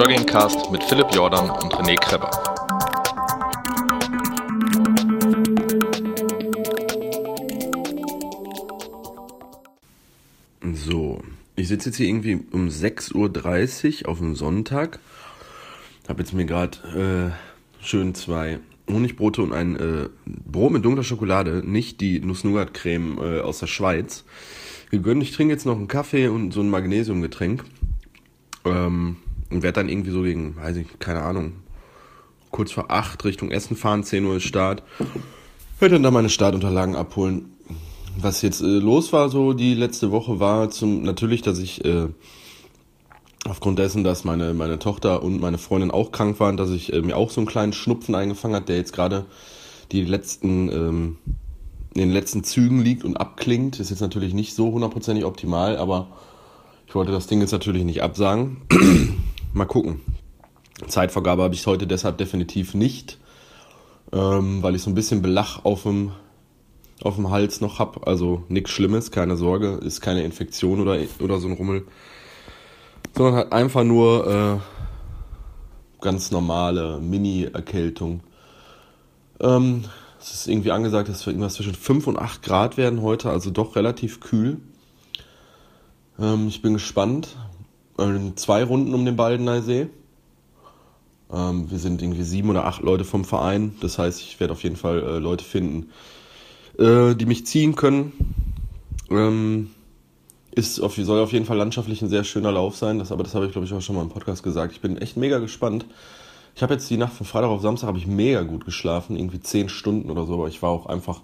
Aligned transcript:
Joggingcast 0.00 0.72
mit 0.72 0.82
Philipp 0.82 1.08
Jordan 1.14 1.50
und 1.50 1.74
René 1.74 1.94
Kreber. 1.94 2.30
So, 10.72 11.20
ich 11.54 11.68
sitze 11.68 11.90
jetzt 11.90 11.98
hier 11.98 12.06
irgendwie 12.08 12.40
um 12.50 12.68
6.30 12.68 14.04
Uhr 14.04 14.08
auf 14.08 14.16
dem 14.20 14.36
Sonntag. 14.36 15.00
Habe 16.08 16.22
jetzt 16.22 16.32
mir 16.32 16.46
gerade 16.46 17.34
äh, 17.82 17.84
schön 17.84 18.14
zwei 18.14 18.60
Honigbrote 18.88 19.42
und 19.42 19.52
ein 19.52 19.76
äh, 19.76 20.08
Brot 20.24 20.72
mit 20.72 20.82
dunkler 20.82 21.04
Schokolade, 21.04 21.62
nicht 21.62 22.00
die 22.00 22.20
Nuss-Nougat-Creme 22.20 23.18
äh, 23.18 23.40
aus 23.40 23.58
der 23.58 23.66
Schweiz, 23.66 24.24
gegönnt. 24.90 25.22
Ich 25.22 25.32
trinke 25.32 25.52
jetzt 25.52 25.66
noch 25.66 25.76
einen 25.76 25.88
Kaffee 25.88 26.28
und 26.28 26.52
so 26.52 26.62
ein 26.62 26.70
Magnesiumgetränk. 26.70 27.64
Ähm, 28.64 29.16
und 29.50 29.62
werde 29.62 29.80
dann 29.80 29.88
irgendwie 29.88 30.10
so 30.10 30.22
gegen, 30.22 30.56
weiß 30.56 30.76
ich, 30.76 30.98
keine 30.98 31.22
Ahnung, 31.22 31.54
kurz 32.50 32.72
vor 32.72 32.90
8 32.90 33.24
Richtung 33.24 33.50
Essen 33.50 33.76
fahren, 33.76 34.04
10 34.04 34.24
Uhr 34.24 34.36
ist 34.36 34.44
Start. 34.44 34.82
Werde 35.78 35.96
dann 35.96 36.02
da 36.02 36.10
meine 36.10 36.28
Startunterlagen 36.28 36.96
abholen. 36.96 37.52
Was 38.18 38.42
jetzt 38.42 38.60
äh, 38.60 38.66
los 38.66 39.12
war 39.12 39.28
so 39.28 39.52
die 39.52 39.74
letzte 39.74 40.10
Woche 40.10 40.40
war 40.40 40.70
zum 40.70 41.02
natürlich, 41.02 41.42
dass 41.42 41.58
ich 41.58 41.84
äh, 41.84 42.08
aufgrund 43.48 43.78
dessen, 43.78 44.04
dass 44.04 44.24
meine, 44.24 44.52
meine 44.52 44.78
Tochter 44.78 45.22
und 45.22 45.40
meine 45.40 45.58
Freundin 45.58 45.90
auch 45.90 46.12
krank 46.12 46.40
waren, 46.40 46.56
dass 46.56 46.70
ich 46.70 46.92
äh, 46.92 47.00
mir 47.02 47.16
auch 47.16 47.30
so 47.30 47.40
einen 47.40 47.48
kleinen 47.48 47.72
Schnupfen 47.72 48.14
eingefangen 48.14 48.56
hat, 48.56 48.68
der 48.68 48.76
jetzt 48.76 48.92
gerade 48.92 49.26
die 49.92 50.04
letzten, 50.04 50.68
ähm, 50.70 51.18
in 51.94 52.00
den 52.00 52.12
letzten 52.12 52.44
Zügen 52.44 52.80
liegt 52.82 53.04
und 53.04 53.16
abklingt. 53.16 53.80
Ist 53.80 53.90
jetzt 53.90 54.00
natürlich 54.00 54.34
nicht 54.34 54.54
so 54.54 54.72
hundertprozentig 54.72 55.24
optimal, 55.24 55.76
aber 55.76 56.08
ich 56.86 56.94
wollte 56.94 57.12
das 57.12 57.26
Ding 57.26 57.40
jetzt 57.40 57.52
natürlich 57.52 57.84
nicht 57.84 58.02
absagen. 58.02 58.58
Mal 59.52 59.66
gucken. 59.66 60.00
Zeitvergabe 60.86 61.42
habe 61.42 61.54
ich 61.54 61.66
heute 61.66 61.86
deshalb 61.86 62.18
definitiv 62.18 62.74
nicht, 62.74 63.18
ähm, 64.12 64.62
weil 64.62 64.74
ich 64.74 64.82
so 64.82 64.90
ein 64.90 64.94
bisschen 64.94 65.22
Belach 65.22 65.64
auf 65.64 65.82
dem, 65.82 66.12
auf 67.02 67.16
dem 67.16 67.30
Hals 67.30 67.60
noch 67.60 67.78
habe. 67.78 68.06
Also 68.06 68.44
nichts 68.48 68.70
Schlimmes, 68.70 69.10
keine 69.10 69.36
Sorge, 69.36 69.80
ist 69.82 70.00
keine 70.00 70.22
Infektion 70.22 70.80
oder, 70.80 70.98
oder 71.20 71.38
so 71.38 71.48
ein 71.48 71.54
Rummel 71.54 71.84
sondern 73.16 73.34
halt 73.34 73.52
einfach 73.52 73.84
nur 73.84 74.26
äh, 74.26 76.02
ganz 76.02 76.30
normale 76.30 76.98
Mini-Erkältung. 77.00 78.20
Ähm, 79.40 79.84
es 80.20 80.32
ist 80.32 80.48
irgendwie 80.48 80.70
angesagt, 80.70 81.08
dass 81.08 81.24
wir 81.26 81.32
irgendwas 81.32 81.54
zwischen 81.54 81.74
5 81.74 82.06
und 82.06 82.18
8 82.18 82.42
Grad 82.42 82.76
werden 82.76 83.02
heute, 83.02 83.30
also 83.30 83.50
doch 83.50 83.76
relativ 83.76 84.20
kühl. 84.20 84.58
Ähm, 86.18 86.48
ich 86.48 86.62
bin 86.62 86.74
gespannt. 86.74 87.36
Ähm, 88.00 88.36
zwei 88.36 88.64
Runden 88.64 88.94
um 88.94 89.04
den 89.04 89.16
Baldener 89.16 89.62
See. 89.62 89.88
Ähm, 91.32 91.70
wir 91.70 91.78
sind 91.78 92.02
irgendwie 92.02 92.22
sieben 92.22 92.50
oder 92.50 92.64
acht 92.64 92.82
Leute 92.82 93.04
vom 93.04 93.24
Verein. 93.24 93.76
Das 93.80 93.98
heißt, 93.98 94.20
ich 94.20 94.40
werde 94.40 94.52
auf 94.52 94.62
jeden 94.62 94.76
Fall 94.76 95.02
äh, 95.02 95.18
Leute 95.18 95.44
finden, 95.44 95.90
äh, 96.78 97.14
die 97.14 97.26
mich 97.26 97.46
ziehen 97.46 97.76
können. 97.76 98.12
Ähm, 99.10 99.70
ist 100.52 100.80
auf, 100.80 100.96
soll 100.96 101.20
auf 101.20 101.32
jeden 101.32 101.44
Fall 101.44 101.56
landschaftlich 101.56 102.02
ein 102.02 102.08
sehr 102.08 102.24
schöner 102.24 102.50
Lauf 102.50 102.76
sein, 102.76 102.98
das, 102.98 103.12
aber 103.12 103.22
das 103.22 103.34
habe 103.34 103.46
ich 103.46 103.52
glaube 103.52 103.66
ich 103.66 103.72
auch 103.72 103.80
schon 103.80 103.94
mal 103.94 104.02
im 104.02 104.08
Podcast 104.08 104.42
gesagt. 104.42 104.72
Ich 104.72 104.80
bin 104.80 104.96
echt 104.98 105.16
mega 105.16 105.38
gespannt. 105.38 105.86
Ich 106.56 106.62
habe 106.62 106.74
jetzt 106.74 106.90
die 106.90 106.96
Nacht 106.96 107.12
von 107.12 107.26
Freitag 107.26 107.50
auf 107.50 107.62
Samstag 107.62 107.86
habe 107.86 107.98
ich 107.98 108.06
mega 108.06 108.42
gut 108.42 108.64
geschlafen, 108.64 109.16
irgendwie 109.16 109.40
zehn 109.40 109.68
Stunden 109.68 110.10
oder 110.10 110.26
so, 110.26 110.34
aber 110.34 110.48
ich 110.48 110.60
war 110.62 110.70
auch 110.70 110.86
einfach 110.86 111.20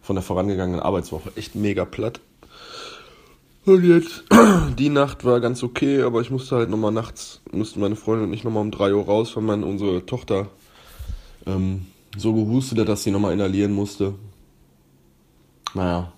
von 0.00 0.16
der 0.16 0.22
vorangegangenen 0.22 0.80
Arbeitswoche 0.80 1.32
echt 1.36 1.54
mega 1.54 1.84
platt. 1.84 2.20
Und 3.64 3.84
jetzt, 3.84 4.24
die 4.78 4.88
Nacht 4.88 5.24
war 5.24 5.40
ganz 5.40 5.62
okay, 5.62 6.02
aber 6.02 6.20
ich 6.20 6.30
musste 6.30 6.56
halt 6.56 6.68
nochmal 6.68 6.90
nachts, 6.90 7.40
mussten 7.52 7.80
meine 7.80 7.94
Freundin 7.94 8.28
und 8.28 8.34
ich 8.34 8.42
nochmal 8.42 8.62
um 8.62 8.72
3 8.72 8.92
Uhr 8.92 9.04
raus, 9.04 9.36
weil 9.36 9.44
meine, 9.44 9.64
unsere 9.64 10.04
Tochter 10.04 10.48
ähm, 11.46 11.86
so 12.16 12.32
gehustet 12.34 12.80
hat, 12.80 12.88
dass 12.88 13.04
sie 13.04 13.12
nochmal 13.12 13.32
inhalieren 13.32 13.72
musste. 13.72 14.14
Naja, 15.74 16.12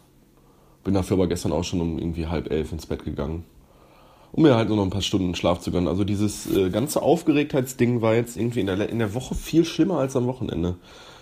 bin 0.85 0.95
dafür 0.95 1.19
aber 1.19 1.27
gestern 1.27 1.53
auch 1.53 1.65
schon 1.65 1.83
um 1.83 1.99
irgendwie 1.99 2.27
halb 2.27 2.51
elf 2.51 2.73
ins 2.73 2.87
Bett 2.87 3.05
gegangen. 3.05 3.45
Um 4.33 4.43
mir 4.43 4.57
halt 4.57 4.69
nur 4.69 4.79
noch 4.79 4.85
ein 4.85 4.91
paar 4.91 5.03
Stunden 5.03 5.35
Schlaf 5.35 5.61
zu 5.61 5.71
gönnen. 5.71 5.87
Also 5.87 6.03
dieses 6.03 6.51
äh, 6.51 6.71
ganze 6.71 7.03
Aufgeregtheitsding 7.03 8.01
war 8.01 8.15
jetzt 8.15 8.37
irgendwie 8.39 8.61
in 8.61 8.67
der, 8.67 8.89
in 8.89 8.99
der 8.99 9.15
Woche 9.15 9.35
viel 9.35 9.67
schlimmer 9.67 9.99
als 9.99 10.17
am 10.17 10.27
Wochenende. 10.27 10.77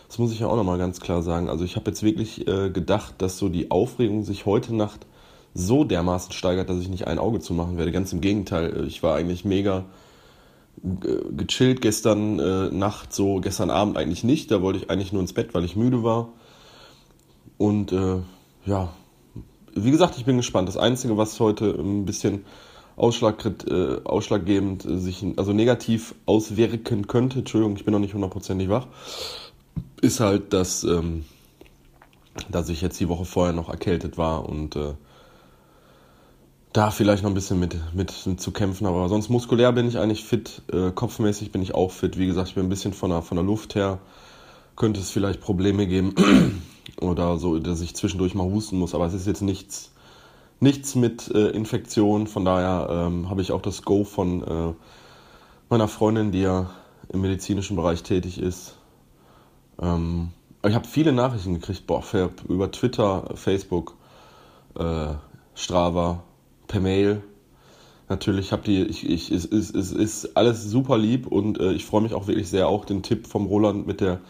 Das 0.07 0.19
muss 0.19 0.33
ich 0.33 0.41
ja 0.41 0.47
auch 0.47 0.57
nochmal 0.57 0.79
ganz 0.79 1.01
klar 1.01 1.23
sagen. 1.23 1.49
Also 1.49 1.65
ich 1.65 1.75
habe 1.75 1.91
jetzt 1.91 2.05
wirklich 2.05 2.47
äh, 2.47 2.71
gedacht, 2.71 3.17
dass 3.19 3.39
so 3.39 3.49
die 3.49 3.73
Aufregung 3.73 4.23
sich 4.23 4.47
heute 4.47 4.75
Nacht 4.75 5.05
so 5.55 5.85
dermaßen 5.85 6.33
steigert, 6.33 6.71
dass 6.71 6.79
ich 6.79 6.89
nicht 6.89 7.07
ein 7.07 7.19
Auge 7.19 7.41
zu 7.41 7.55
machen 7.55 7.79
werde. 7.79 7.93
Ganz 7.93 8.13
im 8.13 8.21
Gegenteil, 8.21 8.77
äh, 8.77 8.87
ich 8.87 9.03
war 9.03 9.17
eigentlich 9.17 9.45
mega 9.45 9.85
gechillt 10.83 11.81
gestern 11.81 12.39
äh, 12.39 12.71
Nacht, 12.71 13.13
so 13.13 13.37
gestern 13.41 13.71
Abend 13.71 13.97
eigentlich 13.97 14.25
nicht. 14.25 14.51
Da 14.51 14.63
wollte 14.63 14.79
ich 14.79 14.91
eigentlich 14.91 15.13
nur 15.13 15.21
ins 15.21 15.33
Bett, 15.33 15.55
weil 15.55 15.65
ich 15.65 15.77
müde 15.77 16.03
war. 16.03 16.31
Und 17.59 17.93
äh, 17.93 18.21
ja, 18.65 18.93
wie 19.75 19.91
gesagt, 19.91 20.17
ich 20.19 20.25
bin 20.25 20.37
gespannt. 20.37 20.69
Das 20.69 20.77
Einzige, 20.77 21.17
was 21.17 21.39
heute 21.39 21.67
ein 21.67 22.05
bisschen 22.05 22.45
Ausschlag, 22.97 23.45
äh, 23.45 24.01
ausschlaggebend 24.05 24.85
äh, 24.85 24.99
sich, 24.99 25.25
also 25.37 25.53
negativ 25.53 26.15
auswirken 26.27 27.07
könnte, 27.07 27.41
Entschuldigung, 27.41 27.77
ich 27.77 27.85
bin 27.85 27.93
noch 27.93 28.01
nicht 28.01 28.15
hundertprozentig 28.15 28.69
wach, 28.69 28.87
ist 30.01 30.21
halt, 30.21 30.53
dass, 30.53 30.85
ähm, 30.85 31.25
dass 32.51 32.69
ich 32.69 32.81
jetzt 32.83 32.99
die 33.01 33.09
Woche 33.09 33.25
vorher 33.25 33.55
noch 33.55 33.69
erkältet 33.69 34.19
war 34.19 34.49
und 34.49 34.77
äh, 34.77 34.95
da 36.73 36.91
vielleicht 36.91 37.23
noch 37.23 37.31
ein 37.31 37.35
bisschen 37.35 37.61
mit, 37.61 37.77
mit, 37.95 38.11
zu 38.11 38.51
kämpfen, 38.51 38.87
aber 38.87 39.09
sonst 39.09 39.29
muskulär 39.29 39.73
bin 39.73 39.89
ich 39.89 39.99
eigentlich 39.99 40.25
fit, 40.25 40.63
äh, 40.73 40.91
kopfmäßig 40.91 41.53
bin 41.53 41.63
ich 41.63 41.75
auch 41.75 41.91
fit. 41.91 42.19
Wie 42.19 42.27
gesagt, 42.27 42.49
ich 42.49 42.55
bin 42.55 42.65
ein 42.65 42.71
bisschen 42.71 42.95
von 42.95 43.11
der, 43.11 43.23
von 43.23 43.37
der 43.37 43.45
Luft 43.45 43.75
her, 43.75 43.99
könnte 44.75 45.01
es 45.01 45.11
vielleicht 45.11 45.41
Probleme 45.41 45.87
geben 45.87 46.15
oder 47.01 47.37
so, 47.37 47.59
dass 47.59 47.83
ich 47.83 47.95
zwischendurch 47.95 48.35
mal 48.35 48.45
husten 48.45 48.79
muss, 48.79 48.95
aber 48.95 49.07
es 49.07 49.13
ist 49.13 49.27
jetzt 49.27 49.43
nichts, 49.43 49.93
nichts 50.61 50.95
mit 50.95 51.31
äh, 51.35 51.49
Infektion, 51.49 52.27
von 52.27 52.45
daher 52.45 52.89
ähm, 52.91 53.29
habe 53.29 53.43
ich 53.43 53.53
auch 53.53 53.63
das 53.63 53.83
Go 53.83 54.05
von 54.05 54.43
äh, 54.43 54.73
meiner 55.69 55.89
Freundin, 55.89 56.33
die 56.33 56.41
ja 56.41 56.71
im 57.13 57.21
medizinischen 57.21 57.77
Bereich 57.77 58.03
tätig 58.03 58.41
ist. 58.41 58.77
Ähm, 59.81 60.31
ich 60.67 60.75
habe 60.75 60.87
viele 60.87 61.13
Nachrichten 61.13 61.55
gekriegt, 61.55 61.87
boah, 61.87 62.03
über 62.49 62.71
Twitter, 62.71 63.31
Facebook, 63.35 63.97
äh, 64.79 65.15
Strava, 65.55 66.23
per 66.73 66.81
Mail. 66.81 67.23
Natürlich 68.09 68.51
habe 68.51 68.63
die, 68.63 68.83
ich, 68.83 69.09
ich, 69.09 69.31
es, 69.31 69.45
es, 69.45 69.71
es 69.73 69.93
ist 69.93 70.37
alles 70.37 70.65
super 70.65 70.99
lieb 70.99 71.27
und 71.27 71.61
äh, 71.61 71.73
ich 71.73 71.85
freue 71.85 72.01
mich 72.01 72.15
auch 72.15 72.27
wirklich 72.27 72.49
sehr, 72.49 72.67
auch 72.67 72.85
den 72.85 73.03
Tipp 73.03 73.27
vom 73.27 73.47
Roland 73.47 73.87
mit 73.87 74.01
der 74.01 74.21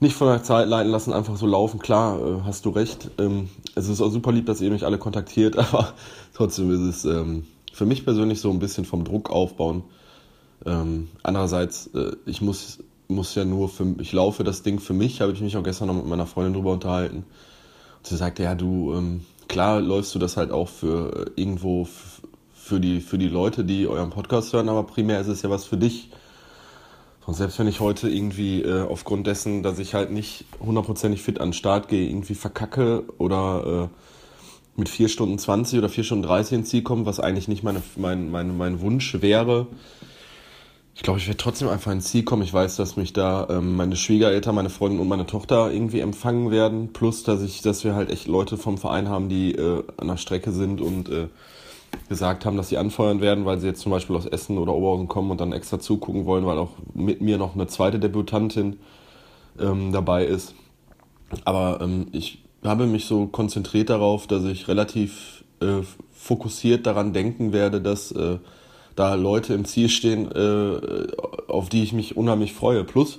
nicht 0.00 0.16
von 0.16 0.26
der 0.26 0.42
Zeit 0.42 0.66
leiten 0.66 0.90
lassen, 0.90 1.12
einfach 1.12 1.36
so 1.36 1.46
laufen. 1.46 1.78
Klar, 1.78 2.18
äh, 2.18 2.40
hast 2.44 2.64
du 2.64 2.70
recht. 2.70 3.10
Ähm, 3.18 3.50
es 3.76 3.88
ist 3.88 4.00
auch 4.00 4.10
super 4.10 4.32
lieb, 4.32 4.46
dass 4.46 4.60
ihr 4.60 4.70
mich 4.70 4.84
alle 4.84 4.98
kontaktiert, 4.98 5.56
aber 5.72 5.92
trotzdem 6.34 6.72
ist 6.72 6.80
es 6.80 7.04
ähm, 7.04 7.46
für 7.72 7.86
mich 7.86 8.04
persönlich 8.04 8.40
so 8.40 8.50
ein 8.50 8.58
bisschen 8.58 8.84
vom 8.84 9.04
Druck 9.04 9.30
aufbauen. 9.30 9.84
Ähm, 10.66 11.08
andererseits, 11.22 11.88
äh, 11.94 12.16
ich 12.26 12.40
muss, 12.40 12.78
muss 13.08 13.34
ja 13.36 13.44
nur 13.44 13.68
für, 13.68 13.94
ich 14.00 14.12
laufe 14.12 14.42
das 14.42 14.62
Ding 14.62 14.80
für 14.80 14.94
mich, 14.94 15.20
habe 15.20 15.32
ich 15.32 15.40
mich 15.40 15.56
auch 15.56 15.62
gestern 15.62 15.86
noch 15.88 15.94
mit 15.94 16.06
meiner 16.06 16.26
Freundin 16.26 16.54
drüber 16.54 16.72
unterhalten. 16.72 17.18
Und 17.18 18.06
sie 18.06 18.16
sagte, 18.16 18.42
ja, 18.42 18.54
du, 18.56 18.94
ähm, 18.94 19.24
klar 19.48 19.80
läufst 19.80 20.14
du 20.14 20.18
das 20.18 20.36
halt 20.36 20.50
auch 20.50 20.68
für 20.68 21.26
äh, 21.36 21.40
irgendwo 21.40 21.86
für 22.54 22.80
die, 22.80 23.00
für 23.00 23.18
die 23.18 23.28
Leute, 23.28 23.64
die 23.64 23.86
euren 23.86 24.10
Podcast 24.10 24.52
hören, 24.52 24.68
aber 24.68 24.84
primär 24.84 25.20
ist 25.20 25.26
es 25.26 25.42
ja 25.42 25.50
was 25.50 25.64
für 25.64 25.76
dich. 25.76 26.10
Und 27.26 27.34
selbst 27.34 27.58
wenn 27.58 27.68
ich 27.68 27.80
heute 27.80 28.08
irgendwie 28.08 28.62
äh, 28.62 28.82
aufgrund 28.82 29.26
dessen, 29.26 29.62
dass 29.62 29.78
ich 29.78 29.94
halt 29.94 30.10
nicht 30.10 30.44
hundertprozentig 30.60 31.22
fit 31.22 31.40
an 31.40 31.48
den 31.48 31.52
Start 31.54 31.88
gehe, 31.88 32.08
irgendwie 32.08 32.34
verkacke 32.34 33.04
oder 33.18 33.90
äh, 33.90 34.78
mit 34.78 34.88
4 34.88 35.08
Stunden 35.08 35.38
20 35.38 35.78
oder 35.78 35.88
4 35.88 36.04
Stunden 36.04 36.24
30 36.24 36.58
ins 36.58 36.68
Ziel 36.70 36.82
komme, 36.82 37.06
was 37.06 37.20
eigentlich 37.20 37.48
nicht 37.48 37.62
meine, 37.62 37.82
mein, 37.96 38.30
mein, 38.30 38.56
mein 38.56 38.80
Wunsch 38.80 39.20
wäre, 39.20 39.66
ich 40.94 41.02
glaube, 41.02 41.18
ich 41.18 41.26
werde 41.26 41.38
trotzdem 41.38 41.68
einfach 41.68 41.90
ins 41.90 42.10
Ziel 42.10 42.22
kommen. 42.22 42.42
Ich 42.42 42.52
weiß, 42.52 42.76
dass 42.76 42.96
mich 42.96 43.12
da 43.12 43.46
ähm, 43.48 43.76
meine 43.76 43.96
Schwiegereltern, 43.96 44.54
meine 44.54 44.68
Freundin 44.70 45.00
und 45.00 45.08
meine 45.08 45.26
Tochter 45.26 45.72
irgendwie 45.72 46.00
empfangen 46.00 46.50
werden. 46.50 46.92
Plus, 46.92 47.22
dass 47.22 47.42
ich, 47.42 47.62
dass 47.62 47.82
wir 47.82 47.94
halt 47.94 48.10
echt 48.10 48.28
Leute 48.28 48.58
vom 48.58 48.76
Verein 48.76 49.08
haben, 49.08 49.28
die 49.28 49.54
äh, 49.54 49.82
an 49.96 50.08
der 50.08 50.18
Strecke 50.18 50.52
sind 50.52 50.80
und 50.82 51.08
äh, 51.08 51.28
gesagt 52.08 52.44
haben, 52.44 52.56
dass 52.56 52.68
sie 52.68 52.76
anfeuern 52.76 53.20
werden, 53.20 53.46
weil 53.46 53.58
sie 53.58 53.68
jetzt 53.68 53.80
zum 53.80 53.90
Beispiel 53.90 54.16
aus 54.16 54.26
Essen 54.26 54.58
oder 54.58 54.74
Oberhausen 54.74 55.08
kommen 55.08 55.30
und 55.30 55.40
dann 55.40 55.52
extra 55.52 55.80
zugucken 55.80 56.26
wollen, 56.26 56.44
weil 56.44 56.58
auch 56.58 56.72
mit 56.94 57.20
mir 57.22 57.38
noch 57.38 57.54
eine 57.54 57.66
zweite 57.66 57.98
Debütantin 57.98 58.78
ähm, 59.58 59.92
dabei 59.92 60.26
ist. 60.26 60.54
Aber 61.44 61.80
ähm, 61.80 62.08
ich 62.12 62.44
habe 62.64 62.86
mich 62.86 63.06
so 63.06 63.26
konzentriert 63.26 63.88
darauf, 63.90 64.26
dass 64.26 64.44
ich 64.44 64.68
relativ 64.68 65.44
äh, 65.60 65.82
fokussiert 66.12 66.86
daran 66.86 67.12
denken 67.12 67.52
werde, 67.52 67.80
dass 67.80 68.12
äh, 68.12 68.38
da 68.96 69.14
Leute 69.14 69.54
im 69.54 69.64
Ziel 69.64 69.88
stehen, 69.88 70.30
äh, 70.32 71.06
auf 71.48 71.68
die 71.68 71.82
ich 71.82 71.92
mich 71.92 72.16
unheimlich 72.16 72.52
freue. 72.52 72.84
Plus, 72.84 73.18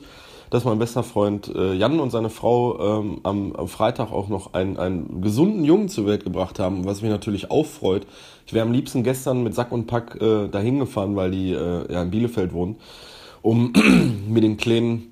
dass 0.50 0.66
mein 0.66 0.78
bester 0.78 1.02
Freund 1.02 1.52
äh, 1.56 1.74
Jan 1.74 2.00
und 2.00 2.12
seine 2.12 2.30
Frau 2.30 3.00
ähm, 3.00 3.22
am, 3.24 3.56
am 3.56 3.68
Freitag 3.68 4.12
auch 4.12 4.28
noch 4.28 4.54
einen, 4.54 4.78
einen 4.78 5.22
gesunden 5.22 5.66
Jungen 5.66 5.90
zur 5.90 6.06
Welt 6.06 6.24
gebracht 6.24 6.60
haben, 6.60 6.86
was 6.86 7.02
mich 7.02 7.10
natürlich 7.10 7.50
auffreut. 7.50 8.06
Ich 8.46 8.54
wäre 8.54 8.64
am 8.64 8.72
liebsten 8.72 9.02
gestern 9.04 9.42
mit 9.44 9.56
Sack 9.56 9.72
und 9.72 9.88
Pack 9.88 10.22
äh, 10.22 10.48
dahin 10.48 10.78
gefahren, 10.78 11.16
weil 11.16 11.32
die 11.32 11.54
äh, 11.54 11.92
ja 11.92 12.04
in 12.04 12.12
Bielefeld 12.12 12.54
wohnen, 12.54 12.76
um 13.42 13.74
mir 14.28 14.42
den 14.42 14.58
Kleinen 14.58 15.12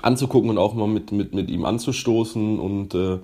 anzugucken 0.00 0.50
und 0.50 0.58
auch 0.58 0.74
mal 0.74 0.86
mit, 0.86 1.10
mit, 1.10 1.34
mit 1.34 1.50
ihm 1.50 1.64
anzustoßen 1.64 2.60
und 2.60 2.94
äh, 2.94 3.18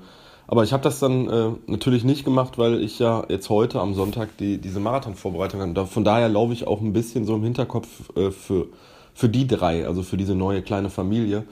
aber 0.47 0.65
ich 0.65 0.73
habe 0.73 0.83
das 0.83 1.01
dann 1.01 1.29
äh, 1.29 1.51
natürlich 1.67 2.05
nicht 2.05 2.25
gemacht, 2.25 2.59
weil 2.59 2.83
ich 2.83 2.99
ja 2.99 3.25
jetzt 3.29 3.49
heute 3.49 3.81
am 3.81 3.95
Sonntag 3.95 4.37
die, 4.39 4.59
diese 4.59 4.81
Marathon-Vorbereitung 4.81 5.61
habe. 5.61 5.87
Von 5.87 6.05
daher 6.05 6.29
laufe 6.29 6.53
ich 6.53 6.67
auch 6.67 6.81
ein 6.81 6.93
bisschen 6.93 7.25
so 7.25 7.35
im 7.37 7.43
Hinterkopf 7.43 7.89
äh, 8.17 8.31
für, 8.31 8.67
für 9.15 9.29
die 9.29 9.47
drei, 9.47 9.87
also 9.87 10.03
für 10.03 10.17
diese 10.17 10.35
neue 10.35 10.63
kleine 10.63 10.91
Familie. 10.91 11.45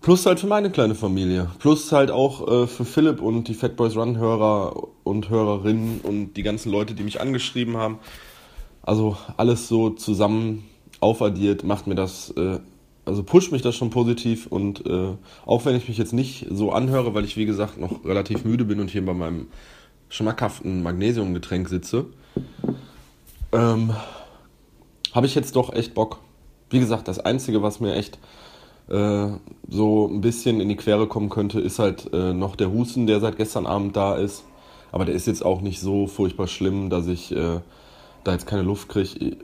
Plus 0.00 0.26
halt 0.26 0.40
für 0.40 0.48
meine 0.48 0.70
kleine 0.70 0.94
Familie. 0.94 1.48
Plus 1.60 1.90
halt 1.92 2.10
auch 2.10 2.46
äh, 2.46 2.66
für 2.66 2.84
Philipp 2.84 3.22
und 3.22 3.48
die 3.48 3.54
Fat 3.54 3.76
Boys 3.76 3.96
Run 3.96 4.18
Hörer 4.18 4.88
und 5.02 5.30
Hörerinnen 5.30 6.00
und 6.02 6.34
die 6.34 6.42
ganzen 6.42 6.70
Leute, 6.70 6.94
die 6.94 7.04
mich 7.04 7.20
angeschrieben 7.20 7.76
haben. 7.76 7.98
Also 8.82 9.16
alles 9.38 9.66
so 9.68 9.90
zusammen 9.90 10.64
aufaddiert 11.00 11.64
macht 11.64 11.86
mir 11.86 11.94
das 11.94 12.30
äh, 12.30 12.58
also 13.04 13.22
pusht 13.22 13.52
mich 13.52 13.62
das 13.62 13.76
schon 13.76 13.90
positiv 13.90 14.46
und 14.46 14.86
äh, 14.86 15.14
auch 15.46 15.64
wenn 15.64 15.76
ich 15.76 15.88
mich 15.88 15.98
jetzt 15.98 16.12
nicht 16.12 16.46
so 16.50 16.72
anhöre, 16.72 17.14
weil 17.14 17.24
ich 17.24 17.36
wie 17.36 17.46
gesagt 17.46 17.78
noch 17.78 18.04
relativ 18.04 18.44
müde 18.44 18.64
bin 18.64 18.80
und 18.80 18.90
hier 18.90 19.04
bei 19.04 19.14
meinem 19.14 19.48
schmackhaften 20.08 20.82
Magnesiumgetränk 20.82 21.68
sitze, 21.68 22.06
ähm, 23.52 23.92
habe 25.12 25.26
ich 25.26 25.34
jetzt 25.34 25.56
doch 25.56 25.72
echt 25.72 25.94
Bock. 25.94 26.20
Wie 26.70 26.80
gesagt, 26.80 27.08
das 27.08 27.18
Einzige, 27.18 27.62
was 27.62 27.80
mir 27.80 27.94
echt 27.94 28.18
äh, 28.88 29.28
so 29.68 30.08
ein 30.08 30.20
bisschen 30.20 30.60
in 30.60 30.68
die 30.68 30.76
Quere 30.76 31.06
kommen 31.06 31.30
könnte, 31.30 31.60
ist 31.60 31.78
halt 31.78 32.12
äh, 32.12 32.32
noch 32.32 32.56
der 32.56 32.72
Husten, 32.72 33.06
der 33.06 33.20
seit 33.20 33.36
gestern 33.36 33.66
Abend 33.66 33.96
da 33.96 34.16
ist. 34.16 34.44
Aber 34.92 35.04
der 35.04 35.14
ist 35.14 35.26
jetzt 35.26 35.44
auch 35.44 35.60
nicht 35.60 35.80
so 35.80 36.06
furchtbar 36.06 36.46
schlimm, 36.46 36.88
dass 36.90 37.06
ich 37.06 37.32
äh, 37.32 37.60
da 38.22 38.32
jetzt 38.32 38.46
keine 38.46 38.62
Luft 38.62 38.88
kriege. 38.88 39.36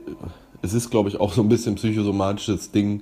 Es 0.61 0.73
ist, 0.73 0.89
glaube 0.89 1.09
ich, 1.09 1.19
auch 1.19 1.33
so 1.33 1.41
ein 1.41 1.49
bisschen 1.49 1.75
psychosomatisches 1.75 2.71
Ding 2.71 3.01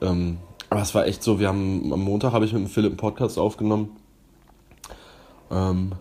ähm, 0.00 0.38
aber 0.68 0.82
es 0.82 0.94
war 0.94 1.06
echt 1.06 1.22
so, 1.22 1.40
wir 1.40 1.48
haben 1.48 1.92
am 1.92 2.02
Montag 2.02 2.32
habe 2.32 2.44
ich 2.44 2.52
mit 2.52 2.62
dem 2.62 2.68
Philipp 2.68 2.92
einen 2.92 2.96
Podcast 2.96 3.38
aufgenommen. 3.38 3.96
Ähm, 5.50 5.92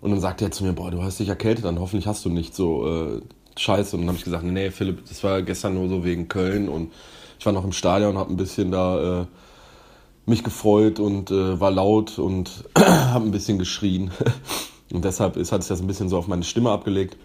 und 0.00 0.10
dann 0.10 0.20
sagte 0.20 0.44
er 0.44 0.50
zu 0.52 0.64
mir, 0.64 0.72
boah, 0.72 0.90
du 0.90 1.02
hast 1.02 1.18
dich 1.18 1.28
erkältet, 1.28 1.64
dann 1.64 1.80
hoffentlich 1.80 2.06
hast 2.06 2.24
du 2.24 2.28
nicht 2.28 2.54
so 2.54 2.86
äh, 2.86 3.20
Scheiße. 3.56 3.96
Und 3.96 4.02
dann 4.02 4.08
habe 4.08 4.18
ich 4.18 4.24
gesagt, 4.24 4.44
nee, 4.44 4.70
Philipp, 4.70 5.04
das 5.08 5.24
war 5.24 5.42
gestern 5.42 5.74
nur 5.74 5.88
so 5.88 6.04
wegen 6.04 6.28
Köln 6.28 6.68
und 6.68 6.92
ich 7.38 7.46
war 7.46 7.52
noch 7.52 7.64
im 7.64 7.72
Stadion 7.72 8.10
und 8.10 8.18
habe 8.18 8.32
ein 8.32 8.36
bisschen 8.36 8.70
da 8.70 9.22
äh, 9.22 9.26
mich 10.26 10.44
gefreut 10.44 11.00
und 11.00 11.30
äh, 11.30 11.58
war 11.60 11.70
laut 11.70 12.18
und 12.18 12.64
habe 12.78 13.24
ein 13.24 13.30
bisschen 13.32 13.58
geschrien. 13.58 14.12
und 14.92 15.04
deshalb 15.04 15.36
ist, 15.36 15.50
hat 15.50 15.62
sich 15.62 15.68
das 15.68 15.80
ein 15.80 15.86
bisschen 15.86 16.08
so 16.08 16.18
auf 16.18 16.28
meine 16.28 16.44
Stimme 16.44 16.70
abgelegt. 16.70 17.16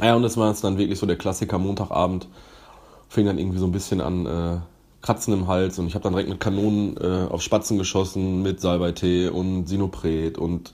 Ja, 0.00 0.16
und 0.16 0.22
das 0.22 0.36
war 0.36 0.48
jetzt 0.48 0.64
dann 0.64 0.78
wirklich 0.78 0.98
so 0.98 1.06
der 1.06 1.16
Klassiker 1.16 1.58
Montagabend. 1.58 2.26
Fing 3.08 3.26
dann 3.26 3.38
irgendwie 3.38 3.58
so 3.58 3.66
ein 3.66 3.72
bisschen 3.72 4.00
an, 4.00 4.26
äh, 4.26 4.58
Kratzen 5.04 5.34
im 5.34 5.48
Hals 5.48 5.78
und 5.78 5.86
ich 5.86 5.94
habe 5.94 6.02
dann 6.02 6.14
direkt 6.14 6.30
mit 6.30 6.40
Kanonen 6.40 6.96
äh, 6.96 7.26
auf 7.30 7.42
Spatzen 7.42 7.76
geschossen 7.76 8.42
mit 8.42 8.60
Salbeitee 8.60 9.28
und 9.28 9.66
Sinopret 9.66 10.38
und 10.38 10.72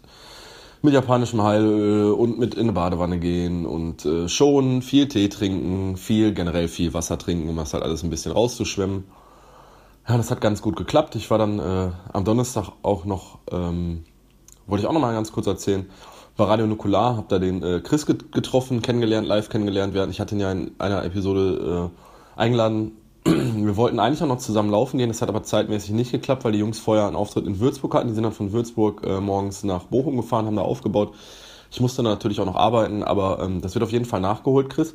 mit 0.83 0.95
japanischem 0.95 1.43
Heilöl 1.43 2.13
und 2.13 2.39
mit 2.39 2.55
in 2.55 2.63
eine 2.63 2.73
Badewanne 2.73 3.19
gehen 3.19 3.67
und 3.67 4.05
äh, 4.05 4.29
schonen, 4.29 4.83
viel 4.83 5.09
Tee 5.09 5.29
trinken, 5.29 5.97
viel 5.97 6.33
generell 6.33 6.69
viel 6.69 6.95
Wasser 6.95 7.19
trinken, 7.19 7.49
um 7.49 7.57
das 7.57 7.75
halt 7.75 7.83
alles 7.83 8.05
ein 8.05 8.11
bisschen 8.11 8.31
rauszuschwemmen. 8.31 9.03
Ja, 10.09 10.17
das 10.17 10.31
hat 10.31 10.41
ganz 10.41 10.63
gut 10.63 10.77
geklappt. 10.77 11.17
Ich 11.17 11.29
war 11.31 11.39
dann 11.39 11.59
äh, 11.59 11.91
am 12.13 12.25
Donnerstag 12.25 12.71
auch 12.83 13.05
noch, 13.05 13.41
ähm, 13.51 14.05
wollte 14.69 14.83
ich 14.83 14.89
auch 14.89 14.93
noch 14.95 15.01
mal 15.01 15.13
ganz 15.13 15.33
kurz 15.33 15.49
erzählen, 15.49 15.87
war 16.37 16.49
Radio 16.49 16.69
Nukular, 16.69 17.17
habe 17.17 17.27
da 17.29 17.41
den 17.41 17.65
äh, 17.65 17.81
Chris 17.81 18.07
getroffen, 18.07 18.81
kennengelernt, 18.81 19.27
live 19.27 19.49
kennengelernt 19.49 19.93
werden. 19.93 20.11
Ich 20.13 20.21
hatte 20.21 20.37
ihn 20.37 20.41
ja 20.41 20.53
in 20.53 20.71
einer 20.79 21.05
Episode 21.05 21.91
äh, 21.91 22.41
eingeladen, 22.41 22.93
wir 23.25 23.77
wollten 23.77 23.99
eigentlich 23.99 24.23
auch 24.23 24.29
noch 24.29 24.39
zusammen 24.39 24.71
laufen 24.71 24.99
gehen, 24.99 25.09
das 25.09 25.21
hat 25.21 25.29
aber 25.29 25.43
zeitmäßig 25.43 25.91
nicht 25.91 26.13
geklappt, 26.13 26.45
weil 26.45 26.53
die 26.53 26.59
Jungs 26.59 26.79
vorher 26.79 27.07
einen 27.07 27.17
Auftritt 27.17 27.47
in 27.47 27.61
Würzburg 27.61 27.95
hatten. 27.95 28.09
Die 28.09 28.15
sind 28.15 28.23
dann 28.23 28.33
von 28.33 28.53
Würzburg 28.53 29.03
äh, 29.05 29.21
morgens 29.21 29.63
nach 29.63 29.85
Bochum 29.85 30.17
gefahren, 30.17 30.47
haben 30.47 30.57
da 30.57 30.63
aufgebaut. 30.63 31.15
Ich 31.71 31.81
musste 31.81 32.03
natürlich 32.03 32.41
auch 32.41 32.47
noch 32.47 32.57
arbeiten, 32.57 33.05
aber 33.05 33.41
ähm, 33.43 33.61
das 33.61 33.75
wird 33.75 33.85
auf 33.85 33.93
jeden 33.93 34.05
Fall 34.05 34.21
nachgeholt, 34.21 34.71
Chris. 34.71 34.95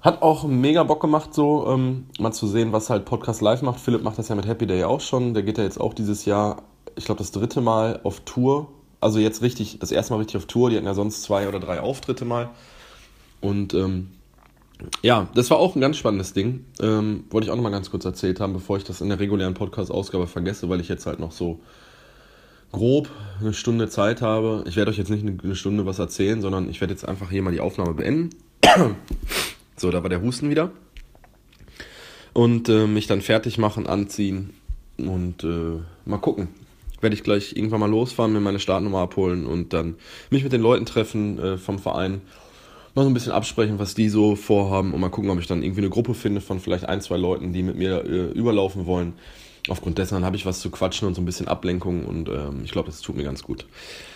Hat 0.00 0.20
auch 0.20 0.44
mega 0.44 0.82
Bock 0.82 1.00
gemacht, 1.00 1.32
so 1.32 1.66
ähm, 1.68 2.06
mal 2.18 2.32
zu 2.32 2.46
sehen, 2.46 2.72
was 2.72 2.90
halt 2.90 3.04
Podcast 3.04 3.40
Live 3.40 3.62
macht. 3.62 3.80
Philipp 3.80 4.02
macht 4.02 4.18
das 4.18 4.28
ja 4.28 4.34
mit 4.34 4.46
Happy 4.46 4.66
Day 4.66 4.84
auch 4.84 5.00
schon. 5.00 5.32
Der 5.32 5.42
geht 5.42 5.58
ja 5.58 5.64
jetzt 5.64 5.80
auch 5.80 5.94
dieses 5.94 6.24
Jahr, 6.24 6.62
ich 6.96 7.04
glaube, 7.04 7.18
das 7.18 7.30
dritte 7.30 7.60
Mal 7.60 8.00
auf 8.02 8.20
Tour. 8.20 8.68
Also 9.00 9.18
jetzt 9.18 9.42
richtig, 9.42 9.78
das 9.78 9.92
erste 9.92 10.12
Mal 10.12 10.18
richtig 10.18 10.36
auf 10.36 10.46
Tour. 10.46 10.70
Die 10.70 10.76
hatten 10.76 10.86
ja 10.86 10.94
sonst 10.94 11.22
zwei 11.22 11.48
oder 11.48 11.60
drei 11.60 11.80
Auftritte 11.80 12.24
mal. 12.24 12.50
Und 13.40 13.74
ähm, 13.74 14.10
ja, 15.02 15.28
das 15.34 15.50
war 15.50 15.58
auch 15.58 15.74
ein 15.74 15.80
ganz 15.80 15.96
spannendes 15.96 16.32
Ding. 16.32 16.64
Ähm, 16.80 17.24
wollte 17.30 17.46
ich 17.46 17.50
auch 17.50 17.56
noch 17.56 17.62
mal 17.62 17.70
ganz 17.70 17.90
kurz 17.90 18.04
erzählt 18.04 18.40
haben, 18.40 18.52
bevor 18.52 18.76
ich 18.76 18.84
das 18.84 19.00
in 19.00 19.08
der 19.08 19.18
regulären 19.18 19.54
Podcast-Ausgabe 19.54 20.26
vergesse, 20.26 20.68
weil 20.68 20.80
ich 20.80 20.88
jetzt 20.88 21.06
halt 21.06 21.18
noch 21.18 21.32
so 21.32 21.60
grob 22.72 23.10
eine 23.40 23.52
Stunde 23.52 23.88
Zeit 23.88 24.22
habe. 24.22 24.64
Ich 24.66 24.76
werde 24.76 24.90
euch 24.90 24.98
jetzt 24.98 25.10
nicht 25.10 25.24
eine 25.26 25.54
Stunde 25.54 25.86
was 25.86 25.98
erzählen, 25.98 26.40
sondern 26.40 26.68
ich 26.70 26.80
werde 26.80 26.94
jetzt 26.94 27.06
einfach 27.06 27.30
hier 27.30 27.42
mal 27.42 27.52
die 27.52 27.60
Aufnahme 27.60 27.94
beenden. 27.94 28.30
so, 29.76 29.90
da 29.90 30.02
war 30.02 30.08
der 30.08 30.22
Husten 30.22 30.50
wieder. 30.50 30.70
Und 32.32 32.68
äh, 32.70 32.86
mich 32.86 33.06
dann 33.06 33.20
fertig 33.20 33.58
machen, 33.58 33.86
anziehen 33.86 34.54
und 34.96 35.44
äh, 35.44 35.80
mal 36.06 36.18
gucken. 36.18 36.48
Werde 37.02 37.14
ich 37.14 37.24
gleich 37.24 37.56
irgendwann 37.56 37.80
mal 37.80 37.90
losfahren, 37.90 38.32
mir 38.32 38.40
meine 38.40 38.60
Startnummer 38.60 39.00
abholen 39.00 39.44
und 39.44 39.72
dann 39.72 39.96
mich 40.30 40.44
mit 40.44 40.52
den 40.52 40.62
Leuten 40.62 40.86
treffen 40.86 41.38
äh, 41.38 41.58
vom 41.58 41.78
Verein 41.78 42.22
mal 42.94 43.02
so 43.02 43.10
ein 43.10 43.14
bisschen 43.14 43.32
absprechen, 43.32 43.78
was 43.78 43.94
die 43.94 44.08
so 44.08 44.36
vorhaben 44.36 44.92
und 44.92 45.00
mal 45.00 45.08
gucken, 45.08 45.30
ob 45.30 45.38
ich 45.38 45.46
dann 45.46 45.62
irgendwie 45.62 45.80
eine 45.80 45.90
Gruppe 45.90 46.14
finde 46.14 46.40
von 46.40 46.60
vielleicht 46.60 46.84
ein, 46.84 47.00
zwei 47.00 47.16
Leuten, 47.16 47.52
die 47.52 47.62
mit 47.62 47.76
mir 47.76 48.04
äh, 48.04 48.30
überlaufen 48.32 48.86
wollen. 48.86 49.14
Aufgrund 49.68 49.98
dessen 49.98 50.24
habe 50.24 50.36
ich 50.36 50.44
was 50.44 50.60
zu 50.60 50.70
quatschen 50.70 51.06
und 51.06 51.14
so 51.14 51.22
ein 51.22 51.24
bisschen 51.24 51.48
Ablenkung 51.48 52.04
und 52.04 52.28
ähm, 52.28 52.62
ich 52.64 52.72
glaube, 52.72 52.86
das 52.86 53.00
tut 53.00 53.16
mir 53.16 53.24
ganz 53.24 53.42
gut. 53.42 53.66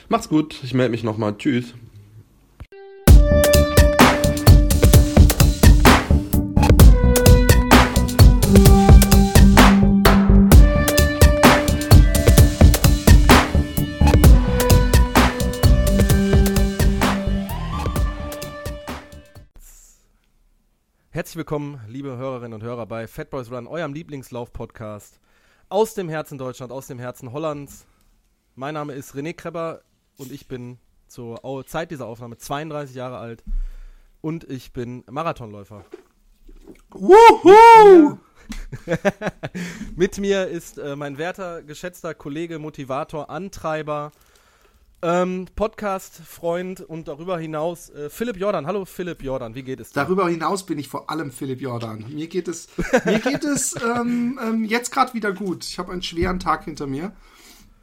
Macht's 0.08 0.28
gut, 0.28 0.56
ich 0.62 0.74
melde 0.74 0.90
mich 0.90 1.04
nochmal. 1.04 1.36
Tschüss. 1.38 1.74
Herzlich 21.16 21.36
willkommen, 21.36 21.80
liebe 21.88 22.18
Hörerinnen 22.18 22.52
und 22.52 22.62
Hörer, 22.62 22.84
bei 22.84 23.06
Fat 23.06 23.30
Boys 23.30 23.50
Run, 23.50 23.66
eurem 23.66 23.94
Lieblingslauf-Podcast 23.94 25.18
aus 25.70 25.94
dem 25.94 26.10
Herzen 26.10 26.36
Deutschland, 26.36 26.70
aus 26.72 26.88
dem 26.88 26.98
Herzen 26.98 27.32
Hollands. 27.32 27.86
Mein 28.54 28.74
Name 28.74 28.92
ist 28.92 29.14
René 29.14 29.32
Krebber 29.32 29.80
und 30.18 30.30
ich 30.30 30.46
bin 30.46 30.78
zur 31.08 31.40
Zeit 31.66 31.90
dieser 31.90 32.04
Aufnahme 32.04 32.36
32 32.36 32.94
Jahre 32.94 33.16
alt 33.16 33.44
und 34.20 34.44
ich 34.44 34.74
bin 34.74 35.04
Marathonläufer. 35.10 35.86
Wuhu! 36.90 38.18
Mit 39.96 40.18
mir 40.18 40.48
ist 40.48 40.76
äh, 40.76 40.96
mein 40.96 41.16
werter, 41.16 41.62
geschätzter 41.62 42.12
Kollege, 42.12 42.58
Motivator, 42.58 43.30
Antreiber, 43.30 44.12
ähm, 45.06 45.46
Podcast-Freund 45.54 46.80
und 46.80 47.06
darüber 47.06 47.38
hinaus 47.38 47.90
äh, 47.90 48.10
Philipp 48.10 48.38
Jordan. 48.38 48.66
Hallo 48.66 48.84
Philipp 48.84 49.22
Jordan, 49.22 49.54
wie 49.54 49.62
geht 49.62 49.78
es 49.78 49.90
dir? 49.90 50.00
Darüber 50.00 50.28
hinaus 50.28 50.66
bin 50.66 50.80
ich 50.80 50.88
vor 50.88 51.08
allem 51.08 51.30
Philipp 51.30 51.60
Jordan. 51.60 52.04
Mir 52.08 52.26
geht 52.26 52.48
es, 52.48 52.68
mir 53.04 53.20
geht 53.20 53.44
es 53.44 53.76
ähm, 53.82 54.40
ähm, 54.42 54.64
jetzt 54.64 54.90
gerade 54.90 55.14
wieder 55.14 55.32
gut. 55.32 55.64
Ich 55.64 55.78
habe 55.78 55.92
einen 55.92 56.02
schweren 56.02 56.40
Tag 56.40 56.64
hinter 56.64 56.88
mir. 56.88 57.12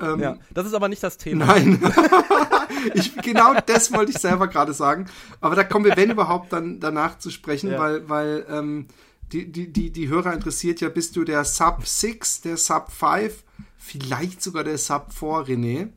Ähm, 0.02 0.20
ja, 0.20 0.38
das 0.54 0.66
ist 0.66 0.74
aber 0.74 0.90
nicht 0.90 1.02
das 1.02 1.18
Thema. 1.18 1.46
Nein. 1.46 1.82
ich, 2.94 3.16
genau 3.16 3.54
das 3.66 3.94
wollte 3.94 4.12
ich 4.12 4.18
selber 4.18 4.50
gerade 4.50 4.74
sagen. 4.74 5.06
Aber 5.40 5.56
da 5.56 5.64
kommen 5.64 5.86
wir, 5.86 5.96
wenn 5.96 6.12
überhaupt, 6.12 6.52
dann 6.52 6.82
danach 6.82 7.20
zu 7.20 7.30
sprechen, 7.30 7.72
ja. 7.72 7.80
weil, 7.80 8.10
weil 8.10 8.46
ähm, 8.50 8.88
die, 9.32 9.50
die, 9.50 9.72
die, 9.72 9.92
die 9.92 10.10
Hörer 10.10 10.34
interessiert 10.34 10.82
ja, 10.82 10.90
bist 10.90 11.16
du 11.16 11.24
der 11.24 11.46
Sub 11.46 11.88
6, 11.88 12.42
der 12.42 12.58
Sub 12.58 12.92
5, 12.92 13.46
vielleicht 13.78 14.44
sogar 14.44 14.66
der 14.66 14.78
Sub 14.78 15.14
4, 15.14 15.30
René? 15.30 15.90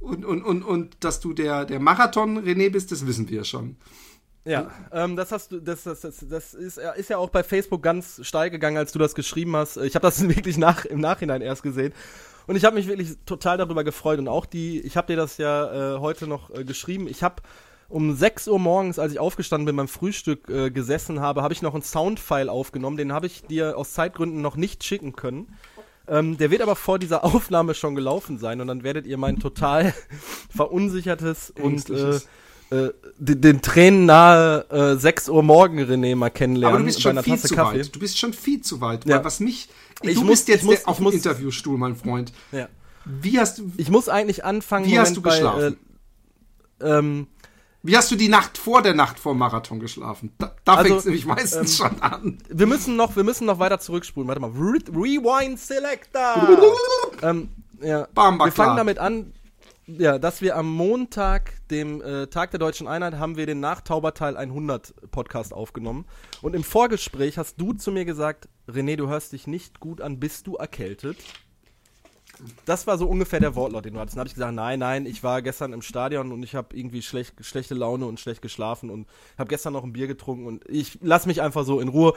Und, 0.00 0.24
und, 0.24 0.42
und, 0.42 0.62
und 0.62 1.04
dass 1.04 1.20
du 1.20 1.32
der, 1.32 1.66
der 1.66 1.78
Marathon-René 1.78 2.70
bist, 2.70 2.90
das 2.90 3.06
wissen 3.06 3.28
wir 3.28 3.44
schon. 3.44 3.76
Ja, 4.44 4.70
ähm, 4.92 5.16
das 5.16 5.32
hast 5.32 5.52
du, 5.52 5.60
das, 5.60 5.82
das, 5.82 6.00
das, 6.00 6.24
das 6.26 6.54
ist, 6.54 6.78
ist 6.78 7.10
ja 7.10 7.18
auch 7.18 7.28
bei 7.28 7.42
Facebook 7.42 7.82
ganz 7.82 8.20
steil 8.24 8.50
gegangen, 8.50 8.78
als 8.78 8.92
du 8.92 8.98
das 8.98 9.14
geschrieben 9.14 9.54
hast. 9.54 9.76
Ich 9.76 9.94
habe 9.94 10.06
das 10.06 10.26
wirklich 10.28 10.56
nach, 10.56 10.86
im 10.86 11.00
Nachhinein 11.00 11.42
erst 11.42 11.62
gesehen. 11.62 11.92
Und 12.46 12.56
ich 12.56 12.64
habe 12.64 12.74
mich 12.74 12.88
wirklich 12.88 13.16
total 13.26 13.58
darüber 13.58 13.84
gefreut. 13.84 14.18
Und 14.18 14.28
auch 14.28 14.46
die, 14.46 14.80
ich 14.80 14.96
habe 14.96 15.08
dir 15.08 15.16
das 15.16 15.36
ja 15.36 15.96
äh, 15.96 15.98
heute 15.98 16.26
noch 16.26 16.50
äh, 16.50 16.64
geschrieben. 16.64 17.06
Ich 17.06 17.22
habe 17.22 17.42
um 17.90 18.14
6 18.14 18.48
Uhr 18.48 18.58
morgens, 18.58 18.98
als 18.98 19.12
ich 19.12 19.18
aufgestanden 19.18 19.66
bin 19.66 19.76
beim 19.76 19.88
Frühstück 19.88 20.48
äh, 20.48 20.70
gesessen 20.70 21.20
habe, 21.20 21.42
habe 21.42 21.52
ich 21.52 21.60
noch 21.60 21.74
einen 21.74 21.82
Soundfile 21.82 22.50
aufgenommen. 22.50 22.96
Den 22.96 23.12
habe 23.12 23.26
ich 23.26 23.42
dir 23.42 23.76
aus 23.76 23.92
Zeitgründen 23.92 24.40
noch 24.40 24.56
nicht 24.56 24.82
schicken 24.84 25.12
können. 25.12 25.54
Ähm, 26.10 26.36
der 26.36 26.50
wird 26.50 26.60
aber 26.60 26.74
vor 26.76 26.98
dieser 26.98 27.22
Aufnahme 27.24 27.72
schon 27.74 27.94
gelaufen 27.94 28.36
sein 28.38 28.60
und 28.60 28.66
dann 28.66 28.82
werdet 28.82 29.06
ihr 29.06 29.16
mein 29.16 29.38
total 29.38 29.94
verunsichertes 30.54 31.52
und 31.62 31.88
äh, 31.88 32.16
äh, 32.70 32.92
den, 33.18 33.40
den 33.40 33.62
Tränen 33.62 34.06
nahe 34.06 34.66
äh, 34.70 34.96
6 34.96 35.28
Uhr 35.28 35.42
morgen 35.42 35.78
René 35.80 36.14
mal 36.16 36.30
kennenlernen. 36.30 36.74
Aber 36.74 36.78
du 36.80 36.86
bist 36.86 37.00
schon 37.00 37.22
viel 37.22 37.38
zu 37.38 37.54
Kaffee. 37.54 37.78
weit. 37.80 37.94
Du 37.94 37.98
bist 38.00 38.18
schon 38.18 38.32
viel 38.32 38.60
zu 38.60 38.80
weit. 38.80 39.06
Ja. 39.06 39.24
was 39.24 39.40
mich. 39.40 39.68
Ich 40.02 40.14
du 40.14 40.20
muss- 40.22 40.30
bist 40.30 40.48
jetzt 40.48 40.64
muss- 40.64 40.84
auf 40.84 40.96
dem 40.96 41.04
muss- 41.04 41.14
Interviewstuhl, 41.14 41.78
mein 41.78 41.96
Freund. 41.96 42.32
Ja. 42.52 42.68
Wie 43.04 43.38
hast 43.38 43.58
du. 43.58 43.72
Ich 43.76 43.88
muss 43.90 44.08
eigentlich 44.08 44.44
anfangen. 44.44 44.86
Wie 44.86 44.98
hast 44.98 45.16
du 45.16 45.20
Moment, 45.20 45.34
geschlafen? 45.36 45.76
Bei, 46.78 46.86
äh, 46.86 46.98
ähm, 46.98 47.26
Wie 47.82 47.96
hast 47.96 48.10
du 48.10 48.16
die 48.16 48.28
Nacht 48.28 48.58
vor 48.58 48.82
der 48.82 48.94
Nacht 48.94 49.18
vor 49.18 49.34
Marathon 49.34 49.80
geschlafen? 49.80 50.32
Da, 50.38 50.54
da 50.64 50.74
Also, 50.74 50.84
fängt 50.88 50.98
es 50.98 51.04
nämlich 51.06 51.24
meistens 51.26 51.76
schon 51.78 52.00
an. 52.02 52.38
wir 52.48 52.66
müssen 52.66 52.96
noch, 52.96 53.16
wir 53.16 53.24
müssen 53.24 53.46
noch 53.46 53.58
weiter 53.58 53.78
zurückspulen. 53.80 54.28
Warte 54.28 54.40
mal. 54.40 54.50
Re 54.50 54.78
Rewind 54.92 55.58
Selector. 55.58 56.58
ähm, 57.22 57.48
ja. 57.80 58.06
Bamba 58.14 58.44
wir 58.46 58.52
fangen 58.52 58.76
damit 58.76 58.98
an, 58.98 59.32
ja, 59.86 60.18
dass 60.18 60.42
wir 60.42 60.56
am 60.56 60.70
Montag, 60.70 61.54
dem 61.70 62.02
äh, 62.02 62.26
Tag 62.26 62.50
der 62.50 62.60
Deutschen 62.60 62.86
Einheit, 62.86 63.14
haben 63.14 63.36
wir 63.36 63.46
den 63.46 63.60
nach 63.60 63.80
Tauberteil 63.80 64.36
100 64.36 65.10
Podcast 65.10 65.52
aufgenommen. 65.54 66.04
Und 66.42 66.54
im 66.54 66.62
Vorgespräch 66.64 67.38
hast 67.38 67.60
du 67.60 67.72
zu 67.72 67.90
mir 67.90 68.04
gesagt, 68.04 68.48
René, 68.68 68.96
du 68.96 69.08
hörst 69.08 69.32
dich 69.32 69.46
nicht 69.46 69.80
gut 69.80 70.00
an, 70.00 70.20
bist 70.20 70.46
du 70.46 70.56
erkältet? 70.56 71.16
Das 72.64 72.86
war 72.86 72.98
so 72.98 73.06
ungefähr 73.06 73.40
der 73.40 73.54
Wortlaut, 73.54 73.84
den 73.84 73.94
du 73.94 74.00
hattest. 74.00 74.16
Dann 74.16 74.20
habe 74.20 74.28
ich 74.28 74.34
gesagt, 74.34 74.54
nein, 74.54 74.78
nein, 74.78 75.06
ich 75.06 75.22
war 75.22 75.42
gestern 75.42 75.72
im 75.72 75.82
Stadion 75.82 76.32
und 76.32 76.42
ich 76.42 76.54
habe 76.54 76.76
irgendwie 76.76 77.02
schlecht, 77.02 77.34
schlechte 77.44 77.74
Laune 77.74 78.06
und 78.06 78.18
schlecht 78.20 78.42
geschlafen 78.42 78.90
und 78.90 79.06
habe 79.38 79.48
gestern 79.48 79.72
noch 79.72 79.84
ein 79.84 79.92
Bier 79.92 80.06
getrunken 80.06 80.46
und 80.46 80.68
ich 80.68 80.98
lass 81.02 81.26
mich 81.26 81.42
einfach 81.42 81.64
so 81.64 81.80
in 81.80 81.88
Ruhe. 81.88 82.14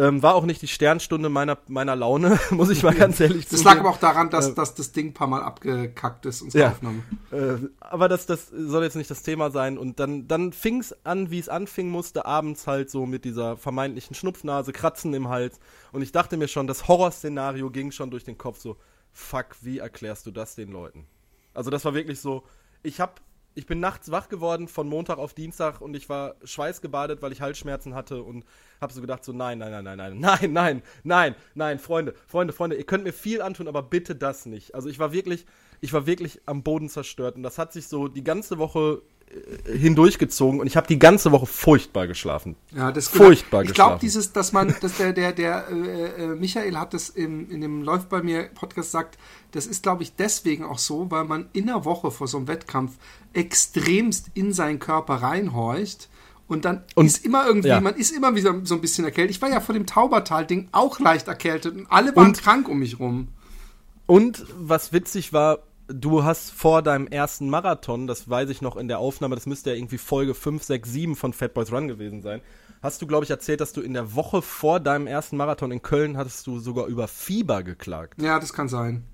Ähm, 0.00 0.22
war 0.22 0.36
auch 0.36 0.44
nicht 0.44 0.62
die 0.62 0.68
Sternstunde 0.68 1.28
meiner, 1.28 1.58
meiner 1.66 1.96
Laune, 1.96 2.38
muss 2.50 2.70
ich 2.70 2.84
mal 2.84 2.94
ganz 2.94 3.18
ehrlich 3.18 3.46
Das 3.48 3.58
zugeben. 3.58 3.64
lag 3.68 3.80
aber 3.80 3.90
auch 3.90 3.96
daran, 3.98 4.30
dass, 4.30 4.54
dass 4.54 4.76
das 4.76 4.92
Ding 4.92 5.08
ein 5.08 5.12
paar 5.12 5.26
Mal 5.26 5.42
abgekackt 5.42 6.24
ist, 6.24 6.40
unsere 6.40 6.62
Ja. 6.62 6.70
Aufnahme. 6.70 7.02
Äh, 7.32 7.66
aber 7.80 8.06
das, 8.08 8.24
das 8.26 8.46
soll 8.46 8.84
jetzt 8.84 8.94
nicht 8.94 9.10
das 9.10 9.24
Thema 9.24 9.50
sein. 9.50 9.76
Und 9.76 9.98
dann, 9.98 10.28
dann 10.28 10.52
fing 10.52 10.78
es 10.78 10.94
an, 11.04 11.32
wie 11.32 11.40
es 11.40 11.48
anfingen 11.48 11.90
musste, 11.90 12.26
abends 12.26 12.68
halt 12.68 12.90
so 12.90 13.06
mit 13.06 13.24
dieser 13.24 13.56
vermeintlichen 13.56 14.14
Schnupfnase, 14.14 14.70
Kratzen 14.72 15.12
im 15.14 15.30
Hals. 15.30 15.58
Und 15.90 16.02
ich 16.02 16.12
dachte 16.12 16.36
mir 16.36 16.46
schon, 16.46 16.68
das 16.68 16.86
Horrorszenario 16.86 17.68
ging 17.70 17.90
schon 17.90 18.12
durch 18.12 18.22
den 18.22 18.38
Kopf 18.38 18.60
so, 18.60 18.76
fuck, 19.12 19.56
wie 19.62 19.78
erklärst 19.78 20.26
du 20.26 20.30
das 20.30 20.54
den 20.54 20.70
Leuten? 20.70 21.06
Also 21.54 21.70
das 21.70 21.84
war 21.84 21.94
wirklich 21.94 22.20
so, 22.20 22.44
ich 22.82 23.00
hab, 23.00 23.20
ich 23.54 23.66
bin 23.66 23.80
nachts 23.80 24.10
wach 24.10 24.28
geworden 24.28 24.68
von 24.68 24.88
Montag 24.88 25.18
auf 25.18 25.34
Dienstag 25.34 25.80
und 25.80 25.94
ich 25.94 26.08
war 26.08 26.36
schweißgebadet, 26.44 27.20
weil 27.22 27.32
ich 27.32 27.40
Halsschmerzen 27.40 27.94
hatte 27.94 28.22
und 28.22 28.44
hab 28.80 28.92
so 28.92 29.00
gedacht 29.00 29.24
so, 29.24 29.32
nein, 29.32 29.58
nein, 29.58 29.72
nein, 29.72 29.84
nein, 29.84 29.96
nein, 29.96 30.18
nein, 30.20 30.52
nein, 30.52 30.82
nein, 31.02 31.34
nein, 31.54 31.78
Freunde, 31.78 32.14
Freunde, 32.26 32.52
Freunde, 32.52 32.76
ihr 32.76 32.84
könnt 32.84 33.04
mir 33.04 33.12
viel 33.12 33.42
antun, 33.42 33.66
aber 33.68 33.82
bitte 33.82 34.14
das 34.14 34.46
nicht. 34.46 34.74
Also 34.74 34.88
ich 34.88 34.98
war 34.98 35.12
wirklich, 35.12 35.46
ich 35.80 35.92
war 35.92 36.06
wirklich 36.06 36.40
am 36.46 36.62
Boden 36.62 36.88
zerstört 36.88 37.36
und 37.36 37.42
das 37.42 37.58
hat 37.58 37.72
sich 37.72 37.88
so 37.88 38.08
die 38.08 38.24
ganze 38.24 38.58
Woche 38.58 39.02
hindurchgezogen 39.66 40.60
und 40.60 40.66
ich 40.66 40.76
habe 40.76 40.86
die 40.86 40.98
ganze 40.98 41.32
Woche 41.32 41.46
furchtbar 41.46 42.06
geschlafen. 42.06 42.56
Ja, 42.74 42.92
das 42.92 43.08
Furchtbar 43.08 43.62
Ich 43.62 43.74
glaube, 43.74 43.98
dieses, 44.00 44.32
dass 44.32 44.52
man, 44.52 44.74
dass 44.80 44.96
der, 44.96 45.12
der, 45.12 45.32
der 45.32 45.66
äh, 45.70 46.24
äh, 46.24 46.26
Michael 46.28 46.76
hat 46.78 46.94
das 46.94 47.10
im, 47.10 47.50
in 47.50 47.60
dem 47.60 47.82
Läuft 47.82 48.08
bei 48.08 48.22
mir 48.22 48.44
Podcast 48.54 48.92
gesagt, 48.92 49.18
das 49.52 49.66
ist, 49.66 49.82
glaube 49.82 50.02
ich, 50.02 50.14
deswegen 50.16 50.64
auch 50.64 50.78
so, 50.78 51.10
weil 51.10 51.24
man 51.24 51.48
in 51.52 51.66
der 51.66 51.84
Woche 51.84 52.10
vor 52.10 52.26
so 52.28 52.38
einem 52.38 52.48
Wettkampf 52.48 52.96
extremst 53.32 54.30
in 54.34 54.52
seinen 54.52 54.78
Körper 54.78 55.16
reinhorcht. 55.16 56.08
Und 56.46 56.64
dann 56.64 56.84
Und- 56.94 57.06
ist 57.06 57.24
immer 57.26 57.46
irgendwie, 57.46 57.68
ja. 57.68 57.80
man 57.80 57.94
ist 57.94 58.10
immer 58.10 58.34
wieder 58.34 58.54
so 58.64 58.74
ein 58.74 58.80
bisschen 58.80 59.04
erkältet. 59.04 59.36
Ich 59.36 59.42
war 59.42 59.50
ja 59.50 59.60
vor 59.60 59.74
dem 59.74 59.84
Taubertal-Ding 59.86 60.68
auch 60.72 60.98
leicht 60.98 61.28
erkältet 61.28 61.76
und 61.76 61.86
alle 61.90 62.16
waren 62.16 62.28
Und- 62.28 62.38
krank 62.42 62.68
um 62.68 62.78
mich 62.78 62.98
rum. 62.98 63.28
Und 64.06 64.46
was 64.58 64.94
witzig 64.94 65.34
war, 65.34 65.58
du 65.88 66.24
hast 66.24 66.50
vor 66.50 66.82
deinem 66.82 67.06
ersten 67.06 67.50
Marathon, 67.50 68.06
das 68.06 68.28
weiß 68.28 68.50
ich 68.50 68.62
noch 68.62 68.76
in 68.76 68.88
der 68.88 68.98
Aufnahme, 68.98 69.34
das 69.34 69.46
müsste 69.46 69.70
ja 69.70 69.76
irgendwie 69.76 69.98
Folge 69.98 70.34
5, 70.34 70.62
6, 70.62 70.88
7 70.88 71.16
von 71.16 71.32
Fat 71.32 71.54
Boys 71.54 71.72
Run 71.72 71.88
gewesen 71.88 72.22
sein, 72.22 72.40
hast 72.82 73.02
du, 73.02 73.06
glaube 73.06 73.24
ich, 73.24 73.30
erzählt, 73.30 73.60
dass 73.60 73.72
du 73.72 73.80
in 73.80 73.94
der 73.94 74.14
Woche 74.14 74.42
vor 74.42 74.80
deinem 74.80 75.06
ersten 75.06 75.36
Marathon 75.36 75.72
in 75.72 75.82
Köln 75.82 76.16
hattest 76.16 76.46
du 76.46 76.58
sogar 76.60 76.86
über 76.86 77.08
Fieber 77.08 77.62
geklagt. 77.62 78.20
Ja, 78.20 78.38
das 78.38 78.52
kann 78.52 78.68
sein. 78.68 79.04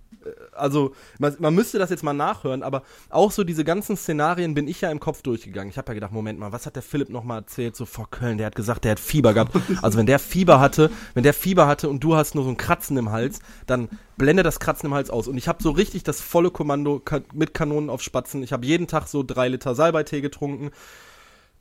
Also, 0.53 0.95
man, 1.19 1.37
man 1.39 1.55
müsste 1.55 1.79
das 1.79 1.91
jetzt 1.91 2.03
mal 2.03 2.13
nachhören, 2.13 2.63
aber 2.63 2.83
auch 3.11 3.31
so 3.31 3.45
diese 3.45 3.65
ganzen 3.65 3.97
Szenarien 3.97 4.55
bin 4.55 4.69
ich 4.69 4.81
ja 4.81 4.91
im 4.91 5.01
Kopf 5.01 5.23
durchgegangen. 5.23 5.71
Ich 5.71 5.79
habe 5.79 5.89
ja 5.89 5.95
gedacht, 5.95 6.13
Moment 6.13 6.39
mal, 6.39 6.53
was 6.53 6.67
hat 6.67 6.77
der 6.77 6.83
Philipp 6.83 7.09
nochmal 7.09 7.41
erzählt, 7.41 7.77
so 7.77 7.87
vor 7.87 8.11
Köln? 8.11 8.39
Der 8.39 8.47
hat 8.47 8.57
gesagt, 8.57 8.85
der 8.85 8.93
hat 8.93 9.01
Fieber 9.01 9.35
gehabt. 9.35 9.55
Also, 9.83 9.99
wenn 9.99 10.07
der 10.07 10.19
Fieber 10.19 10.61
hatte, 10.61 10.91
wenn 11.15 11.25
der 11.25 11.35
Fieber 11.35 11.67
hatte 11.67 11.89
und 11.89 12.03
du 12.03 12.17
hast 12.17 12.35
nur 12.35 12.45
so 12.45 12.51
ein 12.51 12.57
Kratzen 12.57 12.97
im 12.97 13.11
Hals, 13.11 13.41
dann 13.67 13.89
blende 14.17 14.43
das 14.43 14.61
Kratzen 14.61 14.87
im 14.87 14.95
Hals 14.95 15.11
aus. 15.11 15.29
Und 15.29 15.37
ich 15.37 15.49
habe 15.49 15.63
so 15.63 15.71
richtig 15.71 16.05
das 16.05 16.21
volle 16.21 16.51
Kommando 16.51 17.03
mit 17.33 17.55
Kanonen 17.55 17.91
auf 17.91 18.03
Spatzen. 18.03 18.43
Ich 18.43 18.53
habe 18.53 18.67
jeden 18.67 18.87
Tag 18.87 19.09
so 19.09 19.23
drei 19.23 19.49
Liter 19.49 19.75
Salbeitee 19.75 20.21
getrunken. 20.21 20.71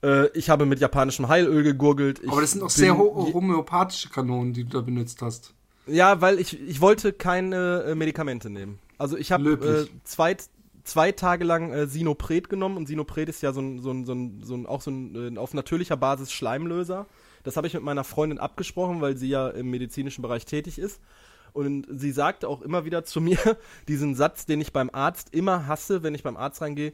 Äh, 0.03 0.27
ich 0.38 0.50
habe 0.50 0.65
mit 0.65 0.79
japanischem 0.79 1.27
Heilöl 1.27 1.63
gegurgelt. 1.63 2.20
Ich 2.22 2.29
Aber 2.29 2.41
das 2.41 2.51
sind 2.51 2.63
auch 2.63 2.70
sehr 2.70 2.98
homöopathische 2.98 4.10
Kanonen, 4.10 4.53
die 4.53 4.65
du 4.65 4.70
da 4.70 4.82
benutzt 4.82 5.22
hast. 5.22 5.53
Ja, 5.88 6.22
weil 6.22 6.40
ich, 6.40 6.60
ich 6.62 6.82
wollte 6.82 7.13
keine 7.13 7.84
äh, 7.84 7.96
Medikamente 7.96 8.50
nehmen. 8.50 8.80
Also 8.98 9.18
ich 9.18 9.32
habe 9.32 9.88
äh, 9.90 10.00
zwei, 10.04 10.38
zwei 10.84 11.12
Tage 11.12 11.44
lang 11.44 11.72
äh, 11.72 11.88
Sinopret 11.88 12.50
genommen 12.50 12.78
und 12.78 12.88
Sinopret 12.88 13.30
ist 13.30 13.42
ja 13.42 13.54
so 13.54 13.62
ein, 13.62 13.82
so 13.82 13.92
ein, 13.92 14.06
so 14.06 14.13
ein, 14.13 14.42
so 14.44 14.56
ein 14.56 14.66
auch 14.66 14.82
so 14.82 14.92
ein 14.92 15.36
äh, 15.36 15.38
auf 15.38 15.54
natürlicher 15.54 15.98
Basis 15.98 16.32
Schleimlöser. 16.32 17.06
Das 17.44 17.58
habe 17.58 17.68
ich 17.68 17.74
mit 17.74 17.84
meiner 17.84 18.04
Freundin 18.04 18.40
abgesprochen, 18.40 19.02
weil 19.02 19.18
sie 19.18 19.28
ja 19.28 19.50
im 19.50 19.70
medizinischen 19.70 20.22
Bereich 20.22 20.46
tätig 20.46 20.80
ist. 20.80 21.02
Und 21.52 21.86
sie 21.90 22.12
sagte 22.12 22.48
auch 22.48 22.62
immer 22.62 22.86
wieder 22.86 23.04
zu 23.04 23.22
mir 23.22 23.38
diesen 23.88 24.16
Satz, 24.16 24.46
den 24.46 24.62
ich 24.62 24.74
beim 24.74 24.90
Arzt 24.92 25.34
immer 25.34 25.68
hasse, 25.68 26.04
wenn 26.04 26.16
ich 26.16 26.24
beim 26.24 26.38
Arzt 26.38 26.62
reingehe. 26.62 26.94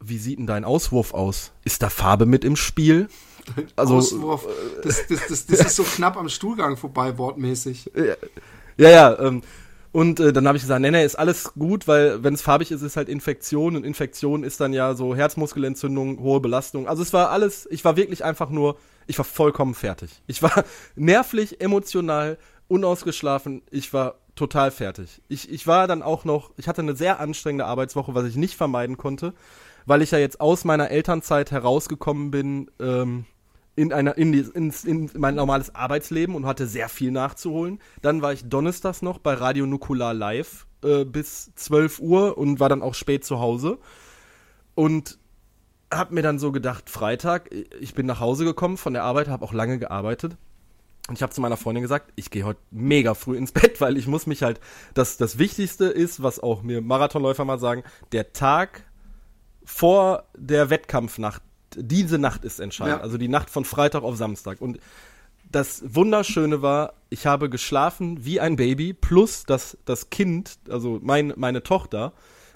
Wie 0.00 0.18
sieht 0.18 0.38
denn 0.38 0.46
dein 0.46 0.64
Auswurf 0.64 1.12
aus? 1.12 1.52
Ist 1.64 1.82
da 1.82 1.90
Farbe 1.90 2.24
mit 2.24 2.44
im 2.44 2.54
Spiel? 2.54 3.08
Also, 3.76 3.96
Auswurf. 3.96 4.46
Das, 4.82 5.06
das, 5.06 5.26
das, 5.28 5.46
das 5.46 5.60
ist 5.60 5.76
so 5.76 5.82
knapp 5.82 6.16
am 6.16 6.28
Stuhlgang 6.28 6.76
vorbei, 6.76 7.16
wortmäßig. 7.18 7.90
Ja, 8.76 8.88
ja, 8.90 9.18
ähm, 9.18 9.42
und 9.90 10.20
äh, 10.20 10.32
dann 10.32 10.46
habe 10.46 10.56
ich 10.56 10.62
gesagt, 10.62 10.80
nee, 10.80 10.90
nee, 10.90 11.04
ist 11.04 11.18
alles 11.18 11.54
gut, 11.54 11.88
weil 11.88 12.22
wenn 12.22 12.34
es 12.34 12.42
farbig 12.42 12.70
ist, 12.70 12.82
ist 12.82 12.96
halt 12.96 13.08
Infektion 13.08 13.74
und 13.74 13.84
Infektion 13.84 14.44
ist 14.44 14.60
dann 14.60 14.72
ja 14.72 14.94
so 14.94 15.16
Herzmuskelentzündung, 15.16 16.20
hohe 16.20 16.40
Belastung. 16.40 16.86
Also 16.86 17.02
es 17.02 17.12
war 17.12 17.30
alles, 17.30 17.66
ich 17.70 17.84
war 17.84 17.96
wirklich 17.96 18.24
einfach 18.24 18.50
nur, 18.50 18.76
ich 19.06 19.18
war 19.18 19.24
vollkommen 19.24 19.74
fertig. 19.74 20.22
Ich 20.26 20.42
war 20.42 20.64
nervlich, 20.94 21.60
emotional, 21.60 22.38
unausgeschlafen, 22.68 23.62
ich 23.70 23.92
war 23.92 24.16
total 24.36 24.70
fertig. 24.70 25.22
Ich, 25.28 25.50
ich 25.50 25.66
war 25.66 25.88
dann 25.88 26.02
auch 26.02 26.24
noch, 26.24 26.52
ich 26.58 26.68
hatte 26.68 26.82
eine 26.82 26.94
sehr 26.94 27.18
anstrengende 27.18 27.64
Arbeitswoche, 27.64 28.14
was 28.14 28.26
ich 28.26 28.36
nicht 28.36 28.56
vermeiden 28.56 28.98
konnte, 28.98 29.32
weil 29.86 30.02
ich 30.02 30.10
ja 30.10 30.18
jetzt 30.18 30.40
aus 30.40 30.64
meiner 30.64 30.90
Elternzeit 30.90 31.50
herausgekommen 31.50 32.30
bin, 32.30 32.70
ähm, 32.78 33.24
in 33.78 33.92
einer 33.92 34.18
in, 34.18 34.32
die, 34.32 34.40
in, 34.40 34.74
in 34.84 35.10
mein 35.16 35.36
normales 35.36 35.74
Arbeitsleben 35.74 36.34
und 36.34 36.46
hatte 36.46 36.66
sehr 36.66 36.88
viel 36.88 37.12
nachzuholen. 37.12 37.78
Dann 38.02 38.22
war 38.22 38.32
ich 38.32 38.48
donnerstags 38.48 39.02
noch 39.02 39.18
bei 39.18 39.34
Radio 39.34 39.66
Nukular 39.66 40.14
live 40.14 40.66
äh, 40.82 41.04
bis 41.04 41.54
12 41.54 42.00
Uhr 42.00 42.36
und 42.36 42.58
war 42.58 42.68
dann 42.68 42.82
auch 42.82 42.94
spät 42.94 43.24
zu 43.24 43.38
Hause 43.38 43.78
und 44.74 45.18
hab 45.92 46.10
mir 46.10 46.22
dann 46.22 46.38
so 46.38 46.50
gedacht, 46.52 46.90
Freitag, 46.90 47.50
ich 47.80 47.94
bin 47.94 48.04
nach 48.04 48.20
Hause 48.20 48.44
gekommen 48.44 48.76
von 48.76 48.92
der 48.92 49.04
Arbeit, 49.04 49.28
habe 49.28 49.44
auch 49.44 49.52
lange 49.52 49.78
gearbeitet. 49.78 50.36
Und 51.08 51.14
ich 51.14 51.22
habe 51.22 51.32
zu 51.32 51.40
meiner 51.40 51.56
Freundin 51.56 51.82
gesagt, 51.82 52.12
ich 52.16 52.30
gehe 52.30 52.44
heute 52.44 52.60
mega 52.70 53.14
früh 53.14 53.36
ins 53.36 53.52
Bett, 53.52 53.80
weil 53.80 53.96
ich 53.96 54.08
muss 54.08 54.26
mich 54.26 54.42
halt, 54.42 54.60
das, 54.92 55.16
das 55.16 55.38
Wichtigste 55.38 55.86
ist, 55.86 56.22
was 56.22 56.40
auch 56.40 56.62
mir 56.62 56.82
Marathonläufer 56.82 57.44
mal 57.44 57.60
sagen, 57.60 57.84
der 58.12 58.32
Tag 58.32 58.84
vor 59.64 60.24
der 60.36 60.68
Wettkampfnacht, 60.68 61.42
diese 61.76 62.18
Nacht 62.18 62.44
ist 62.44 62.60
entscheidend. 62.60 62.98
Ja. 62.98 63.02
Also 63.02 63.18
die 63.18 63.28
Nacht 63.28 63.50
von 63.50 63.64
Freitag 63.64 64.02
auf 64.02 64.16
Samstag. 64.16 64.60
Und 64.60 64.78
das 65.50 65.82
Wunderschöne 65.94 66.60
war, 66.62 66.92
ich 67.10 67.26
habe 67.26 67.48
geschlafen 67.48 68.24
wie 68.24 68.38
ein 68.40 68.56
Baby, 68.56 68.92
plus 68.92 69.44
dass 69.44 69.78
das 69.86 70.10
Kind, 70.10 70.58
also 70.68 70.98
mein, 71.02 71.32
meine 71.36 71.62
Tochter, 71.62 72.12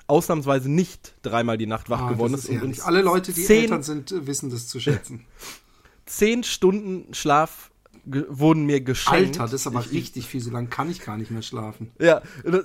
ausnahmsweise 0.06 0.70
nicht 0.70 1.14
dreimal 1.22 1.56
die 1.56 1.66
Nacht 1.66 1.88
wach 1.88 2.02
Ah, 2.02 2.08
geworden 2.10 2.34
ist. 2.34 2.44
ist 2.44 2.50
herrlich. 2.50 2.82
Alle 2.84 3.00
Leute, 3.02 3.32
die 3.32 3.42
zehn, 3.44 3.62
Eltern 3.62 3.82
sind, 3.82 4.14
wissen 4.26 4.50
das 4.50 4.68
zu 4.68 4.78
schätzen. 4.78 5.24
zehn 6.06 6.44
Stunden 6.44 7.14
Schlaf 7.14 7.70
wurden 8.04 8.64
mir 8.64 8.80
geschenkt. 8.80 9.38
Alter, 9.38 9.42
das 9.44 9.52
ist 9.52 9.66
aber 9.66 9.80
ich, 9.80 9.92
richtig 9.92 10.26
viel. 10.26 10.40
So 10.40 10.50
lange 10.50 10.68
kann 10.68 10.90
ich 10.90 11.04
gar 11.04 11.16
nicht 11.16 11.30
mehr 11.30 11.42
schlafen. 11.42 11.92
Ja, 12.00 12.22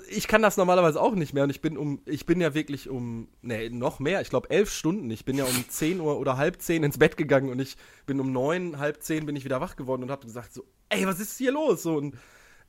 ich 0.10 0.28
kann 0.28 0.42
das 0.42 0.58
normalerweise 0.58 1.00
auch 1.00 1.16
nicht 1.16 1.34
mehr 1.34 1.44
und 1.44 1.50
ich 1.50 1.62
bin 1.62 1.78
um, 1.78 2.02
ich 2.06 2.26
bin 2.26 2.42
ja 2.42 2.54
wirklich 2.54 2.90
um, 2.90 3.28
nee, 3.42 3.70
noch 3.70 4.00
mehr, 4.00 4.22
ich 4.22 4.30
glaube 4.30 4.50
elf 4.50 4.72
Stunden. 4.72 5.12
Ich 5.12 5.26
bin 5.26 5.38
ja 5.38 5.46
um 5.46 5.70
10 5.70 6.00
Uhr 6.00 6.18
oder 6.18 6.38
halb 6.38 6.62
zehn 6.62 6.84
ins 6.84 6.98
Bett 6.98 7.18
gegangen 7.18 7.50
und 7.50 7.60
ich 7.60 7.78
bin 8.06 8.20
um 8.20 8.32
neun, 8.32 8.80
halb 8.80 9.04
zehn 9.04 9.26
bin 9.26 9.36
ich 9.36 9.46
wieder 9.46 9.62
wach 9.62 9.76
geworden 9.76 10.04
und 10.04 10.12
habe 10.12 10.26
gesagt 10.26 10.54
so, 10.54 10.66
ey, 10.90 11.06
was 11.06 11.20
ist 11.20 11.38
hier 11.38 11.52
los? 11.52 11.84
So 11.84 11.98
und 11.98 12.16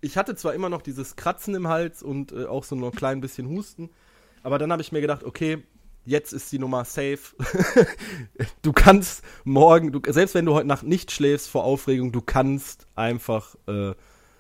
ich 0.01 0.17
hatte 0.17 0.37
zwar 0.37 0.55
immer 0.55 0.69
noch 0.69 0.83
dieses 0.83 1.17
Kratzen 1.17 1.55
im 1.55 1.69
Hals 1.69 2.03
und 2.03 2.33
äh, 2.33 2.45
auch 2.45 2.65
so 2.65 2.77
ein 2.77 2.93
klein 2.93 3.21
bisschen 3.21 3.49
Husten, 3.49 3.91
aber 4.43 4.59
dann 4.59 4.71
habe 4.71 4.83
ich 4.83 4.93
mir 4.93 5.01
gedacht, 5.01 5.25
okay, 5.25 5.65
jetzt 6.09 6.33
ist 6.33 6.51
die 6.51 6.59
Nummer 6.59 6.85
safe. 6.85 7.19
du 8.63 8.73
kannst 8.73 9.23
morgen, 9.45 9.93
du, 9.93 10.01
selbst 10.09 10.35
wenn 10.35 10.47
du 10.47 10.55
heute 10.55 10.67
Nacht 10.67 10.83
nicht 10.83 11.13
schläfst 11.13 11.49
vor 11.49 11.65
Aufregung, 11.65 12.13
du 12.13 12.23
kannst 12.23 12.87
einfach 12.97 13.57
äh, 13.67 13.93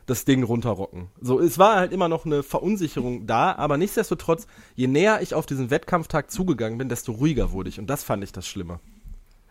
das 0.06 0.24
Ding 0.24 0.42
runterrocken. 0.42 1.08
So, 1.20 1.38
es 1.38 1.58
war 1.58 1.76
halt 1.76 1.92
immer 1.92 2.08
noch 2.08 2.24
eine 2.24 2.42
Verunsicherung 2.42 3.26
da, 3.26 3.54
aber 3.54 3.76
nichtsdestotrotz, 3.76 4.46
je 4.74 4.86
näher 4.86 5.20
ich 5.20 5.34
auf 5.34 5.44
diesen 5.44 5.70
Wettkampftag 5.70 6.30
zugegangen 6.30 6.78
bin, 6.78 6.88
desto 6.88 7.12
ruhiger 7.12 7.52
wurde 7.52 7.68
ich. 7.68 7.78
Und 7.78 7.88
das 7.88 8.02
fand 8.02 8.24
ich 8.24 8.32
das 8.32 8.46
Schlimme. 8.46 8.80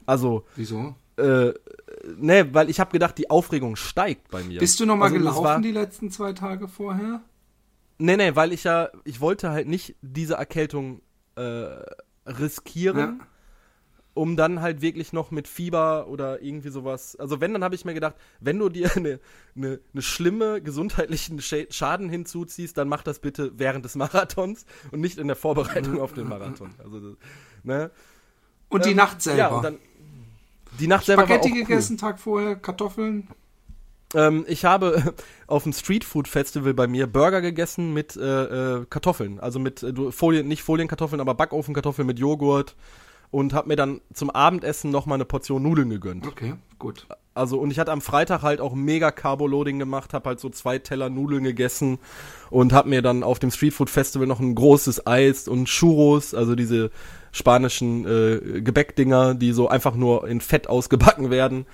Also. 0.08 0.44
Wieso? 0.56 0.96
Äh, 1.18 1.54
ne, 2.18 2.54
weil 2.54 2.70
ich 2.70 2.80
habe 2.80 2.92
gedacht, 2.92 3.18
die 3.18 3.30
Aufregung 3.30 3.76
steigt 3.76 4.30
bei 4.32 4.44
mir. 4.44 4.60
Bist 4.60 4.80
du 4.80 4.86
noch 4.86 4.96
mal 4.96 5.06
also, 5.06 5.18
gelaufen 5.18 5.44
war, 5.44 5.62
die 5.62 5.72
letzten 5.72 6.10
zwei 6.10 6.34
Tage 6.34 6.68
vorher? 6.68 7.22
Nee, 8.00 8.18
nee, 8.18 8.36
weil 8.36 8.54
ich 8.54 8.64
ja, 8.64 8.90
ich 9.04 9.22
wollte 9.22 9.50
halt 9.50 9.68
nicht 9.68 9.96
diese 10.02 10.36
Erkältung 10.36 11.02
äh, 11.36 11.78
riskieren. 12.28 12.98
Ja 13.20 13.28
um 14.18 14.36
dann 14.36 14.62
halt 14.62 14.82
wirklich 14.82 15.14
noch 15.14 15.32
mit 15.32 15.48
Fieber 15.48 16.08
oder 16.08 16.42
irgendwie 16.42 16.70
sowas. 16.70 17.16
Also 17.16 17.40
wenn, 17.40 17.54
dann 17.54 17.64
habe 17.64 17.76
ich 17.76 17.86
mir 17.86 17.94
gedacht, 17.94 18.16
wenn 18.40 18.58
du 18.60 18.68
dir 18.68 18.92
eine, 18.96 19.20
eine, 19.56 19.80
eine 19.94 20.02
schlimme 20.02 20.62
gesundheitlichen 20.62 21.40
Schaden 21.40 22.10
hinzuziehst, 22.10 22.78
dann 22.78 22.90
mach 22.90 23.04
das 23.04 23.20
bitte 23.20 23.52
während 23.58 23.86
des 23.86 23.96
Marathons 23.96 24.66
und 24.92 25.00
nicht 25.00 25.20
in 25.20 25.28
der 25.28 25.36
Vorbereitung 25.36 26.02
auf 26.02 26.14
den 26.14 26.28
Marathon. 26.28 26.74
Also, 26.84 27.16
ne? 27.64 27.92
Und 28.70 28.86
die 28.86 28.92
ähm, 28.92 28.98
Nacht 28.98 29.22
selber. 29.22 29.40
Ja, 29.40 29.48
und 29.50 29.64
dann, 29.64 29.78
die 30.80 30.88
Nacht 30.88 31.06
selber 31.06 31.24
Spaghetti 31.24 31.52
war 31.52 31.56
auch 31.56 31.68
gegessen, 31.68 31.94
cool. 31.94 32.00
Tag 32.00 32.20
vorher, 32.20 32.56
Kartoffeln. 32.56 33.28
Ähm, 34.14 34.46
ich 34.48 34.66
habe 34.66 35.14
auf 35.48 35.64
dem 35.64 35.74
Streetfood 35.74 36.28
Festival 36.28 36.74
bei 36.74 36.88
mir 36.88 37.08
Burger 37.08 37.42
gegessen 37.42 37.94
mit 37.94 38.16
äh, 38.16 38.80
äh, 38.80 38.86
Kartoffeln. 38.90 39.40
Also 39.40 39.60
mit 39.60 39.84
äh, 39.84 40.12
Folien, 40.12 40.48
nicht 40.48 40.64
Folienkartoffeln, 40.64 41.22
aber 41.22 41.36
Backofenkartoffeln 41.36 42.08
mit 42.08 42.20
Joghurt 42.20 42.76
und 43.30 43.54
habe 43.54 43.68
mir 43.68 43.76
dann 43.76 44.02
zum 44.14 44.30
Abendessen 44.30 44.90
noch 44.92 45.06
mal 45.06 45.16
eine 45.16 45.26
Portion 45.26 45.62
Nudeln 45.64 45.90
gegönnt. 45.90 46.26
Okay, 46.28 46.54
gut. 46.80 47.08
Also 47.34 47.60
und 47.60 47.72
ich 47.72 47.78
hatte 47.78 47.92
am 47.92 48.02
Freitag 48.02 48.42
halt 48.42 48.62
auch 48.62 48.74
mega 48.74 49.12
Carbo-Loading 49.12 49.78
gemacht, 49.78 50.14
habe 50.14 50.30
halt 50.30 50.40
so 50.40 50.50
zwei 50.50 50.80
Teller 50.80 51.10
Nudeln 51.10 51.44
gegessen 51.44 52.00
und 52.50 52.74
habe 52.74 52.90
mir 52.90 53.02
dann 53.02 53.24
auf 53.24 53.40
dem 53.40 53.52
Streetfood 53.52 53.90
Festival 53.90 54.28
noch 54.28 54.40
ein 54.40 54.56
großes 54.56 55.06
Eis 55.06 55.48
und 55.48 55.66
Churros, 55.66 56.34
also 56.34 56.56
diese 56.56 56.90
spanischen 57.32 58.06
äh, 58.06 58.62
Gebäckdinger, 58.62 59.36
die 59.36 59.52
so 59.52 59.68
einfach 59.68 59.96
nur 59.96 60.28
in 60.28 60.42
Fett 60.42 60.68
ausgebacken 60.68 61.30
werden, 61.30 61.66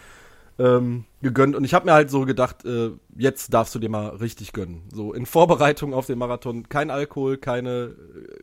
ähm, 0.60 1.06
gegönnt. 1.22 1.56
Und 1.56 1.64
ich 1.64 1.74
habe 1.74 1.86
mir 1.86 1.94
halt 1.94 2.10
so 2.10 2.26
gedacht, 2.26 2.66
äh, 2.66 2.92
jetzt 3.16 3.54
darfst 3.54 3.74
du 3.76 3.80
dir 3.80 3.90
mal 3.90 4.10
richtig 4.10 4.54
gönnen. 4.54 4.84
So 4.94 5.14
in 5.14 5.26
Vorbereitung 5.26 5.94
auf 5.94 6.06
den 6.06 6.18
Marathon 6.18 6.70
kein 6.70 6.90
Alkohol, 6.90 7.38
keine 7.38 7.96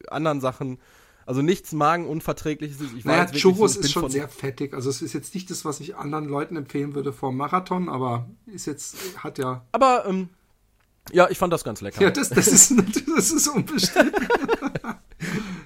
äh, 0.06 0.08
anderen 0.08 0.40
Sachen 0.40 0.78
also 1.30 1.42
nichts 1.42 1.72
Magenunverträgliches. 1.72 2.78
Ich 2.96 3.04
naja, 3.04 3.26
Churros 3.26 3.74
so, 3.74 3.80
ist 3.80 3.92
schon 3.92 4.10
sehr 4.10 4.26
fettig. 4.26 4.74
Also 4.74 4.90
es 4.90 5.00
ist 5.00 5.12
jetzt 5.12 5.32
nicht 5.32 5.48
das, 5.48 5.64
was 5.64 5.78
ich 5.78 5.94
anderen 5.94 6.24
Leuten 6.24 6.56
empfehlen 6.56 6.96
würde 6.96 7.12
vor 7.12 7.30
Marathon, 7.30 7.88
aber 7.88 8.28
ist 8.46 8.66
jetzt, 8.66 8.96
hat 9.22 9.38
ja. 9.38 9.64
Aber, 9.70 10.06
ähm, 10.08 10.28
ja, 11.12 11.30
ich 11.30 11.38
fand 11.38 11.52
das 11.52 11.62
ganz 11.62 11.82
lecker. 11.82 12.02
Ja, 12.02 12.10
das, 12.10 12.30
das, 12.30 12.48
ist, 12.48 12.74
das 13.16 13.30
ist 13.30 13.46
unbestritten. 13.46 14.12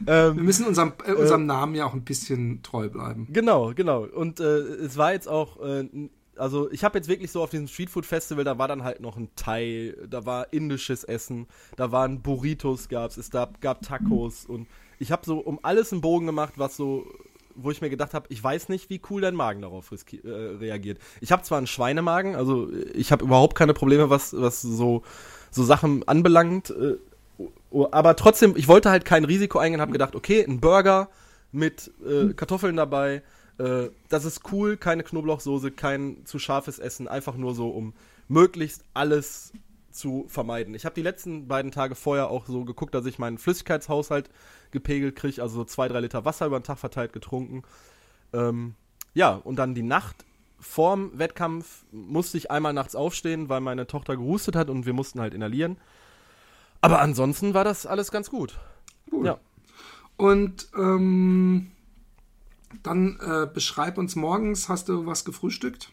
ähm, 0.07 0.37
Wir 0.37 0.43
müssen 0.43 0.67
unserem, 0.67 0.93
äh, 1.07 1.13
unserem 1.15 1.45
äh, 1.45 1.47
Namen 1.47 1.75
ja 1.75 1.87
auch 1.87 1.95
ein 1.95 2.05
bisschen 2.05 2.63
treu 2.63 2.91
bleiben. 2.91 3.29
Genau, 3.31 3.73
genau. 3.75 4.05
Und 4.05 4.41
äh, 4.41 4.59
es 4.59 4.99
war 4.99 5.15
jetzt 5.15 5.29
auch, 5.29 5.65
äh, 5.65 5.89
also 6.37 6.71
ich 6.71 6.85
habe 6.85 6.99
jetzt 6.99 7.09
wirklich 7.09 7.31
so 7.31 7.43
auf 7.43 7.51
diesem 7.51 7.69
Streetfood 7.69 8.07
Festival, 8.07 8.45
da 8.45 8.59
war 8.59 8.69
dann 8.69 8.85
halt 8.85 9.01
noch 9.01 9.17
ein 9.17 9.29
Thai, 9.37 9.95
da 10.09 10.27
war 10.27 10.53
indisches 10.53 11.05
Essen, 11.05 11.47
da 11.77 11.93
waren 11.93 12.23
Burritos 12.23 12.89
gab's, 12.89 13.17
es 13.17 13.31
gab, 13.31 13.61
gab 13.61 13.83
Tacos 13.83 14.45
und 14.45 14.67
ich 14.99 15.13
habe 15.13 15.25
so 15.25 15.39
um 15.39 15.59
alles 15.63 15.93
einen 15.93 16.01
Bogen 16.01 16.27
gemacht, 16.27 16.55
was 16.57 16.77
so, 16.77 17.07
wo 17.55 17.71
ich 17.71 17.81
mir 17.81 17.91
gedacht 17.91 18.15
habe, 18.15 18.27
ich 18.31 18.43
weiß 18.43 18.69
nicht, 18.69 18.91
wie 18.91 19.01
cool 19.11 19.21
dein 19.21 19.35
Magen 19.35 19.63
darauf 19.63 19.91
äh, 19.93 20.29
reagiert. 20.29 20.99
Ich 21.21 21.33
habe 21.33 21.43
zwar 21.43 21.59
einen 21.59 21.67
Schweinemagen, 21.67 22.37
also 22.37 22.69
ich 22.95 23.13
habe 23.13 23.25
überhaupt 23.25 23.57
keine 23.57 23.75
Probleme, 23.75 24.11
was, 24.11 24.39
was 24.39 24.63
so, 24.63 25.03
so 25.51 25.65
Sachen 25.65 26.07
anbelangt, 26.09 26.71
äh, 26.71 26.97
aber 27.91 28.15
trotzdem, 28.17 28.55
ich 28.57 28.69
wollte 28.69 28.91
halt 28.91 29.05
kein 29.05 29.25
Risiko 29.25 29.59
eingehen, 29.59 29.81
habe 29.81 29.93
gedacht, 29.93 30.15
okay, 30.15 30.45
ein 30.45 30.61
Burger 30.61 31.09
mit 31.51 31.91
äh, 32.07 32.33
Kartoffeln 32.33 32.77
dabei, 32.77 33.23
äh, 33.59 33.89
das 34.09 34.25
ist 34.25 34.53
cool, 34.53 34.77
keine 34.77 35.03
Knoblauchsoße, 35.03 35.71
kein 35.71 36.25
zu 36.25 36.39
scharfes 36.39 36.79
Essen, 36.79 37.09
einfach 37.09 37.37
nur 37.37 37.55
so, 37.55 37.69
um 37.69 37.95
möglichst 38.29 38.85
alles 38.95 39.53
zu 39.91 40.25
vermeiden. 40.29 40.75
Ich 40.75 40.85
habe 40.85 40.95
die 40.95 41.03
letzten 41.03 41.47
beiden 41.47 41.71
Tage 41.71 41.95
vorher 41.95 42.29
auch 42.29 42.47
so 42.47 42.65
geguckt, 42.65 42.95
dass 42.95 43.07
ich 43.07 43.19
meinen 43.19 43.39
Flüssigkeitshaushalt 43.39 44.29
gepegelt 44.73 45.15
kriege, 45.15 45.41
also 45.41 45.57
so 45.57 45.65
zwei, 45.65 45.87
drei 45.89 46.01
Liter 46.01 46.25
Wasser 46.25 46.47
über 46.47 46.59
den 46.59 46.65
Tag 46.65 46.79
verteilt 46.79 47.13
getrunken. 47.13 47.63
Ähm, 48.33 48.75
ja, 49.15 49.35
und 49.35 49.57
dann 49.57 49.75
die 49.75 49.83
Nacht 49.83 50.25
vorm 50.59 51.17
Wettkampf 51.17 51.85
musste 51.93 52.39
ich 52.39 52.51
einmal 52.51 52.73
nachts 52.73 52.97
aufstehen, 52.97 53.49
weil 53.49 53.61
meine 53.61 53.87
Tochter 53.87 54.17
gehustet 54.17 54.57
hat 54.57 54.69
und 54.69 54.87
wir 54.87 54.95
mussten 54.95 55.21
halt 55.21 55.35
inhalieren. 55.35 55.77
Aber 56.81 57.01
ansonsten 57.01 57.55
war 57.55 57.65
das 57.65 57.87
alles 57.87 58.11
ganz 58.11 58.31
gut. 58.31 58.59
Cool. 59.13 59.27
Ja. 59.27 59.39
Und 60.17 60.69
ähm, 60.77 61.71
dann 62.83 63.19
äh, 63.21 63.47
beschreib 63.53 63.99
uns 63.99 64.17
morgens, 64.17 64.69
hast 64.69 64.89
du 64.89 65.07
was 65.07 65.25
gefrühstückt? 65.25 65.91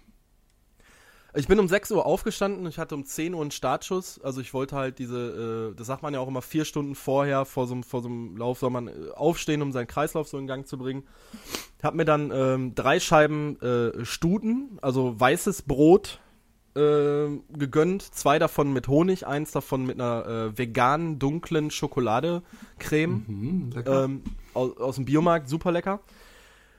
Ich 1.33 1.47
bin 1.47 1.59
um 1.59 1.67
6 1.69 1.91
Uhr 1.91 2.05
aufgestanden, 2.05 2.65
ich 2.67 2.77
hatte 2.77 2.93
um 2.93 3.05
10 3.05 3.33
Uhr 3.33 3.41
einen 3.41 3.51
Startschuss. 3.51 4.19
Also 4.21 4.41
ich 4.41 4.53
wollte 4.53 4.75
halt 4.75 4.99
diese, 4.99 5.71
äh, 5.71 5.75
das 5.77 5.87
sagt 5.87 6.03
man 6.03 6.13
ja 6.13 6.19
auch 6.19 6.27
immer 6.27 6.41
vier 6.41 6.65
Stunden 6.65 6.93
vorher, 6.93 7.45
vor 7.45 7.67
so, 7.67 7.81
vor 7.83 8.01
so 8.01 8.09
einem 8.09 8.35
Lauf 8.35 8.59
soll 8.59 8.69
man 8.69 8.87
äh, 8.89 8.91
aufstehen, 9.15 9.61
um 9.61 9.71
seinen 9.71 9.87
Kreislauf 9.87 10.27
so 10.27 10.37
in 10.37 10.47
Gang 10.47 10.67
zu 10.67 10.77
bringen. 10.77 11.03
Hab 11.81 11.95
mir 11.95 12.03
dann 12.03 12.31
ähm, 12.33 12.75
drei 12.75 12.99
Scheiben 12.99 13.59
äh, 13.61 14.03
Stuten, 14.03 14.77
also 14.81 15.17
weißes 15.17 15.61
Brot 15.61 16.19
äh, 16.75 17.27
gegönnt, 17.49 18.01
zwei 18.01 18.37
davon 18.37 18.73
mit 18.73 18.89
Honig, 18.89 19.25
eins 19.25 19.51
davon 19.51 19.85
mit 19.85 20.01
einer 20.01 20.25
äh, 20.25 20.57
veganen, 20.57 21.17
dunklen 21.17 21.71
Schokoladecreme 21.71 23.23
mhm, 23.27 23.73
ähm, 23.85 24.23
aus, 24.53 24.77
aus 24.77 24.95
dem 24.95 25.05
Biomarkt, 25.05 25.47
super 25.47 25.71
lecker. 25.71 26.01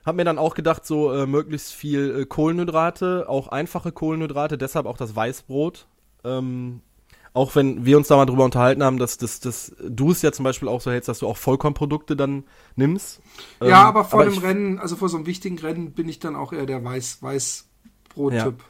Hab 0.04 0.16
mir 0.16 0.24
dann 0.24 0.38
auch 0.38 0.54
gedacht, 0.54 0.84
so 0.84 1.12
äh, 1.12 1.26
möglichst 1.26 1.72
viel 1.72 2.22
äh, 2.22 2.26
Kohlenhydrate, 2.26 3.28
auch 3.28 3.48
einfache 3.48 3.92
Kohlenhydrate, 3.92 4.58
deshalb 4.58 4.86
auch 4.86 4.96
das 4.96 5.14
Weißbrot. 5.14 5.86
Ähm, 6.24 6.80
auch 7.34 7.54
wenn 7.54 7.86
wir 7.86 7.96
uns 7.96 8.08
da 8.08 8.16
mal 8.16 8.26
drüber 8.26 8.44
unterhalten 8.44 8.82
haben, 8.82 8.98
dass, 8.98 9.16
dass, 9.16 9.40
dass 9.40 9.74
du 9.80 10.10
es 10.10 10.20
ja 10.20 10.32
zum 10.32 10.44
Beispiel 10.44 10.68
auch 10.68 10.80
so 10.80 10.90
hältst, 10.90 11.08
dass 11.08 11.20
du 11.20 11.26
auch 11.26 11.36
Vollkornprodukte 11.36 12.14
dann 12.14 12.44
nimmst. 12.76 13.22
Ja, 13.60 13.66
ähm, 13.66 13.74
aber 13.74 14.04
vor 14.04 14.20
aber 14.20 14.30
dem 14.30 14.38
Rennen, 14.38 14.78
also 14.78 14.96
vor 14.96 15.08
so 15.08 15.16
einem 15.16 15.26
wichtigen 15.26 15.58
Rennen, 15.58 15.92
bin 15.92 16.08
ich 16.08 16.18
dann 16.18 16.36
auch 16.36 16.52
eher 16.52 16.66
der 16.66 16.84
Weiß, 16.84 17.22
Weißbrot-Typ. 17.22 18.58
Ja. 18.58 18.64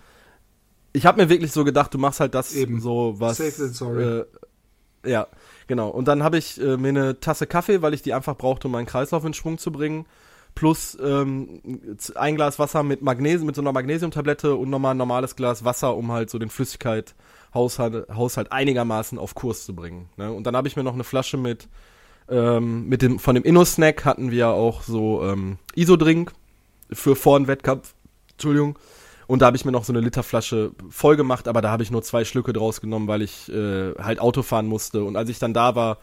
Ich 0.92 1.06
habe 1.06 1.22
mir 1.22 1.28
wirklich 1.28 1.50
so 1.50 1.64
gedacht, 1.64 1.92
du 1.92 1.98
machst 1.98 2.20
halt 2.20 2.34
das 2.34 2.54
Eben. 2.54 2.80
so 2.80 3.14
was. 3.18 3.38
Safe 3.38 3.56
than 3.56 3.72
sorry. 3.72 4.04
Äh, 4.04 4.24
ja, 5.06 5.26
genau. 5.66 5.88
Und 5.88 6.06
dann 6.06 6.22
habe 6.22 6.38
ich 6.38 6.60
äh, 6.60 6.76
mir 6.76 6.90
eine 6.90 7.18
Tasse 7.18 7.46
Kaffee, 7.46 7.82
weil 7.82 7.94
ich 7.94 8.02
die 8.02 8.14
einfach 8.14 8.36
brauchte, 8.36 8.68
um 8.68 8.72
meinen 8.72 8.86
Kreislauf 8.86 9.24
in 9.24 9.34
Schwung 9.34 9.58
zu 9.58 9.72
bringen 9.72 10.06
plus 10.54 10.96
ähm, 11.02 11.60
ein 12.14 12.36
Glas 12.36 12.58
Wasser 12.58 12.82
mit 12.82 13.02
Magnesium, 13.02 13.46
mit 13.46 13.56
so 13.56 13.62
einer 13.62 13.72
Magnesiumtablette 13.72 14.54
und 14.54 14.70
nochmal 14.70 14.94
ein 14.94 14.98
normales 14.98 15.36
Glas 15.36 15.64
Wasser, 15.64 15.96
um 15.96 16.12
halt 16.12 16.30
so 16.30 16.38
den 16.38 16.50
Flüssigkeit 16.50 17.14
Haushalt, 17.54 18.08
Haushalt 18.08 18.52
einigermaßen 18.52 19.18
auf 19.18 19.34
Kurs 19.34 19.64
zu 19.64 19.74
bringen. 19.74 20.08
Ne? 20.16 20.32
Und 20.32 20.46
dann 20.46 20.56
habe 20.56 20.68
ich 20.68 20.76
mir 20.76 20.84
noch 20.84 20.94
eine 20.94 21.04
Flasche 21.04 21.36
mit, 21.36 21.68
ähm, 22.28 22.88
mit 22.88 23.02
dem, 23.02 23.18
von 23.18 23.34
dem 23.34 23.44
Inno-Snack 23.44 24.04
hatten 24.04 24.30
wir 24.30 24.48
auch 24.48 24.82
so 24.82 25.22
ähm, 25.24 25.58
Isodrink 25.74 26.32
für 26.90 27.16
vor 27.16 27.38
dem 27.38 27.48
Wettkampf. 27.48 27.94
Entschuldigung. 28.32 28.78
Und 29.26 29.40
da 29.40 29.46
habe 29.46 29.56
ich 29.56 29.64
mir 29.64 29.72
noch 29.72 29.84
so 29.84 29.92
eine 29.92 30.00
Literflasche 30.00 30.72
voll 30.90 31.16
gemacht, 31.16 31.48
aber 31.48 31.62
da 31.62 31.70
habe 31.70 31.82
ich 31.82 31.90
nur 31.90 32.02
zwei 32.02 32.24
Schlücke 32.24 32.52
draus 32.52 32.80
genommen, 32.80 33.08
weil 33.08 33.22
ich 33.22 33.50
äh, 33.50 33.94
halt 33.94 34.20
Auto 34.20 34.42
fahren 34.42 34.66
musste. 34.66 35.04
Und 35.04 35.16
als 35.16 35.30
ich 35.30 35.38
dann 35.38 35.54
da 35.54 35.74
war, 35.74 35.98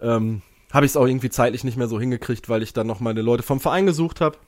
ähm, 0.00 0.42
habe 0.72 0.86
ich 0.86 0.92
es 0.92 0.96
auch 0.96 1.06
irgendwie 1.06 1.30
zeitlich 1.30 1.64
nicht 1.64 1.76
mehr 1.76 1.88
so 1.88 2.00
hingekriegt, 2.00 2.48
weil 2.48 2.62
ich 2.62 2.72
dann 2.72 2.86
noch 2.86 3.00
meine 3.00 3.22
Leute 3.22 3.42
vom 3.42 3.60
Verein 3.60 3.86
gesucht 3.86 4.20
habe. 4.20 4.38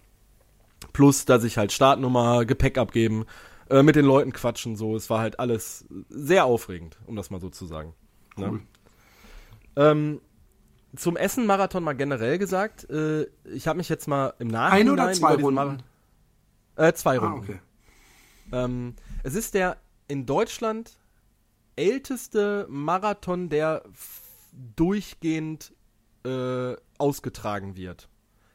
Plus, 0.92 1.24
dass 1.24 1.44
ich 1.44 1.58
halt 1.58 1.72
Startnummer, 1.72 2.44
Gepäck 2.44 2.78
abgeben, 2.78 3.24
äh, 3.70 3.82
mit 3.82 3.96
den 3.96 4.04
Leuten 4.04 4.32
quatschen, 4.32 4.76
so. 4.76 4.96
Es 4.96 5.08
war 5.10 5.20
halt 5.20 5.38
alles 5.40 5.86
sehr 6.08 6.44
aufregend, 6.44 6.98
um 7.06 7.16
das 7.16 7.30
mal 7.30 7.40
so 7.40 7.48
zu 7.48 7.66
sagen. 7.66 7.94
Ne? 8.36 8.46
Cool. 8.46 8.52
Ne? 8.52 8.62
Ähm, 9.76 10.20
zum 10.94 11.16
Essen-Marathon 11.16 11.82
mal 11.82 11.94
generell 11.94 12.38
gesagt, 12.38 12.88
äh, 12.90 13.26
ich 13.44 13.66
habe 13.66 13.78
mich 13.78 13.88
jetzt 13.88 14.06
mal 14.06 14.34
im 14.38 14.48
Nachhinein... 14.48 14.88
Ein 14.88 14.90
oder 14.90 15.12
zwei 15.12 15.34
Runden? 15.36 15.82
äh, 16.76 16.92
zwei 16.92 17.18
ah, 17.18 17.20
Runden. 17.20 17.38
Ah, 17.38 17.42
okay. 17.42 17.60
Ähm, 18.52 18.94
es 19.22 19.34
ist 19.34 19.54
der 19.54 19.78
in 20.08 20.26
Deutschland 20.26 20.98
älteste 21.76 22.66
Marathon, 22.68 23.48
der 23.48 23.82
durchgehend 24.76 25.72
äh, 26.24 26.76
ausgetragen 26.98 27.76
wird. 27.76 28.08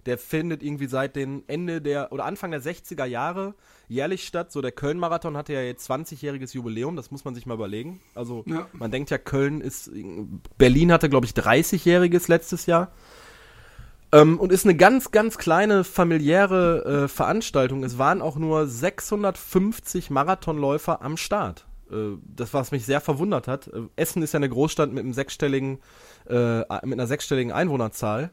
Der 0.06 0.18
findet 0.18 0.64
irgendwie 0.64 0.88
seit 0.88 1.18
den 1.18 1.44
Ende 1.48 1.82
der 1.82 2.14
oder 2.14 2.24
Anfang 2.24 2.52
der 2.52 2.62
60er 2.62 3.04
Jahre 3.04 3.56
jährlich 3.90 4.26
statt. 4.26 4.54
So 4.54 4.62
der 4.62 4.72
Köln-Marathon 4.72 5.36
hatte 5.36 5.52
ja 5.52 5.62
jetzt 5.62 5.90
20-jähriges 5.92 6.54
Jubiläum, 6.56 6.96
das 6.96 7.12
muss 7.12 7.26
man 7.26 7.36
sich 7.36 7.46
mal 7.46 7.56
überlegen. 7.56 8.00
Also 8.16 8.44
ja. 8.46 8.68
man 8.72 8.90
denkt 8.90 9.10
ja, 9.10 9.18
Köln 9.18 9.60
ist. 9.60 9.92
Berlin 10.58 10.94
hatte, 10.94 11.10
glaube 11.10 11.26
ich, 11.26 11.34
30-jähriges 11.34 12.30
letztes 12.30 12.68
Jahr. 12.68 12.94
Ähm, 14.14 14.40
und 14.40 14.54
ist 14.54 14.66
eine 14.66 14.76
ganz, 14.76 15.12
ganz 15.12 15.38
kleine 15.38 15.84
familiäre 15.84 17.04
äh, 17.04 17.08
Veranstaltung. 17.10 17.84
Es 17.84 17.98
waren 17.98 18.22
auch 18.22 18.38
nur 18.38 18.68
650 18.68 20.10
Marathonläufer 20.10 21.02
am 21.02 21.18
Start. 21.18 21.68
Äh, 21.92 22.18
das, 22.24 22.54
was 22.54 22.72
mich 22.72 22.86
sehr 22.86 23.02
verwundert 23.02 23.48
hat. 23.48 23.68
Äh, 23.68 23.82
Essen 23.96 24.24
ist 24.24 24.34
ja 24.34 24.38
eine 24.38 24.50
Großstadt 24.50 24.92
mit 24.92 25.04
einem 25.04 25.14
sechsstelligen, 25.14 25.80
äh, 26.30 26.60
mit 26.84 26.94
einer 26.94 27.08
sechsstelligen 27.08 27.52
Einwohnerzahl. 27.52 28.32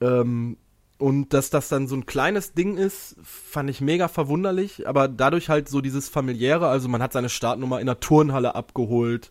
Ähm, 0.00 0.56
und 0.98 1.32
dass 1.32 1.50
das 1.50 1.68
dann 1.68 1.86
so 1.86 1.94
ein 1.94 2.06
kleines 2.06 2.54
Ding 2.54 2.76
ist, 2.76 3.16
fand 3.22 3.70
ich 3.70 3.80
mega 3.80 4.08
verwunderlich, 4.08 4.88
aber 4.88 5.06
dadurch 5.06 5.48
halt 5.48 5.68
so 5.68 5.80
dieses 5.80 6.08
familiäre, 6.08 6.66
also 6.68 6.88
man 6.88 7.00
hat 7.00 7.12
seine 7.12 7.28
Startnummer 7.28 7.80
in 7.80 7.86
der 7.86 8.00
Turnhalle 8.00 8.56
abgeholt 8.56 9.30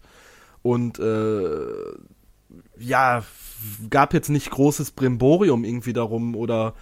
und 0.61 0.97
äh, 0.99 1.59
ja, 2.79 3.23
gab 3.89 4.13
jetzt 4.13 4.29
nicht 4.29 4.49
großes 4.49 4.91
Brimborium 4.91 5.65
irgendwie 5.65 5.93
darum 5.93 6.35
oder 6.35 6.73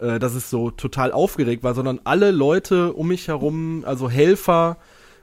äh, 0.00 0.18
dass 0.18 0.34
es 0.34 0.48
so 0.48 0.70
total 0.70 1.12
aufgeregt 1.12 1.62
war, 1.62 1.74
sondern 1.74 2.00
alle 2.04 2.30
Leute 2.30 2.94
um 2.94 3.08
mich 3.08 3.28
herum, 3.28 3.84
also 3.86 4.08
Helfer, 4.08 4.78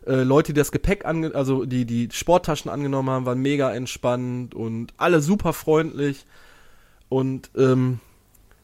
äh, 0.08 0.24
Leute, 0.24 0.54
die 0.54 0.60
das 0.60 0.72
Gepäck 0.72 1.06
ange 1.06 1.36
also 1.36 1.66
die 1.66 1.86
die 1.86 2.10
Sporttaschen 2.12 2.72
angenommen 2.72 3.10
haben, 3.10 3.26
waren 3.26 3.42
mega 3.42 3.74
entspannt 3.74 4.56
und 4.56 4.94
alle 4.98 5.22
super 5.22 5.54
freundlich 5.54 6.26
und 7.10 7.52
ähm, 7.56 8.00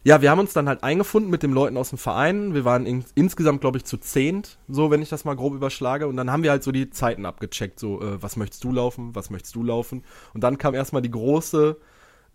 ja, 0.06 0.22
wir 0.22 0.30
haben 0.30 0.40
uns 0.40 0.52
dann 0.52 0.68
halt 0.68 0.84
eingefunden 0.84 1.32
mit 1.32 1.44
den 1.44 1.54
Leuten 1.54 1.78
aus 1.78 1.90
dem 1.90 1.98
Verein. 1.98 2.54
Wir 2.54 2.66
waren 2.66 2.86
in, 2.86 3.06
insgesamt, 3.16 3.62
glaube 3.62 3.78
ich, 3.78 3.86
zu 3.86 3.98
zehnt, 3.98 4.58
so 4.68 4.92
wenn 4.92 5.02
ich 5.02 5.08
das 5.08 5.24
mal 5.24 5.36
grob 5.36 5.54
überschlage. 5.54 6.08
Und 6.08 6.18
dann 6.18 6.30
haben 6.30 6.44
wir 6.44 6.52
halt 6.52 6.62
so 6.64 6.74
die 6.74 6.90
Zeiten 6.90 7.26
abgecheckt, 7.26 7.80
so 7.80 8.02
äh, 8.02 8.22
was 8.22 8.36
möchtest 8.36 8.66
du 8.66 8.74
laufen, 8.74 9.16
was 9.16 9.30
möchtest 9.30 9.56
du 9.56 9.64
laufen. 9.64 10.04
Und 10.34 10.44
dann 10.44 10.58
kam 10.58 10.74
erstmal 10.74 11.02
die 11.02 11.12
große 11.12 11.78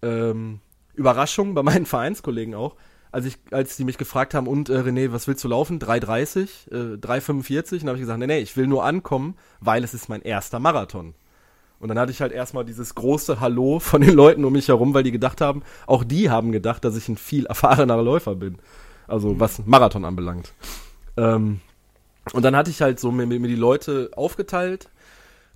ähm, 0.01 0.61
Überraschung 0.94 1.53
bei 1.55 1.62
meinen 1.62 1.85
Vereinskollegen 1.85 2.55
auch, 2.55 2.75
als 3.11 3.27
ich, 3.27 3.38
als 3.51 3.77
die 3.77 3.85
mich 3.85 3.99
gefragt 3.99 4.35
haben, 4.35 4.47
und 4.47 4.68
äh, 4.68 4.79
René, 4.79 5.12
was 5.12 5.29
willst 5.29 5.42
du 5.44 5.49
laufen? 5.49 5.79
3,30, 5.79 6.71
äh, 6.71 6.97
3,45? 6.97 7.83
Und 7.83 7.88
habe 7.88 7.97
ich 7.97 8.03
gesagt, 8.03 8.18
nee, 8.18 8.27
nee, 8.27 8.38
ich 8.40 8.57
will 8.57 8.66
nur 8.66 8.85
ankommen, 8.85 9.37
weil 9.61 9.85
es 9.85 9.94
ist 9.94 10.09
mein 10.09 10.23
erster 10.23 10.59
Marathon. 10.59 11.14
Und 11.81 11.88
dann 11.88 11.99
hatte 11.99 12.11
ich 12.11 12.21
halt 12.21 12.33
erstmal 12.33 12.64
dieses 12.64 12.94
große 12.94 13.40
Hallo 13.40 13.79
von 13.79 14.01
den 14.01 14.14
Leuten 14.14 14.44
um 14.44 14.53
mich 14.53 14.68
herum, 14.68 14.94
weil 14.94 15.05
die 15.05 15.12
gedacht 15.12 15.40
haben, 15.40 15.62
auch 15.87 16.05
die 16.05 16.31
haben 16.31 16.53
gedacht, 16.53 16.85
dass 16.85 16.97
ich 16.97 17.09
ein 17.09 17.16
viel 17.16 17.47
erfahrener 17.47 18.03
Läufer 18.03 18.35
bin. 18.35 18.59
Also 19.07 19.40
was 19.40 19.64
Marathon 19.64 20.05
anbelangt. 20.05 20.53
Ähm, 21.16 21.61
und 22.33 22.44
dann 22.44 22.57
hatte 22.57 22.71
ich 22.71 22.83
halt 22.83 23.01
so 23.01 23.11
mir, 23.11 23.27
mir 23.27 23.49
die 23.49 23.55
Leute 23.55 24.11
aufgeteilt, 24.14 24.90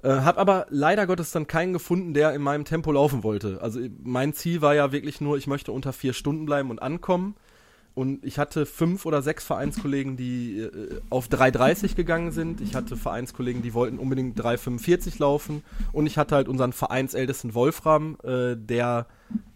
äh, 0.03 0.09
hab 0.09 0.38
aber 0.38 0.67
leider 0.71 1.07
Gottes 1.07 1.31
dann 1.31 1.47
keinen 1.47 1.73
gefunden, 1.73 2.15
der 2.15 2.35
in 2.35 2.43
meinem 2.43 2.65
Tempo 2.65 2.93
laufen 2.93 3.23
wollte. 3.23 3.61
Also 3.62 3.81
mein 4.03 4.33
Ziel 4.33 4.61
war 4.61 4.75
ja 4.75 4.93
wirklich 4.93 5.21
nur, 5.21 5.37
ich 5.37 5.47
möchte 5.47 5.73
unter 5.73 5.93
vier 5.93 6.12
Stunden 6.12 6.45
bleiben 6.45 6.71
und 6.71 6.83
ankommen. 6.83 7.37
Und 7.95 8.25
ich 8.25 8.38
hatte 8.38 8.65
fünf 8.65 9.05
oder 9.05 9.21
sechs 9.21 9.45
Vereinskollegen, 9.45 10.17
die 10.17 10.61
äh, 10.61 11.01
auf 11.11 11.29
3,30 11.29 11.95
gegangen 11.95 12.33
sind. 12.33 12.62
Ich 12.62 12.75
hatte 12.75 12.97
Vereinskollegen, 12.97 13.61
die 13.61 13.75
wollten 13.75 13.99
unbedingt 13.99 14.41
3,45 14.41 15.19
laufen. 15.19 15.62
Und 15.93 16.07
ich 16.07 16.17
hatte 16.17 16.35
halt 16.35 16.49
unseren 16.49 16.73
Vereinsältesten 16.73 17.55
Wolfram, 17.55 18.17
äh, 18.25 18.57
der 18.57 19.07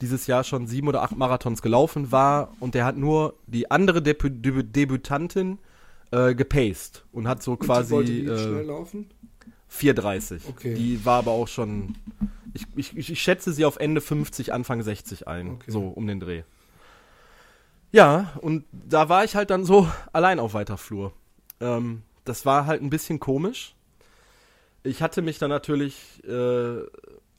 dieses 0.03 0.27
Jahr 0.27 0.45
schon 0.45 0.67
sieben 0.67 0.89
oder 0.89 1.03
acht 1.03 1.17
Marathons 1.17 1.63
gelaufen 1.63 2.13
war. 2.13 2.53
Und 2.61 2.75
der 2.75 2.85
hat 2.85 2.99
nur 2.99 3.35
die 3.47 3.71
andere 3.71 4.03
Debü 4.03 4.31
Debü 4.31 4.65
Debütantin 4.65 5.59
äh, 6.11 6.35
gepaced 6.35 7.05
und 7.13 7.27
hat 7.29 7.43
so 7.43 7.57
quasi. 7.57 7.95
Und 7.95 8.07
die 8.07 8.29
wollte 8.29 8.43
die 8.43 8.49
schnell 8.49 8.67
laufen? 8.67 9.07
4,30. 9.77 10.41
Okay. 10.49 10.75
Die 10.75 11.05
war 11.05 11.19
aber 11.19 11.33
auch 11.33 11.49
schon. 11.49 11.97
Ich, 12.55 12.67
ich, 12.75 13.11
ich 13.11 13.23
schätze 13.23 13.53
sie 13.53 13.65
auf 13.65 13.77
Ende 13.77 14.01
50, 14.01 14.53
Anfang 14.53 14.83
60 14.83 15.29
ein. 15.29 15.53
Okay. 15.53 15.71
So 15.71 15.89
um 15.89 16.07
den 16.07 16.21
Dreh. 16.21 16.43
Ja, 17.93 18.33
und 18.41 18.65
da 18.73 19.09
war 19.09 19.25
ich 19.25 19.37
halt 19.37 19.51
dann 19.51 19.65
so 19.65 19.89
allein 20.13 20.39
auf 20.39 20.55
weiter 20.55 20.77
Flur. 20.77 21.13
Ähm, 21.61 22.03
das 22.25 22.45
war 22.45 22.67
halt 22.67 22.83
ein 22.83 22.91
bisschen 22.91 23.21
komisch. 23.21 23.75
Ich 24.83 25.03
hatte 25.03 25.23
mich 25.23 25.39
dann 25.39 25.51
natürlich 25.51 26.23
äh, 26.25 26.83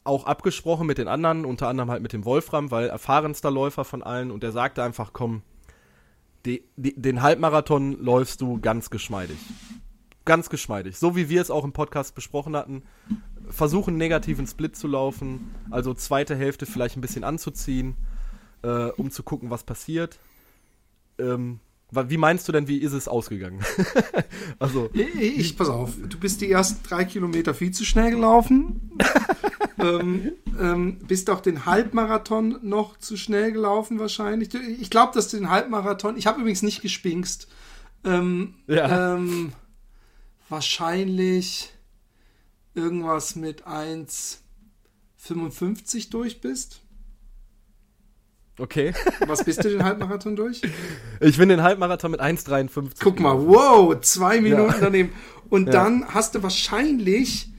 auch 0.04 0.26
abgesprochen 0.26 0.88
mit 0.88 0.97
den 0.97 1.08
anderen, 1.08 1.45
unter 1.45 1.67
anderem 1.67 1.91
halt 1.91 2.02
mit 2.02 2.13
dem 2.13 2.26
Wolfram, 2.26 2.71
weil 2.71 2.89
erfahrenster 2.89 3.52
Läufer 3.52 3.86
von 3.86 4.02
allen 4.02 4.32
und 4.32 4.41
der 4.41 4.52
sagte 4.52 4.84
einfach, 4.84 5.12
komm, 5.13 5.43
die, 6.45 6.63
die, 6.76 7.00
den 7.00 7.21
Halbmarathon 7.21 8.02
läufst 8.02 8.41
du 8.41 8.60
ganz 8.60 8.89
geschmeidig. 8.89 9.38
Ganz 10.28 10.50
geschmeidig. 10.50 10.98
So 10.98 11.16
wie 11.16 11.30
wir 11.30 11.42
es 11.42 11.50
auch 11.50 11.63
im 11.63 11.72
Podcast 11.72 12.13
besprochen 12.13 12.56
hatten. 12.56 12.84
Versuchen, 13.50 13.96
negativen 13.96 14.46
Split 14.46 14.76
zu 14.76 14.88
laufen, 14.88 15.56
also 15.72 15.94
zweite 15.94 16.36
Hälfte 16.36 16.66
vielleicht 16.66 16.98
ein 16.98 17.02
bisschen 17.02 17.24
anzuziehen, 17.24 17.96
äh, 18.62 18.90
um 18.98 19.10
zu 19.10 19.24
gucken, 19.24 19.50
was 19.50 19.63
passiert. 19.63 20.20
Ähm, 21.18 21.62
wie 21.90 22.18
meinst 22.18 22.46
du 22.46 22.52
denn, 22.52 22.68
wie 22.68 22.80
ist 22.80 22.92
es 22.92 23.08
ausgegangen? 23.08 23.63
also, 24.60 24.90
Ich, 24.94 25.40
ich, 25.40 25.58
pass 25.58 25.70
auf, 25.70 25.94
du 25.98 26.20
bist 26.20 26.42
die 26.42 26.52
ersten 26.52 26.86
drei 26.86 27.06
Kilometer 27.06 27.54
viel 27.54 27.72
zu 27.72 27.86
schnell 27.86 28.12
gelaufen. 28.12 28.92
ähm, 29.80 30.34
ähm, 30.60 30.98
bist 31.08 31.30
auch 31.30 31.40
den 31.40 31.66
Halbmarathon 31.66 32.60
noch 32.63 32.98
zu 32.98 33.16
schnell 33.16 33.54
gelaufen 33.54 33.98
wahrscheinlich. 33.98 34.54
Ich 34.54 34.90
glaube, 34.90 35.13
dass 35.13 35.30
du 35.30 35.38
den 35.38 35.50
Halbmarathon, 35.50 36.18
ich 36.18 36.28
habe 36.28 36.42
übrigens 36.42 36.63
nicht 36.63 36.82
gespinkst, 36.82 37.48
ähm, 38.04 38.56
Ja. 38.68 39.16
Wahrscheinlich 40.50 41.70
irgendwas 42.74 43.36
mit 43.36 43.68
1,55 43.68 46.10
durch 46.10 46.42
bist. 46.42 46.82
okay. 48.60 48.94
Was 49.28 49.44
bist 49.44 49.64
du 49.64 49.70
den 49.70 49.84
Halbmarathon 49.84 50.36
durch? 50.36 50.62
Ich 51.22 51.38
bin 51.38 51.50
den 51.50 51.62
Halbmarathon 51.64 52.10
mit 52.12 52.22
1,53. 52.22 52.96
Guck 53.04 53.20
mal, 53.20 53.38
wow, 53.48 54.00
zwei 54.02 54.42
Minuten 54.42 54.72
Ja. 54.74 54.80
daneben. 54.80 55.12
Und 55.50 55.68
Ja. 55.68 55.74
dann 55.74 56.08
hast 56.14 56.36
du 56.36 56.44
wahrscheinlich 56.44 57.50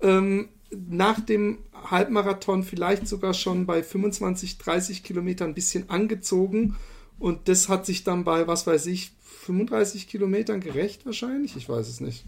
ähm, 0.00 0.48
nach 0.70 1.20
dem 1.20 1.58
Halbmarathon 1.90 2.62
vielleicht 2.64 3.06
sogar 3.08 3.34
schon 3.34 3.66
bei 3.66 3.82
25, 3.82 4.58
30 4.58 5.02
Kilometern 5.02 5.50
ein 5.50 5.54
bisschen 5.54 5.90
angezogen. 5.90 6.76
Und 7.18 7.48
das 7.48 7.68
hat 7.68 7.84
sich 7.86 8.04
dann 8.04 8.24
bei, 8.24 8.46
was 8.46 8.66
weiß 8.66 8.86
ich, 8.86 9.12
35 9.42 10.08
Kilometern 10.08 10.60
gerecht 10.60 11.04
wahrscheinlich? 11.04 11.56
Ich 11.56 11.68
weiß 11.68 11.88
es 11.88 12.00
nicht. 12.00 12.24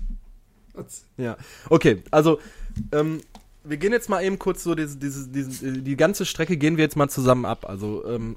Ja, 1.16 1.36
okay, 1.70 2.02
also 2.10 2.40
ähm, 2.90 3.20
wir 3.62 3.76
gehen 3.76 3.92
jetzt 3.92 4.08
mal 4.08 4.24
eben 4.24 4.38
kurz 4.38 4.64
so 4.64 4.74
diese, 4.74 4.96
diese, 4.96 5.28
diese, 5.28 5.72
die 5.72 5.96
ganze 5.96 6.26
Strecke 6.26 6.56
gehen 6.56 6.76
wir 6.76 6.84
jetzt 6.84 6.96
mal 6.96 7.08
zusammen 7.08 7.44
ab. 7.44 7.68
Also 7.68 8.04
ähm, 8.06 8.36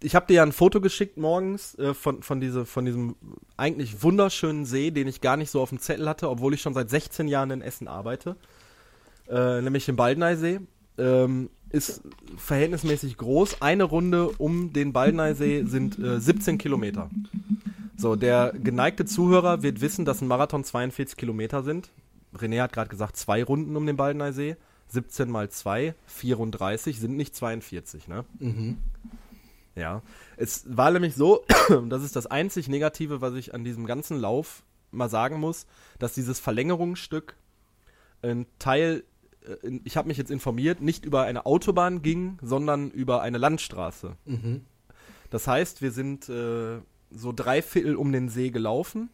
ich 0.00 0.14
habe 0.14 0.26
dir 0.26 0.34
ja 0.34 0.42
ein 0.44 0.52
Foto 0.52 0.80
geschickt 0.80 1.16
morgens 1.16 1.76
äh, 1.78 1.92
von, 1.92 2.22
von, 2.22 2.40
diese, 2.40 2.64
von 2.64 2.84
diesem 2.84 3.16
eigentlich 3.56 4.02
wunderschönen 4.04 4.64
See, 4.64 4.92
den 4.92 5.08
ich 5.08 5.20
gar 5.20 5.36
nicht 5.36 5.50
so 5.50 5.60
auf 5.60 5.70
dem 5.70 5.80
Zettel 5.80 6.08
hatte, 6.08 6.30
obwohl 6.30 6.54
ich 6.54 6.62
schon 6.62 6.74
seit 6.74 6.90
16 6.90 7.26
Jahren 7.26 7.50
in 7.50 7.60
Essen 7.60 7.88
arbeite, 7.88 8.36
äh, 9.28 9.60
nämlich 9.60 9.88
im 9.88 9.96
Baldeneysee. 9.96 10.60
Ähm, 10.96 11.50
ist 11.70 12.02
verhältnismäßig 12.36 13.16
groß. 13.16 13.60
Eine 13.60 13.82
Runde 13.82 14.28
um 14.38 14.72
den 14.72 14.92
Baldeneysee 14.92 15.64
sind 15.64 15.98
äh, 15.98 16.20
17 16.20 16.56
Kilometer. 16.56 17.10
So, 17.96 18.16
der 18.16 18.52
geneigte 18.52 19.04
Zuhörer 19.04 19.62
wird 19.62 19.80
wissen, 19.80 20.04
dass 20.04 20.20
ein 20.20 20.28
Marathon 20.28 20.64
42 20.64 21.16
Kilometer 21.16 21.62
sind. 21.62 21.90
René 22.36 22.60
hat 22.60 22.72
gerade 22.72 22.90
gesagt, 22.90 23.16
zwei 23.16 23.44
Runden 23.44 23.76
um 23.76 23.86
den 23.86 23.96
Baldeneysee. 23.96 24.56
17 24.88 25.30
mal 25.30 25.48
2, 25.48 25.94
34 26.06 27.00
sind 27.00 27.16
nicht 27.16 27.34
42, 27.34 28.08
ne? 28.08 28.24
Ja. 29.76 30.02
Es 30.36 30.64
war 30.68 30.90
nämlich 30.90 31.14
so, 31.14 31.44
das 31.88 32.02
ist 32.02 32.16
das 32.16 32.26
einzig 32.26 32.68
Negative, 32.68 33.20
was 33.20 33.34
ich 33.34 33.54
an 33.54 33.64
diesem 33.64 33.86
ganzen 33.86 34.18
Lauf 34.18 34.62
mal 34.90 35.08
sagen 35.08 35.40
muss, 35.40 35.66
dass 35.98 36.14
dieses 36.14 36.38
Verlängerungsstück 36.38 37.36
ein 38.22 38.46
Teil, 38.58 39.04
äh, 39.46 39.80
ich 39.84 39.96
habe 39.96 40.08
mich 40.08 40.18
jetzt 40.18 40.30
informiert, 40.30 40.80
nicht 40.80 41.04
über 41.04 41.22
eine 41.22 41.46
Autobahn 41.46 42.02
ging, 42.02 42.38
sondern 42.42 42.90
über 42.90 43.22
eine 43.22 43.38
Landstraße. 43.38 44.16
Das 45.30 45.46
heißt, 45.48 45.82
wir 45.82 45.90
sind 45.90 46.28
äh, 46.28 46.78
so 47.14 47.32
drei 47.32 47.62
Viertel 47.62 47.96
um 47.96 48.12
den 48.12 48.28
See 48.28 48.50
gelaufen, 48.50 49.10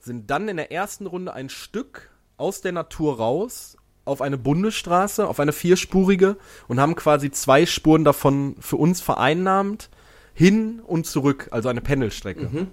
sind 0.00 0.30
dann 0.30 0.48
in 0.48 0.56
der 0.56 0.72
ersten 0.72 1.06
Runde 1.06 1.32
ein 1.32 1.48
Stück 1.48 2.10
aus 2.36 2.60
der 2.60 2.72
Natur 2.72 3.16
raus 3.18 3.76
auf 4.04 4.22
eine 4.22 4.38
Bundesstraße, 4.38 5.28
auf 5.28 5.38
eine 5.38 5.52
vierspurige 5.52 6.36
und 6.66 6.80
haben 6.80 6.94
quasi 6.94 7.30
zwei 7.30 7.66
Spuren 7.66 8.04
davon 8.04 8.56
für 8.58 8.76
uns 8.76 9.00
vereinnahmt, 9.00 9.90
hin 10.34 10.80
und 10.86 11.06
zurück, 11.06 11.48
also 11.50 11.68
eine 11.68 11.80
Pendelstrecke. 11.80 12.68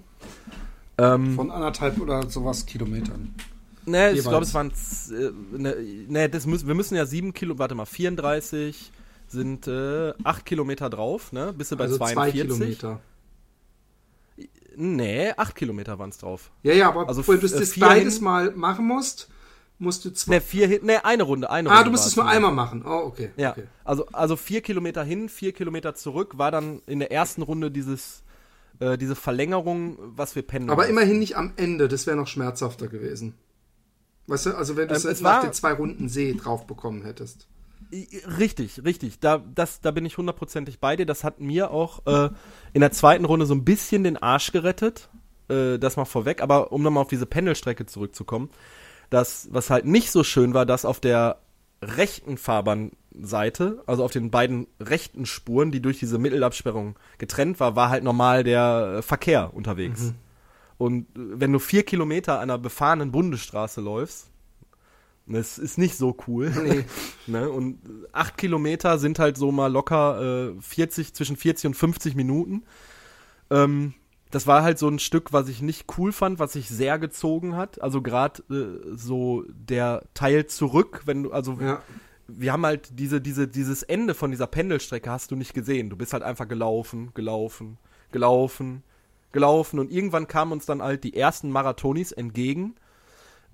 Ähm, 0.98 1.34
Von 1.34 1.50
anderthalb 1.50 2.00
oder 2.00 2.30
sowas 2.30 2.64
Kilometern. 2.64 3.34
Ne, 3.84 4.12
ich 4.12 4.22
glaube, 4.22 4.44
es 4.44 4.54
waren. 4.54 4.72
Äh, 5.10 5.30
ne, 5.56 5.76
ne, 6.08 6.28
das 6.28 6.46
müssen, 6.46 6.66
wir 6.66 6.74
müssen 6.74 6.96
ja 6.96 7.06
sieben 7.06 7.34
Kilo, 7.34 7.58
warte 7.58 7.74
mal, 7.74 7.84
34 7.84 8.90
sind 9.28 9.66
äh, 9.68 10.12
8 10.24 10.44
Kilometer 10.46 10.88
drauf, 10.88 11.32
ne? 11.32 11.52
Bist 11.56 11.72
du 11.72 11.76
bei 11.76 11.84
Also 11.84 11.96
zwei 11.98 12.12
42? 12.14 12.42
Kilometer. 12.42 13.00
Nee, 14.78 15.32
8 15.36 15.54
Kilometer 15.54 15.98
waren 15.98 16.10
es 16.10 16.18
drauf. 16.18 16.50
Ja, 16.62 16.74
ja, 16.74 16.88
aber 16.88 17.08
Also 17.08 17.20
bevor 17.22 17.36
du 17.36 17.48
das 17.48 17.78
beides 17.78 18.14
hin- 18.16 18.24
mal 18.24 18.50
machen 18.52 18.86
musst, 18.86 19.28
musst 19.78 20.04
du 20.04 20.10
zwei. 20.10 20.34
Ne, 20.34 20.40
vier 20.40 20.68
hin, 20.68 20.80
ne, 20.84 21.04
eine 21.04 21.22
Runde, 21.22 21.48
eine 21.50 21.70
ah, 21.70 21.72
Runde. 21.74 21.84
du 21.86 21.90
musst 21.92 22.06
es 22.06 22.16
nur 22.16 22.26
einmal 22.28 22.52
machen. 22.52 22.82
Oh, 22.86 23.04
okay. 23.06 23.30
Ja, 23.36 23.52
okay. 23.52 23.64
also, 23.84 24.06
also 24.08 24.36
vier 24.36 24.60
Kilometer 24.60 25.02
hin, 25.02 25.28
vier 25.28 25.52
Kilometer 25.52 25.94
zurück 25.94 26.36
war 26.38 26.50
dann 26.50 26.82
in 26.86 26.98
der 26.98 27.10
ersten 27.10 27.42
Runde 27.42 27.70
dieses, 27.70 28.22
äh, 28.80 28.98
diese 28.98 29.14
Verlängerung, 29.16 29.96
was 29.98 30.34
wir 30.36 30.42
pendeln. 30.42 30.70
Aber 30.70 30.86
immerhin 30.88 31.18
nicht 31.18 31.36
am 31.36 31.52
Ende, 31.56 31.88
das 31.88 32.06
wäre 32.06 32.16
noch 32.16 32.26
schmerzhafter 32.28 32.88
gewesen. 32.88 33.34
Weißt 34.26 34.46
du, 34.46 34.56
also 34.56 34.76
wenn 34.76 34.88
du 34.88 34.94
Ähm, 34.94 34.98
es 34.98 35.04
es 35.04 35.20
nach 35.20 35.36
war- 35.36 35.42
den 35.42 35.52
zwei 35.52 35.72
Runden 35.72 36.08
See 36.08 36.34
drauf 36.34 36.66
bekommen 36.66 37.02
hättest. 37.02 37.46
Richtig, 37.92 38.84
richtig. 38.84 39.20
Da, 39.20 39.42
das, 39.54 39.80
da 39.80 39.90
bin 39.90 40.04
ich 40.04 40.18
hundertprozentig 40.18 40.80
bei 40.80 40.96
dir. 40.96 41.06
Das 41.06 41.24
hat 41.24 41.40
mir 41.40 41.70
auch 41.70 42.04
äh, 42.06 42.30
in 42.72 42.80
der 42.80 42.92
zweiten 42.92 43.24
Runde 43.24 43.46
so 43.46 43.54
ein 43.54 43.64
bisschen 43.64 44.04
den 44.04 44.16
Arsch 44.16 44.52
gerettet. 44.52 45.08
Äh, 45.48 45.78
das 45.78 45.96
mal 45.96 46.04
vorweg. 46.04 46.42
Aber 46.42 46.72
um 46.72 46.82
nochmal 46.82 47.02
auf 47.02 47.08
diese 47.08 47.26
Pendelstrecke 47.26 47.86
zurückzukommen. 47.86 48.50
Das, 49.10 49.48
was 49.52 49.70
halt 49.70 49.84
nicht 49.84 50.10
so 50.10 50.24
schön 50.24 50.52
war, 50.52 50.66
dass 50.66 50.84
auf 50.84 50.98
der 50.98 51.38
rechten 51.82 52.38
Fahrbahnseite, 52.38 53.82
also 53.86 54.04
auf 54.04 54.12
den 54.12 54.30
beiden 54.30 54.66
rechten 54.80 55.26
Spuren, 55.26 55.70
die 55.70 55.80
durch 55.80 55.98
diese 55.98 56.18
Mittelabsperrung 56.18 56.98
getrennt 57.18 57.60
war, 57.60 57.76
war 57.76 57.90
halt 57.90 58.02
normal 58.02 58.44
der 58.44 58.96
äh, 58.98 59.02
Verkehr 59.02 59.54
unterwegs. 59.54 60.12
Und 60.78 61.02
äh, 61.16 61.40
wenn 61.40 61.52
du 61.52 61.58
vier 61.58 61.84
Kilometer 61.84 62.34
an 62.34 62.50
einer 62.50 62.58
befahrenen 62.58 63.12
Bundesstraße 63.12 63.80
läufst, 63.80 64.30
das 65.26 65.58
ist 65.58 65.76
nicht 65.78 65.96
so 65.96 66.16
cool. 66.26 66.50
Nee. 66.50 66.84
Ne? 67.28 67.50
Und 67.50 67.80
acht 68.12 68.36
Kilometer 68.38 68.98
sind 68.98 69.18
halt 69.18 69.36
so 69.36 69.50
mal 69.50 69.66
locker 69.72 70.52
äh, 70.56 70.60
40, 70.60 71.12
zwischen 71.12 71.36
40 71.36 71.66
und 71.66 71.74
50 71.74 72.14
Minuten. 72.14 72.62
Ähm, 73.50 73.94
das 74.30 74.46
war 74.46 74.62
halt 74.62 74.78
so 74.78 74.88
ein 74.88 75.00
Stück, 75.00 75.32
was 75.32 75.48
ich 75.48 75.60
nicht 75.60 75.86
cool 75.98 76.12
fand, 76.12 76.38
was 76.38 76.52
sich 76.52 76.68
sehr 76.68 77.00
gezogen 77.00 77.56
hat. 77.56 77.80
Also 77.82 78.00
gerade 78.02 78.42
äh, 78.48 78.94
so 78.96 79.44
der 79.48 80.04
Teil 80.14 80.46
zurück, 80.46 81.02
wenn 81.06 81.24
du, 81.24 81.32
also 81.32 81.58
Ja. 81.60 81.82
wir 82.28 82.52
haben 82.52 82.64
halt 82.64 82.90
diese, 82.98 83.20
diese, 83.20 83.48
dieses 83.48 83.82
Ende 83.82 84.14
von 84.14 84.30
dieser 84.30 84.46
Pendelstrecke 84.46 85.10
hast 85.10 85.32
du 85.32 85.36
nicht 85.36 85.52
gesehen. 85.54 85.90
Du 85.90 85.96
bist 85.96 86.12
halt 86.12 86.22
einfach 86.22 86.46
gelaufen, 86.46 87.10
gelaufen, 87.14 87.78
gelaufen, 88.12 88.84
gelaufen 89.32 89.80
und 89.80 89.90
irgendwann 89.90 90.28
kamen 90.28 90.52
uns 90.52 90.66
dann 90.66 90.80
halt 90.80 91.02
die 91.02 91.16
ersten 91.16 91.50
Marathonis 91.50 92.12
entgegen. 92.12 92.76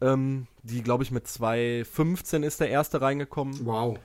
Ähm, 0.02 0.46
die, 0.62 0.82
glaube 0.82 1.04
ich, 1.04 1.10
mit 1.10 1.26
2,15 1.26 2.42
ist 2.42 2.60
der 2.60 2.68
erste 2.68 3.00
reingekommen. 3.00 3.64
Wow. 3.64 3.98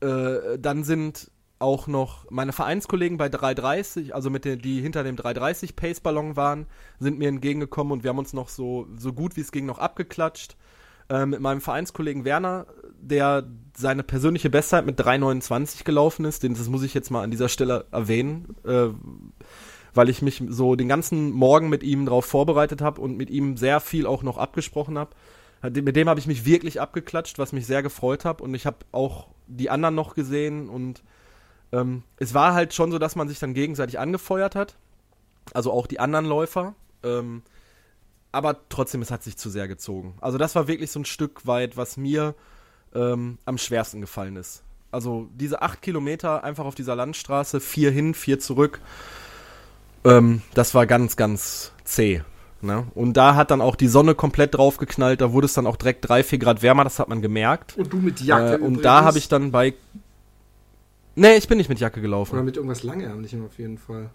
Äh, 0.00 0.58
dann 0.58 0.82
sind 0.82 1.30
auch 1.60 1.86
noch 1.86 2.28
meine 2.30 2.52
Vereinskollegen 2.52 3.16
bei 3.16 3.28
330, 3.28 4.14
also 4.14 4.30
mit 4.30 4.44
den, 4.44 4.58
die 4.58 4.80
hinter 4.80 5.04
dem 5.04 5.14
330 5.14 5.76
Pace 5.76 6.00
Ballon 6.00 6.34
waren, 6.34 6.66
sind 6.98 7.18
mir 7.18 7.28
entgegengekommen 7.28 7.92
und 7.92 8.02
wir 8.02 8.10
haben 8.10 8.18
uns 8.18 8.32
noch 8.32 8.48
so, 8.48 8.88
so 8.98 9.12
gut 9.12 9.36
wie 9.36 9.42
es 9.42 9.52
ging 9.52 9.64
noch 9.64 9.78
abgeklatscht. 9.78 10.56
Äh, 11.08 11.26
mit 11.26 11.40
meinem 11.40 11.60
Vereinskollegen 11.60 12.24
Werner, 12.24 12.66
der 13.00 13.44
seine 13.76 14.02
persönliche 14.02 14.50
Bestzeit 14.50 14.86
mit 14.86 15.00
3,29 15.00 15.84
gelaufen 15.84 16.24
ist, 16.24 16.42
den, 16.42 16.54
das 16.54 16.68
muss 16.68 16.82
ich 16.82 16.94
jetzt 16.94 17.10
mal 17.10 17.22
an 17.22 17.30
dieser 17.30 17.48
Stelle 17.48 17.86
erwähnen, 17.92 18.56
äh, 18.64 18.88
weil 19.94 20.08
ich 20.08 20.22
mich 20.22 20.42
so 20.48 20.74
den 20.74 20.88
ganzen 20.88 21.32
Morgen 21.32 21.68
mit 21.68 21.82
ihm 21.82 22.06
darauf 22.06 22.24
vorbereitet 22.24 22.80
habe 22.80 23.00
und 23.00 23.16
mit 23.16 23.30
ihm 23.30 23.56
sehr 23.56 23.80
viel 23.80 24.06
auch 24.06 24.22
noch 24.22 24.38
abgesprochen 24.38 24.98
habe. 24.98 25.10
Mit 25.62 25.94
dem 25.94 26.08
habe 26.08 26.18
ich 26.18 26.26
mich 26.26 26.44
wirklich 26.44 26.80
abgeklatscht, 26.80 27.38
was 27.38 27.52
mich 27.52 27.66
sehr 27.66 27.82
gefreut 27.82 28.24
hat. 28.24 28.40
Und 28.40 28.54
ich 28.54 28.66
habe 28.66 28.78
auch 28.90 29.28
die 29.46 29.70
anderen 29.70 29.94
noch 29.94 30.14
gesehen. 30.14 30.68
Und 30.68 31.02
ähm, 31.70 32.02
es 32.16 32.34
war 32.34 32.54
halt 32.54 32.74
schon 32.74 32.90
so, 32.90 32.98
dass 32.98 33.14
man 33.14 33.28
sich 33.28 33.38
dann 33.38 33.54
gegenseitig 33.54 33.98
angefeuert 33.98 34.56
hat. 34.56 34.76
Also 35.54 35.72
auch 35.72 35.86
die 35.86 36.00
anderen 36.00 36.26
Läufer. 36.26 36.74
Ähm, 37.04 37.42
aber 38.32 38.56
trotzdem, 38.70 39.02
es 39.02 39.10
hat 39.10 39.22
sich 39.22 39.36
zu 39.36 39.50
sehr 39.50 39.68
gezogen. 39.68 40.14
Also 40.20 40.38
das 40.38 40.54
war 40.54 40.66
wirklich 40.66 40.90
so 40.90 40.98
ein 40.98 41.04
Stück 41.04 41.46
weit, 41.46 41.76
was 41.76 41.96
mir 41.96 42.34
ähm, 42.94 43.38
am 43.44 43.58
schwersten 43.58 44.00
gefallen 44.00 44.36
ist. 44.36 44.64
Also 44.90 45.28
diese 45.34 45.62
acht 45.62 45.80
Kilometer 45.80 46.42
einfach 46.42 46.64
auf 46.64 46.74
dieser 46.74 46.96
Landstraße, 46.96 47.60
vier 47.60 47.90
hin, 47.90 48.14
vier 48.14 48.40
zurück. 48.40 48.80
Ähm, 50.04 50.42
das 50.54 50.74
war 50.74 50.86
ganz, 50.86 51.16
ganz 51.16 51.72
zäh. 51.84 52.22
Ne? 52.60 52.86
Und 52.94 53.16
da 53.16 53.34
hat 53.34 53.50
dann 53.50 53.60
auch 53.60 53.74
die 53.74 53.88
Sonne 53.88 54.14
komplett 54.14 54.54
draufgeknallt, 54.54 55.20
da 55.20 55.32
wurde 55.32 55.46
es 55.46 55.52
dann 55.54 55.66
auch 55.66 55.76
direkt 55.76 56.08
drei, 56.08 56.22
vier 56.22 56.38
Grad 56.38 56.62
wärmer, 56.62 56.84
das 56.84 56.98
hat 57.00 57.08
man 57.08 57.20
gemerkt. 57.20 57.76
Und 57.76 57.92
du 57.92 57.96
mit 57.98 58.20
Jacke 58.20 58.52
Äh, 58.52 58.54
und 58.54 58.60
übrigens? 58.60 58.82
da 58.82 59.04
habe 59.04 59.18
ich 59.18 59.28
dann 59.28 59.50
bei. 59.50 59.74
Nee, 61.14 61.34
ich 61.36 61.48
bin 61.48 61.58
nicht 61.58 61.68
mit 61.68 61.78
Jacke 61.80 62.00
gelaufen. 62.00 62.34
Oder 62.34 62.42
mit 62.44 62.56
irgendwas 62.56 62.82
Langärmlichem 62.84 63.44
auf 63.44 63.58
jeden 63.58 63.78
Fall. 63.78 64.10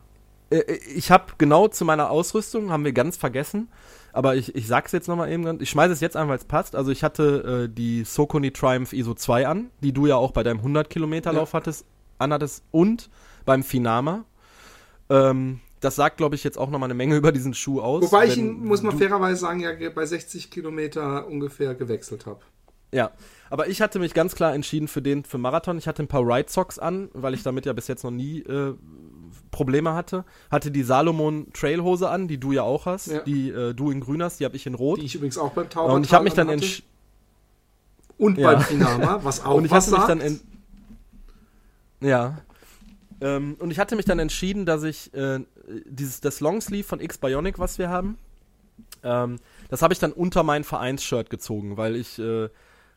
Äh, 0.50 0.62
Ich 0.95 1.12
habe 1.12 1.26
genau 1.38 1.67
zu 1.67 1.84
meiner 1.86 2.10
Ausrüstung, 2.10 2.71
haben 2.71 2.86
wir 2.86 2.93
ganz 2.93 3.17
vergessen, 3.17 3.67
aber 4.13 4.36
ich, 4.38 4.56
ich 4.56 4.65
sag's 4.67 4.93
jetzt 4.93 5.08
nochmal 5.10 5.30
eben, 5.32 5.43
ganz- 5.43 5.62
ich 5.62 5.69
schmeiße 5.69 5.91
es 5.93 6.00
jetzt 6.00 6.15
an, 6.15 6.30
weil 6.30 6.38
es 6.38 6.45
passt. 6.45 6.73
Also 6.76 6.89
ich 6.91 7.04
hatte 7.04 7.67
äh, 7.69 7.73
die 7.73 8.06
Socony 8.06 8.52
Triumph 8.52 8.93
ISO 8.93 9.13
2 9.13 9.45
an, 9.45 9.69
die 9.82 9.91
du 9.91 10.06
ja 10.08 10.15
auch 10.15 10.32
bei 10.32 10.43
deinem 10.43 10.60
100 10.60 10.89
Kilometer 10.89 11.34
Lauf 11.34 11.54
hattest, 11.54 11.86
anhattest 12.17 12.63
und 12.71 13.10
beim 13.45 13.62
Finama. 13.62 14.23
Ähm, 15.10 15.60
das 15.80 15.96
sagt, 15.96 16.18
glaube 16.18 16.36
ich, 16.36 16.44
jetzt 16.44 16.58
auch 16.58 16.70
nochmal 16.70 16.88
eine 16.88 16.96
Menge 16.96 17.16
über 17.16 17.32
diesen 17.32 17.54
Schuh 17.54 17.82
aus. 17.82 18.04
Wobei 18.04 18.28
ich 18.28 18.38
ihn, 18.38 18.63
muss 18.66 18.82
man 18.82 18.98
fairerweise 18.98 19.40
sagen, 19.42 19.60
ja 19.60 19.72
bei 19.90 20.06
60 20.06 20.50
Kilometer 20.50 21.28
ungefähr 21.28 21.76
gewechselt 21.76 22.26
habe. 22.26 22.40
Ja, 22.94 23.12
aber 23.50 23.68
ich 23.68 23.82
hatte 23.82 24.00
mich 24.00 24.13
ganz 24.13 24.34
klar 24.34 24.54
entschieden 24.56 24.88
für 24.88 25.02
den 25.02 25.26
für 25.26 25.38
Marathon. 25.38 25.78
Ich 25.78 25.88
hatte 25.88 26.02
ein 26.04 26.08
paar 26.08 26.22
Ride 26.22 26.50
Socks 26.50 26.80
an, 26.80 27.10
weil 27.13 27.34
ich 27.34 27.44
damit 27.44 27.66
ja 27.66 27.74
bis 27.74 27.88
jetzt 27.90 28.04
noch 28.04 28.12
nie 28.12 28.40
äh, 28.44 28.74
Probleme 29.52 29.94
hatte. 29.94 30.24
Hatte 30.50 30.72
die 30.72 30.84
Salomon 30.84 31.48
Trailhose 31.52 32.10
an, 32.10 32.30
die 32.30 32.38
du 32.40 32.54
ja 32.54 32.63
auch 32.63 32.86
hast, 32.86 33.08
Ja. 33.08 33.20
die 33.24 33.50
äh, 33.50 33.74
du 33.74 33.92
in 33.92 34.00
grün 34.00 34.24
hast, 34.24 34.40
die 34.40 34.46
habe 34.46 34.56
ich 34.56 34.66
in 34.66 34.74
rot. 34.74 35.02
Die 35.02 35.06
ich 35.06 35.16
übrigens 35.16 35.38
auch 35.38 35.52
beim 35.52 35.70
Tauber 35.70 35.94
und 35.94 36.06
ich 36.06 36.13
habe 36.13 36.24
mich 36.24 36.34
dann 36.34 36.48
entschieden 36.48 36.88
Und 38.18 38.38
Ja. 38.38 38.54
beim 38.54 38.62
Finama, 38.62 39.20
was 39.22 39.44
auch 39.46 39.56
und 39.56 39.66
ich 39.66 39.72
was 39.72 39.88
hatte 39.88 39.92
mich 39.92 40.00
sagt. 40.00 40.10
dann 40.10 40.22
en 40.22 40.40
ja 42.00 42.38
ähm, 43.20 43.56
und 43.60 43.72
ich 43.72 43.80
hatte 43.80 43.96
mich 43.96 44.06
dann 44.06 44.20
entschieden, 44.20 44.66
dass 44.66 44.84
ich 44.84 45.13
äh, 45.13 45.40
dieses 45.86 46.21
das 46.21 46.39
Longsleeve 46.39 46.88
von 46.88 46.99
X 46.99 47.17
Bionic, 47.17 47.60
was 47.60 47.77
wir 47.77 47.89
haben, 47.89 48.17
ähm, 49.03 49.38
das 49.69 49.82
habe 49.82 49.93
ich 49.93 49.99
dann 49.99 50.12
unter 50.12 50.43
mein 50.43 50.63
Vereinsshirt 50.63 51.30
gezogen, 51.30 51.77
weil 51.77 51.95
ich 51.95 52.19
äh, 52.19 52.49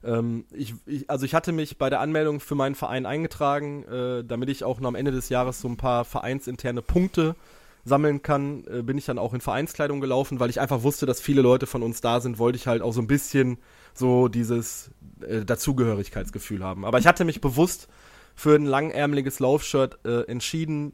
ähm, 0.03 0.45
ich, 0.53 0.75
ich, 0.87 1.11
also 1.11 1.27
ich 1.27 1.35
hatte 1.35 1.53
mich 1.53 1.79
bei 1.79 1.91
der 1.91 2.01
Anmeldung 2.01 2.41
für 2.41 2.55
meinen 2.55 2.75
Verein 2.75 3.07
eingetragen, 3.07 3.85
äh, 3.85 4.25
damit 4.25 4.49
ich 4.49 4.65
auch 4.65 4.81
noch 4.81 4.89
am 4.89 4.95
Ende 4.95 5.11
des 5.11 5.29
Jahres 5.29 5.61
so 5.61 5.69
ein 5.69 5.77
paar 5.77 6.05
vereinsinterne 6.05 6.83
Punkte 6.83 7.37
sammeln 7.85 8.23
kann, 8.23 8.65
äh, 8.67 8.83
bin 8.83 8.99
ich 8.99 9.07
dann 9.07 9.19
auch 9.19 9.35
in 9.35 9.41
Vereinskleidung 9.41 10.01
gelaufen, 10.01 10.41
weil 10.41 10.51
ich 10.51 10.61
einfach 10.61 10.83
wusste, 10.83 11.07
dass 11.07 11.21
viele 11.21 11.43
Leute 11.43 11.67
von 11.67 11.83
uns 11.83 12.01
da 12.01 12.21
sind, 12.21 12.39
wollte 12.39 12.57
ich 12.57 12.67
halt 12.67 12.83
auch 12.83 12.93
so 12.93 13.01
ein 13.01 13.07
bisschen 13.07 13.59
so 13.95 14.29
dieses 14.29 14.91
äh, 15.27 15.45
Dazugehörigkeitsgefühl 15.45 16.63
haben. 16.63 16.85
Aber 16.85 16.99
ich 16.99 17.07
hatte 17.07 17.25
mich 17.25 17.41
bewusst 17.41 17.89
für 18.35 18.55
ein 18.55 18.65
langärmeliges 18.65 19.39
Laufshirt 19.39 19.99
äh, 20.05 20.23
entschieden, 20.23 20.93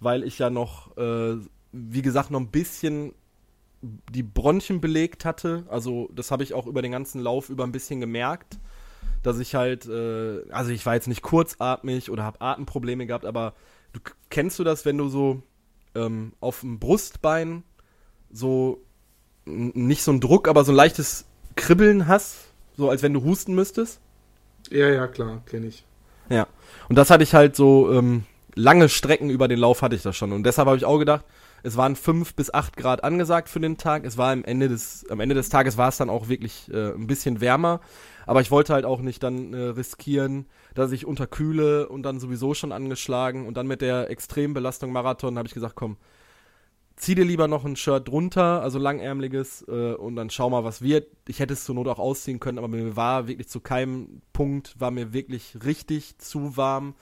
weil 0.00 0.24
ich 0.24 0.38
ja 0.38 0.50
noch, 0.50 0.96
äh, 0.96 1.36
wie 1.72 2.02
gesagt, 2.02 2.30
noch 2.30 2.40
ein 2.40 2.50
bisschen 2.50 3.12
die 3.82 4.22
Bronchien 4.22 4.80
belegt 4.80 5.24
hatte. 5.24 5.64
Also 5.68 6.08
das 6.14 6.30
habe 6.30 6.42
ich 6.42 6.54
auch 6.54 6.66
über 6.66 6.82
den 6.82 6.92
ganzen 6.92 7.20
Lauf 7.20 7.48
über 7.48 7.64
ein 7.64 7.72
bisschen 7.72 8.00
gemerkt, 8.00 8.58
dass 9.22 9.38
ich 9.38 9.54
halt, 9.54 9.86
äh, 9.86 10.42
also 10.50 10.70
ich 10.70 10.84
war 10.84 10.94
jetzt 10.94 11.08
nicht 11.08 11.22
kurzatmig 11.22 12.10
oder 12.10 12.24
habe 12.24 12.40
Atemprobleme 12.40 13.06
gehabt, 13.06 13.24
aber 13.24 13.54
du 13.92 14.00
kennst 14.30 14.58
du 14.58 14.64
das, 14.64 14.84
wenn 14.84 14.98
du 14.98 15.08
so 15.08 15.42
ähm, 15.94 16.32
auf 16.40 16.60
dem 16.60 16.78
Brustbein 16.78 17.62
so 18.30 18.82
nicht 19.44 20.02
so 20.02 20.12
ein 20.12 20.20
Druck, 20.20 20.48
aber 20.48 20.64
so 20.64 20.72
ein 20.72 20.76
leichtes 20.76 21.24
Kribbeln 21.56 22.06
hast, 22.06 22.48
so 22.76 22.90
als 22.90 23.02
wenn 23.02 23.14
du 23.14 23.22
husten 23.24 23.54
müsstest? 23.54 24.00
Ja, 24.70 24.88
ja, 24.88 25.06
klar, 25.06 25.42
kenne 25.46 25.66
ich. 25.66 25.84
Ja. 26.28 26.46
Und 26.88 26.96
das 26.96 27.10
hatte 27.10 27.24
ich 27.24 27.34
halt 27.34 27.56
so, 27.56 27.92
ähm, 27.92 28.24
lange 28.58 28.88
Strecken 28.88 29.30
über 29.30 29.48
den 29.48 29.58
Lauf 29.58 29.82
hatte 29.82 29.96
ich 29.96 30.02
das 30.02 30.16
schon. 30.16 30.32
Und 30.32 30.44
deshalb 30.44 30.66
habe 30.66 30.76
ich 30.76 30.84
auch 30.84 30.98
gedacht, 30.98 31.24
es 31.62 31.76
waren 31.76 31.96
fünf 31.96 32.34
bis 32.34 32.52
acht 32.52 32.76
Grad 32.76 33.04
angesagt 33.04 33.48
für 33.48 33.60
den 33.60 33.78
Tag. 33.78 34.04
Es 34.04 34.16
war 34.16 34.32
am 34.32 34.44
Ende 34.44 34.68
des, 34.68 35.06
am 35.10 35.20
Ende 35.20 35.34
des 35.34 35.48
Tages 35.48 35.76
war 35.76 35.88
es 35.88 35.96
dann 35.96 36.10
auch 36.10 36.28
wirklich 36.28 36.70
äh, 36.72 36.92
ein 36.92 37.06
bisschen 37.06 37.40
wärmer. 37.40 37.80
Aber 38.26 38.40
ich 38.40 38.50
wollte 38.50 38.74
halt 38.74 38.84
auch 38.84 39.00
nicht 39.00 39.22
dann 39.22 39.54
äh, 39.54 39.58
riskieren, 39.58 40.46
dass 40.74 40.92
ich 40.92 41.06
unterkühle 41.06 41.88
und 41.88 42.02
dann 42.02 42.20
sowieso 42.20 42.54
schon 42.54 42.72
angeschlagen. 42.72 43.46
Und 43.46 43.56
dann 43.56 43.66
mit 43.66 43.80
der 43.80 44.10
Extrembelastung 44.10 44.92
Marathon 44.92 45.38
habe 45.38 45.48
ich 45.48 45.54
gesagt, 45.54 45.74
komm, 45.74 45.96
zieh 46.96 47.14
dir 47.14 47.24
lieber 47.24 47.48
noch 47.48 47.64
ein 47.64 47.76
Shirt 47.76 48.08
drunter, 48.08 48.62
also 48.62 48.78
langärmeliges, 48.78 49.64
äh, 49.68 49.94
und 49.94 50.16
dann 50.16 50.30
schau 50.30 50.50
mal, 50.50 50.64
was 50.64 50.82
wird. 50.82 51.08
Ich 51.26 51.40
hätte 51.40 51.54
es 51.54 51.64
zur 51.64 51.74
Not 51.74 51.88
auch 51.88 51.98
ausziehen 51.98 52.40
können, 52.40 52.58
aber 52.58 52.68
mir 52.68 52.96
war 52.96 53.28
wirklich 53.28 53.48
zu 53.48 53.60
keinem 53.60 54.20
Punkt, 54.32 54.74
war 54.78 54.90
mir 54.90 55.12
wirklich 55.12 55.56
richtig 55.64 56.18
zu 56.18 56.56
warm, 56.56 56.94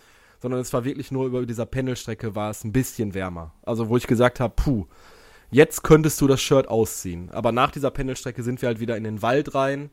sondern 0.46 0.60
es 0.60 0.72
war 0.72 0.84
wirklich 0.84 1.10
nur 1.10 1.26
über 1.26 1.44
dieser 1.44 1.66
Pendelstrecke 1.66 2.36
war 2.36 2.50
es 2.50 2.62
ein 2.62 2.70
bisschen 2.70 3.14
wärmer. 3.14 3.52
Also 3.64 3.88
wo 3.88 3.96
ich 3.96 4.06
gesagt 4.06 4.38
habe, 4.38 4.54
puh, 4.54 4.86
jetzt 5.50 5.82
könntest 5.82 6.20
du 6.20 6.28
das 6.28 6.40
Shirt 6.40 6.68
ausziehen. 6.68 7.32
Aber 7.32 7.50
nach 7.50 7.72
dieser 7.72 7.90
Pendelstrecke 7.90 8.44
sind 8.44 8.62
wir 8.62 8.68
halt 8.68 8.78
wieder 8.78 8.96
in 8.96 9.02
den 9.02 9.22
Wald 9.22 9.56
rein, 9.56 9.90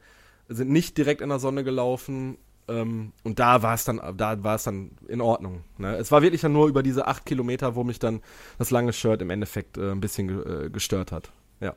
sind 0.49 0.69
nicht 0.69 0.95
direkt 0.95 1.21
in 1.21 1.29
der 1.29 1.39
Sonne 1.39 1.63
gelaufen. 1.63 2.37
Ähm, 2.67 3.13
und 3.23 3.39
da 3.39 3.63
war 3.63 3.73
es 3.73 3.83
dann, 3.83 3.99
da 4.15 4.43
war 4.43 4.53
es 4.53 4.63
dann 4.63 4.91
in 5.07 5.21
Ordnung. 5.21 5.63
Ne? 5.79 5.95
Es 5.95 6.11
war 6.11 6.21
wirklich 6.21 6.41
dann 6.41 6.53
nur 6.53 6.67
über 6.67 6.83
diese 6.83 7.07
acht 7.07 7.25
Kilometer, 7.25 7.73
wo 7.73 7.83
mich 7.83 7.97
dann 7.97 8.21
das 8.59 8.69
lange 8.69 8.93
Shirt 8.93 9.23
im 9.23 9.31
Endeffekt 9.31 9.79
äh, 9.79 9.89
ein 9.89 10.01
bisschen 10.01 10.27
ge 10.27 10.65
äh, 10.65 10.69
gestört 10.69 11.11
hat. 11.11 11.31
Ja. 11.61 11.73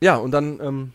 Ja, 0.00 0.16
und 0.16 0.30
dann 0.30 0.58
ähm, 0.62 0.92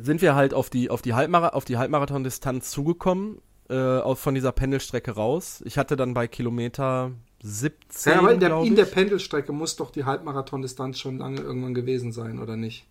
sind 0.00 0.22
wir 0.22 0.34
halt 0.34 0.54
auf 0.54 0.70
die, 0.70 0.88
auf 0.88 1.02
die, 1.02 1.12
Halbmara 1.12 1.48
auf 1.48 1.66
die 1.66 1.76
Halbmarathon-Distanz 1.76 2.70
zugekommen, 2.70 3.42
äh, 3.70 4.14
von 4.16 4.34
dieser 4.34 4.52
Pendelstrecke 4.52 5.12
raus. 5.12 5.62
Ich 5.64 5.78
hatte 5.78 5.96
dann 5.96 6.12
bei 6.14 6.26
Kilometer 6.26 7.12
17, 7.42 8.12
Ja, 8.12 8.18
aber 8.18 8.32
in 8.32 8.40
der, 8.40 8.60
in 8.62 8.76
der. 8.76 8.84
Pendelstrecke 8.84 9.52
muss 9.52 9.76
doch 9.76 9.90
die 9.90 10.04
Halbmarathon-Distanz 10.04 10.98
schon 10.98 11.18
lange 11.18 11.40
irgendwann 11.40 11.74
gewesen 11.74 12.12
sein, 12.12 12.38
oder 12.38 12.56
nicht? 12.56 12.86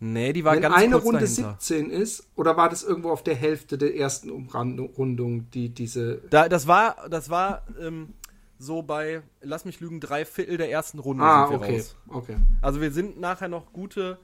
Nee, 0.00 0.32
die 0.32 0.44
war 0.44 0.54
Wenn 0.54 0.62
ganz 0.62 0.76
eine 0.76 0.96
Runde 0.96 1.20
dahinter. 1.20 1.56
17 1.60 1.90
ist, 1.90 2.28
oder 2.36 2.56
war 2.56 2.68
das 2.68 2.82
irgendwo 2.82 3.10
auf 3.10 3.22
der 3.22 3.34
Hälfte 3.36 3.78
der 3.78 3.96
ersten 3.96 4.30
Umrundung, 4.30 5.50
die 5.50 5.70
diese. 5.70 6.16
Da, 6.30 6.48
das 6.48 6.66
war, 6.66 7.08
das 7.08 7.30
war 7.30 7.62
ähm, 7.80 8.12
so 8.58 8.82
bei, 8.82 9.22
lass 9.40 9.64
mich 9.64 9.80
lügen, 9.80 10.00
drei 10.00 10.24
Viertel 10.24 10.58
der 10.58 10.70
ersten 10.70 10.98
Runde 10.98 11.24
Ah, 11.24 11.46
sind 11.48 11.60
wir 11.60 11.66
okay. 11.66 11.76
raus. 11.76 11.96
Okay. 12.08 12.36
Also 12.60 12.80
wir 12.80 12.90
sind 12.90 13.18
nachher 13.18 13.48
noch 13.48 13.72
gute, 13.72 14.18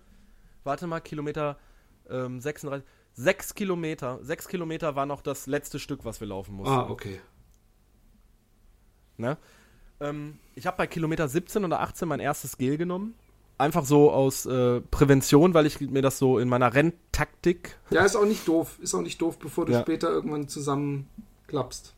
warte 0.64 0.86
mal, 0.86 1.00
Kilometer 1.00 1.56
ähm, 2.10 2.40
36, 2.40 2.86
sechs 3.14 3.54
Kilometer, 3.54 4.18
sechs 4.22 4.48
Kilometer 4.48 4.96
war 4.96 5.06
noch 5.06 5.20
das 5.22 5.46
letzte 5.46 5.78
Stück, 5.78 6.04
was 6.04 6.20
wir 6.20 6.28
laufen 6.28 6.54
mussten. 6.54 6.72
Ah, 6.74 6.88
okay. 6.88 7.20
Ne? 9.16 9.36
Ähm, 10.00 10.38
ich 10.54 10.66
habe 10.66 10.76
bei 10.78 10.86
Kilometer 10.86 11.28
17 11.28 11.64
oder 11.64 11.80
18 11.80 12.08
mein 12.08 12.20
erstes 12.20 12.56
Gel 12.56 12.78
genommen. 12.78 13.14
Einfach 13.58 13.84
so 13.84 14.10
aus 14.10 14.46
äh, 14.46 14.80
Prävention, 14.80 15.52
weil 15.52 15.66
ich 15.66 15.80
mir 15.80 16.00
das 16.00 16.18
so 16.18 16.38
in 16.38 16.48
meiner 16.48 16.72
Renntaktik 16.72 17.76
Ja, 17.90 18.04
ist 18.04 18.16
auch 18.16 18.24
nicht 18.24 18.48
doof. 18.48 18.78
Ist 18.80 18.94
auch 18.94 19.02
nicht 19.02 19.20
doof, 19.20 19.38
bevor 19.38 19.66
du 19.66 19.72
Ja. 19.72 19.80
später 19.82 20.08
irgendwann 20.08 20.48
zusammenklappst. 20.48 21.94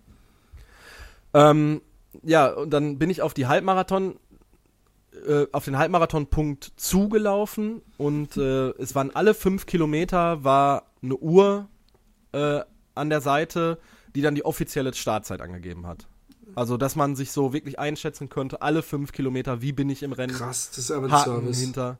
Ähm, 1.35 1.81
ja, 2.25 2.53
und 2.53 2.70
dann 2.70 2.98
bin 2.98 3.11
ich 3.11 3.22
auf 3.22 3.33
die 3.33 3.46
Halbmarathon, 3.46 4.18
äh, 5.27 5.46
auf 5.53 5.64
den 5.64 5.79
Halbmarathonpunkt 5.79 6.72
zugelaufen 6.77 7.81
und 7.96 8.37
äh, 8.37 8.70
es 8.70 8.96
waren 8.96 9.14
alle 9.14 9.33
fünf 9.35 9.66
Kilometer 9.66 10.42
war 10.42 10.87
eine 11.02 11.16
Uhr 11.16 11.68
äh, 12.32 12.60
an 12.94 13.10
der 13.10 13.20
Seite, 13.20 13.78
die 14.14 14.22
dann 14.22 14.34
die 14.34 14.44
offizielle 14.44 14.92
Startzeit 14.94 15.40
angegeben 15.40 15.86
hat. 15.86 16.06
Also, 16.54 16.76
dass 16.76 16.96
man 16.96 17.16
sich 17.16 17.32
so 17.32 17.52
wirklich 17.52 17.78
einschätzen 17.78 18.28
könnte, 18.28 18.60
alle 18.62 18.82
fünf 18.82 19.12
Kilometer, 19.12 19.62
wie 19.62 19.72
bin 19.72 19.88
ich 19.88 20.02
im 20.02 20.12
Rennen, 20.12 20.34
Krass, 20.34 20.68
das 20.68 20.78
ist 20.78 20.90
aber 20.90 21.06
ein 21.10 21.24
Service. 21.24 21.60
hinter. 21.60 21.98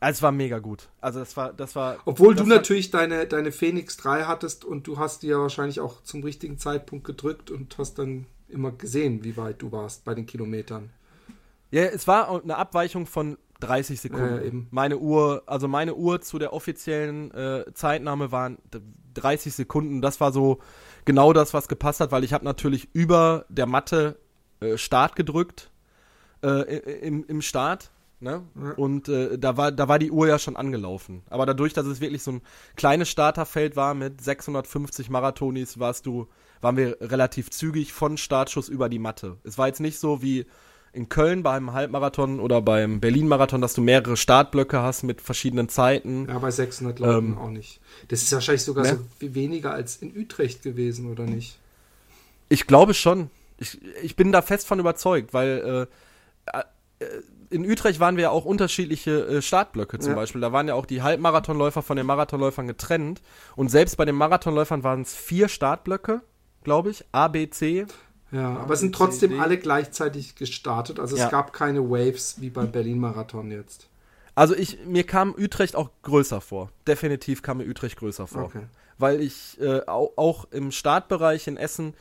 Es 0.00 0.20
war 0.22 0.32
mega 0.32 0.58
gut. 0.58 0.88
Also, 1.00 1.20
das 1.20 1.36
war, 1.36 1.52
das 1.52 1.76
war. 1.76 1.98
Obwohl 2.04 2.34
das 2.34 2.44
du 2.44 2.50
natürlich 2.50 2.90
deine, 2.90 3.26
deine 3.26 3.52
Phoenix 3.52 3.96
3 3.98 4.24
hattest 4.24 4.64
und 4.64 4.86
du 4.86 4.98
hast 4.98 5.22
die 5.22 5.28
ja 5.28 5.38
wahrscheinlich 5.38 5.80
auch 5.80 6.02
zum 6.02 6.22
richtigen 6.22 6.58
Zeitpunkt 6.58 7.04
gedrückt 7.04 7.50
und 7.50 7.76
hast 7.78 7.98
dann 7.98 8.26
immer 8.48 8.72
gesehen, 8.72 9.24
wie 9.24 9.36
weit 9.36 9.60
du 9.62 9.72
warst 9.72 10.04
bei 10.04 10.14
den 10.14 10.26
Kilometern. 10.26 10.90
Ja, 11.70 11.82
es 11.84 12.06
war 12.06 12.42
eine 12.42 12.56
Abweichung 12.56 13.06
von 13.06 13.36
30 13.60 14.00
Sekunden. 14.00 14.36
Ja, 14.36 14.42
eben. 14.42 14.68
Meine 14.70 14.98
Uhr, 14.98 15.42
also 15.46 15.68
meine 15.68 15.94
Uhr 15.94 16.20
zu 16.20 16.38
der 16.38 16.52
offiziellen 16.52 17.30
äh, 17.32 17.64
Zeitnahme 17.74 18.32
waren 18.32 18.58
d- 18.72 18.80
30 19.14 19.54
Sekunden. 19.54 20.02
Das 20.02 20.20
war 20.20 20.32
so 20.32 20.58
genau 21.04 21.32
das, 21.32 21.54
was 21.54 21.68
gepasst 21.68 22.00
hat, 22.00 22.10
weil 22.12 22.24
ich 22.24 22.32
habe 22.32 22.44
natürlich 22.44 22.88
über 22.92 23.46
der 23.48 23.66
Matte 23.66 24.18
äh, 24.60 24.76
Start 24.76 25.16
gedrückt 25.16 25.70
äh, 26.42 26.78
im, 27.00 27.24
im 27.26 27.40
Start. 27.42 27.90
Ne? 28.20 28.42
Ja. 28.60 28.70
Und 28.72 29.08
äh, 29.08 29.38
da, 29.38 29.56
war, 29.56 29.70
da 29.70 29.86
war 29.88 29.98
die 29.98 30.10
Uhr 30.10 30.26
ja 30.26 30.38
schon 30.38 30.56
angelaufen. 30.56 31.22
Aber 31.28 31.46
dadurch, 31.46 31.74
dass 31.74 31.86
es 31.86 32.00
wirklich 32.00 32.22
so 32.22 32.32
ein 32.32 32.42
kleines 32.76 33.08
Starterfeld 33.10 33.76
war 33.76 33.94
mit 33.94 34.20
650 34.22 35.10
Marathonis, 35.10 35.78
warst 35.78 36.06
du, 36.06 36.28
waren 36.60 36.76
wir 36.76 36.96
relativ 37.00 37.50
zügig 37.50 37.92
von 37.92 38.16
Startschuss 38.16 38.68
über 38.68 38.88
die 38.88 38.98
Matte. 38.98 39.36
Es 39.44 39.58
war 39.58 39.66
jetzt 39.66 39.80
nicht 39.80 39.98
so 39.98 40.22
wie 40.22 40.46
in 40.94 41.08
Köln 41.08 41.42
beim 41.42 41.72
Halbmarathon 41.72 42.40
oder 42.40 42.62
beim 42.62 43.00
Berlin-Marathon, 43.00 43.60
dass 43.60 43.74
du 43.74 43.82
mehrere 43.82 44.16
Startblöcke 44.16 44.80
hast 44.80 45.02
mit 45.02 45.20
verschiedenen 45.20 45.68
Zeiten. 45.68 46.26
Ja, 46.28 46.38
bei 46.38 46.50
600 46.50 46.98
Leuten 47.00 47.32
Ähm, 47.32 47.38
auch 47.38 47.50
nicht. 47.50 47.80
Das 48.08 48.22
ist 48.22 48.32
wahrscheinlich 48.32 48.62
sogar 48.62 48.84
ne? 48.84 49.00
so 49.20 49.34
weniger 49.34 49.72
als 49.72 49.96
in 49.96 50.16
Utrecht 50.16 50.62
gewesen, 50.62 51.10
oder 51.10 51.24
nicht? 51.24 51.58
Ich 52.48 52.66
glaube 52.66 52.94
schon. 52.94 53.30
Ich, 53.58 53.80
ich 54.02 54.16
bin 54.16 54.32
da 54.32 54.42
fest 54.42 54.66
von 54.66 54.78
überzeugt, 54.78 55.32
weil 55.34 55.88
äh, 56.52 56.58
äh, 56.58 57.06
in 57.50 57.68
Utrecht 57.70 58.00
waren 58.00 58.16
wir 58.16 58.24
ja 58.24 58.30
auch 58.30 58.44
unterschiedliche 58.44 59.26
äh, 59.26 59.42
Startblöcke 59.42 59.98
zum 59.98 60.10
Ja. 60.10 60.16
Beispiel. 60.16 60.40
Da 60.40 60.52
waren 60.52 60.66
ja 60.68 60.74
auch 60.74 60.86
die 60.86 61.02
Halbmarathonläufer 61.02 61.82
von 61.82 61.96
den 61.96 62.06
Marathonläufern 62.06 62.66
getrennt. 62.66 63.22
Und 63.56 63.70
selbst 63.70 63.96
bei 63.96 64.04
den 64.04 64.14
Marathonläufern 64.16 64.82
waren 64.82 65.02
es 65.02 65.14
vier 65.14 65.48
Startblöcke, 65.48 66.22
glaube 66.64 66.90
ich. 66.90 67.04
A, 67.12 67.28
B, 67.28 67.48
C. 67.50 67.86
Ja, 68.34 68.56
aber 68.56 68.74
es 68.74 68.80
sind 68.80 68.94
trotzdem 68.94 69.30
Idee. 69.32 69.40
alle 69.40 69.58
gleichzeitig 69.58 70.34
gestartet. 70.34 70.98
Also 70.98 71.14
es 71.14 71.22
Ja. 71.22 71.28
gab 71.30 71.52
keine 71.52 71.88
Waves 71.88 72.40
wie 72.40 72.50
beim 72.50 72.72
Berlin-Marathon 72.72 73.50
jetzt. 73.52 73.88
Also 74.34 74.56
ich, 74.56 74.84
mir 74.86 75.04
kam 75.04 75.32
Utrecht 75.38 75.76
auch 75.76 75.90
größer 76.02 76.40
vor. 76.40 76.70
Definitiv 76.88 77.42
kam 77.42 77.58
mir 77.58 77.66
Utrecht 77.68 77.96
größer 77.96 78.26
vor. 78.26 78.44
Okay. 78.44 78.62
Weil 78.98 79.20
ich 79.20 79.60
äh, 79.60 79.82
auch, 79.86 80.12
auch 80.16 80.46
im 80.50 80.72
Startbereich 80.72 81.46
in 81.46 81.56
Essen 81.56 81.94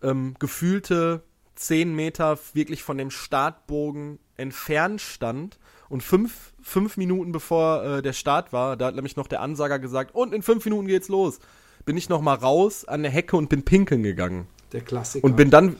ähm, 0.00 0.36
gefühlte 0.38 1.22
10 1.56 1.92
Meter 1.92 2.38
wirklich 2.54 2.84
von 2.84 2.96
dem 2.96 3.10
Startbogen 3.10 4.20
entfernt 4.36 5.00
stand 5.00 5.58
und 5.88 6.02
fünf, 6.04 6.52
fünf 6.62 6.96
Minuten 6.96 7.32
bevor 7.32 7.84
äh, 7.84 8.02
der 8.02 8.12
Start 8.12 8.52
war, 8.52 8.76
da 8.76 8.86
hat 8.86 8.94
nämlich 8.94 9.16
noch 9.16 9.26
der 9.26 9.40
Ansager 9.40 9.80
gesagt, 9.80 10.14
und 10.14 10.32
in 10.32 10.42
fünf 10.42 10.64
Minuten 10.64 10.86
geht's 10.86 11.08
los, 11.08 11.40
bin 11.84 11.96
ich 11.96 12.08
noch 12.08 12.20
mal 12.20 12.34
raus 12.34 12.84
an 12.84 13.02
der 13.02 13.10
Hecke 13.10 13.36
und 13.36 13.48
bin 13.48 13.64
pinkeln 13.64 14.04
gegangen. 14.04 14.46
Der 14.72 14.80
Klassiker. 14.82 15.24
Und 15.24 15.36
bin 15.36 15.50
dann, 15.50 15.76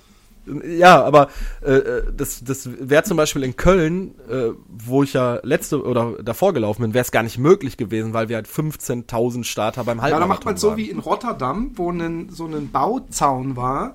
ja, 0.65 1.03
aber 1.05 1.29
äh, 1.63 1.73
äh, 1.73 2.03
das, 2.17 2.43
das 2.43 2.69
wäre 2.81 3.03
zum 3.05 3.17
Beispiel 3.17 3.43
in 3.45 3.57
Köln, 3.57 4.15
äh, 4.29 4.51
wo 4.69 5.03
ich 5.03 5.13
ja 5.13 5.39
letzte 5.43 5.83
oder 5.85 6.15
davor 6.23 6.53
gelaufen 6.55 6.83
bin, 6.83 6.95
wäre 6.95 7.05
es 7.05 7.11
gar 7.13 7.23
nicht 7.23 7.39
möglich 7.39 7.77
gewesen, 7.77 8.15
weil 8.15 8.29
wir 8.29 8.37
halt 8.37 8.49
15.000 8.49 9.45
Starter 9.45 9.85
beim 9.85 9.99
ja, 9.99 10.05
Halbmarathon 10.05 10.29
da 10.29 10.35
macht 10.35 10.45
man 10.45 10.57
so 10.57 10.69
waren. 10.69 10.77
wie 10.79 10.91
in 10.91 10.99
Rotterdam, 10.99 11.73
wo 11.77 11.91
ein, 11.91 12.29
so 12.31 12.47
ein 12.47 12.71
Bauzaun 12.71 13.57
war, 13.57 13.95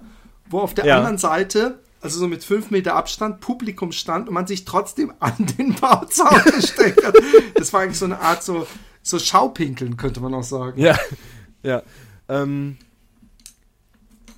wo 0.50 0.60
auf 0.60 0.74
der 0.74 0.86
Ja. 0.86 0.98
anderen 0.98 1.18
Seite, 1.18 1.80
also 2.02 2.20
so 2.20 2.28
mit 2.28 2.44
fünf 2.44 2.70
Meter 2.72 2.96
Abstand, 2.96 3.40
Publikum 3.42 3.92
stand 3.92 4.28
und 4.28 4.34
man 4.36 4.48
sich 4.48 4.64
trotzdem 4.66 5.12
an 5.20 5.34
den 5.58 5.74
Bauzaun 5.74 6.42
gesteckt 6.56 7.04
hat. 7.06 7.16
Das 7.56 7.74
war 7.74 7.82
eigentlich 7.82 7.98
so 8.00 8.06
eine 8.06 8.20
Art 8.20 8.44
so, 8.44 8.68
so 9.02 9.20
Schaupinkeln, 9.20 9.98
könnte 9.98 10.22
man 10.22 10.34
auch 10.34 10.44
sagen. 10.44 10.80
Ja, 10.80 10.98
ja. 11.64 11.82
Ähm, 12.30 12.78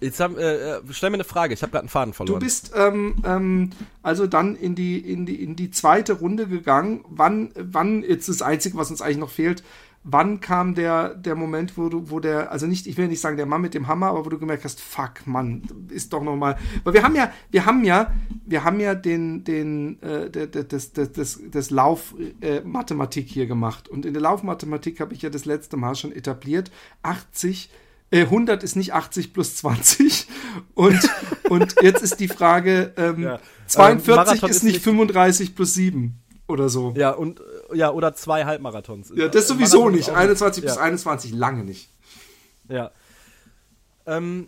jetzt 0.01 0.19
haben, 0.19 0.37
äh, 0.37 0.75
äh, 0.77 0.81
stell 0.91 1.09
mir 1.09 1.15
eine 1.15 1.23
Frage, 1.23 1.53
ich 1.53 1.61
habe 1.61 1.71
gerade 1.71 1.83
einen 1.83 1.89
Faden 1.89 2.11
Du 2.11 2.15
verloren. 2.17 2.39
bist 2.39 2.71
ähm, 2.75 3.15
ähm, 3.25 3.69
also 4.03 4.27
dann 4.27 4.55
in 4.55 4.75
die, 4.75 4.97
in, 4.99 5.25
die, 5.25 5.41
in 5.43 5.55
die 5.55 5.71
zweite 5.71 6.13
Runde 6.13 6.47
gegangen. 6.47 7.03
Wann, 7.09 7.51
wann, 7.55 8.03
jetzt 8.03 8.29
das 8.29 8.41
Einzige, 8.41 8.77
was 8.77 8.89
uns 8.91 9.01
eigentlich 9.01 9.17
noch 9.17 9.29
fehlt, 9.31 9.63
wann 10.09 10.39
kam 10.39 10.73
der, 10.73 11.15
der 11.15 11.35
Moment, 11.35 11.77
wo 11.77 11.89
du, 11.89 12.09
wo 12.09 12.21
der, 12.21 12.49
also 12.51 12.65
nicht, 12.65 12.87
ich 12.87 12.95
will 12.95 13.09
nicht 13.09 13.19
sagen 13.19 13.35
der 13.35 13.45
Mann 13.45 13.59
mit 13.61 13.73
dem 13.73 13.87
Hammer, 13.87 14.07
aber 14.07 14.25
wo 14.25 14.29
du 14.29 14.39
gemerkt 14.39 14.63
hast, 14.63 14.79
fuck, 14.79 15.25
Mann, 15.25 15.63
ist 15.89 16.13
doch 16.13 16.23
nochmal. 16.23 16.57
Weil 16.85 16.93
wir 16.93 17.03
haben 17.03 17.15
ja, 17.15 17.29
wir 17.51 17.65
haben 17.65 17.83
ja, 17.83 18.13
wir 18.45 18.63
haben 18.63 18.79
ja 18.79 18.95
den, 18.95 19.43
den, 19.43 20.01
äh, 20.01 20.29
der- 20.29 20.47
der- 20.47 20.63
das, 20.63 20.93
das, 20.93 21.11
das, 21.11 21.39
das 21.51 21.69
Laufmathematik 21.71 23.27
hier 23.27 23.47
gemacht. 23.47 23.89
Und 23.89 24.05
in 24.05 24.13
der 24.13 24.21
Laufmathematik 24.21 24.99
habe 24.99 25.13
ich 25.13 25.21
ja 25.23 25.29
das 25.29 25.45
letzte 25.45 25.77
Mal 25.77 25.95
schon 25.95 26.11
etabliert, 26.13 26.71
80 27.03 27.69
äh, 27.69 27.86
100 28.11 28.63
ist 28.63 28.75
nicht 28.75 28.93
80 28.93 29.33
plus 29.33 29.55
20. 29.57 30.27
Und, 30.75 30.97
und 31.49 31.75
jetzt 31.81 32.01
ist 32.03 32.19
die 32.19 32.27
Frage, 32.29 32.93
ähm, 32.97 33.23
Ja. 33.23 33.39
42 33.67 34.43
Ähm, 34.43 34.49
ist 34.49 34.55
ist 34.57 34.63
nicht 34.63 34.73
nicht- 34.75 34.83
35 34.83 35.55
plus 35.55 35.73
7 35.73 36.17
oder 36.47 36.69
so. 36.69 36.93
ja, 36.95 37.11
und, 37.11 37.41
äh, 37.71 37.75
ja, 37.77 37.91
oder 37.91 38.13
zwei 38.13 38.45
Halbmarathons. 38.45 39.11
Ja, 39.15 39.27
das 39.27 39.43
Äh, 39.45 39.47
sowieso 39.47 39.79
Marathon 39.79 39.95
nicht. 39.97 40.09
auch- 40.11 40.15
21 40.15 40.63
bis 40.63 40.75
ja. 40.75 40.81
21 40.81 41.31
lange 41.33 41.63
nicht. 41.65 41.89
Ja. 42.69 42.91
Ähm, 44.05 44.47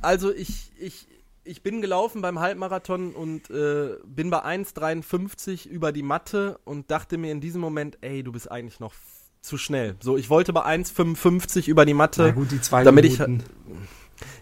also 0.00 0.32
ich, 0.34 0.72
ich, 0.78 1.06
ich 1.44 1.62
bin 1.62 1.80
gelaufen 1.80 2.20
beim 2.20 2.40
Halbmarathon 2.40 3.12
und 3.14 3.48
äh, 3.50 3.96
bin 4.04 4.30
bei 4.30 4.42
1,53 4.44 5.66
über 5.68 5.92
die 5.92 6.02
Matte 6.02 6.58
und 6.64 6.90
dachte 6.90 7.16
mir 7.18 7.30
in 7.30 7.40
diesem 7.40 7.60
Moment, 7.60 7.98
ey, 8.00 8.22
du 8.24 8.32
bist 8.32 8.50
eigentlich 8.50 8.80
noch 8.80 8.92
zu 9.40 9.58
schnell. 9.58 9.96
So, 10.00 10.16
ich 10.16 10.30
wollte 10.30 10.52
bei 10.52 10.64
1,55 10.64 11.68
über 11.68 11.84
die 11.84 11.94
Matte. 11.94 12.34
die 12.50 12.60
zwei 12.60 12.84
damit 12.84 13.04
ich- 13.04 13.20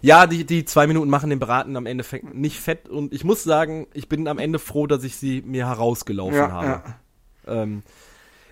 Ja, 0.01 0.27
die, 0.27 0.45
die 0.45 0.65
zwei 0.65 0.87
Minuten 0.87 1.09
machen 1.11 1.31
den 1.31 1.39
Braten 1.39 1.77
am 1.77 1.87
Ende 1.87 2.05
nicht 2.33 2.59
fett 2.59 2.89
und 2.89 3.13
ich 3.13 3.25
muss 3.25 3.45
sagen, 3.45 3.87
ich 3.95 4.09
bin 4.09 4.27
am 4.27 4.39
Ende 4.39 4.59
froh, 4.59 4.87
dass 4.87 5.05
ich 5.05 5.17
sie 5.17 5.43
mir 5.43 5.67
herausgelaufen 5.67 6.35
ja, 6.37 6.51
habe. 6.51 6.67
ja. 6.67 6.83
Ähm, 7.63 7.83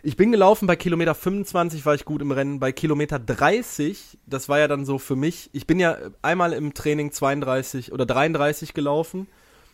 ich 0.03 0.17
bin 0.17 0.31
gelaufen, 0.31 0.69
bei 0.69 0.77
Kilometer 0.77 1.17
25 1.17 1.85
war 1.85 1.95
ich 1.95 2.05
gut 2.05 2.23
im 2.23 2.31
Rennen, 2.31 2.61
bei 2.61 2.71
Kilometer 2.71 3.19
30, 3.19 4.19
das 4.27 4.49
war 4.49 4.61
ja 4.61 4.69
dann 4.69 4.85
so 4.85 4.99
für 4.99 5.17
mich, 5.17 5.51
ich 5.53 5.67
bin 5.67 5.81
ja 5.81 5.97
einmal 6.23 6.53
im 6.53 6.75
Training 6.75 7.11
32 7.11 7.91
oder 7.93 8.07
33 8.07 8.73
gelaufen 8.73 9.27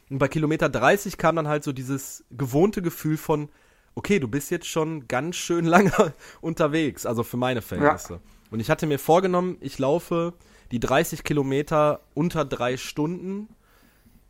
und 0.08 0.18
bei 0.18 0.28
Kilometer 0.28 0.70
30 0.70 1.18
kam 1.18 1.36
dann 1.36 1.48
halt 1.48 1.64
so 1.64 1.72
dieses 1.72 2.24
gewohnte 2.30 2.80
Gefühl 2.80 3.18
von, 3.18 3.50
okay, 3.94 4.18
du 4.18 4.28
bist 4.28 4.50
jetzt 4.50 4.66
schon 4.66 5.08
ganz 5.08 5.36
schön 5.36 5.64
lange 5.74 6.12
unterwegs, 6.40 7.06
also 7.06 7.22
für 7.22 7.36
meine 7.36 7.62
Verhältnisse. 7.62 8.20
Und 8.50 8.60
ich 8.60 8.70
hatte 8.70 8.86
mir 8.86 8.98
vorgenommen, 8.98 9.56
ich 9.60 9.78
laufe 9.78 10.34
die 10.70 10.80
30 10.80 11.24
Kilometer 11.24 12.00
unter 12.14 12.44
drei 12.44 12.76
Stunden 12.76 13.48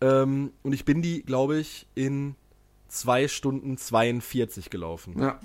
ähm, 0.01 0.53
und 0.63 0.73
ich 0.73 0.85
bin 0.85 1.03
die, 1.03 1.23
glaube 1.23 1.59
ich, 1.59 1.87
in 1.95 2.35
zwei 2.89 3.29
Stunden 3.29 3.77
42 3.79 4.71
gelaufen. 4.71 5.19
ja. 5.19 5.41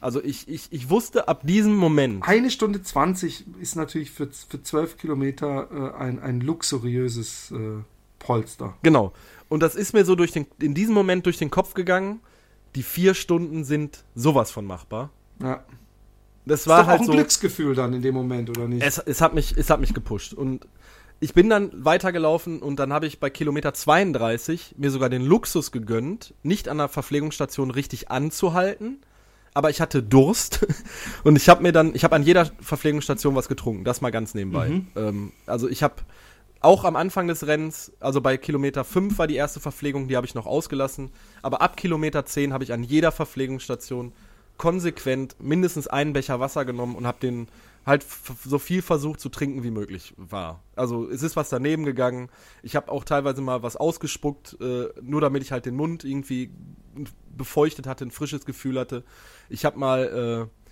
Also 0.00 0.22
ich, 0.22 0.48
ich, 0.48 0.70
ich 0.70 0.90
wusste 0.90 1.28
ab 1.28 1.46
diesem 1.46 1.74
Moment, 1.74 2.28
Eine 2.28 2.50
Stunde 2.50 2.82
20 2.82 3.46
ist 3.58 3.74
natürlich 3.74 4.10
für, 4.10 4.28
für 4.30 4.62
12 4.62 4.98
Kilometer 4.98 5.94
äh, 5.96 5.98
ein, 5.98 6.18
ein 6.18 6.42
luxuriöses 6.42 7.50
äh, 7.52 7.82
Polster. 8.18 8.76
genau. 8.82 9.14
Und 9.48 9.62
das 9.62 9.74
ist 9.74 9.94
mir 9.94 10.04
so 10.04 10.14
durch 10.14 10.30
den, 10.30 10.46
in 10.58 10.74
diesem 10.74 10.92
Moment 10.92 11.24
durch 11.24 11.38
den 11.38 11.50
Kopf 11.50 11.72
gegangen. 11.72 12.20
Die 12.74 12.82
vier 12.82 13.14
Stunden 13.14 13.64
sind 13.64 14.04
sowas 14.14 14.50
von 14.50 14.64
machbar. 14.64 15.10
Ja. 15.40 15.64
Das 16.46 16.66
war 16.66 16.80
ist 16.80 16.82
doch 16.82 16.88
halt 16.88 16.98
auch 16.98 17.02
ein 17.02 17.06
so. 17.06 17.12
Glücksgefühl 17.12 17.74
dann 17.74 17.92
in 17.94 18.02
dem 18.02 18.14
Moment, 18.14 18.50
oder 18.50 18.68
nicht? 18.68 18.82
Es, 18.82 18.98
es, 18.98 19.20
hat 19.20 19.34
mich, 19.34 19.56
es 19.56 19.70
hat 19.70 19.80
mich 19.80 19.94
gepusht. 19.94 20.34
Und 20.34 20.66
ich 21.20 21.32
bin 21.32 21.48
dann 21.48 21.70
weitergelaufen 21.72 22.60
und 22.60 22.78
dann 22.78 22.92
habe 22.92 23.06
ich 23.06 23.18
bei 23.18 23.30
Kilometer 23.30 23.72
32 23.72 24.74
mir 24.76 24.90
sogar 24.90 25.08
den 25.08 25.22
Luxus 25.22 25.72
gegönnt, 25.72 26.34
nicht 26.42 26.68
an 26.68 26.78
der 26.78 26.88
Verpflegungsstation 26.88 27.70
richtig 27.70 28.10
anzuhalten, 28.10 28.98
aber 29.54 29.70
ich 29.70 29.80
hatte 29.80 30.02
Durst 30.02 30.66
und 31.24 31.36
ich 31.36 31.48
habe 31.48 31.62
mir 31.62 31.72
dann, 31.72 31.94
ich 31.94 32.04
habe 32.04 32.14
an 32.16 32.24
jeder 32.24 32.50
Verpflegungsstation 32.60 33.34
was 33.34 33.48
getrunken, 33.48 33.84
das 33.84 34.00
mal 34.00 34.10
ganz 34.10 34.34
nebenbei. 34.34 34.82
Ähm, 34.96 35.32
also 35.46 35.68
ich 35.68 35.82
habe 35.82 35.94
auch 36.64 36.84
am 36.84 36.96
Anfang 36.96 37.28
des 37.28 37.46
Rennens, 37.46 37.92
also 38.00 38.20
bei 38.20 38.36
Kilometer 38.36 38.84
5 38.84 39.18
war 39.18 39.26
die 39.26 39.36
erste 39.36 39.60
Verpflegung, 39.60 40.08
die 40.08 40.16
habe 40.16 40.26
ich 40.26 40.34
noch 40.34 40.46
ausgelassen, 40.46 41.10
aber 41.42 41.60
ab 41.60 41.76
Kilometer 41.76 42.24
10 42.24 42.52
habe 42.52 42.64
ich 42.64 42.72
an 42.72 42.82
jeder 42.82 43.12
Verpflegungsstation 43.12 44.12
konsequent 44.56 45.36
mindestens 45.40 45.88
einen 45.88 46.12
Becher 46.12 46.40
Wasser 46.40 46.64
genommen 46.64 46.94
und 46.94 47.06
habe 47.06 47.18
den 47.20 47.48
halt 47.84 48.06
so 48.44 48.58
viel 48.58 48.82
versucht 48.82 49.20
zu 49.20 49.28
trinken 49.28 49.62
wie 49.62 49.70
möglich 49.70 50.14
war. 50.16 50.62
Also 50.74 51.08
es 51.08 51.22
ist 51.22 51.36
was 51.36 51.50
daneben 51.50 51.84
gegangen. 51.84 52.30
Ich 52.62 52.76
habe 52.76 52.90
auch 52.90 53.04
teilweise 53.04 53.42
mal 53.42 53.62
was 53.62 53.76
ausgespuckt, 53.76 54.56
äh, 54.60 54.88
nur 55.02 55.20
damit 55.20 55.42
ich 55.42 55.52
halt 55.52 55.66
den 55.66 55.76
Mund 55.76 56.04
irgendwie 56.04 56.50
befeuchtet 57.36 57.86
hatte, 57.86 58.06
ein 58.06 58.10
frisches 58.10 58.46
Gefühl 58.46 58.78
hatte. 58.78 59.04
Ich 59.50 59.64
habe 59.64 59.78
mal, 59.78 60.48
äh, 60.48 60.63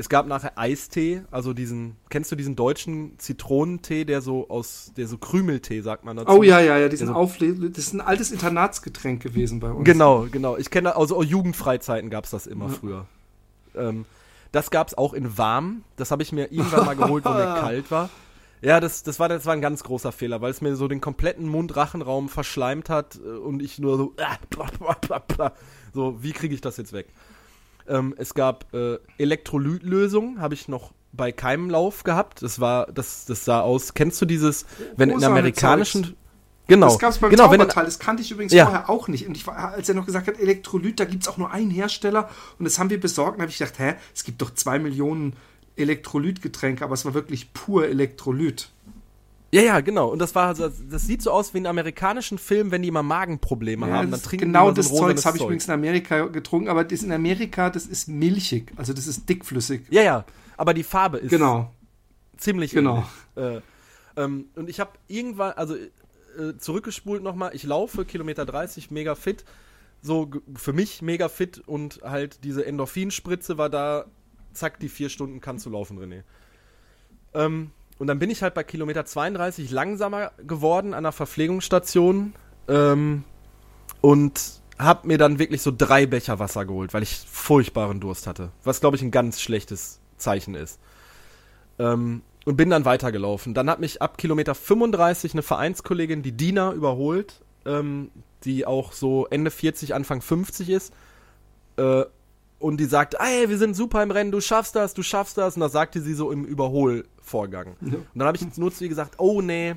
es 0.00 0.08
gab 0.08 0.26
nachher 0.26 0.58
Eistee, 0.58 1.22
also 1.30 1.52
diesen, 1.52 1.96
kennst 2.08 2.32
du 2.32 2.36
diesen 2.36 2.56
deutschen 2.56 3.18
Zitronentee, 3.18 4.06
der 4.06 4.22
so 4.22 4.48
aus, 4.48 4.92
der 4.96 5.06
so 5.06 5.18
Krümeltee 5.18 5.82
sagt 5.82 6.06
man 6.06 6.16
dazu. 6.16 6.32
oh 6.32 6.42
ja, 6.42 6.58
ja, 6.58 6.78
ja, 6.78 6.88
die 6.88 6.96
sind 6.96 7.08
Also- 7.08 7.20
Aufle 7.20 7.52
das 7.68 7.84
ist 7.84 7.92
ein 7.92 8.00
altes 8.00 8.32
Internatsgetränk 8.32 9.22
gewesen 9.22 9.60
bei 9.60 9.70
uns. 9.70 9.84
Genau, 9.84 10.26
genau. 10.32 10.56
Ich 10.56 10.70
kenne, 10.70 10.96
also 10.96 11.18
auch 11.18 11.22
Jugendfreizeiten 11.22 12.08
gab 12.08 12.24
es 12.24 12.30
das 12.30 12.46
immer 12.46 12.70
früher. 12.70 13.06
Ähm, 13.74 14.06
das 14.52 14.70
gab 14.70 14.88
es 14.88 14.96
auch 14.96 15.12
in 15.12 15.36
warm. 15.36 15.84
Das 15.96 16.10
habe 16.10 16.22
ich 16.22 16.32
mir 16.32 16.50
irgendwann 16.50 16.86
mal 16.86 16.96
geholt, 16.96 17.26
wo 17.26 17.28
mir 17.30 17.56
kalt 17.60 17.90
war. 17.90 18.08
Ja, 18.62 18.80
das, 18.80 19.02
das, 19.02 19.20
war, 19.20 19.28
das 19.28 19.44
war 19.44 19.52
ein 19.52 19.60
ganz 19.60 19.84
großer 19.84 20.12
Fehler, 20.12 20.40
weil 20.40 20.50
es 20.50 20.62
mir 20.62 20.76
so 20.76 20.88
den 20.88 21.02
kompletten 21.02 21.46
Mund-Rachenraum 21.46 22.30
verschleimt 22.30 22.88
hat 22.88 23.20
äh, 23.22 23.28
und 23.28 23.60
ich 23.60 23.78
nur 23.78 23.98
so, 23.98 24.14
äh, 24.16 24.24
bla, 24.48 24.64
bla, 24.78 24.94
bla, 24.94 25.18
bla. 25.18 25.52
so, 25.92 26.22
wie 26.22 26.32
kriege 26.32 26.54
ich 26.54 26.62
das 26.62 26.78
jetzt 26.78 26.94
weg? 26.94 27.08
Ähm, 27.90 28.14
es 28.16 28.32
gab 28.34 28.72
äh, 28.72 28.98
Elektrolytlösung, 29.18 30.40
habe 30.40 30.54
ich 30.54 30.68
noch 30.68 30.92
bei 31.12 31.32
keinem 31.32 31.68
Lauf 31.68 32.04
gehabt. 32.04 32.42
Das 32.42 32.60
war, 32.60 32.86
das, 32.86 33.24
das 33.26 33.44
sah 33.44 33.60
aus. 33.60 33.94
Kennst 33.94 34.20
du 34.22 34.26
dieses, 34.26 34.64
wenn 34.96 35.10
in 35.10 35.24
amerikanischen, 35.24 36.04
Zeugs. 36.04 36.16
genau, 36.68 36.86
Das 36.86 36.98
gab 37.00 37.10
es 37.10 37.18
beim 37.18 37.30
genau, 37.30 37.48
Zauberteil, 37.48 37.84
das 37.84 37.98
kannte 37.98 38.22
ich 38.22 38.30
übrigens 38.30 38.52
Ja. 38.52 38.66
vorher 38.66 38.88
auch 38.88 39.08
nicht. 39.08 39.26
Und 39.26 39.36
ich 39.36 39.46
war, 39.46 39.72
als 39.72 39.88
er 39.88 39.96
noch 39.96 40.06
gesagt 40.06 40.28
hat, 40.28 40.38
Elektrolyt, 40.38 41.00
da 41.00 41.04
gibt 41.04 41.24
es 41.24 41.28
auch 41.28 41.36
nur 41.36 41.50
einen 41.50 41.70
Hersteller 41.70 42.30
und 42.58 42.64
das 42.64 42.78
haben 42.78 42.90
wir 42.90 43.00
besorgt. 43.00 43.36
Und 43.36 43.42
habe 43.42 43.50
ich 43.50 43.58
gedacht, 43.58 43.78
hä, 43.78 43.94
es 44.14 44.22
gibt 44.24 44.40
doch 44.40 44.54
zwei 44.54 44.78
Millionen 44.78 45.34
Elektrolytgetränke, 45.76 46.84
aber 46.84 46.94
es 46.94 47.04
war 47.04 47.14
wirklich 47.14 47.52
pur 47.52 47.86
Elektrolyt. 47.86 48.70
Ja, 49.52 49.62
ja, 49.62 49.80
genau. 49.80 50.08
Und 50.08 50.20
das 50.20 50.34
war, 50.34 50.54
das, 50.54 50.74
das 50.88 51.06
sieht 51.06 51.22
so 51.22 51.32
aus 51.32 51.52
wie 51.54 51.58
in 51.58 51.66
amerikanischen 51.66 52.38
Filmen, 52.38 52.70
wenn 52.70 52.82
die 52.82 52.88
immer 52.88 53.02
Magenprobleme 53.02 53.88
Ja, 53.88 53.94
haben. 53.94 54.10
das 54.10 54.22
Dann 54.22 54.28
trinken 54.30 54.46
genau 54.46 54.70
die 54.70 54.76
das 54.76 54.86
so 54.88 54.94
rosanes 54.94 55.14
Zeugs 55.16 55.26
habe 55.26 55.36
ich 55.38 55.42
übrigens 55.42 55.66
in 55.66 55.74
Amerika 55.74 56.26
getrunken, 56.26 56.68
aber 56.68 56.84
das 56.84 57.02
in 57.02 57.10
Amerika, 57.12 57.68
das 57.70 57.86
ist 57.86 58.08
milchig, 58.08 58.72
also 58.76 58.92
das 58.92 59.06
ist 59.08 59.28
dickflüssig. 59.28 59.82
Ja, 59.90 60.02
ja. 60.02 60.24
Aber 60.56 60.72
die 60.72 60.84
Farbe 60.84 61.18
ist 61.18 61.30
Genau. 61.30 61.72
ziemlich 62.36 62.70
Genau. 62.72 63.04
Äh, 63.34 63.60
ähm, 64.16 64.46
und 64.54 64.68
ich 64.68 64.78
habe 64.78 64.92
irgendwann, 65.08 65.52
also 65.52 65.74
äh, 65.74 65.88
zurückgespult 66.58 67.22
nochmal, 67.22 67.50
ich 67.54 67.64
laufe 67.64 68.04
Kilometer 68.04 68.46
30, 68.46 68.90
mega 68.92 69.14
fit. 69.16 69.44
So 70.02 70.30
für 70.54 70.72
mich 70.72 71.02
mega 71.02 71.28
fit 71.28 71.58
und 71.66 72.00
halt 72.04 72.44
diese 72.44 72.64
Endorphinspritze 72.64 73.58
war 73.58 73.68
da, 73.68 74.06
zack, 74.52 74.78
die 74.80 74.88
vier 74.88 75.08
Stunden 75.08 75.40
kannst 75.40 75.66
du 75.66 75.70
laufen, 75.70 75.98
René. 75.98 76.22
Ähm, 77.34 77.70
und 78.00 78.06
dann 78.06 78.18
bin 78.18 78.30
ich 78.30 78.42
halt 78.42 78.54
bei 78.54 78.64
Kilometer 78.64 79.04
32 79.04 79.70
langsamer 79.70 80.32
geworden 80.46 80.94
an 80.94 81.02
der 81.02 81.12
Verpflegungsstation 81.12 82.32
ähm, 82.66 83.24
und 84.00 84.40
hab 84.78 85.04
mir 85.04 85.18
dann 85.18 85.38
wirklich 85.38 85.60
so 85.60 85.70
drei 85.76 86.06
Becher 86.06 86.38
Wasser 86.38 86.64
geholt, 86.64 86.94
weil 86.94 87.02
ich 87.02 87.26
furchtbaren 87.30 88.00
Durst 88.00 88.26
hatte. 88.26 88.52
Was, 88.64 88.80
glaube 88.80 88.96
ich, 88.96 89.02
ein 89.02 89.10
ganz 89.10 89.42
schlechtes 89.42 90.00
Zeichen 90.16 90.54
ist. 90.54 90.80
Ähm, 91.78 92.22
und 92.46 92.56
bin 92.56 92.70
dann 92.70 92.86
weitergelaufen. 92.86 93.52
Dann 93.52 93.68
hat 93.68 93.80
mich 93.80 94.00
ab 94.00 94.16
Kilometer 94.16 94.54
35 94.54 95.34
eine 95.34 95.42
Vereinskollegin, 95.42 96.22
die 96.22 96.32
Dina, 96.32 96.72
überholt, 96.72 97.42
ähm, 97.66 98.10
die 98.44 98.64
auch 98.64 98.92
so 98.92 99.26
Ende 99.26 99.50
40, 99.50 99.94
Anfang 99.94 100.22
50 100.22 100.70
ist. 100.70 100.94
Äh, 101.76 102.04
und 102.60 102.76
die 102.78 102.84
sagt, 102.84 103.16
ey, 103.18 103.48
wir 103.48 103.58
sind 103.58 103.74
super 103.74 104.02
im 104.02 104.10
Rennen, 104.12 104.30
du 104.30 104.40
schaffst 104.40 104.76
das, 104.76 104.94
du 104.94 105.02
schaffst 105.02 105.36
das. 105.38 105.56
Und 105.56 105.60
das 105.60 105.72
sagte 105.72 106.00
sie 106.00 106.14
so 106.14 106.30
im 106.30 106.44
Überholvorgang. 106.44 107.74
Und 107.80 108.06
dann 108.14 108.26
habe 108.28 108.36
ich 108.36 108.56
nur 108.56 108.70
zu 108.72 108.84
ihr 108.84 108.88
gesagt, 108.90 109.14
oh 109.18 109.40
nee, 109.42 109.74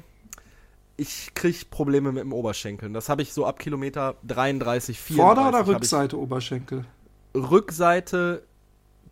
ich 0.97 1.31
krieg 1.33 1.69
Probleme 1.71 2.11
mit 2.11 2.21
dem 2.23 2.33
Oberschenkel. 2.33 2.87
Und 2.89 2.93
das 2.93 3.09
habe 3.09 3.21
ich 3.23 3.33
so 3.33 3.45
ab 3.47 3.57
Kilometer 3.57 4.15
33, 4.27 4.99
34. 4.99 5.15
Vorder- 5.15 5.47
oder 5.49 5.65
Rückseite 5.65 6.19
Oberschenkel? 6.19 6.85
Rückseite 7.33 8.43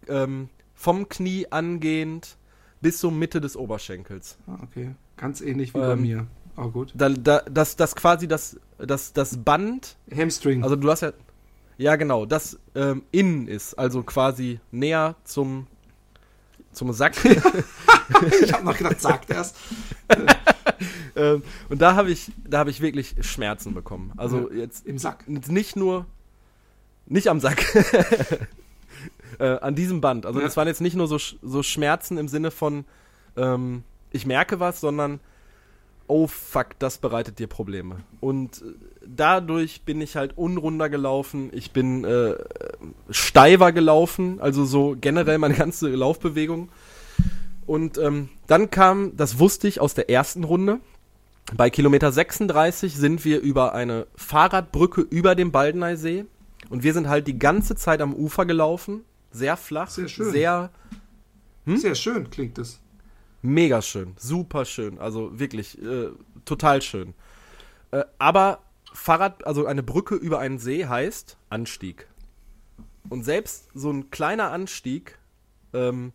ähm, 0.07 0.49
vom 0.75 1.09
Knie 1.09 1.47
angehend 1.49 2.37
bis 2.81 2.99
so 2.99 3.09
Mitte 3.09 3.41
des 3.41 3.55
Oberschenkels. 3.55 4.37
Ah, 4.47 4.57
okay. 4.63 4.95
Ganz 5.17 5.41
ähnlich 5.41 5.73
wie 5.73 5.79
bei 5.79 5.93
Ähm, 5.93 6.01
mir. 6.01 6.27
Oh 6.57 6.67
gut. 6.69 6.91
Da, 6.95 7.09
da, 7.09 7.41
das, 7.49 7.75
das 7.77 7.95
quasi 7.95 8.27
das, 8.27 8.59
das, 8.77 9.13
das 9.13 9.37
Band, 9.37 9.95
Hamstring. 10.13 10.63
also 10.63 10.75
du 10.75 10.89
hast 10.89 11.01
ja, 11.01 11.13
ja 11.81 11.95
genau, 11.95 12.25
das 12.25 12.59
ähm, 12.75 13.03
innen 13.11 13.47
ist, 13.47 13.73
also 13.73 14.03
quasi 14.03 14.59
näher 14.71 15.15
zum, 15.23 15.65
zum 16.71 16.93
Sack. 16.93 17.13
ich 17.25 18.53
habe 18.53 18.63
noch 18.63 18.77
gedacht, 18.77 19.01
sagt 19.01 19.31
erst. 19.31 19.57
ähm, 21.15 21.41
und 21.69 21.81
da 21.81 21.95
habe 21.95 22.11
ich, 22.11 22.31
da 22.47 22.59
habe 22.59 22.69
ich 22.69 22.81
wirklich 22.81 23.15
Schmerzen 23.21 23.73
bekommen. 23.73 24.13
Also 24.15 24.51
jetzt 24.51 24.85
Im 24.85 24.99
Sack. 24.99 25.27
nicht 25.27 25.75
nur, 25.75 26.05
nicht 27.07 27.27
am 27.27 27.39
Sack, 27.39 27.63
äh, 29.39 29.57
an 29.57 29.73
diesem 29.73 30.01
Band. 30.01 30.27
Also 30.27 30.39
Ja. 30.39 30.45
das 30.45 30.57
waren 30.57 30.67
jetzt 30.67 30.81
nicht 30.81 30.95
nur 30.95 31.07
so, 31.07 31.17
so 31.17 31.63
Schmerzen 31.63 32.17
im 32.17 32.27
Sinne 32.27 32.51
von, 32.51 32.85
ähm, 33.35 33.83
ich 34.11 34.27
merke 34.27 34.59
was, 34.59 34.81
sondern, 34.81 35.19
oh 36.11 36.27
fuck, 36.27 36.77
das 36.77 36.97
bereitet 36.97 37.39
dir 37.39 37.47
Probleme. 37.47 38.01
Und 38.19 38.61
äh, 38.61 38.65
dadurch 39.07 39.83
bin 39.83 40.01
ich 40.01 40.17
halt 40.17 40.37
unrunder 40.37 40.89
gelaufen, 40.89 41.49
ich 41.53 41.71
bin 41.71 42.03
äh, 42.03 42.35
steifer 43.09 43.71
gelaufen, 43.71 44.39
also 44.41 44.65
so 44.65 44.97
generell 44.99 45.37
meine 45.37 45.55
ganze 45.55 45.89
Laufbewegung. 45.89 46.69
Und 47.65 47.97
ähm, 47.97 48.29
dann 48.47 48.69
kam, 48.69 49.15
das 49.15 49.39
wusste 49.39 49.67
ich 49.67 49.79
aus 49.79 49.93
der 49.93 50.09
ersten 50.09 50.43
Runde, 50.43 50.81
bei 51.55 51.69
Kilometer 51.69 52.11
36 52.11 52.95
sind 52.95 53.23
wir 53.25 53.39
über 53.39 53.73
eine 53.73 54.07
Fahrradbrücke 54.15 55.01
über 55.01 55.35
dem 55.35 55.51
Baldeneysee 55.51 56.25
und 56.69 56.83
wir 56.83 56.93
sind 56.93 57.07
halt 57.07 57.27
die 57.27 57.39
ganze 57.39 57.75
Zeit 57.75 58.01
am 58.01 58.13
Ufer 58.13 58.45
gelaufen, 58.45 59.01
sehr 59.31 59.55
flach, 59.57 59.89
Sehr 59.89 60.07
schön. 60.09 60.31
sehr 60.31 60.71
Sehr 61.65 61.95
schön 61.95 62.29
klingt 62.29 62.57
es. 62.57 62.81
Mega 63.41 63.81
schön, 63.81 64.13
super 64.17 64.65
schön, 64.65 64.99
also 64.99 65.39
wirklich 65.39 65.81
äh, 65.81 66.09
total 66.45 66.81
schön. 66.81 67.13
Äh, 67.91 68.03
aber 68.19 68.59
Fahrrad, 68.93 69.45
also 69.45 69.65
eine 69.65 69.83
Brücke 69.83 70.15
über 70.15 70.39
einen 70.39 70.59
See 70.59 70.85
heißt 70.85 71.37
Anstieg. 71.49 72.07
Und 73.09 73.23
selbst 73.23 73.69
so 73.73 73.89
ein 73.91 74.09
kleiner 74.11 74.51
Anstieg 74.51 75.17
ähm, 75.73 76.13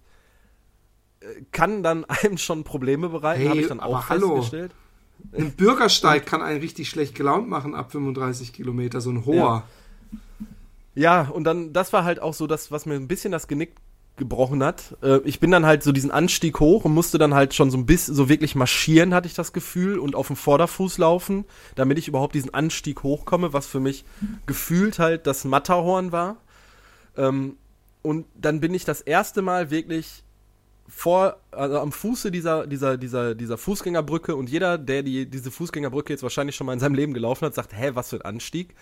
äh, 1.21 1.27
kann 1.53 1.83
dann 1.83 2.05
einem 2.09 2.39
schon 2.39 2.65
Probleme 2.65 3.09
bereiten, 3.09 3.41
Hey, 3.41 3.49
habe 3.49 3.61
ich 3.61 3.69
dann 3.69 3.81
auch 3.81 4.09
hallo. 4.09 4.37
festgestellt. 4.37 4.73
Ein 5.33 5.53
Bürgersteig 5.53 6.27
kann 6.27 6.43
einen 6.43 6.61
richtig 6.61 6.91
schlecht 6.91 7.15
gelaunt 7.15 7.49
machen 7.49 7.75
ab 7.75 7.91
35 7.91 8.53
Kilometer, 8.53 9.01
so 9.01 9.11
ein 9.11 9.25
hoher. 9.25 9.65
Ja, 10.95 11.23
und 11.23 11.45
dann, 11.45 11.73
das 11.73 11.93
war 11.93 12.05
halt 12.05 12.21
auch 12.21 12.35
so 12.35 12.47
das, 12.47 12.71
was 12.71 12.87
mir 12.87 12.95
ein 12.95 13.09
bisschen 13.09 13.33
das 13.33 13.49
Genick 13.49 13.75
gebrochen 14.17 14.63
hat. 14.63 14.97
Äh, 15.03 15.19
ich 15.25 15.41
bin 15.41 15.51
dann 15.51 15.67
halt 15.67 15.83
so 15.83 15.93
diesen 15.93 16.11
Anstieg 16.11 16.61
hoch 16.61 16.85
und 16.85 16.95
musste 16.95 17.19
dann 17.19 17.35
halt 17.35 17.55
schon 17.55 17.71
so 17.71 17.77
ein 17.77 17.87
bisschen, 17.87 18.15
so 18.15 18.29
wirklich 18.29 18.55
marschieren, 18.55 19.15
hatte 19.15 19.29
ich 19.29 19.35
das 19.35 19.53
Gefühl, 19.53 19.99
und 19.99 20.15
auf 20.15 20.29
dem 20.29 20.37
Vorderfuß 20.37 20.99
laufen, 20.99 21.45
damit 21.75 21.99
ich 21.99 22.09
überhaupt 22.09 22.35
diesen 22.35 22.53
Anstieg 22.55 23.03
hochkomme, 23.03 23.53
was 23.53 23.67
für 23.67 23.81
mich 23.81 24.05
gefühlt 24.47 24.99
halt 24.99 25.27
das 25.27 25.45
Matterhorn 25.45 26.13
war. 26.13 26.37
Ähm, 27.17 27.57
und 28.03 28.27
dann 28.35 28.61
bin 28.61 28.73
ich 28.73 28.85
das 28.85 29.01
erste 29.01 29.43
Mal 29.43 29.71
wirklich 29.71 30.23
vor, 30.89 31.39
also 31.51 31.81
am 31.81 31.93
Fuße 31.93 32.31
dieser, 32.31 32.67
dieser, 32.67 32.97
dieser, 32.97 33.35
dieser 33.35 33.59
Fußgängerbrücke 33.59 34.37
und 34.37 34.49
jeder, 34.49 34.79
der 34.79 35.03
die, 35.03 35.27
diese 35.27 35.51
Fußgängerbrücke 35.51 36.13
jetzt 36.13 36.23
wahrscheinlich 36.23 36.55
schon 36.55 36.67
mal 36.67 36.73
in 36.73 36.81
seinem 36.81 36.95
Leben 36.95 37.15
gelaufen 37.15 37.45
hat, 37.45 37.55
sagt, 37.55 37.73
hä, 37.73 37.91
was 37.95 38.11
für 38.11 38.17
ein 38.17 38.23
Anstieg. 38.23 38.75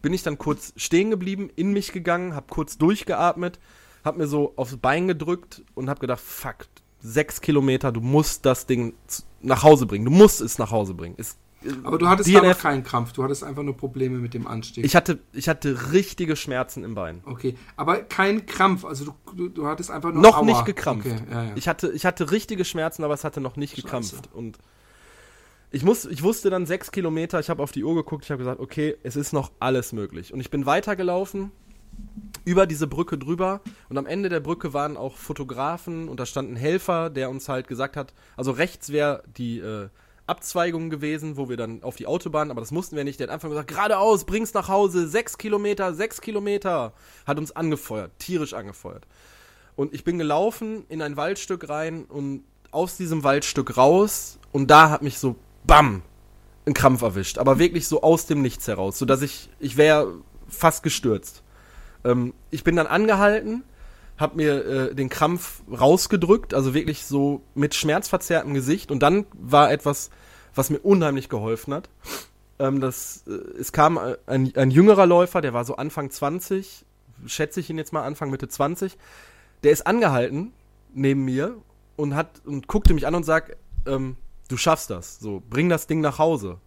Bin 0.00 0.12
ich 0.12 0.24
dann 0.24 0.38
kurz 0.38 0.72
stehen 0.76 1.10
geblieben, 1.10 1.50
in 1.54 1.72
mich 1.72 1.92
gegangen, 1.92 2.34
hab 2.34 2.50
kurz 2.50 2.78
durchgeatmet, 2.78 3.60
hab 4.04 4.16
mir 4.16 4.26
so 4.26 4.52
aufs 4.56 4.76
Bein 4.76 5.08
gedrückt 5.08 5.62
und 5.74 5.88
hab 5.88 6.00
gedacht, 6.00 6.20
fuck, 6.20 6.66
sechs 7.00 7.40
Kilometer, 7.40 7.92
du 7.92 8.00
musst 8.00 8.46
das 8.46 8.66
Ding 8.66 8.94
nach 9.40 9.62
Hause 9.62 9.86
bringen, 9.86 10.04
du 10.04 10.10
musst 10.10 10.40
es 10.40 10.58
nach 10.58 10.70
Hause 10.70 10.94
bringen. 10.94 11.14
Es 11.18 11.36
Aber 11.84 11.98
du 11.98 12.08
hattest 12.08 12.28
DNF 12.28 12.42
noch 12.42 12.58
keinen 12.58 12.84
Krampf, 12.84 13.12
du 13.12 13.22
hattest 13.24 13.44
einfach 13.44 13.62
nur 13.62 13.76
Probleme 13.76 14.18
mit 14.18 14.34
dem 14.34 14.46
Anstieg. 14.46 14.84
Ich 14.84 14.96
hatte, 14.96 15.18
ich 15.32 15.48
hatte 15.48 15.92
richtige 15.92 16.36
Schmerzen 16.36 16.84
im 16.84 16.94
Bein. 16.94 17.22
okay, 17.26 17.56
aber 17.76 18.02
kein 18.02 18.46
Krampf, 18.46 18.84
also 18.84 19.04
du, 19.04 19.12
du, 19.34 19.48
du 19.48 19.66
hattest 19.66 19.90
einfach 19.90 20.12
nur 20.12 20.22
noch 20.22 20.38
Aua. 20.38 20.44
nicht 20.44 20.64
gekrampft. 20.64 21.06
Okay, 21.06 21.16
ja, 21.30 21.44
ja. 21.44 21.52
Ich, 21.56 21.68
hatte, 21.68 21.90
ich 21.92 22.06
hatte 22.06 22.30
richtige 22.30 22.64
Schmerzen, 22.64 23.04
aber 23.04 23.14
es 23.14 23.24
hatte 23.24 23.40
noch 23.40 23.56
nicht 23.56 23.72
Scheiße. 23.72 23.82
gekrampft. 23.82 24.28
Und 24.32 24.58
ich, 25.72 25.82
muss, 25.84 26.04
ich 26.04 26.22
wusste 26.22 26.50
dann 26.50 26.66
sechs 26.66 26.92
Kilometer, 26.92 27.40
ich 27.40 27.50
habe 27.50 27.62
auf 27.62 27.72
die 27.72 27.82
Uhr 27.82 27.94
geguckt, 27.94 28.24
ich 28.24 28.30
habe 28.30 28.38
gesagt, 28.38 28.60
okay, 28.60 28.96
es 29.02 29.16
ist 29.16 29.32
noch 29.32 29.50
alles 29.58 29.92
möglich. 29.92 30.32
Und 30.32 30.40
ich 30.40 30.50
bin 30.50 30.66
weitergelaufen, 30.66 31.50
über 32.44 32.66
diese 32.66 32.86
Brücke 32.86 33.18
drüber. 33.18 33.60
Und 33.88 33.98
am 33.98 34.06
Ende 34.06 34.28
der 34.28 34.40
Brücke 34.40 34.72
waren 34.72 34.96
auch 34.96 35.16
Fotografen 35.16 36.08
und 36.08 36.18
da 36.18 36.26
stand 36.26 36.50
ein 36.50 36.56
Helfer, 36.56 37.10
der 37.10 37.30
uns 37.30 37.48
halt 37.48 37.68
gesagt 37.68 37.96
hat, 37.96 38.14
also 38.36 38.50
rechts 38.50 38.90
wäre 38.90 39.22
die 39.36 39.58
äh, 39.58 39.88
Abzweigung 40.26 40.90
gewesen, 40.90 41.36
wo 41.36 41.48
wir 41.48 41.56
dann 41.56 41.82
auf 41.82 41.96
die 41.96 42.06
Autobahn, 42.06 42.50
aber 42.50 42.60
das 42.60 42.70
mussten 42.70 42.96
wir 42.96 43.04
nicht. 43.04 43.20
Der 43.20 43.28
hat 43.28 43.34
einfach 43.34 43.48
gesagt, 43.48 43.68
geradeaus, 43.68 44.24
bring's 44.24 44.54
nach 44.54 44.68
Hause, 44.68 45.08
sechs 45.08 45.38
Kilometer, 45.38 45.94
sechs 45.94 46.20
Kilometer. 46.20 46.92
Hat 47.26 47.38
uns 47.38 47.52
angefeuert, 47.52 48.12
tierisch 48.18 48.54
angefeuert. 48.54 49.06
Und 49.76 49.94
ich 49.94 50.04
bin 50.04 50.18
gelaufen 50.18 50.84
in 50.88 51.02
ein 51.02 51.16
Waldstück 51.16 51.68
rein 51.68 52.04
und 52.04 52.44
aus 52.70 52.96
diesem 52.96 53.24
Waldstück 53.24 53.76
raus 53.76 54.38
und 54.52 54.70
da 54.70 54.90
hat 54.90 55.02
mich 55.02 55.18
so 55.18 55.36
BAM 55.64 56.02
ein 56.66 56.74
Krampf 56.74 57.02
erwischt. 57.02 57.38
Aber 57.38 57.58
wirklich 57.58 57.88
so 57.88 58.02
aus 58.02 58.26
dem 58.26 58.42
Nichts 58.42 58.68
heraus, 58.68 58.98
sodass 58.98 59.22
ich, 59.22 59.50
ich 59.58 59.76
wäre 59.76 60.14
fast 60.48 60.82
gestürzt. 60.82 61.41
Ähm, 62.04 62.34
ich 62.50 62.64
bin 62.64 62.76
dann 62.76 62.86
angehalten, 62.86 63.64
hab 64.18 64.36
mir 64.36 64.64
äh, 64.64 64.94
den 64.94 65.08
Krampf 65.08 65.62
rausgedrückt, 65.70 66.54
also 66.54 66.74
wirklich 66.74 67.06
so 67.06 67.42
mit 67.54 67.74
schmerzverzerrtem 67.74 68.54
Gesicht 68.54 68.90
und 68.90 69.00
dann 69.00 69.26
war 69.32 69.70
etwas, 69.70 70.10
was 70.54 70.70
mir 70.70 70.78
unheimlich 70.78 71.28
geholfen 71.28 71.74
hat. 71.74 71.88
Ähm, 72.58 72.80
das, 72.80 73.24
äh, 73.26 73.32
es 73.58 73.72
kam 73.72 73.96
äh, 73.96 74.16
ein, 74.26 74.52
ein 74.56 74.70
jüngerer 74.70 75.06
Läufer, 75.06 75.40
der 75.40 75.54
war 75.54 75.64
so 75.64 75.76
Anfang 75.76 76.10
20, 76.10 76.84
schätze 77.26 77.60
ich 77.60 77.70
ihn 77.70 77.78
jetzt 77.78 77.92
mal 77.92 78.02
Anfang 78.02 78.30
Mitte 78.30 78.48
20, 78.48 78.96
der 79.62 79.72
ist 79.72 79.86
angehalten 79.86 80.52
neben 80.94 81.24
mir 81.24 81.56
und 81.96 82.14
hat 82.14 82.42
und 82.44 82.68
guckte 82.68 82.94
mich 82.94 83.06
an 83.06 83.14
und 83.14 83.24
sagt, 83.24 83.56
ähm, 83.86 84.16
du 84.48 84.56
schaffst 84.56 84.90
das, 84.90 85.18
so 85.18 85.42
bring 85.48 85.68
das 85.68 85.86
Ding 85.86 86.00
nach 86.00 86.18
Hause. 86.18 86.58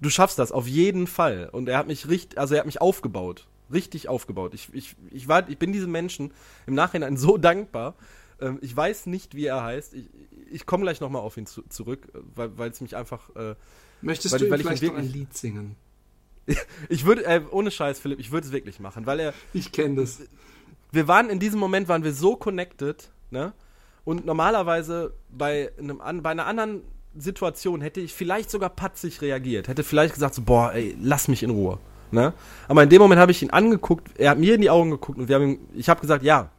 Du 0.00 0.10
schaffst 0.10 0.38
das 0.38 0.52
auf 0.52 0.66
jeden 0.66 1.06
Fall. 1.06 1.48
Und 1.50 1.68
er 1.68 1.78
hat 1.78 1.86
mich 1.86 2.08
richtig, 2.08 2.38
also 2.38 2.54
er 2.54 2.60
hat 2.60 2.66
mich 2.66 2.82
aufgebaut, 2.82 3.46
richtig 3.72 4.08
aufgebaut. 4.08 4.54
Ich, 4.54 4.68
ich, 4.72 4.96
ich 5.10 5.28
war, 5.28 5.48
ich 5.48 5.58
bin 5.58 5.72
diesem 5.72 5.90
Menschen 5.92 6.32
im 6.66 6.74
Nachhinein 6.74 7.16
so 7.16 7.36
dankbar. 7.38 7.94
Ähm, 8.40 8.58
ich 8.62 8.76
weiß 8.76 9.06
nicht, 9.06 9.34
wie 9.34 9.46
er 9.46 9.62
heißt. 9.62 9.94
Ich, 9.94 10.08
ich 10.50 10.66
komme 10.66 10.82
gleich 10.84 11.00
nochmal 11.00 11.22
auf 11.22 11.36
ihn 11.36 11.46
zu, 11.46 11.62
zurück, 11.68 12.08
äh, 12.14 12.48
weil 12.56 12.70
es 12.70 12.80
mich 12.80 12.96
einfach. 12.96 13.34
Äh, 13.36 13.54
Möchtest 14.02 14.32
weil- 14.34 14.40
du 14.40 14.50
weil 14.50 14.60
ich 14.60 14.66
vielleicht 14.66 14.82
noch 14.84 14.90
ein 14.90 14.96
wirklich- 15.04 15.14
Lied 15.14 15.34
singen? 15.36 15.76
ich 16.88 17.04
würde, 17.04 17.24
äh, 17.24 17.40
ohne 17.50 17.70
Scheiß, 17.70 17.98
Philipp, 17.98 18.20
ich 18.20 18.30
würde 18.30 18.46
es 18.46 18.52
wirklich 18.52 18.78
machen, 18.78 19.04
weil 19.06 19.18
er, 19.20 19.34
Ich 19.52 19.72
kenne 19.72 19.96
das. 20.02 20.20
wir 20.92 21.08
waren 21.08 21.28
in 21.28 21.40
diesem 21.40 21.58
Moment 21.58 21.88
waren 21.88 22.04
wir 22.04 22.12
so 22.12 22.36
connected, 22.36 23.10
ne? 23.30 23.52
Und 24.04 24.24
normalerweise 24.24 25.12
bei 25.28 25.72
einem 25.78 25.98
bei 26.22 26.30
einer 26.30 26.46
anderen 26.46 26.82
Situation 27.16 27.80
hätte 27.80 28.00
ich 28.00 28.14
vielleicht 28.14 28.50
sogar 28.50 28.68
patzig 28.70 29.20
reagiert, 29.22 29.66
hätte 29.66 29.82
vielleicht 29.82 30.14
gesagt 30.14 30.34
so, 30.34 30.42
boah, 30.42 30.72
ey, 30.74 30.96
lass 31.00 31.26
mich 31.26 31.42
in 31.42 31.50
Ruhe, 31.50 31.80
ne? 32.12 32.32
Aber 32.68 32.82
in 32.82 32.88
dem 32.88 33.00
Moment 33.00 33.20
habe 33.20 33.32
ich 33.32 33.42
ihn 33.42 33.50
angeguckt, 33.50 34.18
er 34.18 34.30
hat 34.30 34.38
mir 34.38 34.54
in 34.54 34.60
die 34.60 34.70
Augen 34.70 34.90
geguckt 34.90 35.18
und 35.18 35.28
wir 35.28 35.36
haben 35.36 35.48
ihm, 35.48 35.58
ich 35.74 35.88
habe 35.88 36.00
gesagt, 36.00 36.22
ja, 36.22 36.50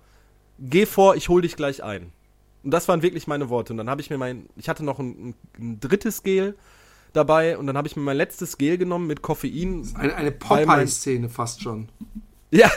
geh 0.60 0.86
vor, 0.86 1.16
ich 1.16 1.30
hol 1.30 1.42
dich 1.42 1.56
gleich 1.56 1.84
ein. 1.84 2.12
Und 2.64 2.72
das 2.72 2.88
waren 2.88 3.02
wirklich 3.02 3.28
meine 3.28 3.50
Worte. 3.50 3.74
Und 3.74 3.78
dann 3.78 3.90
habe 3.90 4.02
ich 4.02 4.10
mir 4.10 4.18
mein, 4.18 4.48
ich 4.56 4.68
hatte 4.68 4.84
noch 4.84 5.00
ein, 5.00 5.36
ein 5.58 5.80
drittes 5.80 6.24
Gel 6.24 6.56
dabei 7.14 7.58
und 7.58 7.68
dann 7.68 7.78
habe 7.78 7.88
ich 7.88 7.96
mir 7.96 8.02
mein 8.02 8.18
letztes 8.18 8.58
Gel 8.58 8.78
genommen 8.78 9.08
mit 9.08 9.22
Koffein. 9.22 9.88
Eine, 9.96 10.16
eine 10.16 10.32
Popeye-Szene 10.32 11.30
fast 11.30 11.62
schon. 11.62 11.90
Ja, 12.50 12.72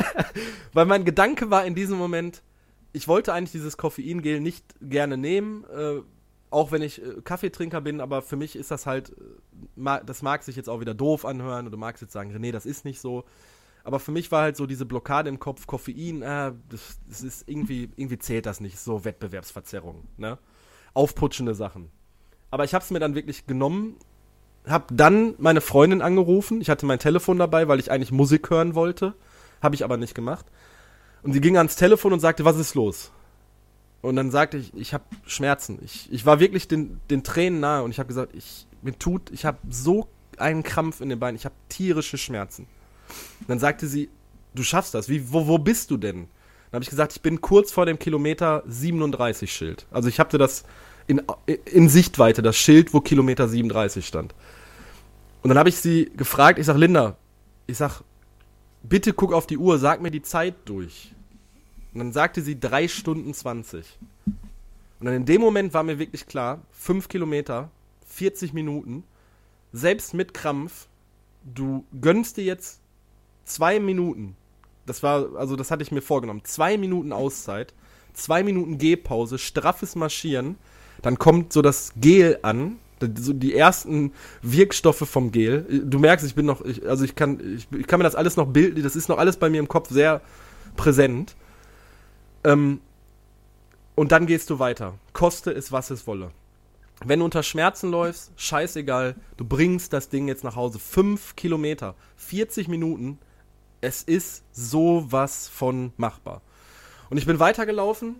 weil 0.72 0.84
mein 0.84 1.04
Gedanke 1.04 1.48
war 1.48 1.64
in 1.64 1.76
diesem 1.76 1.96
Moment, 1.96 2.42
ich 2.92 3.06
wollte 3.06 3.32
eigentlich 3.32 3.52
dieses 3.52 3.76
Koffeingel 3.76 4.40
nicht 4.40 4.64
gerne 4.80 5.16
nehmen, 5.16 5.62
äh, 5.64 6.00
auch 6.56 6.72
wenn 6.72 6.80
ich 6.80 7.02
äh, 7.02 7.20
Kaffeetrinker 7.22 7.82
bin, 7.82 8.00
aber 8.00 8.22
für 8.22 8.36
mich 8.36 8.56
ist 8.56 8.70
das 8.70 8.86
halt, 8.86 9.10
äh, 9.10 9.14
ma 9.76 10.00
das 10.00 10.22
mag 10.22 10.42
sich 10.42 10.56
jetzt 10.56 10.70
auch 10.70 10.80
wieder 10.80 10.94
doof 10.94 11.26
anhören 11.26 11.70
du 11.70 11.76
magst 11.76 12.00
jetzt 12.00 12.14
sagen, 12.14 12.34
René, 12.34 12.50
das 12.50 12.64
ist 12.64 12.86
nicht 12.86 12.98
so. 12.98 13.24
Aber 13.84 14.00
für 14.00 14.10
mich 14.10 14.32
war 14.32 14.42
halt 14.42 14.56
so 14.56 14.66
diese 14.66 14.86
Blockade 14.86 15.28
im 15.28 15.38
Kopf, 15.38 15.66
Koffein, 15.66 16.22
äh, 16.22 16.52
das, 16.70 16.98
das 17.06 17.22
ist 17.22 17.46
irgendwie, 17.46 17.90
irgendwie 17.96 18.18
zählt 18.18 18.46
das 18.46 18.60
nicht, 18.60 18.78
so 18.78 19.04
Wettbewerbsverzerrung, 19.04 20.04
ne? 20.16 20.38
Aufputschende 20.94 21.54
Sachen. 21.54 21.90
Aber 22.50 22.64
ich 22.64 22.72
habe 22.72 22.82
es 22.82 22.90
mir 22.90 23.00
dann 23.00 23.14
wirklich 23.14 23.46
genommen, 23.46 23.96
habe 24.66 24.94
dann 24.94 25.34
meine 25.36 25.60
Freundin 25.60 26.00
angerufen. 26.00 26.62
Ich 26.62 26.70
hatte 26.70 26.86
mein 26.86 26.98
Telefon 26.98 27.38
dabei, 27.38 27.68
weil 27.68 27.80
ich 27.80 27.90
eigentlich 27.90 28.12
Musik 28.12 28.48
hören 28.48 28.74
wollte. 28.74 29.14
Habe 29.60 29.74
ich 29.74 29.84
aber 29.84 29.98
nicht 29.98 30.14
gemacht. 30.14 30.46
Und 31.22 31.34
sie 31.34 31.42
ging 31.42 31.58
ans 31.58 31.76
Telefon 31.76 32.14
und 32.14 32.20
sagte, 32.20 32.46
was 32.46 32.56
ist 32.56 32.74
los? 32.74 33.12
Und 34.02 34.16
dann 34.16 34.30
sagte 34.30 34.56
ich, 34.56 34.72
ich 34.74 34.94
habe 34.94 35.04
Schmerzen. 35.26 35.78
Ich, 35.84 36.12
ich 36.12 36.26
war 36.26 36.38
wirklich 36.38 36.68
den, 36.68 37.00
den 37.10 37.24
Tränen 37.24 37.60
nahe 37.60 37.82
und 37.82 37.90
ich 37.90 37.98
habe 37.98 38.08
gesagt, 38.08 38.34
ich, 38.34 38.66
mir 38.82 38.96
tut, 38.98 39.30
ich 39.32 39.44
habe 39.44 39.58
so 39.68 40.08
einen 40.38 40.62
Krampf 40.62 41.00
in 41.00 41.08
den 41.08 41.18
Beinen, 41.18 41.36
ich 41.36 41.44
habe 41.44 41.54
tierische 41.68 42.18
Schmerzen. 42.18 42.66
Und 43.40 43.48
dann 43.48 43.58
sagte 43.58 43.86
sie, 43.86 44.10
du 44.54 44.62
schaffst 44.62 44.94
das. 44.94 45.08
Wie, 45.08 45.32
wo, 45.32 45.46
wo 45.46 45.58
bist 45.58 45.90
du 45.90 45.96
denn? 45.96 46.28
Dann 46.70 46.78
habe 46.78 46.82
ich 46.82 46.90
gesagt, 46.90 47.12
ich 47.12 47.22
bin 47.22 47.40
kurz 47.40 47.72
vor 47.72 47.86
dem 47.86 47.98
Kilometer 47.98 48.62
37 48.66 49.52
Schild. 49.52 49.86
Also 49.90 50.08
ich 50.08 50.18
hatte 50.18 50.38
das 50.38 50.64
in, 51.06 51.22
in 51.64 51.88
Sichtweite, 51.88 52.42
das 52.42 52.56
Schild, 52.56 52.92
wo 52.92 53.00
Kilometer 53.00 53.48
37 53.48 54.06
stand. 54.06 54.34
Und 55.42 55.50
dann 55.50 55.58
habe 55.58 55.68
ich 55.68 55.76
sie 55.76 56.10
gefragt, 56.16 56.58
ich 56.58 56.66
sag, 56.66 56.76
Linda, 56.76 57.16
ich 57.66 57.76
sag, 57.76 58.02
bitte 58.82 59.12
guck 59.12 59.32
auf 59.32 59.46
die 59.46 59.58
Uhr, 59.58 59.78
sag 59.78 60.00
mir 60.00 60.10
die 60.10 60.22
Zeit 60.22 60.54
durch. 60.64 61.12
Und 61.96 62.00
dann 62.00 62.12
sagte 62.12 62.42
sie 62.42 62.60
3 62.60 62.88
Stunden 62.88 63.32
20. 63.32 63.98
Und 64.26 64.36
dann 65.06 65.14
in 65.14 65.24
dem 65.24 65.40
Moment 65.40 65.72
war 65.72 65.82
mir 65.82 65.98
wirklich 65.98 66.26
klar, 66.26 66.60
5 66.72 67.08
Kilometer, 67.08 67.70
40 68.06 68.52
Minuten, 68.52 69.02
selbst 69.72 70.12
mit 70.12 70.34
Krampf, 70.34 70.88
du 71.42 71.86
gönnst 71.98 72.36
dir 72.36 72.44
jetzt 72.44 72.80
zwei 73.46 73.80
Minuten. 73.80 74.36
Das 74.84 75.02
war, 75.02 75.36
also 75.36 75.56
das 75.56 75.70
hatte 75.70 75.82
ich 75.82 75.90
mir 75.90 76.02
vorgenommen. 76.02 76.42
Zwei 76.44 76.76
Minuten 76.76 77.14
Auszeit, 77.14 77.72
zwei 78.12 78.42
Minuten 78.42 78.76
Gehpause, 78.76 79.38
straffes 79.38 79.96
Marschieren. 79.96 80.56
Dann 81.00 81.18
kommt 81.18 81.54
so 81.54 81.62
das 81.62 81.94
Gel 81.96 82.40
an, 82.42 82.76
so 83.18 83.32
die 83.32 83.54
ersten 83.54 84.12
Wirkstoffe 84.42 85.08
vom 85.08 85.32
Gel. 85.32 85.82
Du 85.86 85.98
merkst, 85.98 86.26
ich 86.26 86.34
bin 86.34 86.44
noch, 86.44 86.62
ich, 86.62 86.86
also 86.86 87.06
ich 87.06 87.14
kann, 87.14 87.56
ich, 87.56 87.68
ich 87.74 87.86
kann 87.86 88.00
mir 88.00 88.04
das 88.04 88.16
alles 88.16 88.36
noch 88.36 88.48
bilden, 88.48 88.82
das 88.82 88.96
ist 88.96 89.08
noch 89.08 89.16
alles 89.16 89.38
bei 89.38 89.48
mir 89.48 89.60
im 89.60 89.68
Kopf 89.68 89.88
sehr 89.88 90.20
präsent. 90.76 91.34
Ähm, 92.44 92.80
und 93.94 94.12
dann 94.12 94.26
gehst 94.26 94.50
du 94.50 94.58
weiter. 94.58 94.94
Koste 95.12 95.50
es, 95.50 95.72
was 95.72 95.90
es 95.90 96.06
wolle. 96.06 96.30
Wenn 97.04 97.18
du 97.18 97.24
unter 97.24 97.42
Schmerzen 97.42 97.90
läufst, 97.90 98.32
scheißegal, 98.36 99.16
du 99.36 99.44
bringst 99.44 99.92
das 99.92 100.08
Ding 100.08 100.28
jetzt 100.28 100.44
nach 100.44 100.56
Hause. 100.56 100.78
Fünf 100.78 101.36
Kilometer, 101.36 101.94
40 102.16 102.68
Minuten, 102.68 103.18
es 103.80 104.02
ist 104.02 104.44
sowas 104.52 105.48
von 105.48 105.92
machbar. 105.96 106.40
Und 107.10 107.18
ich 107.18 107.26
bin 107.26 107.38
weitergelaufen 107.38 108.16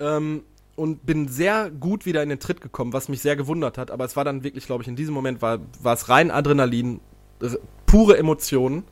ähm, 0.00 0.42
und 0.76 1.04
bin 1.06 1.28
sehr 1.28 1.70
gut 1.70 2.06
wieder 2.06 2.22
in 2.22 2.28
den 2.28 2.40
Tritt 2.40 2.60
gekommen, 2.60 2.92
was 2.92 3.08
mich 3.08 3.20
sehr 3.20 3.36
gewundert 3.36 3.78
hat. 3.78 3.90
Aber 3.90 4.04
es 4.04 4.16
war 4.16 4.24
dann 4.24 4.44
wirklich, 4.44 4.66
glaube 4.66 4.82
ich, 4.82 4.88
in 4.88 4.96
diesem 4.96 5.14
Moment 5.14 5.40
war, 5.42 5.58
war 5.80 5.94
es 5.94 6.08
rein 6.08 6.30
Adrenalin, 6.30 7.00
pure 7.86 8.18
Emotionen. 8.18 8.84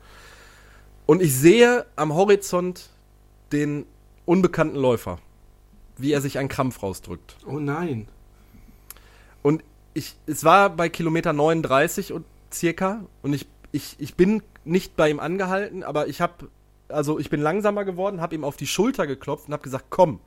Und 1.05 1.21
ich 1.21 1.35
sehe 1.35 1.85
am 1.95 2.13
Horizont 2.13 2.89
den 3.51 3.85
unbekannten 4.27 4.75
Läufer, 4.75 5.17
wie 5.97 6.11
er 6.11 6.21
sich 6.21 6.37
einen 6.37 6.49
Krampf 6.49 6.83
rausdrückt. 6.83 7.37
Oh 7.47 7.59
nein. 7.59 8.07
Und 9.41 9.63
ich, 9.93 10.15
es 10.27 10.43
war 10.43 10.69
bei 10.69 10.89
Kilometer 10.89 11.33
39 11.33 12.13
und 12.13 12.25
circa 12.53 13.05
und 13.23 13.33
ich, 13.33 13.47
ich, 13.71 13.95
ich 13.97 14.15
bin 14.15 14.43
nicht 14.65 14.95
bei 14.95 15.09
ihm 15.09 15.19
angehalten, 15.19 15.83
aber 15.83 16.07
ich 16.07 16.21
habe, 16.21 16.49
also 16.89 17.17
ich 17.17 17.29
bin 17.29 17.41
langsamer 17.41 17.85
geworden, 17.85 18.21
habe 18.21 18.35
ihm 18.35 18.43
auf 18.43 18.57
die 18.57 18.67
Schulter 18.67 19.07
geklopft 19.07 19.47
und 19.47 19.53
habe 19.53 19.63
gesagt, 19.63 19.85
komm, 19.89 20.19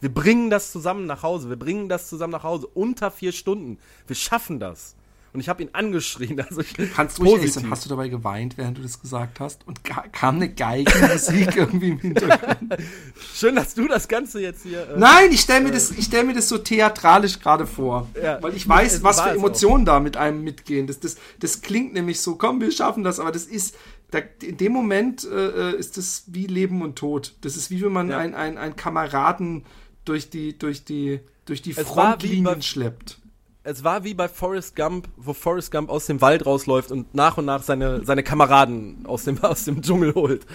wir 0.00 0.12
bringen 0.12 0.50
das 0.50 0.70
zusammen 0.70 1.06
nach 1.06 1.22
Hause, 1.22 1.48
wir 1.48 1.58
bringen 1.58 1.88
das 1.88 2.08
zusammen 2.08 2.32
nach 2.32 2.44
Hause, 2.44 2.66
unter 2.66 3.10
vier 3.10 3.32
Stunden, 3.32 3.78
wir 4.06 4.16
schaffen 4.16 4.60
das. 4.60 4.94
Und 5.36 5.40
ich 5.40 5.50
habe 5.50 5.62
ihn 5.62 5.68
angeschrien, 5.74 6.40
also 6.40 6.62
ich, 6.62 6.72
Kannst 6.94 7.18
du 7.18 7.24
ehrlich 7.26 7.52
sein, 7.52 7.68
hast 7.68 7.84
du 7.84 7.90
dabei 7.90 8.08
geweint, 8.08 8.56
während 8.56 8.78
du 8.78 8.82
das 8.82 9.02
gesagt 9.02 9.38
hast? 9.38 9.66
Und 9.66 9.84
ka- 9.84 10.06
kam 10.10 10.36
eine 10.36 10.48
Geigenmusik 10.48 11.54
irgendwie 11.54 11.90
im 11.90 11.98
Hintergrund? 11.98 12.74
Schön, 13.34 13.54
dass 13.54 13.74
du 13.74 13.86
das 13.86 14.08
Ganze 14.08 14.40
jetzt 14.40 14.62
hier. 14.62 14.88
Äh, 14.88 14.98
Nein, 14.98 15.30
ich 15.32 15.42
stelle 15.42 15.62
mir, 15.64 15.72
das- 15.72 15.90
ich 15.90 16.06
stell 16.06 16.24
mir 16.24 16.32
das 16.32 16.48
so 16.48 16.56
theatralisch 16.56 17.38
gerade 17.40 17.66
vor. 17.66 18.08
Ja. 18.18 18.42
weil 18.42 18.56
ich 18.56 18.66
weiß, 18.66 19.02
was 19.02 19.20
für 19.20 19.28
Emotionen 19.28 19.84
da 19.84 20.00
mit 20.00 20.16
einem 20.16 20.42
mitgehen. 20.42 20.86
Das, 20.86 21.00
das, 21.00 21.16
das 21.38 21.60
klingt 21.60 21.92
nämlich 21.92 22.18
so, 22.22 22.36
komm, 22.36 22.62
wir 22.62 22.72
schaffen 22.72 23.04
das, 23.04 23.20
aber 23.20 23.30
das 23.30 23.44
ist, 23.44 23.76
da, 24.12 24.20
in 24.42 24.56
dem 24.56 24.72
Moment 24.72 25.24
äh, 25.30 25.72
äh, 25.72 25.76
ist 25.76 25.98
das 25.98 26.24
wie 26.28 26.46
Leben 26.46 26.80
und 26.80 26.96
Tod. 26.96 27.34
Das 27.42 27.56
ist 27.58 27.70
wie 27.70 27.82
wenn 27.82 27.92
man 27.92 28.08
Ja. 28.08 28.16
einen 28.16 28.34
ein 28.56 28.74
Kameraden 28.74 29.66
durch 30.06 30.30
die, 30.30 30.58
durch 30.58 30.86
die, 30.86 31.20
durch 31.44 31.60
die 31.60 31.72
Es 31.72 31.86
Frontlinien 31.86 32.44
bei- 32.44 32.60
schleppt. 32.62 33.18
Es 33.66 33.82
war 33.82 34.04
wie 34.04 34.14
bei 34.14 34.28
Forrest 34.28 34.76
Gump, 34.76 35.08
wo 35.16 35.32
Forrest 35.32 35.72
Gump 35.72 35.90
aus 35.90 36.06
dem 36.06 36.20
Wald 36.20 36.46
rausläuft 36.46 36.92
und 36.92 37.14
nach 37.14 37.36
und 37.36 37.44
nach 37.46 37.62
seine, 37.62 38.04
seine 38.04 38.22
Kameraden 38.22 39.04
aus 39.06 39.24
dem, 39.24 39.42
aus 39.42 39.64
dem 39.64 39.82
Dschungel 39.82 40.14
holt. 40.14 40.46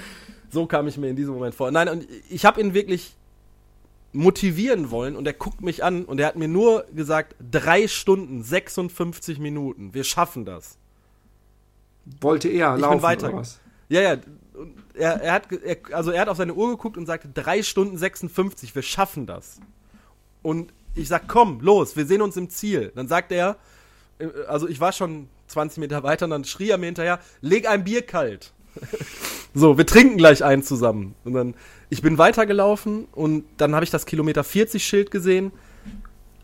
So 0.50 0.66
kam 0.66 0.88
ich 0.88 0.98
mir 0.98 1.10
in 1.10 1.16
diesem 1.16 1.34
Moment 1.34 1.54
vor. 1.54 1.72
Nein, 1.72 1.90
und 1.90 2.08
ich 2.30 2.46
habe 2.46 2.62
ihn 2.62 2.74
wirklich 2.74 3.16
motivieren 4.14 4.92
wollen 4.92 5.16
und 5.16 5.26
er 5.28 5.34
guckt 5.34 5.62
mich 5.62 5.84
an 5.84 6.06
und 6.06 6.20
er 6.20 6.28
hat 6.28 6.36
mir 6.36 6.48
nur 6.48 6.86
gesagt, 6.94 7.36
drei 7.52 7.88
Stunden, 7.88 8.44
56 8.44 9.40
Minuten, 9.40 9.94
wir 9.94 10.04
schaffen 10.04 10.46
das. 10.46 10.78
Wollte 12.20 12.50
er 12.50 12.76
Ich 12.76 12.82
laufen 12.82 12.98
bin 12.98 13.04
weiter. 13.04 13.28
oder 13.30 13.38
was? 13.38 13.60
Ja, 13.90 14.02
ja. 14.02 14.18
Er, 14.94 15.22
er 15.22 15.34
hat, 15.34 15.52
er, 15.52 15.78
also 15.94 16.12
er 16.12 16.22
hat 16.22 16.30
auf 16.30 16.38
seine 16.38 16.54
Uhr 16.54 16.70
geguckt 16.72 16.98
und 16.98 17.06
sagte, 17.06 17.30
drei 17.30 17.64
Stunden 17.64 17.98
56, 17.98 18.76
wir 18.76 18.82
schaffen 18.82 19.26
das. 19.26 19.60
Und 20.42 20.74
ich 20.96 21.08
sag, 21.08 21.28
komm, 21.28 21.60
los, 21.62 21.96
wir 21.96 22.06
sehen 22.06 22.22
uns 22.22 22.38
im 22.38 22.50
Ziel. 22.50 22.92
Dann 22.96 23.08
sagt 23.08 23.32
er, 23.32 23.58
äh, 24.20 24.28
also 24.48 24.68
ich 24.68 24.80
war 24.80 24.92
schon 24.92 25.28
20 25.48 25.80
Meter 25.80 26.04
weiter 26.04 26.26
und 26.26 26.32
dann 26.32 26.46
schrie 26.46 26.70
er 26.70 26.78
mir 26.78 26.88
hinterher, 26.88 27.20
leg 27.42 27.68
ein 27.68 27.84
Bier 27.84 28.02
kalt. 28.02 28.52
so, 29.54 29.78
wir 29.78 29.86
trinken 29.86 30.18
gleich 30.18 30.44
einen 30.44 30.64
zusammen. 30.64 31.16
Und 31.24 31.34
dann, 31.34 31.56
ich 31.90 32.02
bin 32.02 32.18
weitergelaufen 32.18 33.08
und 33.12 33.46
dann 33.58 33.76
habe 33.76 33.84
ich 33.84 33.92
das 33.92 34.06
Kilometer 34.06 34.44
40 34.44 34.84
Schild 34.84 35.12
gesehen, 35.12 35.52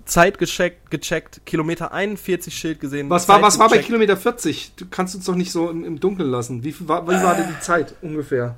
Zeit 0.05 0.37
gecheckt, 0.37 0.89
gecheckt 0.89 1.45
Kilometer 1.45 1.91
41 1.91 2.57
Schild 2.57 2.79
gesehen. 2.79 3.09
Was 3.09 3.27
war, 3.27 3.41
was 3.41 3.59
war 3.59 3.69
bei. 3.69 3.79
Kilometer 3.79 4.15
40? 4.15 4.73
Du 4.77 4.85
kannst 4.89 5.15
uns 5.15 5.25
doch 5.25 5.35
nicht 5.35 5.51
so 5.51 5.69
im, 5.69 5.83
im 5.83 5.99
Dunkeln 5.99 6.29
lassen. 6.29 6.63
Wie, 6.63 6.71
viel 6.71 6.87
war, 6.87 7.05
wie 7.07 7.11
war 7.11 7.35
denn 7.35 7.47
die 7.49 7.59
Zeit 7.59 7.93
ungefähr? 8.01 8.55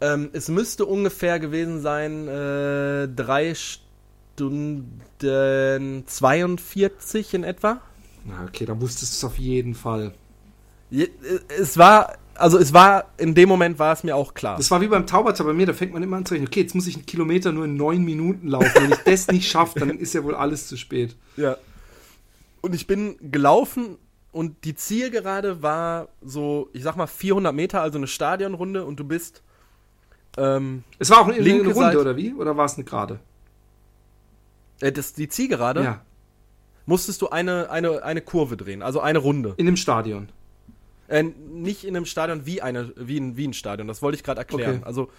Ähm, 0.00 0.30
es 0.32 0.48
müsste 0.48 0.86
ungefähr 0.86 1.40
gewesen 1.40 1.80
sein, 1.80 2.28
äh, 2.28 3.08
drei 3.08 3.54
Stunden 3.54 3.89
42 6.06 7.34
in 7.34 7.44
etwa. 7.44 7.80
Na, 8.24 8.44
okay, 8.46 8.64
dann 8.64 8.80
wusstest 8.80 9.12
du 9.12 9.16
es 9.26 9.32
auf 9.32 9.38
jeden 9.38 9.74
Fall. 9.74 10.12
Es 11.58 11.78
war, 11.78 12.16
also 12.34 12.58
es 12.58 12.72
war, 12.72 13.06
in 13.16 13.34
dem 13.34 13.48
Moment 13.48 13.78
war 13.78 13.92
es 13.92 14.02
mir 14.02 14.16
auch 14.16 14.34
klar. 14.34 14.56
Das 14.56 14.70
war 14.70 14.80
wie 14.80 14.88
beim 14.88 15.06
Tauberter 15.06 15.44
bei 15.44 15.52
mir, 15.52 15.66
da 15.66 15.72
fängt 15.72 15.92
man 15.92 16.02
immer 16.02 16.16
an 16.16 16.26
zu 16.26 16.34
rechnen, 16.34 16.48
okay, 16.48 16.62
jetzt 16.62 16.74
muss 16.74 16.86
ich 16.86 16.96
einen 16.96 17.06
Kilometer 17.06 17.52
nur 17.52 17.64
in 17.66 17.76
neun 17.76 18.02
Minuten 18.04 18.48
laufen. 18.48 18.70
Wenn 18.74 18.90
ich 18.92 18.98
das 18.98 19.28
nicht 19.28 19.48
schaffe, 19.48 19.78
dann 19.80 19.98
ist 19.98 20.14
ja 20.14 20.24
wohl 20.24 20.34
alles 20.34 20.66
zu 20.66 20.76
spät. 20.76 21.16
Ja. 21.36 21.56
Und 22.60 22.74
ich 22.74 22.86
bin 22.86 23.16
gelaufen 23.30 23.96
und 24.32 24.64
die 24.64 24.74
Zielgerade 24.74 25.62
war 25.62 26.08
so, 26.22 26.68
ich 26.72 26.82
sag 26.82 26.96
mal 26.96 27.06
400 27.06 27.54
Meter, 27.54 27.80
also 27.80 27.98
eine 27.98 28.06
Stadionrunde 28.06 28.84
und 28.84 28.98
du 29.00 29.04
bist, 29.04 29.42
ähm, 30.36 30.84
Es 30.98 31.10
war 31.10 31.20
auch 31.20 31.26
eine, 31.26 31.34
eine 31.34 31.42
Linke 31.42 31.72
Runde, 31.72 31.80
Seite. 31.80 32.00
oder 32.00 32.16
wie? 32.16 32.32
Oder 32.34 32.56
war 32.56 32.66
es 32.66 32.74
eine 32.74 32.84
Gerade? 32.84 33.20
Äh, 34.80 34.92
das, 34.92 35.12
die 35.12 35.28
Zielgerade, 35.28 35.82
Ja, 35.82 36.02
musstest 36.86 37.22
du 37.22 37.28
eine, 37.28 37.70
eine, 37.70 38.02
eine 38.02 38.20
Kurve 38.20 38.56
drehen, 38.56 38.82
also 38.82 39.00
eine 39.00 39.18
Runde. 39.18 39.54
in 39.56 39.66
dem 39.66 39.76
Stadion. 39.76 40.28
Äh, 41.08 41.22
nicht 41.22 41.84
in 41.84 41.96
einem 41.96 42.06
Stadion 42.06 42.46
wie, 42.46 42.62
eine, 42.62 42.92
wie, 42.96 43.18
ein, 43.18 43.36
wie 43.36 43.46
ein 43.48 43.52
Stadion, 43.52 43.88
das 43.88 44.02
wollte 44.02 44.16
ich 44.16 44.22
gerade 44.24 44.38
erklären. 44.40 44.76
Okay. 44.76 44.84
Also, 44.84 45.10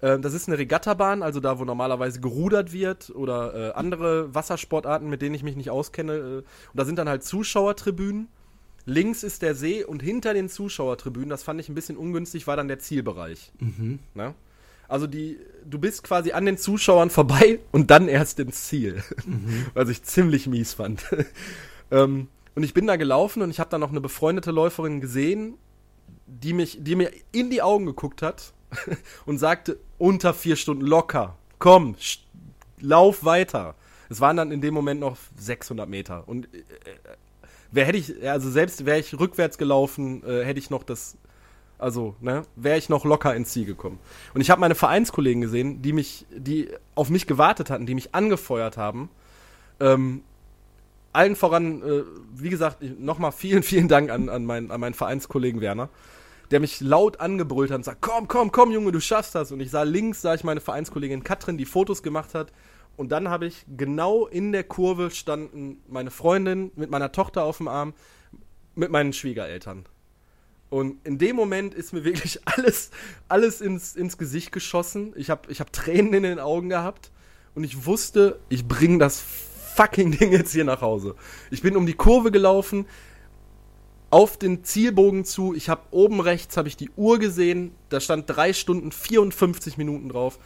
äh, 0.00 0.18
das 0.18 0.34
ist 0.34 0.48
eine 0.48 0.58
Regattabahn, 0.58 1.22
also 1.22 1.40
da, 1.40 1.58
wo 1.58 1.64
normalerweise 1.64 2.20
gerudert 2.20 2.72
wird 2.72 3.10
oder 3.10 3.54
äh, 3.54 3.72
andere 3.72 4.34
Wassersportarten, 4.34 5.08
mit 5.08 5.22
denen 5.22 5.34
ich 5.34 5.42
mich 5.42 5.56
nicht 5.56 5.70
auskenne. 5.70 6.12
Äh, 6.12 6.36
und 6.36 6.44
da 6.74 6.84
sind 6.84 6.98
dann 6.98 7.08
halt 7.08 7.24
Zuschauertribünen. 7.24 8.28
Links 8.84 9.22
ist 9.22 9.42
der 9.42 9.54
See 9.54 9.84
und 9.84 10.02
hinter 10.02 10.32
den 10.32 10.48
Zuschauertribünen, 10.48 11.28
das 11.28 11.42
fand 11.42 11.60
ich 11.60 11.68
ein 11.68 11.74
bisschen 11.74 11.98
ungünstig, 11.98 12.46
war 12.46 12.56
dann 12.56 12.68
der 12.68 12.78
Zielbereich. 12.78 13.52
Ne? 14.14 14.34
Also 14.88 15.06
die, 15.06 15.38
du 15.68 15.78
bist 15.78 16.02
quasi 16.02 16.32
an 16.32 16.46
den 16.46 16.58
Zuschauern 16.58 17.10
vorbei 17.10 17.60
und 17.72 17.90
dann 17.90 18.08
erst 18.08 18.40
ins 18.40 18.66
Ziel. 18.68 19.02
Was 19.74 19.88
ich 19.88 20.02
ziemlich 20.02 20.46
mies 20.46 20.74
fand. 20.74 21.04
ähm, 21.90 22.28
und 22.54 22.62
ich 22.62 22.74
bin 22.74 22.86
da 22.86 22.96
gelaufen 22.96 23.42
und 23.42 23.50
ich 23.50 23.60
habe 23.60 23.70
da 23.70 23.78
noch 23.78 23.90
eine 23.90 24.00
befreundete 24.00 24.50
Läuferin 24.50 25.00
gesehen, 25.00 25.54
die 26.26 26.52
mich, 26.52 26.78
die 26.80 26.96
mir 26.96 27.10
in 27.32 27.50
die 27.50 27.62
Augen 27.62 27.86
geguckt 27.86 28.22
hat 28.22 28.52
und 29.26 29.38
sagte, 29.38 29.78
unter 29.96 30.34
vier 30.34 30.56
Stunden 30.56 30.84
locker, 30.84 31.36
komm, 31.58 31.96
lauf 32.80 33.24
weiter. 33.24 33.74
Es 34.10 34.20
waren 34.20 34.36
dann 34.36 34.52
in 34.52 34.60
dem 34.60 34.74
Moment 34.74 35.00
noch 35.00 35.16
600 35.36 35.88
Meter 35.88 36.26
und 36.26 36.52
äh, 36.54 36.60
wer 37.70 37.84
hätte 37.84 37.98
ich, 37.98 38.28
also 38.28 38.50
selbst 38.50 38.86
wäre 38.86 38.98
ich 38.98 39.18
rückwärts 39.18 39.58
gelaufen, 39.58 40.22
äh, 40.24 40.44
hätte 40.44 40.58
ich 40.58 40.70
noch 40.70 40.82
das, 40.82 41.16
also, 41.78 42.16
ne, 42.20 42.42
wäre 42.56 42.76
ich 42.76 42.88
noch 42.88 43.04
locker 43.04 43.34
ins 43.34 43.50
Ziel 43.50 43.64
gekommen. 43.64 44.00
Und 44.34 44.40
ich 44.40 44.50
habe 44.50 44.60
meine 44.60 44.74
Vereinskollegen 44.74 45.40
gesehen, 45.40 45.80
die 45.80 45.92
mich, 45.92 46.26
die 46.30 46.68
auf 46.96 47.08
mich 47.08 47.26
gewartet 47.28 47.70
hatten, 47.70 47.86
die 47.86 47.94
mich 47.94 48.14
angefeuert 48.14 48.76
haben. 48.76 49.08
Ähm, 49.78 50.22
allen 51.12 51.36
voran, 51.36 51.82
äh, 51.82 52.02
wie 52.34 52.50
gesagt, 52.50 52.82
nochmal 52.98 53.30
vielen, 53.30 53.62
vielen 53.64 53.86
Dank 53.86 54.10
an, 54.10 54.28
an, 54.28 54.44
meinen, 54.44 54.72
an 54.72 54.80
meinen 54.80 54.94
Vereinskollegen 54.94 55.60
Werner, 55.60 55.88
der 56.50 56.58
mich 56.58 56.80
laut 56.80 57.20
angebrüllt 57.20 57.70
hat 57.70 57.76
und 57.76 57.84
sagt, 57.84 58.00
komm, 58.00 58.26
komm, 58.26 58.50
komm, 58.50 58.72
Junge, 58.72 58.90
du 58.90 59.00
schaffst 59.00 59.36
das. 59.36 59.52
Und 59.52 59.60
ich 59.60 59.70
sah 59.70 59.84
links, 59.84 60.20
sah 60.20 60.34
ich 60.34 60.42
meine 60.42 60.60
Vereinskollegin 60.60 61.22
Katrin, 61.22 61.58
die 61.58 61.64
Fotos 61.64 62.02
gemacht 62.02 62.34
hat. 62.34 62.52
Und 62.96 63.12
dann 63.12 63.28
habe 63.28 63.46
ich 63.46 63.64
genau 63.76 64.26
in 64.26 64.50
der 64.50 64.64
Kurve 64.64 65.12
standen 65.12 65.80
meine 65.86 66.10
Freundin 66.10 66.72
mit 66.74 66.90
meiner 66.90 67.12
Tochter 67.12 67.44
auf 67.44 67.58
dem 67.58 67.68
Arm, 67.68 67.94
mit 68.74 68.90
meinen 68.90 69.12
Schwiegereltern. 69.12 69.86
Und 70.70 71.04
in 71.06 71.18
dem 71.18 71.36
Moment 71.36 71.74
ist 71.74 71.92
mir 71.92 72.04
wirklich 72.04 72.40
alles, 72.44 72.90
alles 73.28 73.60
ins, 73.60 73.96
ins 73.96 74.18
Gesicht 74.18 74.52
geschossen. 74.52 75.12
Ich 75.16 75.30
habe 75.30 75.50
ich 75.50 75.60
hab 75.60 75.72
Tränen 75.72 76.14
in 76.14 76.22
den 76.24 76.38
Augen 76.38 76.68
gehabt. 76.68 77.10
Und 77.54 77.64
ich 77.64 77.86
wusste, 77.86 78.38
ich 78.48 78.66
bringe 78.66 78.98
das 78.98 79.22
fucking 79.74 80.10
Ding 80.18 80.32
jetzt 80.32 80.52
hier 80.52 80.64
nach 80.64 80.80
Hause. 80.80 81.14
Ich 81.50 81.62
bin 81.62 81.76
um 81.76 81.86
die 81.86 81.94
Kurve 81.94 82.30
gelaufen, 82.30 82.86
auf 84.10 84.36
den 84.38 84.64
Zielbogen 84.64 85.24
zu. 85.24 85.54
Ich 85.54 85.68
habe 85.68 85.82
oben 85.90 86.20
rechts 86.20 86.56
habe 86.56 86.68
ich 86.68 86.76
die 86.76 86.90
Uhr 86.96 87.18
gesehen. 87.18 87.72
Da 87.88 88.00
stand 88.00 88.24
3 88.28 88.52
Stunden 88.52 88.90
54 88.90 89.76
Minuten 89.76 90.08
drauf. 90.08 90.38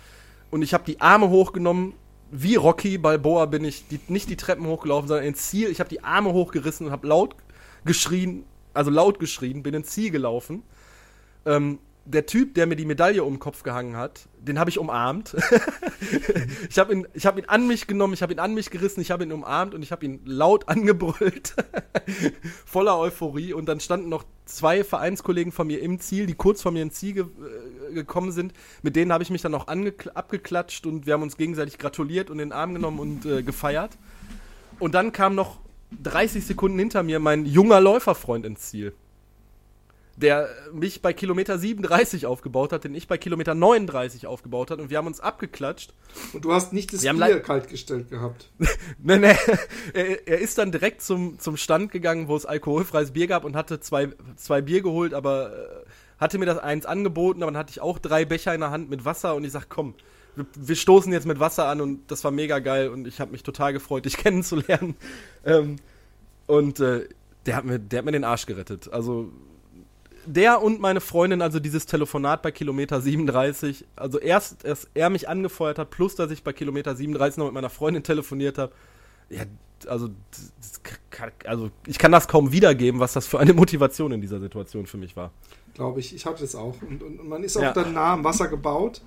Und 0.50 0.62
ich 0.62 0.74
habe 0.74 0.84
die 0.84 1.00
Arme 1.00 1.28
hochgenommen. 1.28 1.94
Wie 2.30 2.56
Rocky 2.56 2.98
Balboa 2.98 3.46
bin 3.46 3.64
ich 3.64 3.86
die, 3.88 4.00
nicht 4.08 4.28
die 4.30 4.36
Treppen 4.36 4.66
hochgelaufen, 4.66 5.08
sondern 5.08 5.26
ins 5.26 5.48
Ziel. 5.50 5.68
Ich 5.68 5.80
habe 5.80 5.90
die 5.90 6.02
Arme 6.02 6.32
hochgerissen 6.32 6.86
und 6.86 6.92
habe 6.92 7.06
laut 7.06 7.36
geschrien, 7.84 8.44
also 8.74 8.90
laut 8.90 9.18
geschrien, 9.18 9.62
bin 9.62 9.74
ins 9.74 9.88
Ziel 9.88 10.10
gelaufen. 10.10 10.62
Ähm, 11.44 11.78
der 12.04 12.26
Typ, 12.26 12.54
der 12.54 12.66
mir 12.66 12.74
die 12.74 12.84
Medaille 12.84 13.22
um 13.22 13.34
den 13.34 13.38
Kopf 13.38 13.62
gehangen 13.62 13.96
hat, 13.96 14.28
den 14.40 14.58
habe 14.58 14.70
ich 14.70 14.78
umarmt. 14.78 15.36
ich 16.68 16.78
habe 16.78 16.92
ihn, 16.92 17.06
hab 17.20 17.38
ihn 17.38 17.44
an 17.46 17.68
mich 17.68 17.86
genommen, 17.86 18.12
ich 18.12 18.22
habe 18.22 18.32
ihn 18.32 18.40
an 18.40 18.54
mich 18.54 18.70
gerissen, 18.70 19.00
ich 19.00 19.12
habe 19.12 19.22
ihn 19.22 19.32
umarmt 19.32 19.72
und 19.74 19.82
ich 19.82 19.92
habe 19.92 20.04
ihn 20.04 20.20
laut 20.24 20.68
angebrüllt. 20.68 21.54
Voller 22.66 22.98
Euphorie. 22.98 23.52
Und 23.52 23.66
dann 23.66 23.78
standen 23.78 24.08
noch 24.08 24.24
zwei 24.46 24.82
Vereinskollegen 24.82 25.52
von 25.52 25.68
mir 25.68 25.80
im 25.80 26.00
Ziel, 26.00 26.26
die 26.26 26.34
kurz 26.34 26.62
vor 26.62 26.72
mir 26.72 26.82
ins 26.82 26.94
Ziel 26.94 27.14
ge 27.14 27.24
äh, 27.24 27.94
gekommen 27.94 28.32
sind. 28.32 28.52
Mit 28.82 28.96
denen 28.96 29.12
habe 29.12 29.22
ich 29.22 29.30
mich 29.30 29.42
dann 29.42 29.54
auch 29.54 29.68
abgeklatscht 29.68 30.86
und 30.86 31.06
wir 31.06 31.14
haben 31.14 31.22
uns 31.22 31.36
gegenseitig 31.36 31.78
gratuliert 31.78 32.30
und 32.30 32.40
in 32.40 32.48
den 32.48 32.52
Arm 32.52 32.74
genommen 32.74 32.98
und 32.98 33.26
äh, 33.26 33.42
gefeiert. 33.42 33.96
Und 34.80 34.94
dann 34.94 35.12
kam 35.12 35.36
noch 35.36 35.60
30 36.02 36.44
Sekunden 36.46 36.78
hinter 36.78 37.02
mir 37.02 37.18
mein 37.18 37.46
junger 37.46 37.80
Läuferfreund 37.80 38.46
ins 38.46 38.60
Ziel. 38.70 38.94
Der 40.16 40.50
mich 40.74 41.00
bei 41.00 41.14
Kilometer 41.14 41.58
37 41.58 42.26
aufgebaut 42.26 42.72
hat, 42.72 42.84
den 42.84 42.94
ich 42.94 43.08
bei 43.08 43.16
Kilometer 43.16 43.54
39 43.54 44.26
aufgebaut 44.26 44.70
hat 44.70 44.78
und 44.78 44.90
wir 44.90 44.98
haben 44.98 45.06
uns 45.06 45.20
abgeklatscht. 45.20 45.94
Und 46.34 46.44
du 46.44 46.52
hast 46.52 46.74
nicht 46.74 46.92
das 46.92 47.02
Wir 47.02 47.12
Bier 47.12 47.18
leid- 47.20 47.44
kalt 47.44 47.68
gestellt 47.68 48.10
gehabt. 48.10 48.50
Nee, 49.02 49.16
nee. 49.18 49.34
Er, 49.94 50.28
er 50.28 50.38
ist 50.38 50.58
dann 50.58 50.70
direkt 50.70 51.00
zum, 51.02 51.38
zum 51.38 51.56
Stand 51.56 51.90
gegangen, 51.92 52.28
wo 52.28 52.36
es 52.36 52.44
alkoholfreies 52.44 53.12
Bier 53.12 53.26
gab 53.26 53.44
und 53.44 53.56
hatte 53.56 53.80
zwei, 53.80 54.10
zwei 54.36 54.60
Bier 54.60 54.82
geholt, 54.82 55.14
aber 55.14 55.50
äh, 55.52 55.84
hatte 56.18 56.38
mir 56.38 56.46
das 56.46 56.58
eins 56.58 56.84
angeboten, 56.84 57.42
aber 57.42 57.50
dann 57.50 57.58
hatte 57.58 57.70
ich 57.70 57.80
auch 57.80 57.98
drei 57.98 58.26
Becher 58.26 58.52
in 58.54 58.60
der 58.60 58.70
Hand 58.70 58.90
mit 58.90 59.06
Wasser 59.06 59.34
und 59.34 59.44
ich 59.44 59.50
sag, 59.52 59.70
komm, 59.70 59.94
wir, 60.36 60.46
wir 60.56 60.76
stoßen 60.76 61.12
jetzt 61.12 61.26
mit 61.26 61.40
Wasser 61.40 61.66
an 61.66 61.80
und 61.80 62.10
das 62.10 62.24
war 62.24 62.30
mega 62.30 62.58
geil 62.58 62.88
und 62.88 63.06
ich 63.06 63.20
habe 63.20 63.32
mich 63.32 63.42
total 63.42 63.72
gefreut, 63.72 64.04
dich 64.06 64.16
kennenzulernen. 64.16 64.96
Ähm, 65.44 65.76
und 66.46 66.80
äh, 66.80 67.08
der, 67.46 67.56
hat 67.56 67.64
mir, 67.64 67.78
der 67.78 67.98
hat 67.98 68.04
mir 68.04 68.12
den 68.12 68.24
Arsch 68.24 68.46
gerettet. 68.46 68.92
Also 68.92 69.30
der 70.26 70.62
und 70.62 70.80
meine 70.80 71.00
Freundin, 71.00 71.42
also 71.42 71.58
dieses 71.58 71.86
Telefonat 71.86 72.42
bei 72.42 72.52
Kilometer 72.52 73.00
37, 73.00 73.84
also 73.96 74.18
erst, 74.18 74.64
erst 74.64 74.88
er 74.94 75.10
mich 75.10 75.28
angefeuert 75.28 75.78
hat, 75.78 75.90
plus 75.90 76.14
dass 76.14 76.30
ich 76.30 76.44
bei 76.44 76.52
Kilometer 76.52 76.94
37 76.94 77.38
noch 77.38 77.46
mit 77.46 77.54
meiner 77.54 77.70
Freundin 77.70 78.02
telefoniert 78.04 78.58
habe. 78.58 78.72
Ja, 79.30 79.42
also, 79.88 80.10
kann, 81.10 81.32
also 81.44 81.70
ich 81.86 81.98
kann 81.98 82.12
das 82.12 82.28
kaum 82.28 82.52
wiedergeben, 82.52 83.00
was 83.00 83.14
das 83.14 83.26
für 83.26 83.40
eine 83.40 83.52
Motivation 83.52 84.12
in 84.12 84.20
dieser 84.20 84.38
Situation 84.38 84.86
für 84.86 84.96
mich 84.96 85.16
war. 85.16 85.32
Glaube 85.74 85.98
ich. 86.00 86.14
Ich 86.14 86.24
hatte 86.26 86.44
es 86.44 86.54
auch. 86.54 86.76
Und, 86.82 87.02
und, 87.02 87.18
und 87.18 87.28
man 87.28 87.42
ist 87.42 87.56
auch 87.56 87.62
Ja. 87.62 87.72
dann 87.72 87.94
nah 87.94 88.12
am 88.12 88.22
Wasser 88.24 88.46
gebaut. 88.46 89.00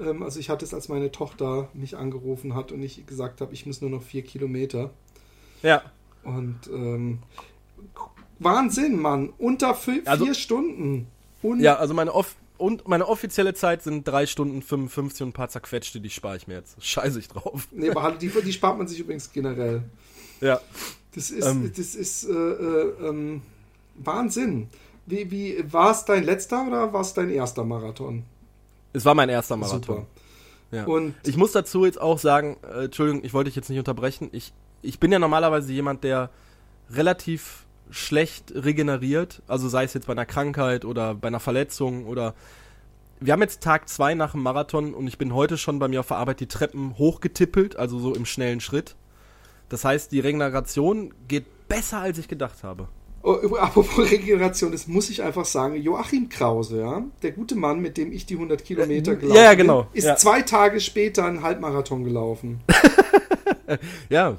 Ähm, 0.00 0.22
also 0.22 0.38
ich 0.40 0.50
hatte 0.50 0.64
es, 0.64 0.74
als 0.74 0.88
meine 0.88 1.10
Tochter 1.12 1.68
mich 1.74 1.96
angerufen 1.96 2.54
hat 2.54 2.72
und 2.72 2.82
ich 2.82 3.06
gesagt 3.06 3.40
habe, 3.40 3.52
ich 3.54 3.66
muss 3.66 3.80
nur 3.80 3.90
noch 3.90 4.02
vier 4.02 4.22
Kilometer. 4.22 4.90
Ja. 5.62 5.82
Und 6.24 6.58
ähm, 6.72 7.18
Wahnsinn, 8.38 9.00
Mann. 9.00 9.32
Unter 9.38 9.72
vi- 9.74 10.02
vier 10.02 10.08
Also- 10.08 10.34
Stunden. 10.34 11.06
Und 11.42 11.60
Ja, 11.60 11.76
also 11.76 11.94
meine, 11.94 12.12
off 12.14 12.34
und 12.58 12.88
meine 12.88 13.06
offizielle 13.06 13.52
Zeit 13.52 13.82
sind 13.82 14.08
3 14.08 14.24
Stunden 14.26 14.62
55 14.62 15.22
und 15.22 15.28
ein 15.28 15.32
paar 15.34 15.50
zerquetschte, 15.50 16.00
die 16.00 16.08
spare 16.08 16.38
ich 16.38 16.48
mir 16.48 16.54
jetzt. 16.54 16.82
Scheiße 16.82 17.18
ich 17.18 17.28
drauf. 17.28 17.68
Nee, 17.72 17.90
aber 17.90 18.02
halt, 18.02 18.22
die, 18.22 18.28
die 18.30 18.52
spart 18.52 18.78
man 18.78 18.88
sich 18.88 18.98
übrigens 19.00 19.30
generell. 19.30 19.82
Ja. 20.40 20.60
Das 21.14 21.30
ist, 21.30 21.46
ähm, 21.46 21.70
das 21.76 21.94
ist 21.94 22.24
äh, 22.24 22.32
äh, 22.32 23.08
ähm, 23.08 23.42
Wahnsinn. 23.96 24.68
Wie, 25.04 25.30
wie 25.30 25.64
war 25.72 25.90
es 25.92 26.04
dein 26.06 26.24
letzter 26.24 26.66
oder 26.66 26.92
war 26.94 27.02
es 27.02 27.12
dein 27.14 27.30
erster 27.30 27.62
Marathon? 27.64 28.24
Es 28.96 29.04
war 29.04 29.14
mein 29.14 29.28
erster 29.28 29.58
Marathon. 29.58 29.82
Super. 29.82 30.06
Ja. 30.70 30.84
Und 30.86 31.14
ich 31.26 31.36
muss 31.36 31.52
dazu 31.52 31.84
jetzt 31.84 32.00
auch 32.00 32.18
sagen, 32.18 32.56
äh, 32.62 32.84
Entschuldigung, 32.84 33.22
ich 33.24 33.34
wollte 33.34 33.48
dich 33.48 33.56
jetzt 33.56 33.68
nicht 33.68 33.78
unterbrechen. 33.78 34.30
Ich, 34.32 34.54
ich 34.80 34.98
bin 34.98 35.12
ja 35.12 35.18
normalerweise 35.18 35.70
jemand, 35.70 36.02
der 36.02 36.30
relativ 36.90 37.66
schlecht 37.90 38.52
regeneriert, 38.54 39.42
also 39.48 39.68
sei 39.68 39.84
es 39.84 39.92
jetzt 39.92 40.06
bei 40.06 40.12
einer 40.12 40.24
Krankheit 40.24 40.86
oder 40.86 41.14
bei 41.14 41.28
einer 41.28 41.40
Verletzung 41.40 42.06
oder 42.06 42.34
wir 43.20 43.32
haben 43.34 43.42
jetzt 43.42 43.62
Tag 43.62 43.88
zwei 43.88 44.14
nach 44.14 44.32
dem 44.32 44.42
Marathon 44.42 44.94
und 44.94 45.06
ich 45.06 45.18
bin 45.18 45.34
heute 45.34 45.58
schon 45.58 45.78
bei 45.78 45.88
mir 45.88 46.00
auf 46.00 46.08
der 46.08 46.16
Arbeit 46.16 46.40
die 46.40 46.48
Treppen 46.48 46.96
hochgetippelt, 46.96 47.76
also 47.76 47.98
so 47.98 48.14
im 48.14 48.24
schnellen 48.24 48.60
Schritt. 48.60 48.96
Das 49.68 49.84
heißt, 49.84 50.10
die 50.10 50.20
Regeneration 50.20 51.12
geht 51.28 51.68
besser, 51.68 51.98
als 51.98 52.18
ich 52.18 52.28
gedacht 52.28 52.64
habe. 52.64 52.88
Oh, 53.26 53.56
apropos 53.60 54.08
Regeneration, 54.08 54.70
das 54.70 54.86
muss 54.86 55.10
ich 55.10 55.20
einfach 55.20 55.44
sagen. 55.44 55.74
Joachim 55.74 56.28
Krause, 56.28 56.80
ja, 56.80 57.02
der 57.22 57.32
gute 57.32 57.56
Mann, 57.56 57.80
mit 57.80 57.96
dem 57.96 58.12
ich 58.12 58.24
die 58.24 58.34
100 58.34 58.64
Kilometer 58.64 59.16
gelaufen 59.16 59.36
ja, 59.36 59.42
ja, 59.42 59.54
genau. 59.54 59.88
ist 59.92 60.04
ja. 60.04 60.14
zwei 60.14 60.42
Tage 60.42 60.78
später 60.78 61.24
einen 61.24 61.42
Halbmarathon 61.42 62.04
gelaufen. 62.04 62.60
ja, 64.08 64.36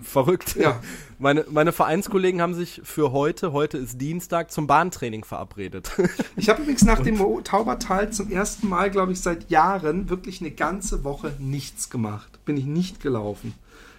verrückt. 0.00 0.54
Ja. 0.54 0.80
Meine, 1.18 1.44
meine 1.50 1.72
Vereinskollegen 1.72 2.40
haben 2.40 2.54
sich 2.54 2.80
für 2.84 3.10
heute, 3.10 3.52
heute 3.52 3.78
ist 3.78 4.00
Dienstag, 4.00 4.52
zum 4.52 4.68
Bahntraining 4.68 5.24
verabredet. 5.24 5.90
Ich 6.36 6.48
habe 6.48 6.62
übrigens 6.62 6.84
nach 6.84 7.00
dem 7.00 7.18
Taubertal 7.42 8.12
zum 8.12 8.30
ersten 8.30 8.68
Mal, 8.68 8.90
glaube 8.90 9.12
ich, 9.12 9.20
seit 9.20 9.50
Jahren 9.50 10.08
wirklich 10.08 10.40
eine 10.40 10.52
ganze 10.52 11.02
Woche 11.02 11.34
nichts 11.40 11.90
gemacht. 11.90 12.44
Bin 12.44 12.56
ich 12.56 12.64
nicht 12.64 13.00
gelaufen 13.00 13.54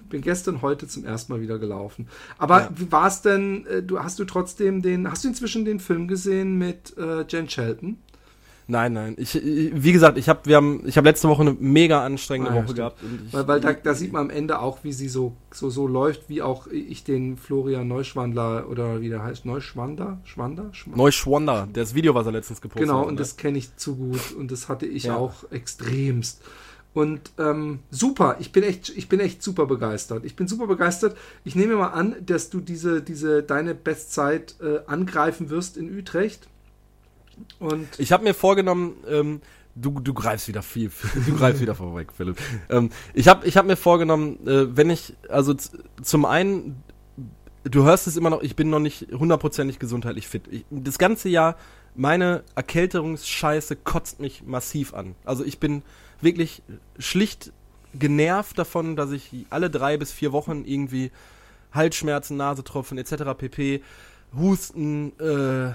bin 0.10 0.22
gestern, 0.22 0.62
heute 0.62 0.88
zum 0.88 1.06
ersten 1.06 1.34
Mal 1.34 1.42
wieder 1.42 1.60
gelaufen. 1.60 2.08
Aber 2.38 2.62
ja. 2.62 2.70
wie 2.76 2.92
war 2.92 3.08
es 3.08 3.22
denn? 3.22 3.66
Äh, 3.68 3.84
du 3.84 4.00
hast 4.00 4.20
du 4.20 4.26
trotzdem 4.26 4.82
den, 4.82 5.10
hast 5.10 5.24
du 5.24 5.28
inzwischen 5.28 5.66
den 5.66 5.80
Film 5.80 6.08
gesehen 6.08 6.58
mit 6.58 6.96
äh, 6.98 7.26
Jen 7.28 7.50
Shelton? 7.50 7.98
Nein, 8.68 8.94
nein. 8.94 9.16
Ich, 9.18 9.40
wie 9.44 9.92
gesagt, 9.92 10.18
ich 10.18 10.30
habe 10.30 10.42
wir 10.46 10.56
haben 10.56 10.84
ich 10.86 10.96
habe 10.96 11.08
letzte 11.08 11.28
Woche 11.28 11.42
eine 11.42 11.54
mega 11.60 12.06
anstrengende 12.06 12.52
ah, 12.52 12.56
ja, 12.56 12.62
Woche 12.62 12.74
stimmt. 12.74 12.78
gehabt. 12.78 12.98
Ich, 13.28 13.34
weil, 13.34 13.48
weil 13.48 13.60
da, 13.60 13.74
da, 13.74 13.94
sieht 13.94 14.14
man 14.14 14.24
am 14.24 14.30
Ende 14.30 14.60
auch, 14.60 14.80
wie 14.84 14.94
sie 14.94 15.10
so 15.10 15.36
so 15.52 15.70
so 15.70 15.86
läuft, 15.86 16.30
wie 16.30 16.42
auch 16.42 16.68
ich 16.68 17.04
den 17.04 17.36
Florian 17.36 17.88
Neuschwandler 17.88 18.70
oder 18.70 19.02
wie 19.02 19.10
der 19.10 19.24
heißt 19.24 19.46
Neuschwander, 19.46 20.20
Schwander, 20.24 20.70
Schwander? 20.72 20.98
Neuschwander, 20.98 21.68
das 21.74 21.94
Video, 21.94 22.16
was 22.16 22.26
er 22.26 22.32
letztens 22.32 22.62
gepostet 22.62 22.84
genau, 22.84 22.94
hat. 22.94 23.02
Genau, 23.02 23.10
und 23.10 23.16
ne? 23.16 23.20
das 23.20 23.36
kenne 23.36 23.58
ich 23.58 23.76
zu 23.76 23.96
gut 23.96 24.32
und 24.38 24.52
das 24.52 24.70
hatte 24.70 24.86
ich 24.86 25.04
ja. 25.04 25.18
auch 25.18 25.52
extremst. 25.52 26.42
Und 26.94 27.32
ähm, 27.40 27.80
super, 27.90 28.38
ich 28.40 28.52
bin 28.52 28.64
echt, 28.64 28.90
ich 28.90 29.10
bin 29.10 29.20
echt 29.20 29.42
super 29.42 29.66
begeistert. 29.66 30.26
Ich 30.26 30.36
bin 30.36 30.48
super 30.48 30.68
begeistert. 30.68 31.18
Ich 31.44 31.56
nehme 31.56 31.76
mal 31.76 31.88
an, 31.88 32.16
dass 32.24 32.52
du 32.52 32.60
diese, 32.60 33.02
diese 33.02 33.42
deine 33.42 33.74
Bestzeit 33.74 34.56
äh, 34.62 34.80
angreifen 34.86 35.50
wirst 35.50 35.76
in 35.76 35.98
Utrecht. 35.98 36.48
Und 37.58 37.88
ich 37.98 38.12
habe 38.12 38.24
mir 38.24 38.36
vorgenommen, 38.36 38.96
ähm, 39.10 39.42
du, 39.76 40.00
du 40.00 40.14
greifst 40.14 40.48
wieder 40.48 40.62
viel, 40.62 40.92
du 41.26 41.36
greifst 41.36 41.62
wieder 41.62 41.74
vorweg, 41.74 42.12
Philipp. 42.16 42.38
Ähm, 42.70 42.92
ich 43.16 43.28
habe 43.28 43.48
ich 43.48 43.58
hab 43.58 43.66
mir 43.66 43.78
vorgenommen, 43.78 44.46
äh, 44.46 44.76
wenn 44.78 44.92
ich, 44.92 45.16
also 45.30 45.56
zum 46.02 46.26
einen, 46.26 46.84
du 47.64 47.84
hörst 47.84 48.06
es 48.06 48.18
immer 48.18 48.30
noch, 48.30 48.44
ich 48.44 48.56
bin 48.56 48.70
noch 48.70 48.80
nicht 48.80 49.08
hundertprozentig 49.12 49.80
gesundheitlich 49.80 50.28
fit. 50.28 50.44
Ich, 50.52 50.66
das 50.70 51.00
ganze 51.00 51.30
Jahr, 51.30 51.58
meine 51.96 52.44
Erkälterungsscheiße 52.54 53.78
kotzt 53.78 54.20
mich 54.20 54.44
massiv 54.46 54.94
an. 54.94 55.16
Also 55.26 55.44
ich 55.44 55.60
bin 55.60 55.82
wirklich 56.24 56.62
schlicht 56.98 57.52
genervt 57.94 58.58
davon, 58.58 58.96
dass 58.96 59.12
ich 59.12 59.46
alle 59.50 59.70
drei 59.70 59.98
bis 59.98 60.12
vier 60.12 60.32
Wochen 60.32 60.64
irgendwie 60.66 61.12
Halsschmerzen, 61.72 62.38
Nasetropfen 62.38 62.98
etc. 62.98 63.38
pp. 63.38 63.82
Husten, 64.36 65.18
äh, 65.20 65.74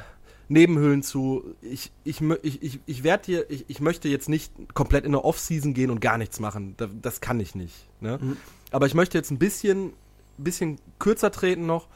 Nebenhöhlen 0.48 1.02
zu. 1.02 1.54
Ich, 1.60 1.92
ich, 2.04 2.20
ich, 2.42 2.62
ich, 2.62 2.80
ich 2.86 3.04
werde 3.04 3.22
hier, 3.26 3.50
ich, 3.50 3.66
ich 3.68 3.80
möchte 3.80 4.08
jetzt 4.08 4.28
nicht 4.28 4.52
komplett 4.74 5.04
in 5.04 5.10
eine 5.10 5.24
Off-Season 5.24 5.74
gehen 5.74 5.90
und 5.90 6.00
gar 6.00 6.18
nichts 6.18 6.40
machen. 6.40 6.74
Das, 6.78 6.90
das 7.02 7.20
kann 7.20 7.38
ich 7.38 7.54
nicht. 7.54 7.86
Ne? 8.00 8.18
Mhm. 8.20 8.36
Aber 8.70 8.86
ich 8.86 8.94
möchte 8.94 9.18
jetzt 9.18 9.30
ein 9.30 9.38
bisschen, 9.38 9.92
bisschen 10.38 10.78
kürzer 10.98 11.30
treten 11.30 11.66
noch. 11.66 11.88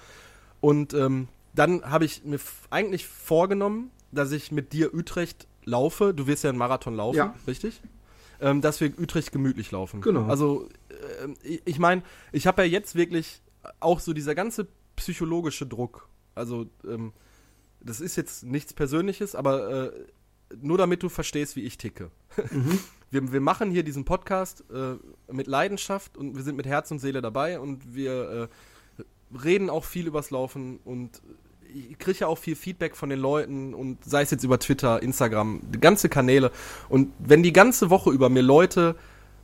Und 0.60 0.94
ähm, 0.94 1.28
dann 1.54 1.82
habe 1.82 2.04
ich 2.04 2.24
mir 2.24 2.38
eigentlich 2.70 3.06
vorgenommen, 3.06 3.90
dass 4.12 4.32
ich 4.32 4.52
mit 4.52 4.72
dir 4.72 4.94
Utrecht 4.94 5.46
laufe. 5.64 6.12
Du 6.14 6.26
wirst 6.26 6.44
ja 6.44 6.50
einen 6.50 6.58
Marathon 6.58 6.94
laufen, 6.94 7.16
ja. 7.16 7.34
richtig? 7.46 7.80
Ähm, 8.42 8.60
dass 8.60 8.80
wir 8.80 8.98
Utrecht 8.98 9.32
gemütlich 9.32 9.70
laufen. 9.70 10.00
Genau. 10.00 10.26
Also, 10.26 10.68
äh, 11.46 11.58
ich 11.64 11.78
meine, 11.78 12.02
ich 12.32 12.46
habe 12.46 12.62
ja 12.62 12.68
jetzt 12.68 12.94
wirklich 12.94 13.40
auch 13.80 14.00
so 14.00 14.12
dieser 14.12 14.34
ganze 14.34 14.66
psychologische 14.96 15.66
Druck. 15.66 16.08
Also, 16.34 16.66
ähm, 16.86 17.12
das 17.80 18.00
ist 18.00 18.16
jetzt 18.16 18.44
nichts 18.44 18.74
Persönliches, 18.74 19.34
aber 19.34 19.86
äh, 19.86 19.92
nur 20.60 20.76
damit 20.76 21.02
du 21.02 21.08
verstehst, 21.08 21.56
wie 21.56 21.62
ich 21.62 21.78
ticke. 21.78 22.10
Mhm. 22.50 22.78
Wir, 23.12 23.30
wir 23.30 23.42
machen 23.42 23.70
hier 23.70 23.82
diesen 23.82 24.06
Podcast 24.06 24.64
äh, 24.72 24.94
mit 25.30 25.46
Leidenschaft 25.46 26.16
und 26.16 26.34
wir 26.34 26.42
sind 26.42 26.56
mit 26.56 26.64
Herz 26.64 26.90
und 26.90 26.98
Seele 26.98 27.20
dabei 27.20 27.60
und 27.60 27.94
wir 27.94 28.48
äh, 28.98 29.04
reden 29.36 29.68
auch 29.68 29.84
viel 29.84 30.06
übers 30.06 30.30
Laufen 30.30 30.78
und 30.78 31.20
ich 31.74 31.98
kriege 31.98 32.20
ja 32.20 32.26
auch 32.26 32.38
viel 32.38 32.56
Feedback 32.56 32.96
von 32.96 33.08
den 33.08 33.18
Leuten 33.18 33.74
und 33.74 34.04
sei 34.04 34.22
es 34.22 34.30
jetzt 34.30 34.44
über 34.44 34.58
Twitter, 34.58 35.02
Instagram, 35.02 35.60
ganze 35.80 36.08
Kanäle. 36.08 36.50
Und 36.88 37.12
wenn 37.18 37.42
die 37.42 37.52
ganze 37.52 37.90
Woche 37.90 38.10
über 38.10 38.28
mir 38.28 38.42
Leute 38.42 38.96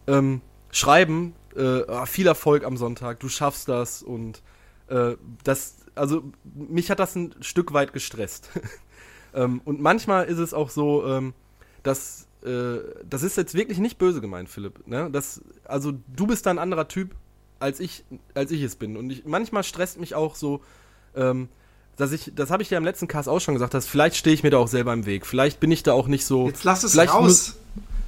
ähm, 0.07 0.41
schreiben, 0.71 1.35
äh, 1.57 1.83
oh, 1.87 2.07
viel 2.07 2.27
Erfolg 2.27 2.65
am 2.65 2.77
Sonntag, 2.77 3.21
du 3.21 3.29
schaffst 3.29 3.69
das 3.69 4.03
und 4.03 4.43
äh, 4.89 5.17
das, 5.45 5.77
also 5.95 6.25
mich 6.55 6.91
hat 6.91 6.99
das 6.99 7.15
ein 7.17 7.35
Stück 7.41 7.73
weit 7.73 7.93
gestresst. 7.93 8.51
ähm, 9.35 9.61
und 9.65 9.81
manchmal 9.81 10.27
ist 10.27 10.39
es 10.39 10.55
auch 10.55 10.71
so, 10.71 11.07
ähm, 11.07 11.35
dass 11.83 12.27
äh, 12.45 12.79
das 13.09 13.23
ist 13.23 13.37
jetzt 13.37 13.55
wirklich 13.55 13.79
nicht 13.79 13.99
böse 13.99 14.21
gemeint, 14.21 14.49
Philipp. 14.49 14.87
Ne? 14.87 15.11
Das, 15.11 15.43
also 15.65 15.93
du 16.09 16.27
bist 16.27 16.47
da 16.47 16.51
ein 16.51 16.59
anderer 16.59 16.89
Typ 16.89 17.15
als 17.61 17.81
ich, 17.81 18.05
als 18.35 18.51
ich 18.53 18.63
es 18.63 18.77
bin. 18.77 18.97
Und 18.97 19.11
ich, 19.11 19.25
manchmal 19.25 19.65
stresst 19.65 19.99
mich 19.99 20.15
auch 20.15 20.37
so, 20.37 20.63
ähm, 21.17 21.49
dass 21.99 22.13
ich, 22.13 22.33
das 22.35 22.51
habe 22.51 22.63
ich 22.63 22.71
ja 22.71 22.79
im 22.79 22.85
letzten 22.85 23.09
Cast 23.09 23.29
auch 23.29 23.41
schon 23.41 23.55
gesagt, 23.55 23.75
dass 23.75 23.87
vielleicht 23.87 24.17
stehe 24.17 24.33
ich 24.33 24.43
mir 24.43 24.51
da 24.51 24.59
auch 24.59 24.69
selber 24.69 24.93
im 24.93 25.05
Weg. 25.05 25.27
Vielleicht 25.27 25.61
bin 25.61 25.71
ich 25.71 25.83
da 25.83 25.93
auch 25.93 26.07
nicht 26.07 26.25
so. 26.25 26.47
Jetzt 26.47 26.65
lass 26.65 26.85
es 26.85 26.93
vielleicht 26.93 27.13
raus. 27.13 27.23
Muss, 27.23 27.57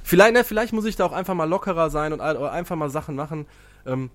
vielleicht, 0.03 0.33
ne, 0.33 0.43
vielleicht 0.43 0.73
muss 0.73 0.85
ich 0.85 0.95
da 0.95 1.05
auch 1.05 1.11
einfach 1.11 1.35
mal 1.35 1.45
lockerer 1.45 1.89
sein 1.89 2.13
und 2.13 2.21
einfach 2.21 2.75
mal 2.75 2.89
Sachen 2.89 3.15
machen. 3.15 3.45
Ähm, 3.85 4.09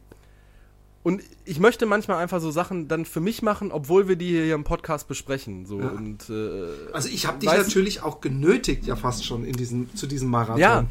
und 1.03 1.22
ich 1.45 1.61
möchte 1.61 1.87
manchmal 1.87 2.16
einfach 2.16 2.41
so 2.41 2.51
Sachen 2.51 2.89
dann 2.89 3.05
für 3.05 3.20
mich 3.20 3.43
machen, 3.43 3.70
obwohl 3.70 4.09
wir 4.09 4.16
die 4.16 4.31
hier 4.31 4.55
im 4.55 4.64
Podcast 4.64 5.07
besprechen. 5.07 5.66
So. 5.66 5.79
Ja. 5.79 5.89
Und, 5.91 6.29
äh, 6.31 6.93
also 6.93 7.09
ich 7.09 7.27
habe 7.27 7.39
dich 7.39 7.49
natürlich 7.49 8.03
auch 8.03 8.20
genötigt, 8.20 8.87
ja 8.87 8.97
fast 8.97 9.24
schon 9.24 9.45
in 9.45 9.53
diesen, 9.53 9.95
zu 9.95 10.07
diesem 10.09 10.31
Marathon. 10.31 10.59
Ja. 10.59 10.85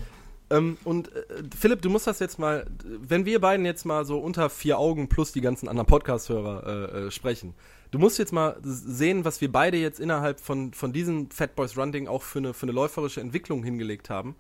Ähm, 0.50 0.78
und 0.84 1.14
äh, 1.16 1.24
Philipp, 1.58 1.82
du 1.82 1.90
musst 1.90 2.08
das 2.08 2.20
jetzt 2.20 2.38
mal, 2.38 2.66
wenn 2.84 3.26
wir 3.26 3.42
beiden 3.42 3.66
jetzt 3.66 3.86
mal 3.86 4.06
so 4.06 4.20
unter 4.20 4.50
vier 4.50 4.78
Augen 4.78 5.10
plus 5.10 5.32
die 5.32 5.42
ganzen 5.42 5.68
anderen 5.68 5.88
Podcast-Hörer 5.88 6.66
äh, 6.66 6.98
äh, 7.08 7.12
sprechen, 7.12 7.54
du 7.92 8.00
musst 8.00 8.20
jetzt 8.20 8.32
mal 8.32 8.58
sehen, 8.62 9.26
was 9.26 9.42
wir 9.42 9.52
beide 9.52 9.78
jetzt 9.78 10.00
innerhalb 10.00 10.40
von, 10.40 10.74
von 10.74 10.94
diesem 10.94 11.32
Fat 11.32 11.56
Boys 11.56 11.78
Run 11.78 12.08
auch 12.08 12.22
für 12.22 12.40
eine, 12.40 12.54
für 12.54 12.66
eine 12.66 12.74
läuferische 12.74 13.22
Entwicklung 13.22 13.64
hingelegt 13.64 14.10
haben. 14.10 14.36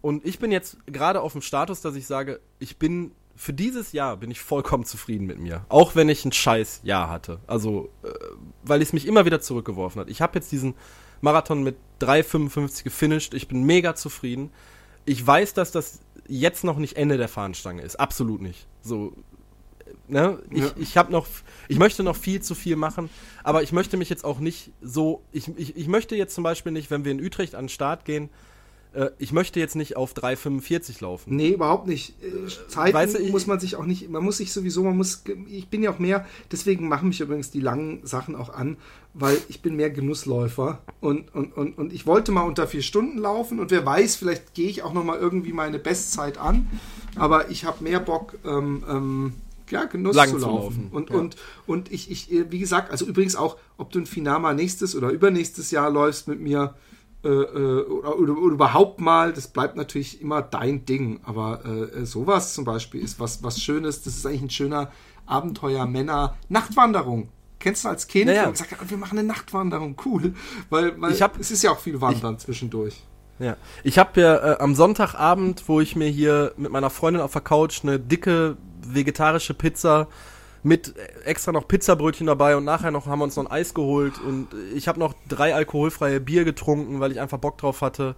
Und 0.00 0.24
ich 0.26 0.38
bin 0.38 0.52
jetzt 0.52 0.76
gerade 0.86 1.20
auf 1.20 1.32
dem 1.32 1.42
Status, 1.42 1.80
dass 1.80 1.94
ich 1.94 2.06
sage, 2.06 2.40
ich 2.58 2.78
bin 2.78 3.12
für 3.36 3.52
dieses 3.52 3.92
Jahr 3.92 4.16
bin 4.16 4.30
ich 4.30 4.40
vollkommen 4.40 4.84
zufrieden 4.84 5.26
mit 5.26 5.38
mir. 5.38 5.64
Auch 5.68 5.96
wenn 5.96 6.08
ich 6.08 6.24
ein 6.24 6.32
scheiß 6.32 6.82
Jahr 6.84 7.10
hatte. 7.10 7.40
Also, 7.46 7.90
äh, 8.02 8.10
weil 8.62 8.80
es 8.80 8.92
mich 8.92 9.06
immer 9.06 9.24
wieder 9.24 9.40
zurückgeworfen 9.40 10.00
hat. 10.00 10.08
Ich 10.08 10.22
habe 10.22 10.38
jetzt 10.38 10.52
diesen 10.52 10.74
Marathon 11.20 11.62
mit 11.62 11.76
3,55 12.00 12.84
gefinisht. 12.84 13.34
Ich 13.34 13.48
bin 13.48 13.64
mega 13.64 13.94
zufrieden. 13.94 14.50
Ich 15.04 15.24
weiß, 15.26 15.54
dass 15.54 15.72
das 15.72 16.00
jetzt 16.26 16.64
noch 16.64 16.78
nicht 16.78 16.96
Ende 16.96 17.16
der 17.16 17.28
Fahnenstange 17.28 17.82
ist. 17.82 17.96
Absolut 17.96 18.40
nicht. 18.40 18.66
So, 18.82 19.12
ne, 20.08 20.38
ich, 20.50 20.62
ja. 20.62 20.70
ich 20.76 20.96
habe 20.96 21.12
noch, 21.12 21.26
ich 21.68 21.78
möchte 21.78 22.02
noch 22.02 22.16
viel 22.16 22.40
zu 22.40 22.54
viel 22.54 22.76
machen, 22.76 23.10
aber 23.42 23.62
ich 23.62 23.72
möchte 23.72 23.96
mich 23.96 24.08
jetzt 24.08 24.24
auch 24.24 24.38
nicht 24.38 24.70
so, 24.80 25.22
ich, 25.32 25.48
ich, 25.56 25.76
ich 25.76 25.88
möchte 25.88 26.16
jetzt 26.16 26.34
zum 26.34 26.44
Beispiel 26.44 26.72
nicht, 26.72 26.90
wenn 26.90 27.04
wir 27.04 27.12
in 27.12 27.20
Utrecht 27.20 27.54
an 27.54 27.64
den 27.64 27.68
Start 27.68 28.04
gehen, 28.04 28.30
äh, 28.94 29.10
ich 29.18 29.32
möchte 29.32 29.60
jetzt 29.60 29.76
nicht 29.76 29.96
auf 29.96 30.14
3,45 30.14 31.02
laufen. 31.02 31.34
Nee, 31.34 31.50
überhaupt 31.50 31.86
nicht. 31.86 32.14
Äh, 32.22 32.68
Zeiten 32.68 32.94
weißt 32.94 33.18
du, 33.18 33.24
muss 33.30 33.46
man 33.46 33.60
sich 33.60 33.76
auch 33.76 33.84
nicht, 33.84 34.08
man 34.08 34.22
muss 34.22 34.38
sich 34.38 34.52
sowieso, 34.52 34.82
man 34.84 34.96
muss, 34.96 35.24
ich 35.48 35.68
bin 35.68 35.82
ja 35.82 35.90
auch 35.90 35.98
mehr, 35.98 36.26
deswegen 36.50 36.88
machen 36.88 37.08
mich 37.08 37.20
übrigens 37.20 37.50
die 37.50 37.60
langen 37.60 38.06
Sachen 38.06 38.36
auch 38.36 38.52
an, 38.54 38.76
weil 39.12 39.36
ich 39.48 39.62
bin 39.62 39.76
mehr 39.76 39.90
Genussläufer 39.90 40.80
und, 41.00 41.34
und, 41.34 41.56
und, 41.56 41.76
und 41.78 41.92
ich 41.92 42.06
wollte 42.06 42.32
mal 42.32 42.42
unter 42.42 42.66
vier 42.66 42.82
Stunden 42.82 43.18
laufen 43.18 43.60
und 43.60 43.70
wer 43.70 43.84
weiß, 43.84 44.16
vielleicht 44.16 44.54
gehe 44.54 44.68
ich 44.68 44.82
auch 44.82 44.92
noch 44.92 45.04
mal 45.04 45.18
irgendwie 45.18 45.52
meine 45.52 45.78
Bestzeit 45.78 46.38
an, 46.38 46.68
aber 47.16 47.50
ich 47.50 47.64
habe 47.64 47.82
mehr 47.82 48.00
Bock, 48.00 48.38
ähm, 48.44 48.84
ähm, 48.88 49.32
ja, 49.70 49.84
Genuss 49.84 50.14
Lang 50.14 50.30
zu 50.30 50.38
laufen. 50.38 50.50
Zu 50.50 50.80
laufen. 50.80 50.88
Und, 50.92 51.10
ja. 51.10 51.16
und, 51.16 51.36
und 51.66 51.92
ich, 51.92 52.10
ich, 52.10 52.28
wie 52.50 52.58
gesagt, 52.58 52.90
also 52.90 53.06
übrigens 53.06 53.34
auch, 53.34 53.56
ob 53.78 53.90
du 53.90 53.98
ein 53.98 54.06
Finama 54.06 54.52
nächstes 54.52 54.94
oder 54.94 55.08
übernächstes 55.08 55.70
Jahr 55.70 55.90
läufst 55.90 56.28
mit 56.28 56.40
mir 56.40 56.74
äh, 57.24 57.28
äh, 57.28 57.82
oder, 57.84 58.18
oder, 58.18 58.32
oder, 58.38 58.54
überhaupt 58.54 59.00
mal, 59.00 59.32
das 59.32 59.48
bleibt 59.48 59.76
natürlich 59.76 60.20
immer 60.20 60.42
dein 60.42 60.84
Ding. 60.84 61.20
Aber 61.24 61.64
äh, 61.64 62.04
sowas 62.04 62.54
zum 62.54 62.64
Beispiel 62.64 63.00
ist 63.02 63.18
was, 63.20 63.42
was 63.42 63.60
Schönes, 63.60 64.02
das 64.02 64.16
ist 64.16 64.26
eigentlich 64.26 64.42
ein 64.42 64.50
schöner 64.50 64.90
Abenteuer, 65.26 65.86
Männer, 65.86 66.36
Nachtwanderung. 66.48 67.28
Kennst 67.58 67.84
du 67.84 67.88
als 67.88 68.06
Kind? 68.06 68.28
Ja, 68.28 68.34
ja. 68.34 68.46
Und 68.46 68.52
gesagt, 68.52 68.90
wir 68.90 68.96
machen 68.98 69.18
eine 69.18 69.26
Nachtwanderung, 69.26 69.96
cool. 70.04 70.34
Weil, 70.68 71.00
weil 71.00 71.12
Ich 71.12 71.22
hab- 71.22 71.40
es 71.40 71.50
ist 71.50 71.62
ja 71.62 71.70
auch 71.70 71.78
viel 71.78 72.00
Wandern 72.00 72.38
zwischendurch. 72.38 73.02
Ja. 73.38 73.56
Ich 73.82 73.98
habe 73.98 74.20
ja 74.20 74.52
äh, 74.52 74.58
am 74.58 74.74
Sonntagabend, 74.74 75.64
wo 75.66 75.80
ich 75.80 75.96
mir 75.96 76.08
hier 76.08 76.52
mit 76.56 76.70
meiner 76.70 76.90
Freundin 76.90 77.22
auf 77.22 77.32
der 77.32 77.40
Couch 77.40 77.80
eine 77.82 77.98
dicke 77.98 78.56
vegetarische 78.86 79.54
Pizza 79.54 80.08
mit 80.64 80.94
extra 81.24 81.52
noch 81.52 81.68
Pizzabrötchen 81.68 82.26
dabei 82.26 82.56
und 82.56 82.64
nachher 82.64 82.90
noch 82.90 83.06
haben 83.06 83.18
wir 83.18 83.24
uns 83.24 83.36
noch 83.36 83.44
ein 83.44 83.52
Eis 83.52 83.74
geholt 83.74 84.14
und 84.18 84.48
ich 84.74 84.88
habe 84.88 84.98
noch 84.98 85.14
drei 85.28 85.54
alkoholfreie 85.54 86.20
Bier 86.20 86.44
getrunken, 86.44 87.00
weil 87.00 87.12
ich 87.12 87.20
einfach 87.20 87.38
Bock 87.38 87.58
drauf 87.58 87.82
hatte. 87.82 88.16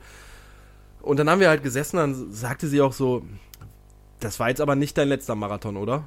Und 1.03 1.19
dann 1.19 1.29
haben 1.29 1.41
wir 1.41 1.49
halt 1.49 1.65
gesessen, 1.65 1.97
dann 1.97 2.33
sagte 2.33 2.69
sie 2.69 2.81
auch 2.81 2.93
so, 2.93 3.23
das 4.21 4.39
war 4.39 4.49
jetzt 4.49 4.61
aber 4.61 4.77
nicht 4.77 4.97
dein 4.97 5.09
letzter 5.09 5.35
Marathon, 5.35 5.77
oder? 5.77 6.05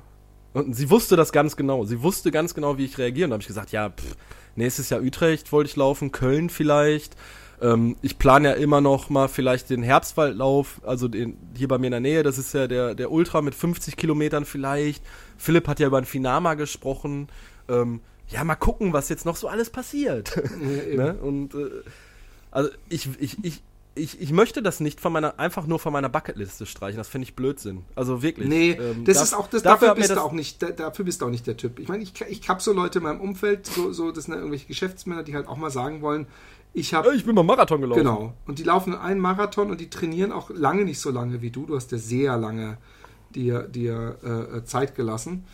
Und 0.53 0.75
sie 0.75 0.89
wusste 0.89 1.15
das 1.15 1.31
ganz 1.31 1.57
genau. 1.57 1.83
Sie 1.83 2.01
wusste 2.01 2.31
ganz 2.31 2.55
genau, 2.55 2.77
wie 2.77 2.85
ich 2.85 2.97
reagiere. 2.97 3.25
Und 3.25 3.31
da 3.31 3.33
habe 3.35 3.41
ich 3.41 3.47
gesagt, 3.47 3.71
ja, 3.71 3.89
pff, 3.89 4.15
nächstes 4.55 4.89
Jahr 4.89 5.01
Utrecht 5.01 5.51
wollte 5.51 5.69
ich 5.69 5.75
laufen, 5.75 6.11
Köln 6.11 6.49
vielleicht. 6.49 7.15
Ähm, 7.61 7.95
ich 8.01 8.17
plane 8.17 8.49
ja 8.49 8.53
immer 8.55 8.79
noch 8.81 9.09
mal 9.09 9.27
vielleicht 9.27 9.69
den 9.69 9.83
Herbstwaldlauf, 9.83 10.81
also 10.85 11.07
den, 11.07 11.37
hier 11.55 11.67
bei 11.67 11.77
mir 11.77 11.87
in 11.87 11.91
der 11.91 11.99
Nähe. 11.99 12.23
Das 12.23 12.37
ist 12.37 12.53
ja 12.53 12.67
der, 12.67 12.95
der 12.95 13.11
Ultra 13.11 13.41
mit 13.41 13.55
50 13.55 13.97
Kilometern 13.97 14.45
vielleicht. 14.45 15.03
Philipp 15.37 15.67
hat 15.67 15.79
ja 15.79 15.87
über 15.87 15.97
ein 15.97 16.05
Finama 16.05 16.53
gesprochen. 16.53 17.27
Ähm, 17.67 17.99
ja, 18.29 18.43
mal 18.43 18.55
gucken, 18.55 18.93
was 18.93 19.09
jetzt 19.09 19.25
noch 19.25 19.35
so 19.35 19.47
alles 19.47 19.69
passiert. 19.69 20.39
ne? 20.95 21.15
Und 21.21 21.53
äh, 21.55 21.69
also 22.51 22.69
ich, 22.87 23.09
ich, 23.19 23.37
ich, 23.43 23.61
ich, 23.95 24.21
ich 24.21 24.31
möchte 24.31 24.61
das 24.61 24.79
nicht 24.79 25.01
von 25.01 25.11
meiner, 25.11 25.39
einfach 25.39 25.65
nur 25.67 25.79
von 25.79 25.91
meiner 25.91 26.09
Bucketliste 26.09 26.65
streichen. 26.65 26.97
Das 26.97 27.09
finde 27.09 27.25
ich 27.27 27.35
Blödsinn. 27.35 27.83
Also 27.95 28.21
wirklich. 28.21 28.47
Nee, 28.47 28.71
Ähm, 28.71 29.03
das 29.03 29.17
da- 29.17 29.23
ist 29.23 29.33
auch, 29.33 29.47
das, 29.47 29.63
dafür 29.63 29.89
dafür, 29.89 29.95
bist 29.95 30.09
du 30.11 30.15
das- 30.15 30.23
auch 30.23 30.31
nicht, 30.31 30.61
da, 30.63 30.69
dafür 30.69 31.03
bist 31.05 31.21
du 31.21 31.25
auch 31.25 31.29
nicht 31.29 31.45
der 31.47 31.57
Typ. 31.57 31.79
Ich 31.79 31.87
meine, 31.89 32.03
ich, 32.03 32.13
ich 32.21 32.47
habe 32.47 32.61
so 32.61 32.71
Leute 32.71 32.99
in 32.99 33.03
meinem 33.03 33.19
Umfeld, 33.19 33.65
so, 33.65 33.91
so, 33.91 34.11
das 34.11 34.25
sind 34.25 34.33
ja 34.33 34.39
irgendwelche 34.39 34.67
Geschäftsmänner, 34.67 35.23
die 35.23 35.35
halt 35.35 35.47
auch 35.47 35.57
mal 35.57 35.71
sagen 35.71 36.01
wollen, 36.01 36.27
ich 36.73 36.93
habe 36.93 37.09
Äh, 37.09 37.15
Ich 37.15 37.25
bin 37.25 37.35
mal 37.35 37.43
Marathon 37.43 37.81
gelaufen. 37.81 37.99
Genau. 37.99 38.33
Und 38.45 38.59
die 38.59 38.63
laufen 38.63 38.95
einen 38.95 39.19
Marathon 39.19 39.69
und 39.71 39.79
die 39.81 39.89
trainieren 39.89 40.31
auch 40.31 40.49
lange 40.49 40.85
nicht 40.85 40.99
so 40.99 41.09
lange 41.11 41.41
wie 41.41 41.51
du. 41.51 41.65
Du 41.65 41.75
hast 41.75 41.91
ja 41.91 41.97
sehr 41.97 42.37
lange 42.37 42.77
dir, 43.35 43.63
dir 43.63 44.17
äh, 44.23 44.57
äh, 44.57 44.63
Zeit 44.65 44.95
gelassen. 44.95 45.45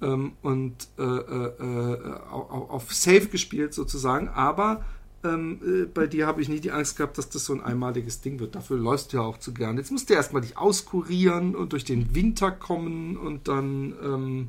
Ähm, 0.00 0.32
und 0.42 0.88
äh, 0.98 1.02
äh, 1.02 1.52
äh, 1.60 2.20
auf, 2.30 2.70
auf 2.70 2.94
Safe 2.94 3.26
gespielt 3.26 3.74
sozusagen. 3.74 4.28
Aber 4.28 4.84
ähm, 5.24 5.60
äh, 5.66 5.86
bei 5.86 6.06
dir 6.06 6.28
habe 6.28 6.40
ich 6.40 6.48
nie 6.48 6.60
die 6.60 6.70
Angst 6.70 6.96
gehabt, 6.96 7.18
dass 7.18 7.28
das 7.28 7.44
so 7.44 7.52
ein 7.52 7.60
einmaliges 7.60 8.20
Ding 8.20 8.38
wird. 8.38 8.54
Dafür 8.54 8.78
läufst 8.78 9.12
du 9.12 9.16
ja 9.16 9.24
auch 9.24 9.38
zu 9.38 9.52
gern. 9.52 9.76
Jetzt 9.76 9.90
musst 9.90 10.08
du 10.08 10.14
erstmal 10.14 10.42
dich 10.42 10.56
auskurieren 10.56 11.56
und 11.56 11.72
durch 11.72 11.84
den 11.84 12.14
Winter 12.14 12.50
kommen 12.52 13.16
und 13.16 13.48
dann. 13.48 13.94
Ähm, 14.02 14.48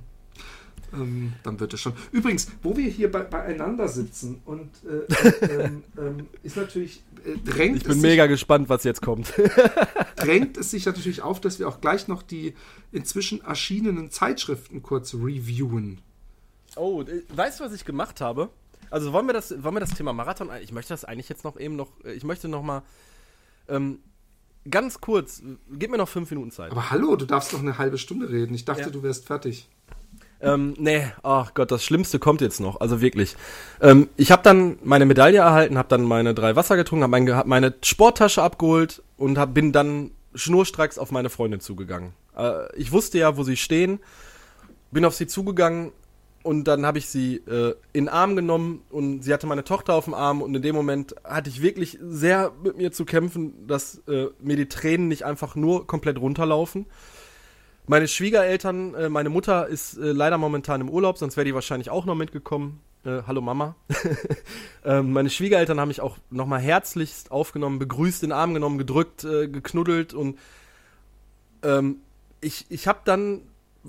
ähm, 0.94 1.34
dann 1.44 1.60
wird 1.60 1.74
es 1.74 1.82
schon. 1.82 1.94
Übrigens, 2.12 2.48
wo 2.64 2.76
wir 2.78 2.90
hier 2.90 3.12
bei, 3.12 3.22
beieinander 3.22 3.88
sitzen 3.88 4.42
und 4.46 4.70
äh, 4.86 5.46
ähm, 5.64 5.84
ähm, 5.98 6.28
ist 6.44 6.58
natürlich, 6.58 7.02
äh, 7.26 7.38
drängt, 7.38 7.78
Ich 7.78 7.82
es 7.84 7.88
bin 7.88 7.94
sich, 8.00 8.02
mega 8.10 8.28
gespannt, 8.28 8.70
was 8.70 8.84
jetzt 8.84 9.02
kommt. 9.02 9.34
drängt 10.16 10.58
es 10.58 10.72
sich 10.72 10.86
natürlich 10.86 11.22
auf, 11.22 11.40
dass 11.42 11.60
wir 11.60 11.68
auch 11.68 11.82
gleich 11.82 12.08
noch 12.08 12.22
die 12.24 12.54
inzwischen 12.92 13.42
erschienenen 13.42 14.12
Zeitschriften 14.12 14.82
kurz 14.84 15.14
reviewen. 15.14 16.00
Oh, 16.76 17.02
äh, 17.04 17.24
weißt 17.36 17.60
du, 17.60 17.64
was 17.66 17.74
ich 17.74 17.86
gemacht 17.86 18.22
habe? 18.22 18.50
Also 18.92 19.14
wollen 19.14 19.28
wir 19.28 19.34
das, 19.34 19.52
wollen 19.64 19.76
wir 19.76 19.80
das 19.82 19.92
Thema 19.94 20.14
Marathon, 20.14 20.50
ein- 20.50 20.64
ich 20.64 20.72
möchte 20.72 20.94
das 20.94 21.06
eigentlich 21.06 21.30
jetzt 21.30 21.44
noch 21.44 21.60
eben 21.60 21.76
noch, 21.76 21.90
äh, 22.04 22.14
ich 22.14 22.24
möchte 22.24 22.48
noch 22.48 22.64
mal 22.64 22.82
ähm, 23.68 24.00
ganz 24.70 25.00
kurz, 25.00 25.40
äh, 25.42 25.44
gib 25.72 25.92
mir 25.92 25.98
noch 25.98 26.10
fünf 26.10 26.30
Minuten 26.32 26.50
Zeit. 26.52 26.72
Aber 26.72 26.90
hallo, 26.90 27.16
du 27.16 27.26
darfst 27.26 27.54
noch 27.54 27.60
eine 27.60 27.78
halbe 27.78 27.98
Stunde 28.00 28.30
reden. 28.30 28.54
Ich 28.56 28.66
dachte, 28.66 28.82
Ja. 28.84 28.90
du 28.90 29.04
wärst 29.04 29.26
fertig. 29.28 29.68
Ähm, 30.42 30.74
nee, 30.78 31.06
ach 31.22 31.54
Gott, 31.54 31.72
das 31.72 31.84
Schlimmste 31.84 32.18
kommt 32.18 32.42
jetzt 32.42 32.60
noch, 32.60 32.80
also 32.80 33.02
wirklich. 33.02 33.36
Ähm, 33.82 34.08
ich 34.16 34.32
habe 34.32 34.42
dann 34.44 34.78
meine 34.84 35.06
Medaille 35.06 35.40
erhalten, 35.40 35.78
habe 35.78 35.90
dann 35.90 36.04
meine 36.04 36.34
drei 36.34 36.56
Wasser 36.56 36.78
getrunken, 36.78 37.04
habe 37.04 37.12
mein, 37.12 37.36
hab 37.36 37.46
meine 37.46 37.74
Sporttasche 37.84 38.42
abgeholt 38.42 39.04
und 39.18 39.38
hab, 39.38 39.54
bin 39.54 39.72
dann 39.74 40.12
schnurstracks 40.34 40.98
auf 40.98 41.12
meine 41.12 41.30
Freundin 41.30 41.60
zugegangen. 41.60 42.14
Äh, 42.38 42.74
ich 42.78 42.92
wusste 42.92 43.18
ja, 43.18 43.36
wo 43.36 43.44
sie 43.44 43.58
stehen, 43.58 44.00
bin 44.92 45.04
auf 45.04 45.16
sie 45.16 45.28
zugegangen 45.28 45.92
und 46.42 46.66
dann 46.66 46.86
habe 46.86 46.98
ich 46.98 47.10
sie 47.10 47.38
äh, 47.48 47.76
in 47.92 48.06
den 48.06 48.10
Arm 48.10 48.36
genommen 48.36 48.82
und 48.90 49.24
sie 49.24 49.34
hatte 49.34 49.48
meine 49.48 49.66
Tochter 49.66 49.94
auf 49.94 50.06
dem 50.06 50.14
Arm 50.14 50.42
und 50.42 50.56
in 50.56 50.62
dem 50.62 50.76
Moment 50.76 51.16
hatte 51.26 51.50
ich 51.50 51.62
wirklich 51.62 52.00
sehr 52.02 52.54
mit 52.64 52.78
mir 52.78 52.92
zu 52.94 53.04
kämpfen, 53.04 53.68
dass 53.68 54.02
äh, 54.08 54.28
mir 54.40 54.56
die 54.56 54.70
Tränen 54.70 55.10
nicht 55.10 55.26
einfach 55.26 55.56
nur 55.56 55.86
komplett 55.86 56.20
runterlaufen. 56.20 56.86
Meine 57.90 58.08
Schwiegereltern, 58.08 58.94
äh, 58.94 59.10
meine 59.10 59.30
Mutter 59.30 59.66
ist 59.66 59.98
äh, 59.98 60.12
leider 60.12 60.38
momentan 60.38 60.80
im 60.80 60.92
Urlaub, 60.92 61.18
sonst 61.18 61.38
wäre 61.38 61.46
die 61.46 61.56
wahrscheinlich 61.56 61.90
auch 61.90 62.06
noch 62.06 62.14
mitgekommen. 62.14 62.82
Äh, 63.04 63.24
hallo 63.26 63.42
Mama. 63.42 63.76
ähm, 64.86 65.12
meine 65.12 65.32
Schwiegereltern 65.32 65.80
haben 65.80 65.88
mich 65.88 66.00
auch 66.00 66.20
nochmal 66.30 66.60
herzlichst 66.60 67.32
aufgenommen, 67.32 67.80
begrüßt, 67.80 68.22
in 68.22 68.30
den 68.30 68.38
Arm 68.38 68.54
genommen, 68.54 68.78
gedrückt, 68.78 69.24
äh, 69.24 69.48
geknuddelt 69.48 70.14
und 70.14 70.38
ähm, 71.64 71.96
ich, 72.42 72.68
ich 72.70 72.88
habe 72.88 73.00
dann, 73.06 73.42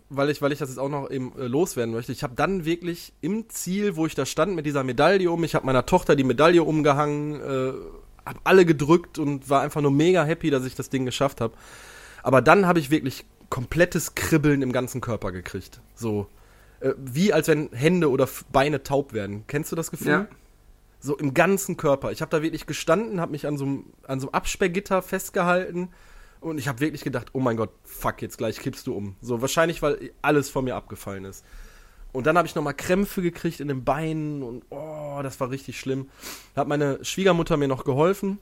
weil 0.09 0.30
ich, 0.30 0.40
weil 0.40 0.53
ich 0.53 0.61
das 0.61 0.70
jetzt 0.70 0.78
auch 0.78 0.88
noch 0.88 1.11
eben 1.11 1.38
äh, 1.38 1.46
loswerden 1.46 1.94
möchte, 1.94 2.12
ich 2.12 2.22
habe 2.22 2.34
dann 2.34 2.64
wirklich 2.64 3.12
im 3.20 3.51
Ziel, 3.51 3.96
wo 3.96 4.07
ich 4.07 4.14
da 4.14 4.24
stand 4.24 4.55
mit 4.55 4.64
dieser 4.64 4.82
Medaille 4.82 5.30
um, 5.30 5.44
ich 5.44 5.55
habe 5.55 5.66
meiner 5.66 5.84
Tochter 5.84 6.16
die 6.16 6.24
Medaille 6.24 6.62
umgehangen, 6.62 7.34
äh, 7.34 7.72
habe 8.24 8.40
alle 8.44 8.64
gedrückt 8.64 9.18
und 9.18 9.51
war 9.51 9.61
einfach 9.61 9.82
nur 9.82 9.90
mega 9.90 10.24
happy, 10.24 10.48
dass 10.48 10.64
ich 10.64 10.74
das 10.74 10.88
Ding 10.88 11.05
geschafft 11.05 11.42
habe. 11.42 11.53
Aber 12.22 12.40
dann 12.40 12.66
habe 12.66 12.78
ich 12.78 12.90
wirklich 12.90 13.26
komplettes 13.51 14.14
Kribbeln 14.14 14.62
im 14.62 14.72
ganzen 14.72 15.01
Körper 15.01 15.32
gekriegt. 15.32 15.80
So. 15.94 16.28
Äh, 16.80 16.94
wie 16.96 17.32
als 17.32 17.48
wenn 17.48 17.70
Hände 17.72 18.11
oder 18.11 18.28
Beine 18.51 18.82
taub 18.82 19.12
werden. 19.12 19.44
Kennst 19.46 19.70
du 19.70 19.76
das 19.76 19.90
Gefühl? 19.90 20.09
Ja. 20.09 20.26
So 21.01 21.16
im 21.16 21.34
ganzen 21.34 21.76
Körper. 21.76 22.12
Ich 22.12 22.22
habe 22.22 22.30
da 22.30 22.42
wirklich 22.42 22.66
gestanden, 22.66 23.20
habe 23.20 23.32
mich 23.32 23.46
an 23.46 23.57
so 23.57 23.64
einem 23.64 23.84
an 24.07 24.20
so 24.20 24.28
einem 24.28 24.34
Absperrgitter 24.34 25.03
festgehalten 25.03 25.88
und 26.40 26.59
ich 26.59 26.68
habe 26.68 26.80
wirklich 26.80 27.05
gedacht, 27.05 27.28
oh 27.32 27.40
mein 27.40 27.57
Gott, 27.57 27.70
fuck, 27.84 28.22
jetzt 28.22 28.38
gleich 28.38 28.59
kippst 28.59 28.86
du 28.86 28.94
um. 28.94 29.16
So 29.20 29.42
wahrscheinlich, 29.42 29.82
weil 29.82 30.11
alles 30.22 30.48
von 30.48 30.64
mir 30.64 30.74
abgefallen 30.74 31.24
ist. 31.24 31.44
Und 32.12 32.26
dann 32.26 32.36
habe 32.36 32.48
ich 32.48 32.55
nochmal 32.55 32.74
Krämpfe 32.74 33.22
gekriegt 33.22 33.61
in 33.61 33.68
den 33.68 33.84
Beinen 33.84 34.42
und 34.42 34.64
oh, 34.70 35.20
das 35.22 35.38
war 35.38 35.51
richtig 35.51 35.78
schlimm. 35.78 36.09
Da 36.55 36.62
hat 36.62 36.68
meine 36.68 37.05
Schwiegermutter 37.05 37.57
mir 37.57 37.68
noch 37.68 37.84
geholfen, 37.84 38.38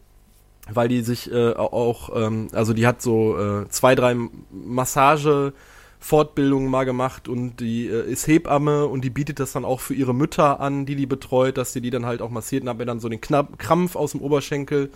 weil 0.70 0.88
die 0.88 1.02
sich 1.02 1.30
äh, 1.32 1.52
auch, 1.52 2.10
ähm, 2.14 2.48
also 2.52 2.72
die 2.72 2.86
hat 2.86 3.02
so 3.02 3.38
äh, 3.38 3.68
zwei, 3.68 3.94
drei 3.94 4.16
Massage 4.50 5.52
Fortbildungen 6.00 6.70
mal 6.70 6.84
gemacht 6.84 7.28
und 7.28 7.56
die 7.56 7.88
äh, 7.88 8.10
ist 8.10 8.26
Hebamme 8.26 8.86
und 8.86 9.02
die 9.02 9.10
bietet 9.10 9.40
das 9.40 9.52
dann 9.52 9.64
auch 9.64 9.80
für 9.80 9.94
ihre 9.94 10.14
Mütter 10.14 10.60
an, 10.60 10.86
die 10.86 10.94
die 10.94 11.06
betreut, 11.06 11.58
dass 11.58 11.72
sie 11.72 11.80
die 11.80 11.90
dann 11.90 12.06
halt 12.06 12.22
auch 12.22 12.30
massiert 12.30 12.62
und 12.62 12.68
habe 12.68 12.80
mir 12.80 12.86
dann 12.86 13.00
so 13.00 13.08
den 13.08 13.20
Knapp, 13.20 13.58
Krampf 13.58 13.96
aus 13.96 14.12
dem 14.12 14.20
Oberschenkel 14.20 14.90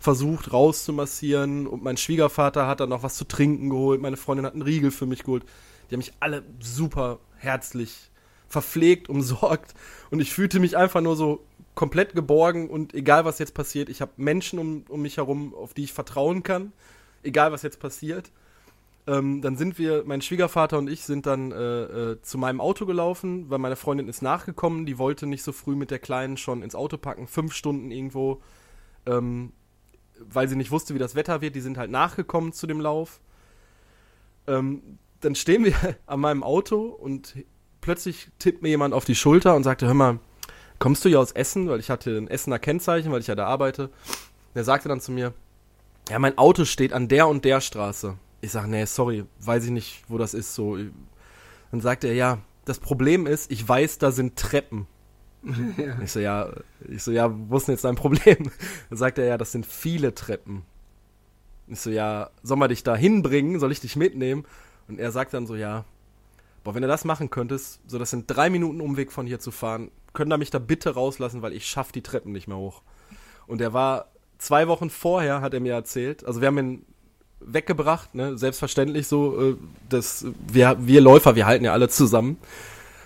versucht 0.00 0.52
rauszumassieren 0.52 1.66
und 1.66 1.82
mein 1.82 1.96
Schwiegervater 1.96 2.66
hat 2.66 2.80
dann 2.80 2.88
noch 2.88 3.02
was 3.02 3.16
zu 3.16 3.24
trinken 3.24 3.70
geholt, 3.70 4.00
meine 4.00 4.16
Freundin 4.16 4.46
hat 4.46 4.54
einen 4.54 4.62
Riegel 4.62 4.90
für 4.90 5.06
mich 5.06 5.24
geholt. 5.24 5.44
Die 5.90 5.94
haben 5.94 6.00
mich 6.00 6.12
alle 6.20 6.42
super 6.60 7.18
herzlich 7.36 8.10
verpflegt, 8.48 9.08
umsorgt 9.08 9.74
und 10.10 10.20
ich 10.20 10.32
fühlte 10.32 10.60
mich 10.60 10.76
einfach 10.76 11.00
nur 11.00 11.16
so 11.16 11.44
komplett 11.78 12.12
geborgen 12.12 12.68
und 12.68 12.92
egal 12.92 13.24
was 13.24 13.38
jetzt 13.38 13.54
passiert, 13.54 13.88
ich 13.88 14.00
habe 14.00 14.10
Menschen 14.16 14.58
um, 14.58 14.82
um 14.88 15.00
mich 15.00 15.16
herum, 15.16 15.54
auf 15.54 15.74
die 15.74 15.84
ich 15.84 15.92
vertrauen 15.92 16.42
kann, 16.42 16.72
egal 17.22 17.52
was 17.52 17.62
jetzt 17.62 17.78
passiert. 17.78 18.32
Ähm, 19.06 19.42
dann 19.42 19.56
sind 19.56 19.78
wir, 19.78 20.02
mein 20.04 20.20
Schwiegervater 20.20 20.76
und 20.76 20.90
ich 20.90 21.04
sind 21.04 21.24
dann 21.24 21.52
äh, 21.52 21.82
äh, 21.82 22.22
zu 22.22 22.36
meinem 22.36 22.60
Auto 22.60 22.84
gelaufen, 22.84 23.48
weil 23.48 23.60
meine 23.60 23.76
Freundin 23.76 24.08
ist 24.08 24.22
nachgekommen, 24.22 24.86
die 24.86 24.98
wollte 24.98 25.28
nicht 25.28 25.44
so 25.44 25.52
früh 25.52 25.76
mit 25.76 25.92
der 25.92 26.00
Kleinen 26.00 26.36
schon 26.36 26.62
ins 26.62 26.74
Auto 26.74 26.96
packen, 26.96 27.28
fünf 27.28 27.54
Stunden 27.54 27.92
irgendwo, 27.92 28.42
ähm, 29.06 29.52
weil 30.18 30.48
sie 30.48 30.56
nicht 30.56 30.72
wusste, 30.72 30.94
wie 30.94 30.98
das 30.98 31.14
Wetter 31.14 31.42
wird, 31.42 31.54
die 31.54 31.60
sind 31.60 31.78
halt 31.78 31.92
nachgekommen 31.92 32.52
zu 32.52 32.66
dem 32.66 32.80
Lauf. 32.80 33.20
Ähm, 34.48 34.98
dann 35.20 35.36
stehen 35.36 35.64
wir 35.64 35.76
an 36.06 36.18
meinem 36.18 36.42
Auto 36.42 36.86
und 36.88 37.36
plötzlich 37.80 38.30
tippt 38.40 38.62
mir 38.62 38.70
jemand 38.70 38.94
auf 38.94 39.04
die 39.04 39.14
Schulter 39.14 39.54
und 39.54 39.62
sagte, 39.62 39.86
hör 39.86 39.94
mal, 39.94 40.18
kommst 40.78 41.04
du 41.04 41.08
hier 41.08 41.20
aus 41.20 41.32
Essen? 41.32 41.68
Weil 41.68 41.80
ich 41.80 41.90
hatte 41.90 42.16
ein 42.16 42.28
Essener 42.28 42.58
Kennzeichen, 42.58 43.12
weil 43.12 43.20
ich 43.20 43.26
ja 43.26 43.34
da 43.34 43.46
arbeite. 43.46 43.90
Der 44.54 44.64
sagte 44.64 44.88
dann 44.88 45.00
zu 45.00 45.12
mir, 45.12 45.34
ja, 46.08 46.18
mein 46.18 46.38
Auto 46.38 46.64
steht 46.64 46.92
an 46.92 47.08
der 47.08 47.28
und 47.28 47.44
der 47.44 47.60
Straße. 47.60 48.16
Ich 48.40 48.52
sage, 48.52 48.68
nee, 48.68 48.84
sorry, 48.84 49.24
weiß 49.40 49.64
ich 49.64 49.70
nicht, 49.70 50.04
wo 50.08 50.18
das 50.18 50.34
ist. 50.34 50.54
So, 50.54 50.78
dann 51.70 51.80
sagte 51.80 52.08
er, 52.08 52.14
ja, 52.14 52.38
das 52.64 52.78
Problem 52.78 53.26
ist, 53.26 53.50
ich 53.50 53.66
weiß, 53.66 53.98
da 53.98 54.10
sind 54.10 54.36
Treppen. 54.36 54.86
Ja. 55.76 55.96
Ich 56.02 56.12
so, 56.12 56.20
ja, 56.20 56.50
ich 56.88 57.02
so, 57.02 57.12
ja, 57.12 57.32
wo 57.32 57.56
ist 57.56 57.68
denn 57.68 57.74
jetzt 57.74 57.84
dein 57.84 57.94
Problem? 57.94 58.50
Dann 58.90 58.98
sagt 58.98 59.18
er, 59.18 59.26
ja, 59.26 59.38
das 59.38 59.52
sind 59.52 59.64
viele 59.64 60.14
Treppen. 60.14 60.62
Ich 61.68 61.80
so, 61.80 61.90
ja, 61.90 62.30
soll 62.42 62.56
man 62.56 62.68
dich 62.68 62.82
da 62.82 62.96
hinbringen? 62.96 63.60
Soll 63.60 63.70
ich 63.70 63.80
dich 63.80 63.94
mitnehmen? 63.94 64.44
Und 64.88 64.98
er 64.98 65.12
sagt 65.12 65.34
dann 65.34 65.46
so, 65.46 65.54
ja, 65.54 65.84
boah, 66.64 66.74
wenn 66.74 66.82
du 66.82 66.88
das 66.88 67.04
machen 67.04 67.30
könntest, 67.30 67.80
so 67.86 67.98
das 67.98 68.10
sind 68.10 68.24
drei 68.26 68.50
Minuten 68.50 68.80
Umweg 68.80 69.12
von 69.12 69.26
hier 69.26 69.38
zu 69.38 69.50
fahren, 69.50 69.90
könnt 70.18 70.32
ihr 70.32 70.38
mich 70.38 70.50
da 70.50 70.58
bitte 70.58 70.94
rauslassen, 70.94 71.42
weil 71.42 71.52
ich 71.52 71.68
schaff 71.68 71.92
die 71.92 72.02
Treppen 72.02 72.32
nicht 72.32 72.48
mehr 72.48 72.56
hoch. 72.56 72.82
Und 73.46 73.60
er 73.60 73.72
war 73.72 74.06
zwei 74.38 74.66
Wochen 74.66 74.90
vorher, 74.90 75.42
hat 75.42 75.54
er 75.54 75.60
mir 75.60 75.74
erzählt, 75.74 76.24
also 76.24 76.40
wir 76.40 76.48
haben 76.48 76.58
in 76.58 76.82
weggebracht, 77.38 78.16
ne? 78.16 78.36
Selbstverständlich 78.36 79.06
so, 79.06 79.50
äh, 79.50 79.56
dass 79.88 80.26
wir, 80.52 80.76
wir 80.80 81.00
Läufer, 81.00 81.36
wir 81.36 81.46
halten 81.46 81.64
ja 81.64 81.72
alle 81.72 81.88
zusammen. 81.88 82.36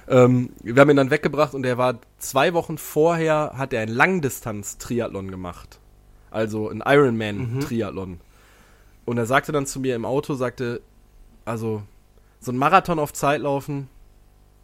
Ähm, 0.09 0.55
wir 0.63 0.81
haben 0.81 0.89
ihn 0.89 0.97
dann 0.97 1.11
weggebracht 1.11 1.53
und 1.53 1.67
er 1.67 1.77
war 1.77 1.99
zwei 2.17 2.55
Wochen 2.55 2.79
vorher, 2.79 3.53
hat 3.59 3.75
er 3.75 3.83
ein 3.83 3.91
Langdistanz-Triathlon 3.91 5.31
gemacht. 5.31 5.81
Also 6.31 6.71
ein 6.71 6.83
Ironman-Triathlon. 6.83 8.09
Mhm. 8.13 8.21
Und 9.05 9.19
er 9.19 9.27
sagte 9.27 9.53
dann 9.53 9.67
zu 9.67 9.81
mir 9.81 9.97
im 9.97 10.07
Auto, 10.07 10.33
sagte, 10.33 10.81
also 11.45 11.83
so 12.41 12.53
ein 12.53 12.57
Marathon 12.57 12.99
auf 12.99 13.13
Zeit 13.13 13.43
laufen, 13.43 13.91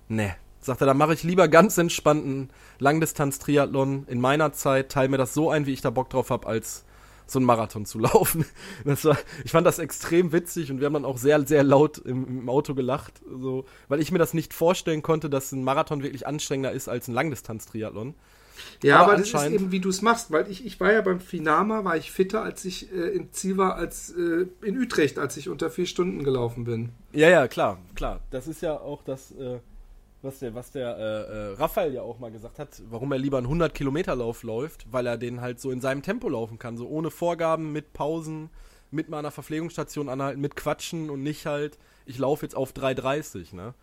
ne. 0.08 0.34
Sagte, 0.68 0.86
da 0.86 0.94
mache 0.94 1.14
ich 1.14 1.22
lieber 1.22 1.48
ganz 1.48 1.76
entspannten 1.78 2.50
Langdistanz-Triathlon 2.78 4.06
in 4.06 4.20
meiner 4.20 4.52
Zeit, 4.52 4.90
teile 4.90 5.08
mir 5.08 5.18
das 5.18 5.34
so 5.34 5.50
ein, 5.50 5.66
wie 5.66 5.72
ich 5.72 5.80
da 5.80 5.90
Bock 5.90 6.10
drauf 6.10 6.30
habe, 6.30 6.46
als 6.46 6.84
so 7.26 7.38
einen 7.38 7.46
Marathon 7.46 7.84
zu 7.86 7.98
laufen. 7.98 8.44
Das 8.84 9.04
war, 9.04 9.18
ich 9.44 9.50
fand 9.50 9.66
das 9.66 9.78
extrem 9.78 10.32
witzig 10.32 10.70
und 10.70 10.80
wir 10.80 10.86
haben 10.86 10.94
dann 10.94 11.04
auch 11.04 11.18
sehr, 11.18 11.46
sehr 11.46 11.64
laut 11.64 11.98
im, 11.98 12.26
im, 12.26 12.48
Auto 12.48 12.74
gelacht, 12.74 13.20
so, 13.28 13.64
weil 13.88 14.00
ich 14.00 14.12
mir 14.12 14.18
das 14.18 14.34
nicht 14.34 14.54
vorstellen 14.54 15.02
konnte, 15.02 15.28
dass 15.30 15.52
ein 15.52 15.64
Marathon 15.64 16.02
wirklich 16.02 16.26
anstrengender 16.26 16.72
ist 16.72 16.88
als 16.88 17.08
ein 17.08 17.14
Langdistanz-Triathlon. 17.14 18.14
Ja, 18.82 18.98
aber, 18.98 19.12
aber 19.12 19.20
das 19.20 19.32
ist 19.32 19.46
eben, 19.50 19.70
wie 19.70 19.80
du 19.80 19.88
es 19.88 20.02
machst, 20.02 20.30
weil 20.30 20.50
ich, 20.50 20.66
ich 20.66 20.80
war 20.80 20.92
ja 20.92 21.00
beim 21.00 21.20
Finama, 21.20 21.84
war 21.84 21.96
ich 21.96 22.10
fitter, 22.10 22.42
als 22.42 22.64
ich 22.64 22.92
äh, 22.92 23.08
im 23.08 23.32
Ziel 23.32 23.56
war, 23.56 23.76
als 23.76 24.10
äh, 24.10 24.46
in 24.62 24.78
Utrecht, 24.78 25.18
als 25.18 25.36
ich 25.36 25.48
unter 25.48 25.70
vier 25.70 25.86
Stunden 25.86 26.24
gelaufen 26.24 26.64
bin. 26.64 26.90
Ja, 27.12 27.28
ja, 27.28 27.46
klar, 27.48 27.78
klar. 27.94 28.20
Das 28.30 28.48
ist 28.48 28.60
ja 28.60 28.78
auch 28.78 29.02
das, 29.02 29.30
äh, 29.32 29.60
was 30.22 30.40
der, 30.40 30.54
was 30.54 30.70
der 30.72 30.96
äh, 30.96 31.02
äh, 31.02 31.54
Raphael 31.54 31.94
ja 31.94 32.02
auch 32.02 32.18
mal 32.18 32.30
gesagt 32.30 32.58
hat, 32.58 32.82
warum 32.90 33.12
er 33.12 33.18
lieber 33.18 33.38
einen 33.38 33.46
100-Kilometer-Lauf 33.46 34.42
läuft, 34.42 34.92
weil 34.92 35.06
er 35.06 35.16
den 35.16 35.40
halt 35.40 35.60
so 35.60 35.70
in 35.70 35.80
seinem 35.80 36.02
Tempo 36.02 36.28
laufen 36.28 36.58
kann, 36.58 36.76
so 36.76 36.88
ohne 36.88 37.10
Vorgaben, 37.10 37.72
mit 37.72 37.92
Pausen, 37.92 38.50
mit 38.90 39.08
mal 39.08 39.18
einer 39.18 39.30
Verpflegungsstation 39.30 40.08
anhalten, 40.08 40.40
mit 40.40 40.56
Quatschen 40.56 41.10
und 41.10 41.22
nicht 41.22 41.46
halt, 41.46 41.78
ich 42.06 42.18
laufe 42.18 42.44
jetzt 42.44 42.56
auf 42.56 42.72
3,30, 42.72 43.54
ne? 43.54 43.74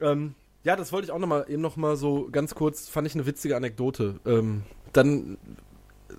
Ähm, 0.00 0.34
ja, 0.62 0.76
das 0.76 0.92
wollte 0.92 1.06
ich 1.06 1.10
auch 1.10 1.18
noch 1.18 1.26
mal, 1.26 1.46
eben 1.48 1.62
noch 1.62 1.76
mal 1.76 1.96
so 1.96 2.28
ganz 2.30 2.54
kurz, 2.54 2.88
fand 2.88 3.06
ich 3.06 3.14
eine 3.14 3.26
witzige 3.26 3.56
Anekdote. 3.56 4.20
Ähm, 4.24 4.62
dann, 4.92 5.36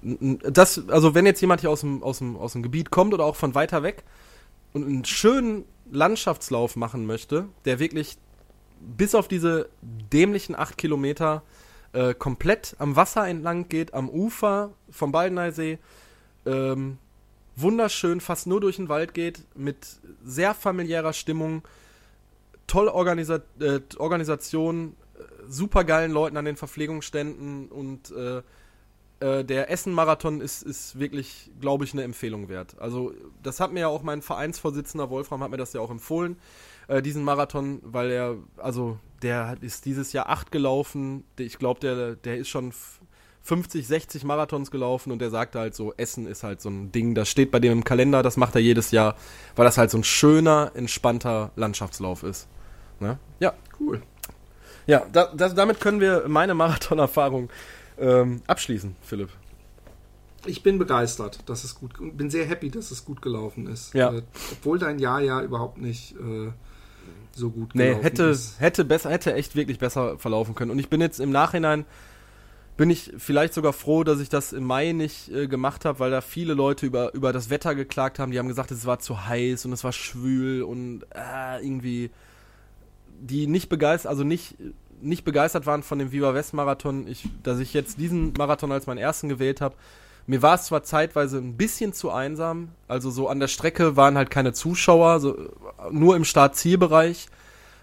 das, 0.02 0.88
also 0.90 1.16
wenn 1.16 1.26
jetzt 1.26 1.42
jemand 1.42 1.62
hier 1.62 1.70
aus 1.70 1.82
dem, 1.82 2.04
aus, 2.04 2.20
dem, 2.20 2.36
aus 2.36 2.54
dem 2.54 2.64
Gebiet 2.64 2.92
kommt 2.92 3.14
oder 3.14 3.24
auch 3.24 3.36
von 3.36 3.56
weiter 3.56 3.82
weg 3.82 4.04
und 4.74 4.86
einen 4.86 5.06
schönen 5.06 5.66
Landschaftslauf 5.90 6.76
machen 6.76 7.06
möchte, 7.06 7.48
der 7.66 7.80
wirklich 7.80 8.18
bis 8.86 9.16
auf 9.16 9.28
diese 9.28 9.70
dämlichen 9.82 10.56
acht 10.56 10.78
Kilometer 10.78 11.44
äh, 11.94 12.14
komplett 12.14 12.76
am 12.80 12.96
Wasser 12.96 13.28
entlang 13.28 13.70
geht, 13.70 13.94
am 13.94 14.10
Ufer 14.10 14.72
vom 14.90 15.12
Baldeneysee. 15.12 15.80
Ähm, 16.46 16.98
wunderschön, 17.56 18.22
fast 18.22 18.48
nur 18.48 18.62
durch 18.62 18.76
den 18.76 18.90
Wald 18.90 19.14
geht, 19.14 19.44
mit 19.56 19.78
sehr 20.24 20.54
familiärer 20.54 21.14
Stimmung, 21.14 21.64
tolle 22.68 22.94
Organisa 22.94 23.40
äh, 23.60 23.80
Organisation, 23.98 24.96
äh, 25.18 25.24
super 25.48 25.84
geilen 25.84 26.12
Leuten 26.12 26.38
an 26.38 26.46
den 26.46 26.58
Verpflegungsständen 26.58 27.70
und 27.70 28.12
äh, 28.12 28.42
äh, 29.22 29.46
der 29.46 29.72
Essen-Marathon 29.72 30.42
ist, 30.42 30.64
ist 30.64 31.00
wirklich, 31.00 31.50
glaube 31.62 31.86
ich, 31.86 31.94
eine 31.94 32.04
Empfehlung 32.04 32.50
wert. 32.50 32.76
Also, 32.80 33.14
das 33.42 33.60
hat 33.60 33.72
mir 33.72 33.82
ja 33.82 33.88
auch 33.88 34.04
mein 34.04 34.22
Vereinsvorsitzender 34.22 35.10
Wolfram 35.10 35.42
hat 35.42 35.52
mir 35.52 35.58
das 35.58 35.74
ja 35.74 35.82
auch 35.82 35.92
empfohlen 35.92 36.38
äh, 36.88 37.02
diesen 37.02 37.24
Marathon, 37.24 37.80
weil 37.84 38.12
er, 38.12 38.36
also 38.58 39.00
der 39.22 39.58
ist 39.62 39.86
dieses 39.86 40.14
Jahr 40.14 40.30
acht 40.30 40.52
gelaufen. 40.52 41.24
Ich 41.38 41.58
glaube, 41.58 41.80
der, 41.80 42.16
der 42.16 42.38
ist 42.38 42.50
schon 42.50 42.74
50, 43.46 43.86
60 43.86 44.24
Marathons 44.24 44.72
gelaufen 44.72 45.12
und 45.12 45.20
der 45.20 45.30
sagte 45.30 45.60
halt 45.60 45.76
so, 45.76 45.94
Essen 45.98 46.26
ist 46.26 46.44
halt 46.44 46.62
so 46.62 46.70
ein 46.70 46.92
Ding, 46.92 47.14
das 47.14 47.30
steht 47.30 47.52
bei 47.52 47.60
dem 47.60 47.72
im 47.74 47.84
Kalender, 47.84 48.24
das 48.24 48.38
macht 48.38 48.56
er 48.56 48.62
jedes 48.62 48.90
Jahr, 48.92 49.16
weil 49.56 49.66
das 49.66 49.78
halt 49.78 49.92
so 49.92 50.00
ein 50.00 50.04
schöner, 50.04 50.72
entspannter 50.74 51.52
Landschaftslauf 51.56 52.24
ist. 52.24 52.48
Ne? 53.00 53.20
Ja. 53.40 53.54
Cool. 53.80 54.02
Ja, 54.88 55.06
da, 55.12 55.32
das, 55.36 55.54
damit 55.54 55.80
können 55.80 56.00
wir 56.00 56.26
meine 56.28 56.56
Marathonerfahrung 56.56 57.50
ähm, 58.00 58.42
abschließen, 58.48 58.96
Philipp. 59.04 59.30
Ich 60.48 60.64
bin 60.64 60.78
begeistert, 60.78 61.40
dass 61.48 61.64
es 61.64 61.76
gut, 61.76 61.94
bin 62.18 62.30
sehr 62.30 62.46
happy, 62.46 62.70
dass 62.70 62.92
es 62.92 63.06
gut 63.06 63.22
gelaufen 63.22 63.68
ist. 63.68 63.94
Ja. 63.94 64.14
Äh, 64.14 64.22
obwohl 64.52 64.80
dein 64.80 65.00
Jahr 65.00 65.22
ja 65.22 65.42
überhaupt 65.42 65.78
nicht 65.78 66.16
äh, 66.18 66.52
so 67.36 67.52
gut 67.52 67.76
nee, 67.76 67.94
hätte, 67.94 68.24
ist. 68.24 68.60
hätte 68.60 68.86
besser, 68.86 69.10
hätte 69.10 69.34
echt 69.34 69.56
wirklich 69.56 69.78
besser 69.78 70.18
verlaufen 70.18 70.56
können. 70.56 70.72
Und 70.72 70.80
ich 70.80 70.90
bin 70.90 71.02
jetzt 71.02 71.20
im 71.20 71.32
Nachhinein, 71.32 71.86
bin 72.78 72.90
ich 72.90 73.12
vielleicht 73.18 73.54
sogar 73.54 73.74
froh, 73.74 74.04
dass 74.04 74.20
ich 74.20 74.30
das 74.30 74.54
im 74.54 74.64
Mai 74.64 74.94
nicht 74.94 75.30
äh, 75.32 75.48
gemacht 75.48 75.86
habe, 75.86 76.00
weil 76.00 76.12
da 76.12 76.22
viele 76.22 76.54
Leute 76.54 76.86
über, 76.86 77.14
über 77.14 77.34
das 77.34 77.50
Wetter 77.50 77.76
geklagt 77.76 78.20
haben. 78.20 78.32
Die 78.32 78.40
haben 78.40 78.48
gesagt, 78.48 78.72
es 78.72 78.86
war 78.86 79.00
zu 79.00 79.28
heiß 79.28 79.66
und 79.66 79.74
es 79.74 79.84
war 79.84 79.92
schwül 79.92 80.64
und 80.64 81.04
äh, 81.14 81.62
irgendwie 81.62 82.10
die 83.20 83.48
nicht 83.48 83.70
begeistert, 83.70 84.10
also 84.10 84.24
nicht, 84.24 84.56
nicht 85.02 85.24
begeistert 85.24 85.66
waren 85.66 85.84
von 85.84 86.00
dem 86.00 86.12
Viva 86.12 86.34
West 86.34 86.54
Marathon. 86.54 87.08
Ich, 87.08 87.28
dass 87.44 87.60
ich 87.60 87.74
jetzt 87.74 88.00
diesen 88.00 88.34
Marathon 88.38 88.72
als 88.72 88.88
meinen 88.88 88.98
ersten 88.98 89.30
gewählt 89.30 89.62
habe, 89.62 89.76
mir 90.28 90.42
war 90.42 90.56
es 90.56 90.66
zwar 90.66 90.84
zeitweise 90.84 91.38
ein 91.38 91.56
bisschen 91.56 91.94
zu 91.94 92.12
einsam, 92.12 92.70
also 92.88 93.12
so 93.12 93.28
an 93.30 93.40
der 93.40 93.48
Strecke 93.48 93.96
waren 93.96 94.18
halt 94.18 94.30
keine 94.30 94.54
Zuschauer, 94.54 95.20
so, 95.20 95.38
nur 95.92 96.16
im 96.16 96.26
Start-Zielbereich. 96.26 97.28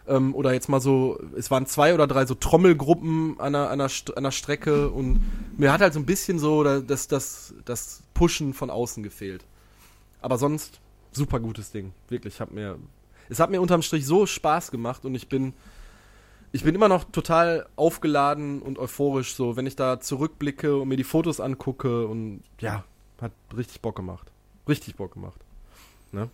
Ähm, 0.08 0.34
oder 0.34 0.52
jetzt 0.52 0.68
mal 0.68 0.80
so, 0.80 1.20
es 1.36 1.52
waren 1.52 1.66
zwei 1.66 1.94
oder 1.94 2.08
drei 2.08 2.26
so 2.26 2.34
Trommelgruppen 2.34 3.38
an 3.38 3.54
einer, 3.54 3.70
einer, 3.70 3.88
einer 4.16 4.32
Strecke 4.32 4.90
und 4.90 5.20
mir 5.56 5.72
hat 5.72 5.80
halt 5.80 5.92
so 5.94 6.00
ein 6.00 6.06
bisschen 6.06 6.40
so 6.40 6.64
das, 6.64 7.06
das, 7.06 7.54
das 7.64 8.02
Pushen 8.12 8.52
von 8.52 8.68
außen 8.70 9.04
gefehlt. 9.04 9.44
Aber 10.20 10.38
sonst 10.38 10.80
super 11.12 11.38
gutes 11.38 11.70
Ding. 11.70 11.92
Wirklich, 12.08 12.40
hat 12.40 12.50
mir, 12.50 12.78
es 13.28 13.38
hat 13.38 13.50
mir 13.50 13.60
unterm 13.60 13.82
Strich 13.82 14.04
so 14.04 14.26
Spaß 14.26 14.72
gemacht 14.72 15.04
und 15.04 15.14
ich 15.14 15.28
bin 15.28 15.52
ich 16.52 16.64
bin 16.64 16.74
immer 16.74 16.88
noch 16.88 17.04
total 17.04 17.66
aufgeladen 17.76 18.60
und 18.60 18.78
euphorisch, 18.78 19.34
so 19.34 19.56
wenn 19.56 19.66
ich 19.66 19.74
da 19.74 20.00
zurückblicke 20.00 20.76
und 20.76 20.88
mir 20.88 20.96
die 20.96 21.04
Fotos 21.04 21.40
angucke 21.40 22.06
und 22.06 22.42
ja, 22.60 22.84
hat 23.20 23.32
richtig 23.56 23.80
Bock 23.80 23.96
gemacht. 23.96 24.30
Richtig 24.68 24.96
Bock 24.96 25.14
gemacht. 25.14 25.40
Ne? 26.12 26.28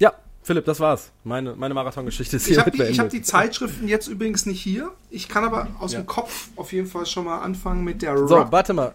Ja, 0.00 0.12
Philipp, 0.42 0.64
das 0.64 0.80
war's. 0.80 1.12
Meine, 1.22 1.54
meine 1.54 1.74
Marathongeschichte 1.74 2.36
ist 2.36 2.46
hier 2.46 2.58
ich 2.58 2.66
hab 2.66 2.72
die, 2.72 2.82
Ich 2.82 2.98
habe 2.98 3.08
die 3.08 3.22
Zeitschriften 3.22 3.86
jetzt 3.86 4.08
übrigens 4.08 4.46
nicht 4.46 4.60
hier. 4.60 4.92
Ich 5.10 5.28
kann 5.28 5.44
aber 5.44 5.68
aus 5.78 5.92
ja. 5.92 6.00
dem 6.00 6.06
Kopf 6.06 6.48
auf 6.56 6.72
jeden 6.72 6.88
Fall 6.88 7.06
schon 7.06 7.24
mal 7.24 7.38
anfangen 7.38 7.84
mit 7.84 8.02
der 8.02 8.18
So, 8.26 8.44
warte 8.50 8.74
mal. 8.74 8.94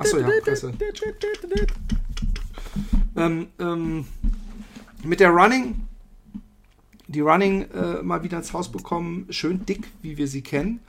Achso, 0.00 0.18
ja, 0.18 0.28
Presse. 0.42 0.72
ähm, 3.16 3.46
ähm, 3.60 4.06
mit 5.04 5.20
der 5.20 5.30
Running 5.30 5.86
die 7.12 7.20
Running 7.20 7.62
äh, 7.70 8.02
mal 8.02 8.22
wieder 8.22 8.38
ins 8.38 8.52
Haus 8.52 8.70
bekommen. 8.70 9.26
Schön 9.30 9.64
dick, 9.66 9.88
wie 10.02 10.16
wir 10.16 10.26
sie 10.26 10.42
kennen. 10.42 10.80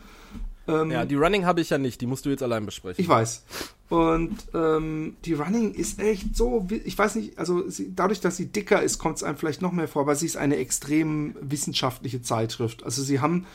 Ähm, 0.67 0.91
ja, 0.91 1.05
die 1.05 1.15
Running 1.15 1.45
habe 1.45 1.61
ich 1.61 1.69
ja 1.69 1.77
nicht, 1.77 1.99
die 1.99 2.07
musst 2.07 2.25
du 2.25 2.29
jetzt 2.29 2.41
allein 2.41 2.65
besprechen. 2.65 3.01
Ich 3.01 3.09
weiß. 3.09 3.43
Und 3.89 4.37
ähm, 4.53 5.17
die 5.25 5.33
Running 5.33 5.73
ist 5.73 5.99
echt 5.99 6.35
so, 6.35 6.67
ich 6.83 6.97
weiß 6.97 7.15
nicht, 7.15 7.37
also 7.37 7.69
sie, 7.69 7.93
dadurch, 7.93 8.21
dass 8.21 8.37
sie 8.37 8.47
dicker 8.47 8.81
ist, 8.81 8.97
kommt 8.97 9.17
es 9.17 9.23
einem 9.23 9.37
vielleicht 9.37 9.61
noch 9.61 9.73
mehr 9.73 9.87
vor, 9.87 10.03
aber 10.03 10.15
sie 10.15 10.25
ist 10.25 10.37
eine 10.37 10.55
extrem 10.55 11.35
wissenschaftliche 11.41 12.21
Zeitschrift. 12.21 12.83
Also 12.83 13.03
sie 13.03 13.19
haben 13.19 13.45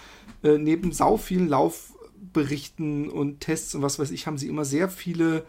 äh, 0.42 0.58
neben 0.58 0.92
sau 0.92 1.16
vielen 1.16 1.48
Laufberichten 1.48 3.08
und 3.08 3.40
Tests 3.40 3.74
und 3.74 3.82
was 3.82 3.98
weiß 3.98 4.10
ich, 4.10 4.26
haben 4.26 4.38
sie 4.38 4.48
immer 4.48 4.66
sehr 4.66 4.88
viele 4.88 5.44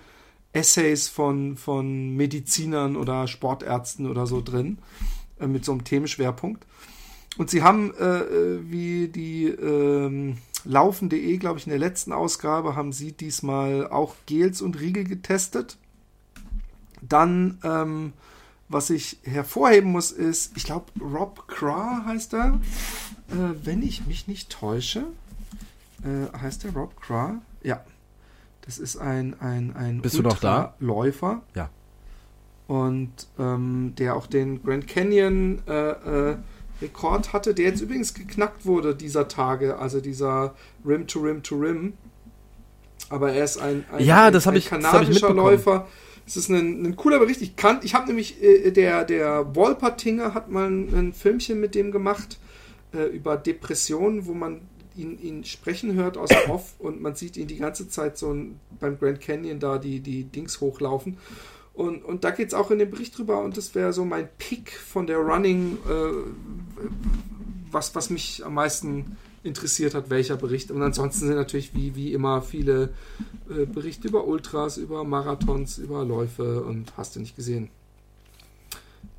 Essays 0.54 1.08
von, 1.10 1.58
von 1.58 2.16
Medizinern 2.16 2.96
oder 2.96 3.28
Sportärzten 3.28 4.10
oder 4.10 4.26
so 4.26 4.42
drin, 4.42 4.80
äh, 5.40 5.48
mit 5.48 5.66
so 5.66 5.74
einem 5.74 5.84
Themenschwerpunkt. 5.84 6.66
Und 7.40 7.50
sie 7.50 7.64
haben, 7.64 7.94
äh, 7.96 8.04
äh, 8.04 8.60
wie 8.70 9.08
die 9.08 9.46
ähm, 9.46 10.40
Laufen.de, 10.66 11.38
glaube 11.38 11.58
ich, 11.58 11.68
in 11.68 11.70
der 11.70 11.80
letzten 11.80 12.12
Ausgabe, 12.12 12.76
haben 12.76 12.92
sie 12.92 13.14
diesmal 13.14 13.88
auch 13.88 14.16
Gels 14.26 14.62
und 14.62 14.78
Riegel 14.78 15.06
getestet. 15.06 15.78
Dann, 17.02 17.58
ähm, 17.64 18.12
was 18.68 18.90
ich 18.90 19.20
hervorheben 19.24 19.90
muss, 19.90 20.12
ist, 20.12 20.58
ich 20.58 20.66
glaube, 20.66 20.88
Rob 21.00 21.48
Craw 21.48 22.04
heißt 22.08 22.34
er, 22.34 22.60
äh, 23.30 23.56
wenn 23.64 23.84
ich 23.84 24.06
mich 24.06 24.28
nicht 24.28 24.50
täusche. 24.50 25.06
Äh, 26.04 26.38
heißt 26.38 26.66
der 26.66 26.74
Rob 26.74 27.00
Craw? 27.00 27.36
Ja. 27.64 27.86
Das 28.64 28.78
ist 28.78 28.98
ein, 28.98 29.40
ein, 29.40 29.74
ein 29.78 30.02
Bist 30.02 30.18
du 30.18 30.24
noch 30.24 30.40
da? 30.40 30.76
Läufer. 30.80 31.42
Ja. 31.56 31.70
Und 32.68 33.28
ähm, 33.40 33.94
der 33.98 34.18
auch 34.18 34.28
den 34.28 34.62
Grand 34.62 34.90
Canyon 34.90 35.62
äh, 35.70 36.32
äh 36.32 36.38
Rekord 36.82 37.34
hatte, 37.34 37.54
der 37.54 37.66
jetzt 37.66 37.82
übrigens 37.82 38.14
geknackt 38.14 38.66
wurde 38.66 38.96
dieser 38.96 39.28
Tage, 39.28 39.78
also 39.78 40.02
dieser 40.02 40.56
Rim 40.86 41.08
to 41.08 41.20
Rim 41.20 41.44
to 41.44 41.56
Rim. 41.56 41.94
Aber 43.10 43.32
er 43.32 43.44
ist 43.44 43.58
ein, 43.58 43.86
ein, 43.92 44.04
ja, 44.04 44.28
ein, 44.28 44.34
das 44.34 44.48
ein 44.48 44.56
ich, 44.56 44.68
kanadischer 44.68 45.34
Läufer. 45.34 45.88
Es 46.28 46.38
ist 46.38 46.50
ein, 46.50 46.86
ein, 46.86 46.96
cooler 46.96 47.20
Bericht. 47.20 47.42
Ich 47.42 47.56
kann, 47.56 47.80
ich 47.82 47.96
habe 47.96 48.08
nämlich, 48.08 48.42
äh, 48.44 48.72
der, 48.72 49.04
der 49.04 49.56
Wolpertinger 49.56 50.34
hat 50.34 50.50
mal 50.52 50.70
ein, 50.70 50.94
ein 50.94 51.14
Filmchen 51.14 51.60
mit 51.60 51.74
dem 51.74 51.92
gemacht 51.92 52.38
äh, 52.94 53.06
über 53.06 53.36
Depressionen, 53.36 54.28
wo 54.28 54.34
man 54.34 54.62
ihn, 54.96 55.18
ihn 55.20 55.44
sprechen 55.44 55.94
hört 55.94 56.18
aus 56.18 56.30
dem 56.30 56.52
Off 56.52 56.76
und 56.78 57.02
man 57.02 57.16
sieht 57.16 57.38
ihn 57.38 57.48
die 57.48 57.58
ganze 57.58 57.90
Zeit 57.90 58.18
so 58.18 58.36
beim 58.80 59.00
Grand 59.00 59.22
Canyon 59.22 59.60
da 59.60 59.78
die, 59.78 60.02
die 60.02 60.26
Dings 60.26 60.62
hochlaufen. 60.62 61.18
Und, 61.80 62.04
und 62.04 62.26
da 62.26 62.32
geht 62.32 62.50
es 62.50 62.54
auch 62.54 62.72
in 62.72 62.80
dem 62.80 62.90
Bericht 62.90 63.18
drüber 63.18 63.42
und 63.42 63.56
das 63.56 63.74
wäre 63.74 63.94
so 63.94 64.04
mein 64.04 64.28
Pick 64.38 64.74
von 64.74 65.08
der 65.08 65.20
Running, 65.20 65.78
äh, 65.88 66.30
was, 67.72 67.96
was 67.96 68.10
mich 68.10 68.46
am 68.46 68.56
meisten 68.56 69.16
interessiert 69.44 69.96
hat, 69.96 70.10
welcher 70.10 70.36
Bericht. 70.36 70.72
Und 70.72 70.82
ansonsten 70.82 71.28
sind 71.28 71.38
natürlich 71.38 71.74
wie, 71.74 71.96
wie 71.96 72.12
immer 72.12 72.42
viele 72.42 72.90
äh, 73.50 73.66
Berichte 73.66 74.10
über 74.10 74.28
Ultras, 74.28 74.76
über 74.76 75.06
Marathons, 75.06 75.78
über 75.78 76.04
Läufe 76.04 76.64
und 76.64 76.98
hast 76.98 77.16
du 77.16 77.22
nicht 77.22 77.38
gesehen. 77.38 77.70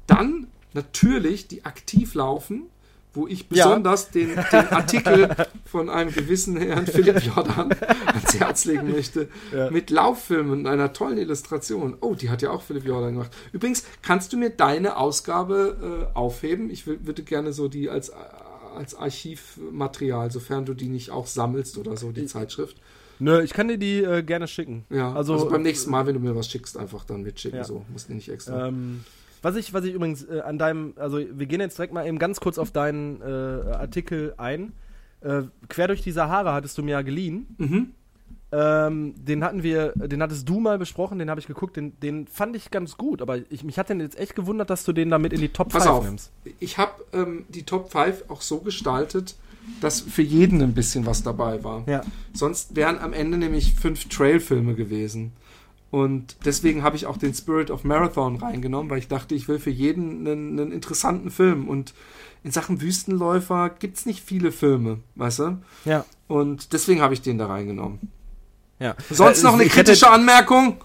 Dann 0.07 0.49
natürlich 0.75 1.49
die 1.49 1.65
aktiv 1.65 2.13
laufen, 2.13 2.65
wo 3.13 3.27
ich 3.27 3.49
besonders 3.49 4.11
ja. 4.15 4.21
den, 4.21 4.35
den, 4.35 4.69
Artikel 4.69 5.29
von 5.65 5.91
einem 5.91 6.13
gewissen 6.13 6.57
Herrn 6.57 6.87
Philipp 6.89 7.23
Jordan 7.25 7.75
ans 8.07 8.39
Herz 8.39 8.65
legen 8.65 8.91
möchte, 8.93 9.29
ja. 9.53 9.71
mit 9.71 9.91
Lauffilmen 9.91 10.53
und 10.53 10.67
einer 10.67 10.93
tollen 10.93 11.19
Illustration. 11.19 11.97
Oh, 12.01 12.15
die 12.15 12.31
hat 12.31 12.43
ja 12.43 12.51
auch 12.51 12.63
Philipp 12.63 12.87
Jordan 12.87 13.15
gemacht. 13.15 13.33
Übrigens, 13.53 13.85
kannst 14.03 14.33
du 14.33 14.37
mir 14.37 14.51
deine 14.51 14.97
Ausgabe 14.97 16.09
äh, 16.15 16.17
aufheben? 16.17 16.71
Ich 16.71 16.87
will, 16.87 17.01
würde 17.03 17.23
gerne 17.23 17.53
so 17.53 17.69
die 17.69 17.91
als, 17.91 18.13
als 18.77 18.95
Archivmaterial, 18.95 20.31
sofern 20.31 20.65
du 20.65 20.75
die 20.75 20.89
nicht 20.89 21.11
auch 21.11 21.27
sammelst 21.27 21.79
oder 21.79 21.97
so, 21.97 22.13
die 22.13 22.27
Zeitschrift. 22.27 22.77
Nö, 23.19 23.43
ich 23.43 23.53
kann 23.53 23.69
dir 23.69 23.77
die 23.77 24.03
äh, 24.03 24.23
gerne 24.23 24.49
schicken. 24.49 24.87
Ja, 24.89 25.13
also, 25.13 25.35
also, 25.35 25.51
beim 25.51 25.63
nächsten 25.63 25.91
Mal, 25.91 26.07
wenn 26.07 26.15
du 26.15 26.21
mir 26.21 26.35
was 26.35 26.49
schickst, 26.49 26.79
einfach 26.79 27.05
dann 27.05 27.23
mitschicken. 27.23 27.59
Ja. 27.59 27.65
So, 27.65 27.85
musst 27.93 28.09
du 28.09 28.15
nicht 28.15 28.31
extra. 28.31 28.69
Ähm, 28.69 29.05
was 29.43 29.57
ich, 29.57 29.73
was 29.73 29.85
ich 29.85 29.95
übrigens 29.95 30.25
äh, 30.25 30.41
an 30.41 30.59
deinem, 30.59 30.95
also 30.97 31.19
wir 31.19 31.47
gehen 31.47 31.61
jetzt 31.61 31.79
direkt 31.79 31.93
mal 31.93 32.07
eben 32.07 32.19
ganz 32.19 32.41
kurz 32.41 32.59
auf 32.59 32.71
deinen 32.71 33.21
äh, 33.23 33.25
Artikel 33.25 34.35
ein. 34.37 34.73
Äh, 35.21 35.43
Quer 35.69 35.89
durch 35.89 36.03
die 36.03 36.13
Sahara 36.13 36.55
hattest 36.55 36.77
du 36.79 36.83
mir 36.83 36.93
ja 36.93 37.03
geliehen. 37.03 37.55
Mhm. 37.59 37.91
Ähm, 38.53 39.15
den 39.17 39.45
hatten 39.45 39.63
wir, 39.63 39.93
den 39.95 40.21
hattest 40.21 40.49
du 40.49 40.59
mal 40.59 40.77
besprochen, 40.77 41.21
den 41.21 41.31
habe 41.31 41.39
ich 41.39 41.47
geguckt, 41.47 41.77
den, 41.77 41.99
den 42.01 42.27
fand 42.27 42.57
ich 42.57 42.73
ganz 42.73 42.97
gut, 42.97 43.23
aber 43.23 43.39
ich, 43.49 43.63
mich 43.63 43.79
hat 43.79 43.91
den 43.91 44.01
jetzt 44.01 44.19
echt 44.19 44.35
gewundert, 44.35 44.71
dass 44.71 44.83
du 44.85 44.93
den 44.93 45.09
damit 45.09 45.33
in 45.33 45.41
die 45.41 45.51
Top 45.51 45.69
Pass 45.69 45.85
5 45.85 45.95
auf, 45.95 46.05
nimmst. 46.05 46.33
Ich 46.59 46.77
habe 46.77 46.93
ähm, 47.13 47.45
die 47.49 47.63
Top 47.63 47.93
5 47.93 48.25
auch 48.29 48.43
so 48.43 48.59
gestaltet, 48.59 49.37
dass 49.81 50.01
für 50.01 50.23
jeden 50.23 50.61
ein 50.63 50.75
bisschen 50.75 51.07
was 51.07 51.23
dabei 51.23 51.63
war. 51.63 51.85
Ja. 51.87 52.03
Sonst 52.33 52.75
wären 52.75 52.99
am 52.99 53.13
Ende 53.13 53.39
nämlich 53.39 53.75
fünf 53.75 54.09
Trailfilme 54.09 54.75
gewesen. 54.75 55.33
Und 55.91 56.37
deswegen 56.45 56.83
habe 56.83 56.97
ich 56.97 57.07
auch 57.07 57.17
den 57.17 57.35
Spirit 57.35 57.71
of 57.71 57.83
Marathon 57.83 58.37
reingenommen, 58.37 58.91
weil 58.91 58.99
ich 58.99 59.09
dachte, 59.09 59.35
ich 59.35 59.49
will 59.49 59.59
für 59.59 59.71
jeden 59.71 60.27
einen, 60.27 60.59
einen 60.59 60.73
interessanten 60.73 61.31
Film. 61.31 61.69
Und 61.69 61.95
in 62.45 62.53
Sachen 62.53 62.81
Wüstenläufer 62.81 63.71
gibt 63.71 63.99
es 63.99 64.07
nicht 64.07 64.23
viele 64.25 64.53
Filme, 64.53 64.99
weißt 65.17 65.39
du? 65.41 65.59
Ja. 65.85 66.05
Und 66.29 66.73
deswegen 66.73 67.01
habe 67.01 67.15
ich 67.15 67.23
den 67.23 67.39
da 67.39 67.47
reingenommen. 67.47 67.99
Ja. 68.79 68.95
Sonst 69.11 69.41
äh, 69.41 69.47
noch 69.47 69.55
eine 69.55 69.67
kritische 69.67 70.07
hätte, 70.07 70.15
Anmerkung? 70.15 70.77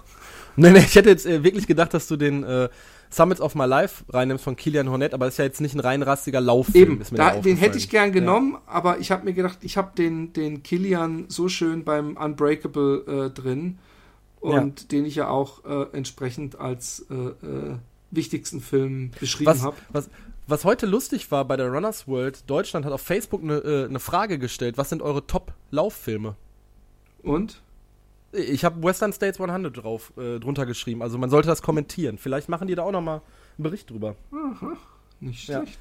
Nee, 0.56 0.70
nee, 0.70 0.80
ich 0.80 0.96
hätte 0.96 1.08
jetzt 1.08 1.24
äh, 1.24 1.44
wirklich 1.44 1.68
gedacht, 1.68 1.94
dass 1.94 2.08
du 2.08 2.16
den 2.16 2.42
äh, 2.42 2.68
Summits 3.08 3.40
of 3.40 3.54
My 3.54 3.64
Life 3.64 4.04
reinnimmst 4.08 4.42
von 4.42 4.56
Kilian 4.56 4.90
Hornet, 4.90 5.14
aber 5.14 5.26
das 5.26 5.34
ist 5.34 5.38
ja 5.38 5.44
jetzt 5.44 5.60
nicht 5.60 5.74
ein 5.74 5.80
rein 5.80 6.02
rastiger 6.02 6.40
Lauffilm. 6.40 7.00
Eben, 7.00 7.16
da, 7.16 7.36
den 7.36 7.56
hätte 7.56 7.78
ich 7.78 7.88
gern 7.88 8.10
genommen, 8.10 8.54
ja. 8.54 8.60
aber 8.66 8.98
ich 8.98 9.12
habe 9.12 9.24
mir 9.24 9.32
gedacht, 9.32 9.58
ich 9.62 9.76
habe 9.76 9.92
den, 9.96 10.32
den 10.32 10.64
Kilian 10.64 11.26
so 11.28 11.48
schön 11.48 11.84
beim 11.84 12.16
Unbreakable 12.16 13.28
äh, 13.28 13.30
drin 13.30 13.78
und 14.40 14.80
ja. 14.80 14.86
den 14.88 15.04
ich 15.04 15.16
ja 15.16 15.28
auch 15.28 15.64
äh, 15.64 15.86
entsprechend 15.92 16.58
als 16.58 17.06
äh, 17.10 17.14
äh, 17.14 17.76
wichtigsten 18.10 18.60
Film 18.60 19.10
beschrieben 19.18 19.60
habe. 19.62 19.76
Was, 19.90 20.08
was 20.46 20.64
heute 20.64 20.86
lustig 20.86 21.30
war 21.30 21.44
bei 21.44 21.56
der 21.56 21.68
Runners 21.68 22.06
World, 22.06 22.48
Deutschland 22.48 22.86
hat 22.86 22.92
auf 22.92 23.00
Facebook 23.00 23.42
eine 23.42 23.56
äh, 23.58 23.88
ne 23.88 23.98
Frage 23.98 24.38
gestellt, 24.38 24.78
was 24.78 24.88
sind 24.88 25.02
eure 25.02 25.26
Top-Lauffilme? 25.26 26.36
Und? 27.22 27.62
Ich 28.32 28.64
habe 28.64 28.82
Western 28.82 29.12
States 29.12 29.40
100 29.40 29.76
drauf, 29.76 30.12
äh, 30.16 30.38
drunter 30.38 30.66
geschrieben, 30.66 31.02
also 31.02 31.18
man 31.18 31.30
sollte 31.30 31.48
das 31.48 31.62
kommentieren. 31.62 32.18
Vielleicht 32.18 32.48
machen 32.48 32.68
die 32.68 32.74
da 32.74 32.82
auch 32.82 32.92
nochmal 32.92 33.22
einen 33.56 33.62
Bericht 33.64 33.90
drüber. 33.90 34.14
Aha, 34.32 34.76
nicht 35.20 35.44
schlecht. 35.44 35.78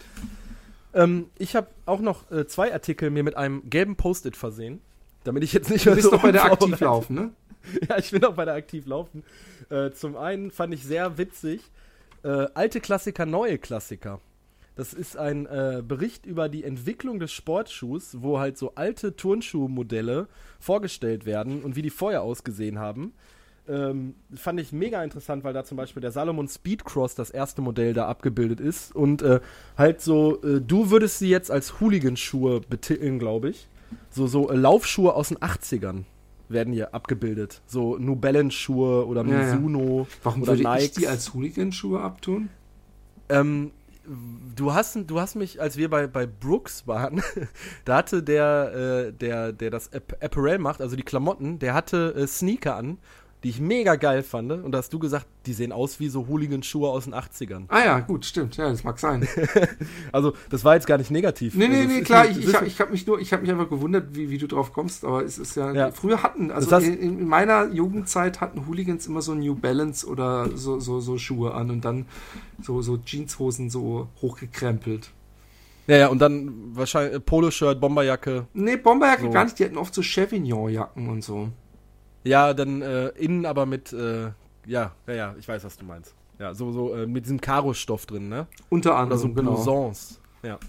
Ja. 0.94 1.04
Ähm, 1.04 1.28
ich 1.38 1.56
habe 1.56 1.68
auch 1.86 2.00
noch 2.00 2.32
äh, 2.32 2.48
zwei 2.48 2.72
Artikel 2.72 3.10
mir 3.10 3.24
mit 3.24 3.36
einem 3.36 3.70
gelben 3.70 3.98
Post-it 3.98 4.38
versehen, 4.38 4.82
damit 5.26 5.44
ich 5.44 5.54
jetzt 5.54 5.70
nicht 5.70 5.86
mehr 5.86 5.96
du 5.96 5.98
bist 5.98 6.10
so 6.10 6.16
doch 6.16 6.24
bei 6.24 6.32
der 6.32 6.46
Aktivlaufen, 6.46 7.16
ne? 7.16 7.32
ja, 7.90 7.98
ich 7.98 8.12
bin 8.12 8.24
auch 8.24 8.36
bei 8.36 8.46
der 8.46 8.56
Aktivlaufen. 8.56 9.24
Äh, 9.70 9.92
zum 9.92 10.18
einen 10.18 10.52
fand 10.52 10.74
ich 10.74 10.84
sehr 10.84 11.18
witzig, 11.18 11.62
äh, 12.24 12.48
alte 12.54 12.82
Klassiker, 12.82 13.26
neue 13.26 13.58
Klassiker. 13.58 14.20
Das 14.76 14.94
ist 14.94 15.16
ein 15.16 15.46
äh, 15.46 15.82
Bericht 15.88 16.26
über 16.26 16.50
die 16.50 16.66
Entwicklung 16.66 17.20
des 17.20 17.32
Sportschuhs, 17.32 18.18
wo 18.20 18.40
halt 18.40 18.58
so 18.58 18.74
alte 18.76 19.16
Turnschuhmodelle 19.16 20.28
vorgestellt 20.60 21.26
werden 21.26 21.64
und 21.64 21.78
wie 21.78 21.82
die 21.82 21.90
vorher 21.90 22.24
ausgesehen 22.24 22.78
haben. 22.78 23.14
Ähm, 23.68 24.16
fand 24.36 24.60
ich 24.60 24.74
mega 24.74 25.04
interessant, 25.04 25.44
weil 25.44 25.54
da 25.54 25.64
zum 25.64 25.78
Beispiel 25.78 26.02
der 26.02 26.12
Salomon 26.12 26.48
Speedcross, 26.48 27.16
das 27.16 27.32
erste 27.32 27.62
Modell, 27.62 27.94
da 27.94 28.08
abgebildet 28.08 28.60
ist. 28.60 28.94
Und 28.94 29.22
äh, 29.22 29.40
halt 29.78 30.02
so, 30.02 30.44
äh, 30.44 30.62
du 30.62 30.92
würdest 30.92 31.20
sie 31.20 31.30
jetzt 31.30 31.50
als 31.50 31.80
Hooligan-Schuhe 31.80 32.62
betiteln, 32.62 33.18
glaube 33.18 33.50
ich. 33.50 33.68
So, 34.10 34.28
so 34.28 34.52
äh, 34.52 34.56
Laufschuhe 34.56 35.14
aus 35.14 35.30
den 35.30 35.38
80ern 35.38 36.04
werden 36.50 36.74
hier 36.74 36.94
abgebildet. 36.94 37.62
So 37.66 37.98
New 37.98 38.16
Balance 38.16 38.56
Schuhe 38.56 39.06
oder 39.06 39.24
Mizuno 39.24 40.02
ja, 40.02 40.18
Warum 40.24 40.42
oder 40.44 40.54
würde 40.54 40.64
Nikes. 40.64 40.84
ich 40.84 40.92
die 40.92 41.08
als 41.08 41.34
Hooligan 41.34 41.72
Schuhe 41.72 42.02
abtun? 42.02 42.50
Ähm, 43.30 43.72
du 44.56 44.74
hast, 44.74 44.98
du 45.08 45.20
hast 45.20 45.36
mich, 45.36 45.62
als 45.62 45.78
wir 45.78 45.90
bei, 45.90 46.08
bei 46.08 46.26
Brooks 46.26 46.88
waren, 46.88 47.22
da 47.86 47.98
hatte 47.98 48.24
der, 48.24 49.08
äh, 49.08 49.14
der, 49.14 49.52
der 49.52 49.70
das 49.72 49.92
Apparel 49.94 50.60
macht, 50.60 50.82
also 50.82 50.96
die 50.96 51.04
Klamotten, 51.04 51.60
der 51.60 51.74
hatte 51.74 52.14
äh, 52.16 52.28
Sneaker 52.28 52.76
an 52.76 52.98
die 53.46 53.52
ich 53.52 53.60
mega 53.62 53.96
geil 53.96 54.24
fand. 54.24 54.52
Und 54.52 54.72
da 54.72 54.80
hast 54.80 54.92
du 54.92 54.98
gesagt, 54.98 55.28
die 55.46 55.54
sehen 55.54 55.72
aus 55.72 56.00
wie 56.00 56.10
so 56.10 56.28
Hooligan-Schuhe 56.28 56.90
aus 56.90 57.04
den 57.04 57.14
80ern. 57.14 57.66
Ah 57.68 57.86
ja, 57.86 58.00
gut, 58.00 58.26
stimmt. 58.26 58.58
Ja, 58.58 58.70
das 58.70 58.84
mag 58.84 58.98
sein. 58.98 59.28
also, 60.12 60.34
das 60.50 60.66
war 60.66 60.74
jetzt 60.74 60.88
gar 60.88 60.98
nicht 60.98 61.12
negativ. 61.12 61.54
Nee, 61.54 61.68
nee, 61.68 61.82
also, 61.82 61.90
nee, 61.90 62.02
klar. 62.02 62.28
Ich, 62.28 62.40
ich 62.40 62.56
habe 62.56 62.68
hab 62.68 62.90
mich 62.90 63.06
nur, 63.06 63.20
ich 63.20 63.32
habe 63.34 63.44
mich 63.44 63.52
einfach 63.52 63.70
gewundert, 63.70 64.16
wie, 64.16 64.32
wie 64.32 64.40
du 64.40 64.48
drauf 64.48 64.74
kommst. 64.74 65.06
Aber 65.06 65.24
es 65.24 65.38
ist 65.38 65.56
ja, 65.56 65.72
ja. 65.74 65.92
früher 65.92 66.24
hatten, 66.24 66.50
also 66.50 66.76
in, 66.78 66.98
in, 66.98 67.28
meiner 67.28 67.68
Jugendzeit 67.72 68.42
hatten 68.42 68.66
Hooligans 68.66 69.06
immer 69.06 69.22
so 69.22 69.36
New 69.36 69.54
Balance 69.54 70.08
oder 70.08 70.50
so, 70.58 70.80
so, 70.80 71.00
so 71.00 71.20
Schuhe 71.20 71.54
an 71.54 71.70
und 71.70 71.86
dann 71.86 72.08
so, 72.64 72.82
so 72.82 72.98
Jeanshosen 72.98 73.70
so 73.70 74.08
hochgekrempelt. 74.24 75.12
Ja, 75.86 75.98
ja, 75.98 76.08
und 76.08 76.18
dann 76.18 76.76
wahrscheinlich 76.76 77.24
Poloshirt, 77.24 77.80
Bomberjacke. 77.80 78.48
Nee, 78.56 78.78
Bomberjacke 78.78 79.26
so. 79.26 79.30
gar 79.30 79.44
nicht. 79.44 79.60
Die 79.60 79.66
hatten 79.66 79.78
oft 79.78 79.94
so 79.94 80.02
Chevignon-Jacken 80.02 81.10
und 81.10 81.24
so. 81.24 81.52
Ja, 82.26 82.54
dann 82.54 82.82
äh, 82.82 83.10
innen 83.10 83.46
aber 83.46 83.66
mit, 83.66 83.94
äh, 83.94 84.32
ja, 84.66 84.92
ja, 85.08 85.14
ja, 85.14 85.36
ich 85.40 85.48
weiß, 85.48 85.64
was 85.64 85.78
du 85.78 85.86
meinst. 85.86 86.14
Ja, 86.40 86.54
so, 86.54 86.72
so 86.72 86.94
äh, 86.94 87.08
mit 87.08 87.26
diesem 87.26 87.40
Karo-Stoff 87.40 88.06
drin, 88.06 88.28
ne? 88.28 88.48
Unter 88.70 88.96
anderem, 88.96 89.12
Oder 89.12 89.18
so 89.18 89.34
genau. 89.34 89.52
Blousons. 89.54 90.20
Ja. 90.44 90.60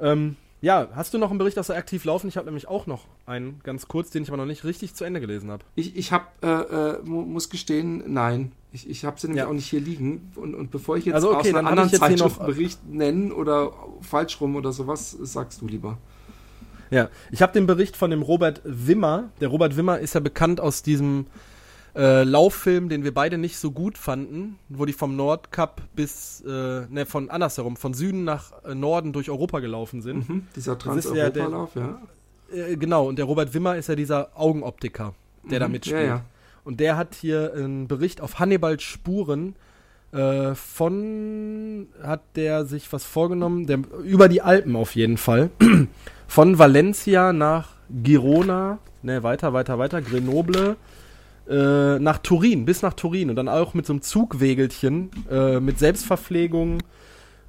Ähm, 0.00 0.36
ja, 0.64 0.88
hast 0.94 1.12
du 1.12 1.18
noch 1.18 1.28
einen 1.28 1.38
Bericht 1.38 1.58
aus 1.58 1.66
der 1.66 1.76
Aktiv 1.76 2.04
laufen? 2.04 2.28
Ich 2.28 2.38
habe 2.38 2.46
nämlich 2.46 2.68
auch 2.68 2.86
noch 2.86 3.04
einen, 3.26 3.60
ganz 3.64 3.86
kurz, 3.86 4.08
den 4.10 4.22
ich 4.22 4.30
aber 4.30 4.38
noch 4.38 4.46
nicht 4.46 4.64
richtig 4.64 4.94
zu 4.94 5.04
Ende 5.04 5.20
gelesen 5.20 5.50
habe. 5.50 5.62
Ich, 5.74 5.94
ich 5.96 6.10
habe, 6.10 6.24
äh, 6.42 6.48
äh, 6.48 7.02
muss 7.04 7.50
gestehen, 7.50 8.02
nein. 8.06 8.52
Ich, 8.72 8.88
ich 8.88 9.04
habe 9.04 9.20
sie 9.20 9.26
nämlich 9.26 9.42
ja. 9.42 9.48
auch 9.48 9.52
nicht 9.52 9.68
hier 9.68 9.80
liegen. 9.80 10.32
Und, 10.36 10.54
und 10.54 10.70
bevor 10.70 10.96
ich 10.96 11.04
jetzt 11.04 11.16
also 11.16 11.32
okay, 11.32 11.50
aus 11.50 11.54
einer 11.54 11.68
anderen 11.68 11.90
Zeitschrift 11.90 12.38
Bericht 12.46 12.88
nennen 12.88 13.30
oder 13.30 13.72
falsch 14.00 14.40
rum 14.40 14.56
oder 14.56 14.72
sowas, 14.72 15.10
sagst 15.10 15.60
du 15.60 15.66
lieber. 15.66 15.98
Ja, 16.94 17.08
ich 17.32 17.42
habe 17.42 17.52
den 17.52 17.66
Bericht 17.66 17.96
von 17.96 18.10
dem 18.10 18.22
Robert 18.22 18.60
Wimmer. 18.64 19.30
Der 19.40 19.48
Robert 19.48 19.76
Wimmer 19.76 19.98
ist 19.98 20.14
ja 20.14 20.20
bekannt 20.20 20.60
aus 20.60 20.82
diesem 20.82 21.26
äh, 21.96 22.22
Lauffilm, 22.22 22.88
den 22.88 23.02
wir 23.02 23.12
beide 23.12 23.36
nicht 23.36 23.58
so 23.58 23.72
gut 23.72 23.98
fanden, 23.98 24.58
wo 24.68 24.84
die 24.84 24.92
vom 24.92 25.16
Nordkap 25.16 25.82
bis, 25.96 26.40
äh, 26.46 26.86
ne, 26.88 27.04
von 27.04 27.30
andersherum, 27.30 27.76
von 27.76 27.94
Süden 27.94 28.22
nach 28.22 28.52
äh, 28.64 28.74
Norden 28.76 29.12
durch 29.12 29.28
Europa 29.28 29.58
gelaufen 29.58 30.02
sind. 30.02 30.28
Mhm, 30.28 30.46
dieser 30.54 30.78
Trans-Europa-Lauf, 30.78 31.74
ja. 31.74 32.00
Äh, 32.52 32.76
genau, 32.76 33.08
und 33.08 33.18
der 33.18 33.24
Robert 33.24 33.52
Wimmer 33.54 33.76
ist 33.76 33.88
ja 33.88 33.96
dieser 33.96 34.30
Augenoptiker, 34.34 35.14
der 35.50 35.58
mhm, 35.58 35.62
da 35.62 35.68
mitspielt. 35.68 36.00
Ja, 36.00 36.06
ja. 36.06 36.24
Und 36.62 36.78
der 36.78 36.96
hat 36.96 37.16
hier 37.16 37.52
einen 37.54 37.88
Bericht 37.88 38.20
auf 38.20 38.38
Hannibals 38.38 38.84
Spuren 38.84 39.56
äh, 40.12 40.54
von, 40.54 41.88
hat 42.02 42.22
der 42.36 42.66
sich 42.66 42.92
was 42.92 43.04
vorgenommen, 43.04 43.66
der, 43.66 43.80
über 44.04 44.28
die 44.28 44.42
Alpen 44.42 44.76
auf 44.76 44.94
jeden 44.94 45.16
Fall. 45.16 45.50
Von 46.26 46.58
Valencia 46.58 47.32
nach 47.32 47.70
Girona, 48.02 48.78
ne, 49.02 49.22
weiter, 49.22 49.52
weiter, 49.52 49.78
weiter, 49.78 50.02
Grenoble, 50.02 50.76
äh, 51.48 51.98
nach 51.98 52.18
Turin, 52.18 52.64
bis 52.64 52.82
nach 52.82 52.94
Turin 52.94 53.30
und 53.30 53.36
dann 53.36 53.48
auch 53.48 53.74
mit 53.74 53.86
so 53.86 53.92
einem 53.92 54.02
Zugwegelchen, 54.02 55.10
äh, 55.30 55.60
mit 55.60 55.78
Selbstverpflegung. 55.78 56.78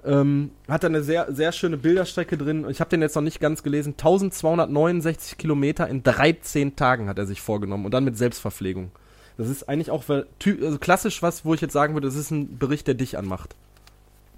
Ähm, 0.05 0.51
hat 0.67 0.83
da 0.83 0.87
eine 0.87 1.01
sehr, 1.01 1.33
sehr 1.33 1.51
schöne 1.51 1.77
Bilderstrecke 1.77 2.37
drin. 2.37 2.67
Ich 2.69 2.79
habe 2.79 2.91
den 2.91 3.01
jetzt 3.01 3.15
noch 3.15 3.23
nicht 3.23 3.39
ganz 3.39 3.63
gelesen. 3.63 3.93
1269 3.93 5.37
Kilometer 5.37 5.87
in 5.87 6.03
13 6.03 6.75
Tagen 6.75 7.09
hat 7.09 7.17
er 7.17 7.25
sich 7.25 7.41
vorgenommen 7.41 7.85
und 7.85 7.93
dann 7.93 8.03
mit 8.03 8.15
Selbstverpflegung. 8.15 8.91
Das 9.37 9.49
ist 9.49 9.67
eigentlich 9.67 9.89
auch 9.91 10.03
also 10.07 10.77
klassisch 10.77 11.21
was, 11.23 11.43
wo 11.43 11.53
ich 11.53 11.61
jetzt 11.61 11.73
sagen 11.73 11.95
würde, 11.95 12.07
das 12.07 12.15
ist 12.15 12.31
ein 12.31 12.57
Bericht, 12.57 12.87
der 12.87 12.93
dich 12.93 13.17
anmacht. 13.17 13.55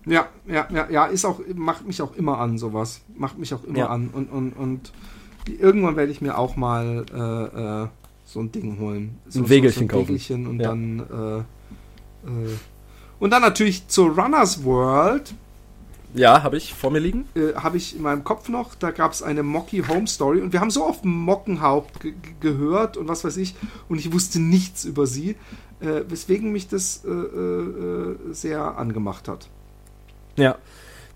Ja, 0.07 0.27
ja, 0.47 0.67
ja, 0.71 0.89
ja, 0.89 1.05
ist 1.05 1.25
auch, 1.25 1.41
macht 1.55 1.85
mich 1.85 2.01
auch 2.01 2.15
immer 2.15 2.39
an, 2.39 2.57
sowas. 2.57 3.01
Macht 3.15 3.37
mich 3.37 3.53
auch 3.53 3.63
immer 3.63 3.77
ja. 3.77 3.87
an. 3.87 4.09
Und, 4.13 4.31
und, 4.31 4.53
und 4.53 4.93
irgendwann 5.59 5.95
werde 5.95 6.11
ich 6.11 6.21
mir 6.21 6.37
auch 6.37 6.55
mal 6.55 7.05
äh, 7.13 7.83
äh, 7.83 7.87
so 8.25 8.39
ein 8.39 8.51
Ding 8.51 8.79
holen. 8.79 9.17
So, 9.27 9.41
ein 9.41 9.49
Wägelchen 9.49 9.87
so, 9.87 9.95
so 9.95 10.01
ein 10.01 10.07
Wägelchen 10.07 10.47
und 10.47 10.59
ja. 10.59 10.69
dann 10.69 11.45
Äh, 12.25 12.57
und 13.19 13.31
dann 13.31 13.41
natürlich 13.41 13.87
zur 13.87 14.09
Runners 14.09 14.63
World. 14.63 15.33
Ja, 16.13 16.43
habe 16.43 16.57
ich 16.57 16.73
vor 16.73 16.91
mir 16.91 16.99
liegen. 16.99 17.25
Äh, 17.35 17.53
habe 17.55 17.77
ich 17.77 17.95
in 17.95 18.01
meinem 18.01 18.23
Kopf 18.23 18.49
noch. 18.49 18.75
Da 18.75 18.91
gab 18.91 19.11
es 19.11 19.21
eine 19.21 19.43
Mocky 19.43 19.83
Home 19.87 20.07
Story. 20.07 20.41
Und 20.41 20.53
wir 20.53 20.61
haben 20.61 20.71
so 20.71 20.85
oft 20.85 21.03
Mockenhaupt 21.03 21.99
ge 21.99 22.13
gehört 22.39 22.97
und 22.97 23.07
was 23.07 23.23
weiß 23.23 23.37
ich. 23.37 23.55
Und 23.89 23.99
ich 23.99 24.11
wusste 24.13 24.39
nichts 24.39 24.85
über 24.85 25.05
sie. 25.05 25.35
Äh, 25.79 26.03
weswegen 26.07 26.51
mich 26.51 26.67
das 26.67 27.03
äh, 27.05 27.09
äh, 27.09 28.15
sehr 28.31 28.77
angemacht 28.77 29.27
hat. 29.27 29.49
Ja. 30.37 30.57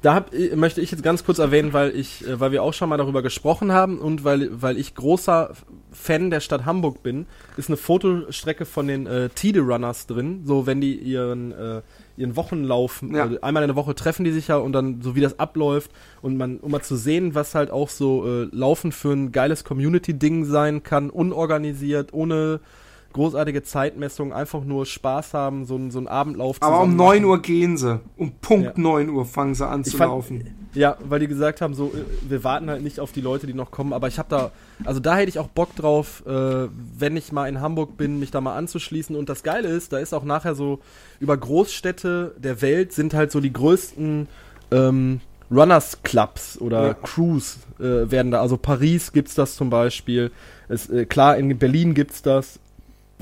Da 0.02 0.16
hab, 0.16 0.32
möchte 0.56 0.82
ich 0.82 0.90
jetzt 0.90 1.04
ganz 1.04 1.24
kurz 1.24 1.38
erwähnen, 1.38 1.74
weil 1.74 1.96
ich, 1.96 2.28
äh, 2.28 2.40
weil 2.40 2.52
wir 2.52 2.64
auch 2.64 2.74
schon 2.74 2.90
mal 2.90 2.98
darüber 2.98 3.22
gesprochen 3.22 3.72
haben 3.72 4.00
und 4.00 4.24
weil, 4.24 4.50
weil 4.52 4.78
ich 4.80 4.96
großer 4.96 5.54
Fan 5.92 6.32
der 6.32 6.40
Stadt 6.40 6.66
Hamburg 6.66 7.04
bin, 7.04 7.28
ist 7.56 7.70
eine 7.70 7.78
Fotostrecke 7.78 8.66
von 8.66 8.88
den 8.88 9.06
äh, 9.06 9.30
Tide 9.30 9.60
Runners 9.60 10.08
drin. 10.08 10.42
So, 10.44 10.66
wenn 10.66 10.82
die 10.82 10.96
ihren, 10.96 11.52
äh, 11.52 11.82
ihren 12.18 12.36
Wochenlauf, 12.36 13.04
ja. 13.12 13.24
also 13.24 13.42
einmal 13.42 13.62
in 13.62 13.68
der 13.68 13.76
Woche 13.76 13.94
treffen 13.94 14.24
die 14.24 14.32
sich 14.32 14.48
ja 14.48 14.58
und 14.58 14.74
dann 14.74 15.04
so 15.04 15.16
wie 15.16 15.22
das 15.22 15.38
abläuft 15.38 15.92
und 16.24 16.36
man, 16.36 16.58
um 16.58 16.72
mal 16.72 16.82
zu 16.82 16.96
sehen, 16.96 17.36
was 17.36 17.54
halt 17.54 17.70
auch 17.70 17.90
so 17.90 18.26
äh, 18.26 18.48
Laufen 18.52 18.92
für 18.92 19.12
ein 19.12 19.32
geiles 19.32 19.64
Community-Ding 19.64 20.46
sein 20.46 20.82
kann, 20.82 21.12
unorganisiert, 21.12 22.12
ohne 22.12 22.60
großartige 23.14 23.64
Zeitmessung, 23.64 24.34
einfach 24.34 24.64
nur 24.64 24.86
Spaß 24.86 25.34
haben, 25.34 25.66
so, 25.66 25.76
ein, 25.76 25.92
so 25.92 26.00
einen 26.00 26.08
Abendlauf 26.08 26.58
Aber 26.62 26.82
um 26.82 26.96
9 26.96 27.24
Uhr 27.26 27.42
gehen 27.42 27.78
sie. 27.78 28.00
Um 28.18 28.32
Punkt 28.42 28.78
ja. 28.78 28.82
9 28.82 29.10
Uhr 29.10 29.26
fangen 29.26 29.56
sie 29.56 29.68
an 29.68 29.82
ich 29.82 29.92
zu 29.92 29.98
fand, 29.98 30.12
laufen. 30.12 30.56
Ja, 30.74 30.98
weil 31.04 31.20
die 31.20 31.28
gesagt 31.28 31.62
haben, 31.62 31.74
so, 31.74 31.88
äh, 31.88 32.30
wir 32.30 32.44
warten 32.44 32.70
halt 32.70 32.82
nicht 32.84 33.00
auf 33.00 33.12
die 33.12 33.22
Leute, 33.22 33.48
die 33.48 33.54
noch 33.54 33.72
kommen. 33.72 33.94
Aber 33.94 34.08
ich 34.08 34.18
habe 34.20 34.30
da, 34.30 34.52
also 34.86 35.00
da 35.00 35.16
hätte 35.16 35.30
ich 35.30 35.40
auch 35.40 35.48
Bock 35.48 35.76
drauf, 35.76 36.24
äh, 36.26 36.68
wenn 36.98 37.18
ich 37.18 37.32
mal 37.32 37.48
in 37.48 37.62
Hamburg 37.62 37.98
bin, 37.98 38.20
mich 38.20 38.32
da 38.32 38.42
mal 38.42 38.56
anzuschließen. 38.56 39.16
Und 39.16 39.30
das 39.30 39.44
Geile 39.44 39.68
ist, 39.68 39.94
da 39.94 40.00
ist 40.00 40.14
auch 40.14 40.24
nachher 40.24 40.56
so, 40.56 40.80
über 41.20 41.36
Großstädte 41.36 42.36
der 42.38 42.62
Welt 42.62 42.94
sind 42.94 43.14
halt 43.14 43.32
so 43.32 43.40
die 43.42 43.52
größten 43.52 44.28
ähm, 44.72 45.20
Runners 45.52 46.02
Clubs 46.04 46.58
oder 46.60 46.88
ja. 46.88 46.94
Crews 46.94 47.58
äh, 47.80 48.10
werden 48.10 48.32
da. 48.32 48.42
Also 48.42 48.56
Paris 48.58 49.12
gibt's 49.12 49.36
das 49.36 49.56
zum 49.56 49.70
Beispiel. 49.70 50.32
Es, 50.70 50.90
äh, 50.90 51.06
klar, 51.06 51.38
in 51.38 51.58
Berlin 51.58 51.94
gibt's 51.94 52.22
das. 52.22 52.60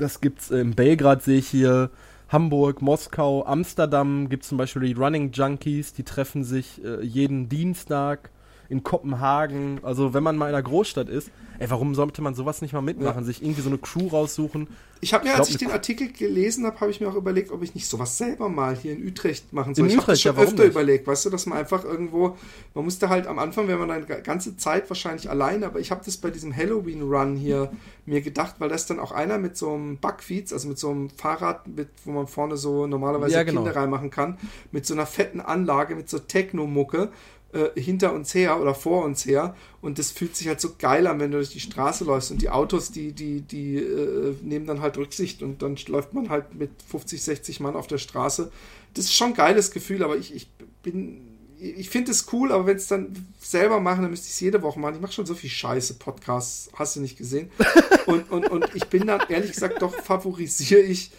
Das 0.00 0.22
gibt's 0.22 0.50
in 0.50 0.74
Belgrad, 0.74 1.22
sehe 1.22 1.38
ich 1.38 1.48
hier. 1.48 1.90
Hamburg, 2.30 2.80
Moskau, 2.80 3.44
Amsterdam 3.44 4.30
gibt 4.30 4.44
es 4.44 4.48
zum 4.48 4.56
Beispiel 4.56 4.82
die 4.82 4.92
Running 4.94 5.30
Junkies, 5.32 5.92
die 5.92 6.04
treffen 6.04 6.42
sich 6.42 6.82
äh, 6.82 7.02
jeden 7.02 7.50
Dienstag 7.50 8.30
in 8.70 8.82
Kopenhagen. 8.82 9.80
Also 9.82 10.14
wenn 10.14 10.22
man 10.22 10.36
mal 10.36 10.48
in 10.48 10.54
einer 10.54 10.62
Großstadt 10.62 11.08
ist, 11.08 11.30
ey, 11.58 11.68
warum 11.70 11.94
sollte 11.94 12.22
man 12.22 12.34
sowas 12.34 12.62
nicht 12.62 12.72
mal 12.72 12.80
mitmachen? 12.80 13.20
Ja. 13.20 13.24
Sich 13.24 13.42
irgendwie 13.42 13.60
so 13.60 13.68
eine 13.68 13.78
Crew 13.78 14.08
raussuchen. 14.08 14.68
Ich 15.02 15.12
habe 15.12 15.24
mir, 15.26 15.34
als 15.34 15.48
ich 15.48 15.56
den 15.56 15.70
Artikel 15.70 16.12
gelesen 16.12 16.64
habe, 16.66 16.78
habe 16.80 16.90
ich 16.90 17.00
mir 17.00 17.08
auch 17.08 17.14
überlegt, 17.14 17.50
ob 17.50 17.62
ich 17.62 17.74
nicht 17.74 17.86
sowas 17.86 18.16
selber 18.18 18.48
mal 18.48 18.76
hier 18.76 18.92
in 18.92 19.06
Utrecht 19.06 19.52
machen 19.52 19.74
soll. 19.74 19.86
In 19.86 19.90
ich 19.90 19.96
habe 19.96 20.06
das 20.06 20.20
schon 20.20 20.36
ja, 20.36 20.42
öfter 20.42 20.62
nicht? 20.62 20.72
überlegt, 20.72 21.06
weißt 21.06 21.26
du, 21.26 21.30
dass 21.30 21.46
man 21.46 21.58
einfach 21.58 21.84
irgendwo, 21.84 22.36
man 22.74 22.84
musste 22.84 23.08
halt 23.08 23.26
am 23.26 23.38
Anfang, 23.38 23.66
wenn 23.66 23.78
man 23.78 23.88
dann 23.88 24.22
ganze 24.22 24.56
Zeit 24.56 24.88
wahrscheinlich 24.88 25.28
alleine, 25.30 25.66
aber 25.66 25.80
ich 25.80 25.90
habe 25.90 26.02
das 26.04 26.16
bei 26.18 26.30
diesem 26.30 26.54
Halloween-Run 26.54 27.36
hier 27.36 27.72
mir 28.06 28.20
gedacht, 28.20 28.56
weil 28.58 28.68
das 28.68 28.86
dann 28.86 29.00
auch 29.00 29.12
einer 29.12 29.38
mit 29.38 29.56
so 29.56 29.72
einem 29.72 29.96
Buckfeeds, 29.96 30.52
also 30.52 30.68
mit 30.68 30.78
so 30.78 30.90
einem 30.90 31.10
Fahrrad, 31.10 31.66
mit, 31.66 31.88
wo 32.04 32.12
man 32.12 32.26
vorne 32.26 32.56
so 32.56 32.86
normalerweise 32.86 33.34
ja, 33.34 33.42
genau. 33.42 33.62
Kinder 33.62 33.80
reinmachen 33.80 34.10
kann, 34.10 34.38
mit 34.70 34.86
so 34.86 34.94
einer 34.94 35.06
fetten 35.06 35.40
Anlage, 35.40 35.94
mit 35.96 36.10
so 36.10 36.18
Techno-Mucke, 36.18 37.10
äh, 37.52 37.80
hinter 37.80 38.12
uns 38.12 38.34
her 38.34 38.60
oder 38.60 38.74
vor 38.74 39.04
uns 39.04 39.26
her 39.26 39.56
und 39.80 39.98
das 39.98 40.10
fühlt 40.10 40.36
sich 40.36 40.48
halt 40.48 40.60
so 40.60 40.74
geil 40.78 41.06
an, 41.06 41.20
wenn 41.20 41.30
du 41.30 41.38
durch 41.38 41.50
die 41.50 41.60
Straße 41.60 42.04
läufst 42.04 42.30
und 42.30 42.42
die 42.42 42.50
Autos, 42.50 42.92
die, 42.92 43.12
die, 43.12 43.40
die 43.40 43.76
äh, 43.76 44.36
nehmen 44.42 44.66
dann 44.66 44.80
halt 44.80 44.96
Rücksicht 44.98 45.42
und 45.42 45.62
dann 45.62 45.76
läuft 45.88 46.14
man 46.14 46.28
halt 46.28 46.54
mit 46.54 46.70
50, 46.88 47.22
60 47.22 47.60
Mann 47.60 47.76
auf 47.76 47.86
der 47.86 47.98
Straße. 47.98 48.52
Das 48.94 49.06
ist 49.06 49.14
schon 49.14 49.28
ein 49.28 49.34
geiles 49.34 49.70
Gefühl, 49.70 50.02
aber 50.02 50.16
ich, 50.16 50.34
ich 50.34 50.48
bin, 50.82 51.38
ich 51.58 51.90
finde 51.90 52.12
es 52.12 52.32
cool, 52.32 52.52
aber 52.52 52.66
wenn 52.66 52.76
es 52.76 52.86
dann 52.86 53.26
selber 53.40 53.80
machen, 53.80 54.02
dann 54.02 54.10
müsste 54.10 54.26
ich 54.26 54.34
es 54.34 54.40
jede 54.40 54.62
Woche 54.62 54.78
machen. 54.78 54.94
Ich 54.96 55.00
mache 55.00 55.12
schon 55.12 55.26
so 55.26 55.34
viel 55.34 55.50
Scheiße, 55.50 55.94
Podcasts, 55.94 56.70
hast 56.74 56.96
du 56.96 57.00
nicht 57.00 57.18
gesehen. 57.18 57.50
Und, 58.06 58.28
und, 58.32 58.48
und 58.48 58.64
ich 58.74 58.86
bin 58.86 59.06
dann, 59.06 59.20
ehrlich 59.28 59.52
gesagt, 59.52 59.82
doch 59.82 59.94
favorisiere 59.94 60.80
ich 60.80 61.12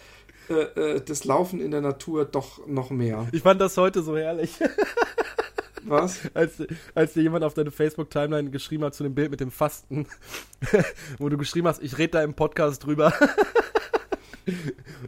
äh, 0.50 0.96
äh, 0.96 1.00
das 1.00 1.24
Laufen 1.24 1.60
in 1.60 1.70
der 1.70 1.80
Natur 1.80 2.24
doch 2.24 2.66
noch 2.66 2.90
mehr. 2.90 3.28
Ich 3.32 3.42
fand 3.42 3.60
das 3.60 3.76
heute 3.78 4.02
so 4.02 4.16
herrlich. 4.16 4.58
Was? 5.84 6.20
Als, 6.34 6.62
als 6.94 7.12
dir 7.12 7.22
jemand 7.22 7.44
auf 7.44 7.54
deine 7.54 7.70
Facebook-Timeline 7.70 8.50
geschrieben 8.50 8.84
hat 8.84 8.94
zu 8.94 9.02
dem 9.02 9.14
Bild 9.14 9.30
mit 9.30 9.40
dem 9.40 9.50
Fasten, 9.50 10.06
wo 11.18 11.28
du 11.28 11.36
geschrieben 11.36 11.66
hast, 11.66 11.82
ich 11.82 11.98
rede 11.98 12.12
da 12.12 12.22
im 12.22 12.34
Podcast 12.34 12.84
drüber. 12.84 13.12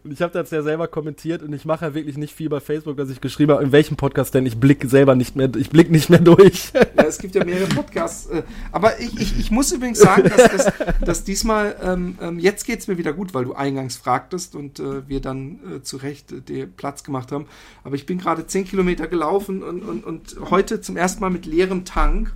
Und 0.05 0.13
ich 0.13 0.23
habe 0.23 0.33
das 0.33 0.51
ja 0.51 0.63
selber 0.63 0.89
kommentiert 0.89 1.43
und 1.43 1.53
ich 1.53 1.65
mache 1.65 1.87
ja 1.87 1.95
wirklich 1.95 2.17
nicht 2.17 2.35
viel 2.35 2.49
bei 2.49 2.61
Facebook, 2.61 2.97
dass 2.97 3.11
ich 3.11 3.21
geschrieben 3.21 3.53
habe, 3.53 3.65
in 3.65 3.73
welchem 3.73 3.97
Podcast 3.97 4.35
denn 4.35 4.47
ich 4.47 4.59
blick 4.59 4.85
selber 4.87 5.15
nicht 5.15 5.37
mehr, 5.37 5.51
ich 5.57 5.71
blick 5.71 5.91
nicht 5.91 6.11
mehr 6.11 6.21
durch. 6.21 6.73
Ja, 6.75 7.05
es 7.05 7.19
gibt 7.19 7.35
ja 7.35 7.45
mehrere 7.45 7.69
Podcasts. 7.69 8.27
Äh, 8.27 8.43
aber 8.73 9.01
ich, 9.01 9.19
ich, 9.21 9.39
ich 9.39 9.51
muss 9.51 9.73
übrigens 9.73 9.99
sagen, 9.99 10.25
dass, 10.29 10.51
dass, 10.51 10.73
dass 11.05 11.25
diesmal, 11.25 11.77
ähm, 11.83 12.19
ähm 12.21 12.39
jetzt 12.39 12.65
geht 12.65 12.81
es 12.81 12.89
mir 12.89 12.99
wieder 12.99 13.13
gut, 13.13 13.35
weil 13.35 13.45
du 13.45 13.55
eingangs 13.55 13.97
fragtest 13.97 14.55
und 14.55 14.79
äh, 14.79 15.09
wir 15.09 15.21
dann 15.21 15.59
äh, 15.77 15.83
zu 15.83 15.97
Recht 15.97 16.33
äh, 16.33 16.41
dir 16.41 16.67
Platz 16.67 17.03
gemacht 17.03 17.33
haben. 17.33 17.47
Aber 17.83 17.97
ich 17.97 18.07
bin 18.07 18.19
gerade 18.19 18.47
10 18.47 18.65
Kilometer 18.65 19.07
gelaufen 19.07 19.63
und, 19.63 19.83
und, 19.83 20.05
und 20.05 20.37
heute 20.51 20.81
zum 20.81 20.97
ersten 20.97 21.21
Mal 21.21 21.31
mit 21.31 21.47
leerem 21.47 21.85
Tank. 21.85 22.33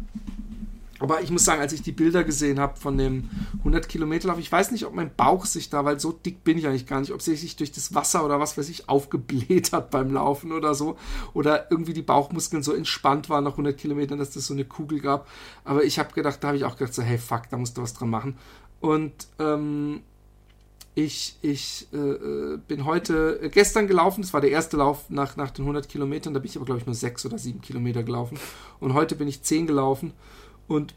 Aber 1.00 1.22
ich 1.22 1.30
muss 1.30 1.44
sagen, 1.44 1.60
als 1.60 1.72
ich 1.72 1.82
die 1.82 1.92
Bilder 1.92 2.24
gesehen 2.24 2.58
habe 2.58 2.78
von 2.78 2.98
dem 2.98 3.30
100 3.58 3.88
Kilometer 3.88 4.28
Lauf, 4.28 4.38
ich 4.38 4.50
weiß 4.50 4.72
nicht, 4.72 4.84
ob 4.84 4.94
mein 4.94 5.14
Bauch 5.14 5.46
sich 5.46 5.70
da, 5.70 5.84
weil 5.84 6.00
so 6.00 6.12
dick 6.12 6.42
bin 6.44 6.58
ich 6.58 6.66
eigentlich 6.66 6.86
gar 6.86 7.00
nicht, 7.00 7.12
ob 7.12 7.22
sie 7.22 7.36
sich 7.36 7.56
durch 7.56 7.72
das 7.72 7.94
Wasser 7.94 8.24
oder 8.24 8.40
was 8.40 8.58
weiß 8.58 8.68
ich 8.68 8.88
aufgebläht 8.88 9.72
hat 9.72 9.90
beim 9.90 10.12
Laufen 10.12 10.52
oder 10.52 10.74
so. 10.74 10.96
Oder 11.34 11.70
irgendwie 11.70 11.92
die 11.92 12.02
Bauchmuskeln 12.02 12.62
so 12.62 12.72
entspannt 12.72 13.28
waren 13.28 13.44
nach 13.44 13.52
100 13.52 13.76
Kilometern, 13.76 14.18
dass 14.18 14.30
das 14.30 14.46
so 14.46 14.54
eine 14.54 14.64
Kugel 14.64 15.00
gab. 15.00 15.28
Aber 15.64 15.84
ich 15.84 15.98
habe 15.98 16.12
gedacht, 16.12 16.42
da 16.42 16.48
habe 16.48 16.56
ich 16.56 16.64
auch 16.64 16.76
gedacht, 16.76 16.94
so, 16.94 17.02
hey, 17.02 17.18
fuck, 17.18 17.42
da 17.50 17.56
musst 17.56 17.76
du 17.76 17.82
was 17.82 17.94
dran 17.94 18.10
machen. 18.10 18.36
Und 18.80 19.12
ähm, 19.38 20.00
ich, 20.94 21.36
ich 21.42 21.86
äh, 21.92 21.96
äh 21.96 22.58
bin 22.66 22.84
heute, 22.84 23.40
äh, 23.40 23.48
gestern 23.50 23.86
gelaufen, 23.86 24.22
das 24.22 24.32
war 24.32 24.40
der 24.40 24.50
erste 24.50 24.76
Lauf 24.76 25.08
nach, 25.10 25.36
nach 25.36 25.50
den 25.50 25.62
100 25.62 25.88
Kilometern, 25.88 26.34
da 26.34 26.40
bin 26.40 26.50
ich 26.50 26.56
aber, 26.56 26.64
glaube 26.64 26.80
ich, 26.80 26.86
nur 26.86 26.94
sechs 26.94 27.24
oder 27.24 27.38
sieben 27.38 27.60
Kilometer 27.60 28.02
gelaufen. 28.02 28.38
Und 28.80 28.94
heute 28.94 29.14
bin 29.14 29.28
ich 29.28 29.42
zehn 29.42 29.68
gelaufen. 29.68 30.12
Und 30.68 30.94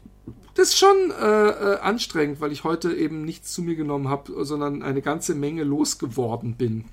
das 0.54 0.68
ist 0.68 0.78
schon 0.78 1.10
äh, 1.10 1.48
äh, 1.48 1.78
anstrengend, 1.80 2.40
weil 2.40 2.52
ich 2.52 2.62
heute 2.62 2.94
eben 2.94 3.24
nichts 3.24 3.52
zu 3.52 3.62
mir 3.62 3.74
genommen 3.74 4.08
habe, 4.08 4.44
sondern 4.44 4.82
eine 4.82 5.02
ganze 5.02 5.34
Menge 5.34 5.64
losgeworden 5.64 6.54
bin. 6.54 6.84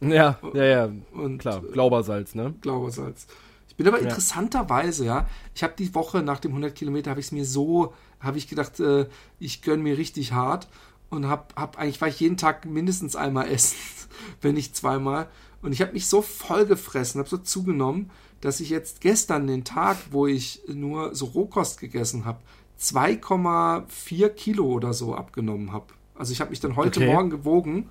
Ja, 0.00 0.38
ja, 0.54 0.64
ja. 0.64 0.90
Und, 1.12 1.38
Klar, 1.38 1.62
äh, 1.62 1.72
Glaubersalz, 1.72 2.34
ne? 2.34 2.54
Glaubersalz. 2.62 3.26
Ich 3.68 3.76
bin 3.76 3.86
aber 3.86 3.98
ja. 3.98 4.04
interessanterweise, 4.04 5.04
ja, 5.04 5.28
ich 5.54 5.62
habe 5.62 5.74
die 5.78 5.94
Woche 5.94 6.22
nach 6.22 6.40
dem 6.40 6.52
100 6.52 6.74
Kilometer, 6.74 7.10
habe 7.10 7.20
ich 7.20 7.26
es 7.26 7.32
mir 7.32 7.44
so, 7.44 7.92
habe 8.20 8.38
ich 8.38 8.48
gedacht, 8.48 8.80
äh, 8.80 9.06
ich 9.38 9.62
gönne 9.62 9.82
mir 9.82 9.98
richtig 9.98 10.32
hart 10.32 10.68
und 11.10 11.28
habe 11.28 11.46
hab 11.56 11.78
eigentlich, 11.78 12.00
war 12.00 12.08
ich 12.08 12.20
jeden 12.20 12.36
Tag 12.36 12.66
mindestens 12.66 13.16
einmal 13.16 13.48
essen, 13.48 13.76
wenn 14.40 14.54
nicht 14.54 14.76
zweimal. 14.76 15.28
Und 15.60 15.72
ich 15.72 15.80
habe 15.80 15.92
mich 15.92 16.06
so 16.06 16.22
voll 16.22 16.66
gefressen, 16.66 17.18
habe 17.18 17.28
so 17.28 17.38
zugenommen, 17.38 18.10
dass 18.44 18.60
ich 18.60 18.68
jetzt 18.68 19.00
gestern 19.00 19.46
den 19.46 19.64
Tag, 19.64 19.96
wo 20.10 20.26
ich 20.26 20.60
nur 20.68 21.14
so 21.14 21.24
Rohkost 21.24 21.80
gegessen 21.80 22.26
habe, 22.26 22.40
2,4 22.78 24.28
Kilo 24.28 24.66
oder 24.66 24.92
so 24.92 25.14
abgenommen 25.14 25.72
habe. 25.72 25.86
Also 26.14 26.32
ich 26.32 26.42
habe 26.42 26.50
mich 26.50 26.60
dann 26.60 26.76
heute 26.76 27.00
okay. 27.00 27.10
Morgen 27.10 27.30
gewogen 27.30 27.88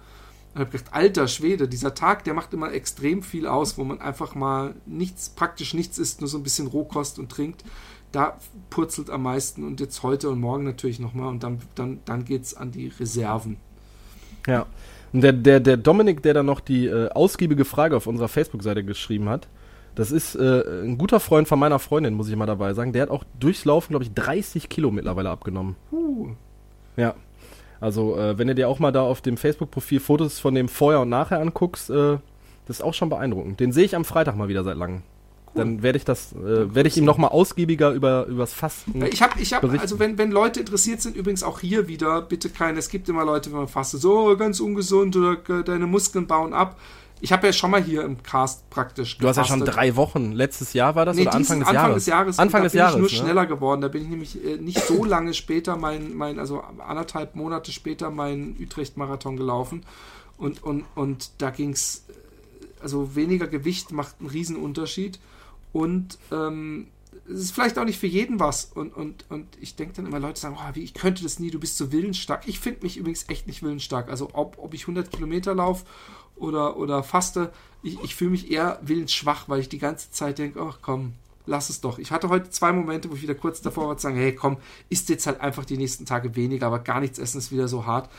und 0.53 0.59
habe 0.59 0.69
gedacht, 0.69 0.93
alter 0.93 1.27
Schwede, 1.27 1.67
dieser 1.67 1.95
Tag, 1.95 2.23
der 2.25 2.35
macht 2.35 2.53
immer 2.53 2.71
extrem 2.71 3.23
viel 3.23 3.47
aus, 3.47 3.79
wo 3.79 3.83
man 3.83 3.99
einfach 3.99 4.35
mal 4.35 4.75
nichts, 4.85 5.29
praktisch 5.29 5.73
nichts 5.73 5.97
isst, 5.97 6.21
nur 6.21 6.27
so 6.27 6.37
ein 6.37 6.43
bisschen 6.43 6.67
Rohkost 6.67 7.17
und 7.17 7.31
trinkt. 7.31 7.63
Da 8.11 8.37
purzelt 8.69 9.09
am 9.09 9.23
meisten 9.23 9.63
und 9.63 9.79
jetzt 9.79 10.03
heute 10.03 10.29
und 10.29 10.39
morgen 10.39 10.65
natürlich 10.65 10.99
nochmal 10.99 11.29
und 11.29 11.41
dann, 11.41 11.63
dann, 11.73 12.01
dann 12.05 12.25
geht 12.25 12.43
es 12.43 12.53
an 12.53 12.71
die 12.71 12.89
Reserven. 12.89 13.57
Ja. 14.45 14.67
Und 15.13 15.21
der, 15.21 15.33
der, 15.33 15.59
der 15.59 15.77
Dominik, 15.77 16.21
der 16.21 16.35
da 16.35 16.43
noch 16.43 16.59
die 16.59 16.85
äh, 16.85 17.09
ausgiebige 17.09 17.65
Frage 17.65 17.97
auf 17.97 18.05
unserer 18.05 18.27
Facebook-Seite 18.27 18.83
geschrieben 18.83 19.29
hat, 19.29 19.47
das 19.95 20.11
ist 20.11 20.35
äh, 20.35 20.83
ein 20.83 20.97
guter 20.97 21.19
Freund 21.19 21.47
von 21.47 21.59
meiner 21.59 21.79
Freundin, 21.79 22.13
muss 22.15 22.29
ich 22.29 22.35
mal 22.35 22.45
dabei 22.45 22.73
sagen. 22.73 22.93
Der 22.93 23.03
hat 23.03 23.09
auch 23.09 23.23
durchs 23.39 23.65
Laufen, 23.65 23.89
glaube 23.93 24.05
ich, 24.05 24.13
30 24.13 24.69
Kilo 24.69 24.91
mittlerweile 24.91 25.29
abgenommen. 25.29 25.75
Uh. 25.91 26.29
Ja. 26.97 27.15
Also, 27.79 28.17
äh, 28.17 28.37
wenn 28.37 28.47
du 28.47 28.55
dir 28.55 28.69
auch 28.69 28.79
mal 28.79 28.91
da 28.91 29.01
auf 29.01 29.21
dem 29.21 29.37
Facebook-Profil 29.37 29.99
Fotos 29.99 30.39
von 30.39 30.55
dem 30.55 30.67
Vorher 30.67 31.01
und 31.01 31.09
Nachher 31.09 31.39
anguckst, 31.39 31.89
äh, 31.89 32.17
das 32.65 32.77
ist 32.77 32.81
auch 32.81 32.93
schon 32.93 33.09
beeindruckend. 33.09 33.59
Den 33.59 33.71
sehe 33.71 33.83
ich 33.83 33.95
am 33.95 34.05
Freitag 34.05 34.35
mal 34.37 34.47
wieder 34.47 34.63
seit 34.63 34.77
langem. 34.77 35.03
Cool. 35.47 35.59
Dann 35.59 35.83
werde 35.83 35.97
ich 35.97 36.05
das, 36.05 36.33
äh, 36.33 36.73
werde 36.73 36.87
ich 36.87 36.97
ihm 36.97 37.05
noch 37.05 37.17
mal 37.17 37.27
ausgiebiger 37.27 37.91
über 37.91 38.25
übers 38.25 38.53
Fasten. 38.53 39.03
Ich 39.05 39.21
habe, 39.21 39.39
ich 39.39 39.53
habe, 39.53 39.69
also 39.79 39.99
wenn 39.99 40.17
wenn 40.17 40.31
Leute 40.31 40.61
interessiert 40.61 41.01
sind, 41.01 41.15
übrigens 41.15 41.43
auch 41.43 41.59
hier 41.59 41.87
wieder, 41.87 42.21
bitte 42.23 42.49
keine. 42.49 42.79
Es 42.79 42.89
gibt 42.89 43.09
immer 43.09 43.25
Leute, 43.25 43.51
wenn 43.51 43.59
man 43.59 43.67
fastet, 43.67 44.01
so 44.01 44.35
ganz 44.37 44.59
ungesund 44.59 45.15
oder 45.15 45.35
deine 45.63 45.85
Muskeln 45.85 46.25
bauen 46.25 46.53
ab. 46.53 46.79
Ich 47.23 47.31
habe 47.31 47.47
ja 47.47 47.53
schon 47.53 47.71
mal 47.71 47.81
hier 47.81 48.03
im 48.03 48.21
Cast 48.21 48.69
praktisch. 48.69 49.17
Du 49.17 49.29
hast 49.29 49.37
ja 49.37 49.45
schon 49.45 49.61
drei 49.61 49.95
Wochen. 49.95 50.33
Letztes 50.33 50.73
Jahr 50.73 50.93
war 50.95 51.05
das 51.05 51.15
nee, 51.15 51.21
oder 51.21 51.33
Anfang 51.33 51.59
des 51.59 51.69
Anfang 51.69 51.85
Jahres? 51.85 51.95
Des 51.95 52.05
Jahres 52.07 52.37
Anfang 52.39 52.63
des 52.63 52.73
Jahres. 52.73 52.95
Ich 52.95 52.99
nur 52.99 53.09
ne? 53.09 53.15
schneller 53.15 53.45
geworden. 53.45 53.79
Da 53.79 53.87
bin 53.87 54.03
ich 54.03 54.09
nämlich 54.09 54.45
äh, 54.45 54.57
nicht 54.57 54.85
so 54.85 55.05
lange 55.05 55.33
später 55.33 55.77
mein, 55.77 56.13
mein, 56.17 56.37
also 56.37 56.61
anderthalb 56.85 57.35
Monate 57.35 57.71
später 57.71 58.11
meinen 58.11 58.57
Utrecht-Marathon 58.59 59.37
gelaufen. 59.37 59.85
Und, 60.35 60.61
und, 60.63 60.83
und 60.95 61.31
da 61.37 61.49
ging 61.49 61.69
es 61.69 62.03
also 62.81 63.15
weniger 63.15 63.47
Gewicht 63.47 63.93
macht 63.93 64.15
einen 64.19 64.27
Riesenunterschied. 64.27 65.17
Und 65.71 66.17
ähm, 66.29 66.87
es 67.29 67.39
ist 67.39 67.51
vielleicht 67.51 67.79
auch 67.79 67.85
nicht 67.85 67.99
für 67.99 68.07
jeden 68.07 68.41
was. 68.41 68.65
Und, 68.65 68.93
und, 68.93 69.23
und 69.29 69.47
ich 69.61 69.77
denke 69.77 69.93
dann 69.93 70.07
immer, 70.07 70.19
Leute 70.19 70.41
sagen, 70.41 70.57
oh, 70.59 70.75
wie, 70.75 70.83
ich 70.83 70.93
könnte 70.93 71.23
das 71.23 71.39
nie, 71.39 71.51
du 71.51 71.59
bist 71.61 71.77
so 71.77 71.93
willensstark. 71.93 72.49
Ich 72.49 72.59
finde 72.59 72.81
mich 72.83 72.97
übrigens 72.97 73.29
echt 73.29 73.47
nicht 73.47 73.63
willensstark. 73.63 74.09
Also 74.09 74.31
ob, 74.33 74.57
ob 74.57 74.73
ich 74.73 74.81
100 74.81 75.09
Kilometer 75.09 75.55
laufe 75.55 75.85
oder, 76.35 76.77
oder 76.77 77.03
faste, 77.03 77.51
ich, 77.81 78.01
ich 78.01 78.15
fühle 78.15 78.31
mich 78.31 78.49
eher 78.49 78.79
willensschwach, 78.81 79.49
weil 79.49 79.59
ich 79.59 79.69
die 79.69 79.79
ganze 79.79 80.11
Zeit 80.11 80.39
denke, 80.39 80.61
ach 80.61 80.79
komm, 80.81 81.13
lass 81.45 81.69
es 81.69 81.81
doch. 81.81 81.99
Ich 81.99 82.11
hatte 82.11 82.29
heute 82.29 82.49
zwei 82.49 82.71
Momente, 82.71 83.09
wo 83.09 83.15
ich 83.15 83.21
wieder 83.21 83.35
kurz 83.35 83.61
davor 83.61 83.87
war 83.87 83.97
zu 83.97 84.03
sagen, 84.03 84.15
hey 84.15 84.33
komm, 84.33 84.57
isst 84.89 85.09
jetzt 85.09 85.27
halt 85.27 85.41
einfach 85.41 85.65
die 85.65 85.77
nächsten 85.77 86.05
Tage 86.05 86.35
weniger, 86.35 86.67
aber 86.67 86.79
gar 86.79 86.99
nichts 86.99 87.19
essen 87.19 87.37
ist 87.37 87.51
wieder 87.51 87.67
so 87.67 87.85
hart. 87.85 88.09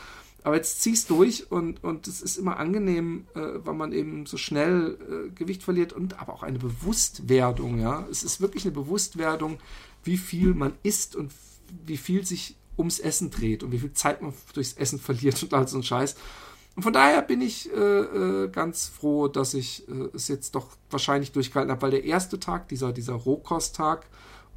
Aber 0.43 0.55
jetzt 0.55 0.83
ziehst 0.83 1.09
durch 1.09 1.51
und, 1.51 1.83
und 1.83 2.07
es 2.07 2.21
ist 2.21 2.37
immer 2.37 2.57
angenehm, 2.57 3.25
äh, 3.33 3.39
weil 3.39 3.73
man 3.73 3.91
eben 3.91 4.27
so 4.27 4.37
schnell 4.37 4.95
äh, 5.09 5.31
Gewicht 5.31 5.63
verliert 5.63 5.91
und 5.91 6.19
aber 6.19 6.33
auch 6.33 6.43
eine 6.43 6.59
Bewusstwerdung, 6.59 7.79
ja. 7.79 8.05
Es 8.11 8.23
ist 8.23 8.41
wirklich 8.41 8.63
eine 8.63 8.71
Bewusstwerdung, 8.71 9.57
wie 10.03 10.17
viel 10.17 10.53
man 10.53 10.73
isst 10.83 11.15
und 11.15 11.31
wie 11.87 11.97
viel 11.97 12.23
sich 12.23 12.55
ums 12.77 12.99
Essen 12.99 13.31
dreht 13.31 13.63
und 13.63 13.71
wie 13.71 13.79
viel 13.79 13.93
Zeit 13.93 14.21
man 14.21 14.33
durchs 14.53 14.73
Essen 14.73 14.99
verliert 14.99 15.41
und 15.41 15.53
all 15.55 15.67
so 15.67 15.77
ein 15.77 15.83
Scheiß. 15.83 16.15
Und 16.75 16.83
von 16.83 16.93
daher 16.93 17.21
bin 17.21 17.41
ich 17.41 17.71
äh, 17.71 17.77
äh, 17.77 18.49
ganz 18.49 18.87
froh, 18.87 19.27
dass 19.29 19.53
ich 19.53 19.87
äh, 19.87 20.09
es 20.13 20.27
jetzt 20.27 20.55
doch 20.55 20.67
wahrscheinlich 20.89 21.31
durchgehalten 21.31 21.71
habe, 21.71 21.81
weil 21.81 21.91
der 21.91 22.03
erste 22.03 22.39
Tag, 22.39 22.67
dieser, 22.67 22.91
dieser 22.91 23.13
Rohkosttag, 23.13 24.05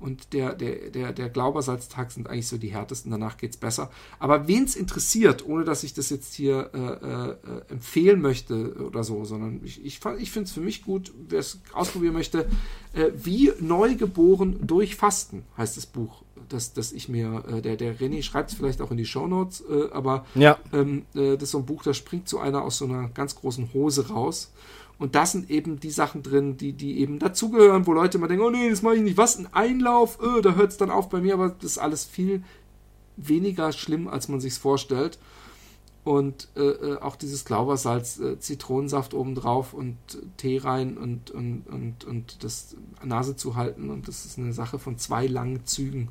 und 0.00 0.32
der, 0.32 0.54
der, 0.54 0.90
der, 0.90 1.12
der 1.12 1.28
Glaubersalztag 1.28 2.12
sind 2.12 2.28
eigentlich 2.28 2.46
so 2.46 2.56
die 2.56 2.68
härtesten, 2.68 3.10
danach 3.10 3.36
geht 3.36 3.50
es 3.50 3.56
besser. 3.56 3.90
Aber 4.18 4.46
wen 4.46 4.64
es 4.64 4.76
interessiert, 4.76 5.46
ohne 5.46 5.64
dass 5.64 5.82
ich 5.82 5.94
das 5.94 6.10
jetzt 6.10 6.34
hier 6.34 6.70
äh, 6.72 7.30
äh, 7.30 7.72
empfehlen 7.72 8.20
möchte 8.20 8.74
oder 8.84 9.02
so, 9.02 9.24
sondern 9.24 9.60
ich, 9.64 9.84
ich, 9.84 10.00
ich 10.18 10.30
finde 10.30 10.46
es 10.46 10.52
für 10.52 10.60
mich 10.60 10.84
gut, 10.84 11.12
wer 11.28 11.40
es 11.40 11.60
ausprobieren 11.72 12.14
möchte, 12.14 12.46
äh, 12.92 13.10
wie 13.14 13.52
neugeboren 13.60 14.66
durch 14.66 14.96
Fasten 14.96 15.44
heißt 15.56 15.76
das 15.76 15.86
Buch. 15.86 16.22
Das, 16.48 16.72
das 16.72 16.92
ich 16.92 17.08
mir, 17.08 17.44
äh, 17.48 17.60
der, 17.60 17.76
der 17.76 17.98
René 17.98 18.22
schreibt 18.22 18.50
es 18.50 18.56
vielleicht 18.56 18.80
auch 18.80 18.90
in 18.90 18.96
die 18.96 19.04
Shownotes, 19.04 19.64
äh, 19.68 19.90
aber 19.92 20.24
ja. 20.34 20.58
ähm, 20.72 21.04
äh, 21.14 21.34
das 21.34 21.44
ist 21.44 21.50
so 21.50 21.58
ein 21.58 21.66
Buch, 21.66 21.82
da 21.82 21.92
springt 21.92 22.28
so 22.28 22.38
einer 22.38 22.62
aus 22.62 22.78
so 22.78 22.84
einer 22.84 23.08
ganz 23.08 23.34
großen 23.34 23.72
Hose 23.74 24.08
raus 24.08 24.52
und 24.98 25.14
da 25.14 25.26
sind 25.26 25.48
eben 25.48 25.78
die 25.78 25.90
Sachen 25.90 26.22
drin, 26.22 26.56
die, 26.56 26.72
die 26.72 26.98
eben 26.98 27.18
dazugehören, 27.20 27.86
wo 27.86 27.92
Leute 27.92 28.18
immer 28.18 28.26
denken, 28.26 28.44
oh 28.44 28.50
nee, 28.50 28.68
das 28.68 28.82
mache 28.82 28.96
ich 28.96 29.02
nicht. 29.02 29.16
Was, 29.16 29.38
ein 29.38 29.52
Einlauf? 29.52 30.18
Öh, 30.20 30.42
da 30.42 30.54
hört 30.54 30.72
es 30.72 30.76
dann 30.76 30.90
auf 30.90 31.08
bei 31.08 31.20
mir, 31.20 31.34
aber 31.34 31.50
das 31.50 31.72
ist 31.72 31.78
alles 31.78 32.04
viel 32.04 32.42
weniger 33.16 33.72
schlimm, 33.72 34.08
als 34.08 34.28
man 34.28 34.40
sich 34.40 34.54
vorstellt. 34.54 35.18
Und 36.02 36.48
äh, 36.56 36.62
äh, 36.62 36.98
auch 37.00 37.16
dieses 37.16 37.44
Glaubersalz, 37.44 38.18
äh, 38.18 38.40
Zitronensaft 38.40 39.14
obendrauf 39.14 39.72
und 39.72 39.96
Tee 40.36 40.58
rein 40.58 40.96
und, 40.96 41.30
und, 41.30 41.64
und, 41.68 42.04
und 42.04 42.42
das 42.42 42.76
Nase 43.04 43.36
zu 43.36 43.54
halten. 43.54 43.90
Und 43.90 44.08
das 44.08 44.24
ist 44.24 44.38
eine 44.38 44.52
Sache 44.52 44.78
von 44.78 44.98
zwei 44.98 45.26
langen 45.26 45.64
Zügen. 45.66 46.08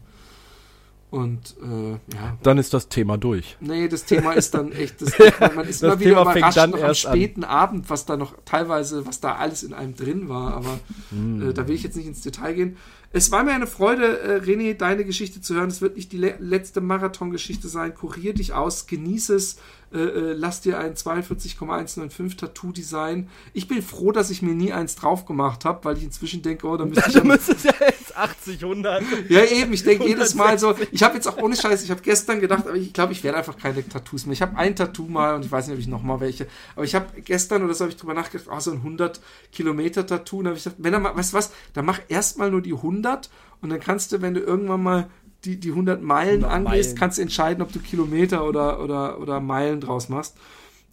Und 1.10 1.56
äh, 1.64 1.92
ja. 1.92 2.38
Dann 2.44 2.58
ist 2.58 2.74
das 2.74 2.90
Thema 2.90 3.18
durch. 3.18 3.56
Nee, 3.62 3.88
das 3.88 4.04
Thema 4.04 4.34
ist 4.34 4.54
dann 4.54 4.74
echt, 4.74 5.02
das, 5.02 5.14
man 5.56 5.66
ist 5.66 5.82
das 5.82 5.94
immer 5.94 6.00
wieder 6.02 6.10
Thema 6.10 6.32
überrascht 6.34 6.58
dann 6.58 6.72
noch 6.72 6.80
am 6.80 6.84
erst 6.84 7.06
an. 7.06 7.14
späten 7.14 7.44
Abend, 7.46 7.90
was 7.90 8.06
da 8.06 8.18
noch 8.18 8.36
teilweise, 8.44 9.06
was 9.06 9.22
da 9.22 9.36
alles 9.36 9.64
in 9.64 9.74
einem 9.74 9.96
drin 9.96 10.28
war, 10.28 10.54
aber 10.54 10.80
Hm. 11.12 11.50
äh, 11.50 11.54
da 11.54 11.66
will 11.68 11.76
ich 11.76 11.84
jetzt 11.84 11.96
nicht 11.96 12.08
ins 12.08 12.22
Detail 12.22 12.54
gehen. 12.54 12.78
Es 13.14 13.32
war 13.32 13.44
mir 13.46 13.54
eine 13.54 13.68
Freude, 13.68 14.20
äh, 14.20 14.40
René, 14.42 14.74
deine 14.74 15.06
Geschichte 15.06 15.40
zu 15.40 15.56
hören. 15.56 15.70
Es 15.70 15.80
wird 15.82 15.96
nicht 15.96 16.12
die 16.12 16.18
le 16.18 16.36
letzte 16.40 16.82
Marathon-Geschichte 16.82 17.70
sein. 17.70 17.96
Kurier 17.96 18.34
dich 18.34 18.52
aus, 18.54 18.86
genieße 18.86 19.36
es, 19.36 19.58
äh, 19.94 20.00
äh, 20.00 20.34
lass 20.34 20.62
dir 20.62 20.80
ein 20.80 20.96
42,195 20.96 22.38
Tattoo 22.38 22.72
design. 22.74 23.30
Ich 23.54 23.68
bin 23.68 23.82
froh, 23.82 24.12
dass 24.12 24.30
ich 24.30 24.42
mir 24.42 24.54
nie 24.54 24.74
eins 24.74 24.96
drauf 24.96 25.26
gemacht 25.26 25.64
habe, 25.64 25.86
weil 25.86 25.98
ich 25.98 26.04
inzwischen 26.04 26.42
denke, 26.42 26.68
oh, 26.68 26.76
da 26.76 26.86
müsste 26.86 27.08
ich 27.08 27.14
Du 27.14 27.22
am 27.22 27.28
müsstest 27.28 27.66
ja 27.66 27.74
jetzt 27.80 28.18
80, 28.18 28.64
100. 28.64 29.04
ja, 29.30 29.46
eben, 29.46 29.72
ich 29.72 29.84
denke 29.84 30.06
jedes 30.06 30.36
Mal 30.36 30.60
so, 30.60 30.76
ich 30.92 31.04
habe 31.04 31.16
jetzt 31.16 31.28
auch 31.28 31.38
ohne 31.38 31.56
Scheiß, 31.56 31.84
ich 31.84 31.92
habe 31.92 32.02
gestern 32.02 32.42
gedacht, 32.42 32.68
aber 32.68 32.76
ich 32.76 32.92
glaube, 32.92 33.14
ich 33.14 33.24
werde 33.24 33.38
einfach 33.38 33.58
keine 33.58 33.88
Tattoos 33.88 34.26
mehr. 34.26 34.34
Ich 34.34 34.42
habe 34.42 34.58
ein 34.58 34.76
Tattoo 34.76 35.08
mal 35.08 35.36
und 35.36 35.46
ich 35.46 35.52
weiß 35.52 35.68
nicht, 35.68 35.76
ob 35.76 35.80
ich 35.80 35.88
noch 35.88 36.04
mal 36.04 36.20
welche, 36.20 36.48
aber 36.76 36.84
ich 36.84 36.94
habe 36.94 37.22
gestern 37.22 37.64
oder 37.64 37.74
so 37.74 37.86
habe 37.86 37.92
ich 37.92 37.98
drüber 37.98 38.14
nachgedacht, 38.14 38.50
oh, 38.52 38.60
so 38.60 38.72
ein 38.72 38.78
100 38.78 39.22
Kilometer 39.52 40.06
Tattoo, 40.06 40.40
und 40.40 40.48
habe 40.48 40.58
ich 40.58 40.64
gedacht, 40.64 40.80
wenn 40.84 40.94
er 40.94 41.00
mal, 41.00 41.16
weißt 41.16 41.32
du 41.32 41.38
was, 41.38 41.52
dann 41.74 41.86
mach 41.86 42.02
erstmal 42.10 42.52
nur 42.52 42.62
die 42.62 42.74
100 42.74 43.30
und 43.62 43.70
dann 43.70 43.80
kannst 43.80 44.12
du, 44.12 44.22
wenn 44.22 44.34
du 44.34 44.42
irgendwann 44.42 44.84
mal 44.84 45.10
die, 45.46 45.60
die 45.60 45.70
100 45.70 46.02
Meilen 46.02 46.44
100 46.44 46.52
angehst, 46.52 46.90
Meilen. 46.90 47.00
kannst 47.00 47.18
du 47.18 47.22
entscheiden, 47.22 47.62
ob 47.62 47.72
du 47.72 47.80
Kilometer 47.80 48.48
oder, 48.48 48.84
oder, 48.84 49.20
oder 49.20 49.40
Meilen 49.40 49.82
draus 49.82 50.10
machst. 50.10 50.36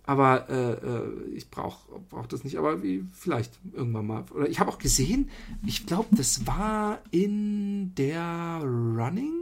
Aber 0.07 0.51
äh, 0.51 0.73
äh, 0.73 1.35
ich 1.35 1.51
brauche 1.51 1.99
brauch 2.11 2.27
das 2.27 2.45
nicht, 2.45 2.59
aber 2.59 2.83
wie, 2.83 3.05
vielleicht 3.13 3.59
irgendwann 3.73 4.07
mal. 4.07 4.25
Oder 4.35 4.49
ich 4.49 4.61
habe 4.61 4.71
auch 4.71 4.79
gesehen, 4.79 5.31
ich 5.67 5.87
glaube, 5.87 6.15
das 6.15 6.47
war 6.47 6.99
in 7.11 7.95
der 7.95 8.61
Running 8.63 9.33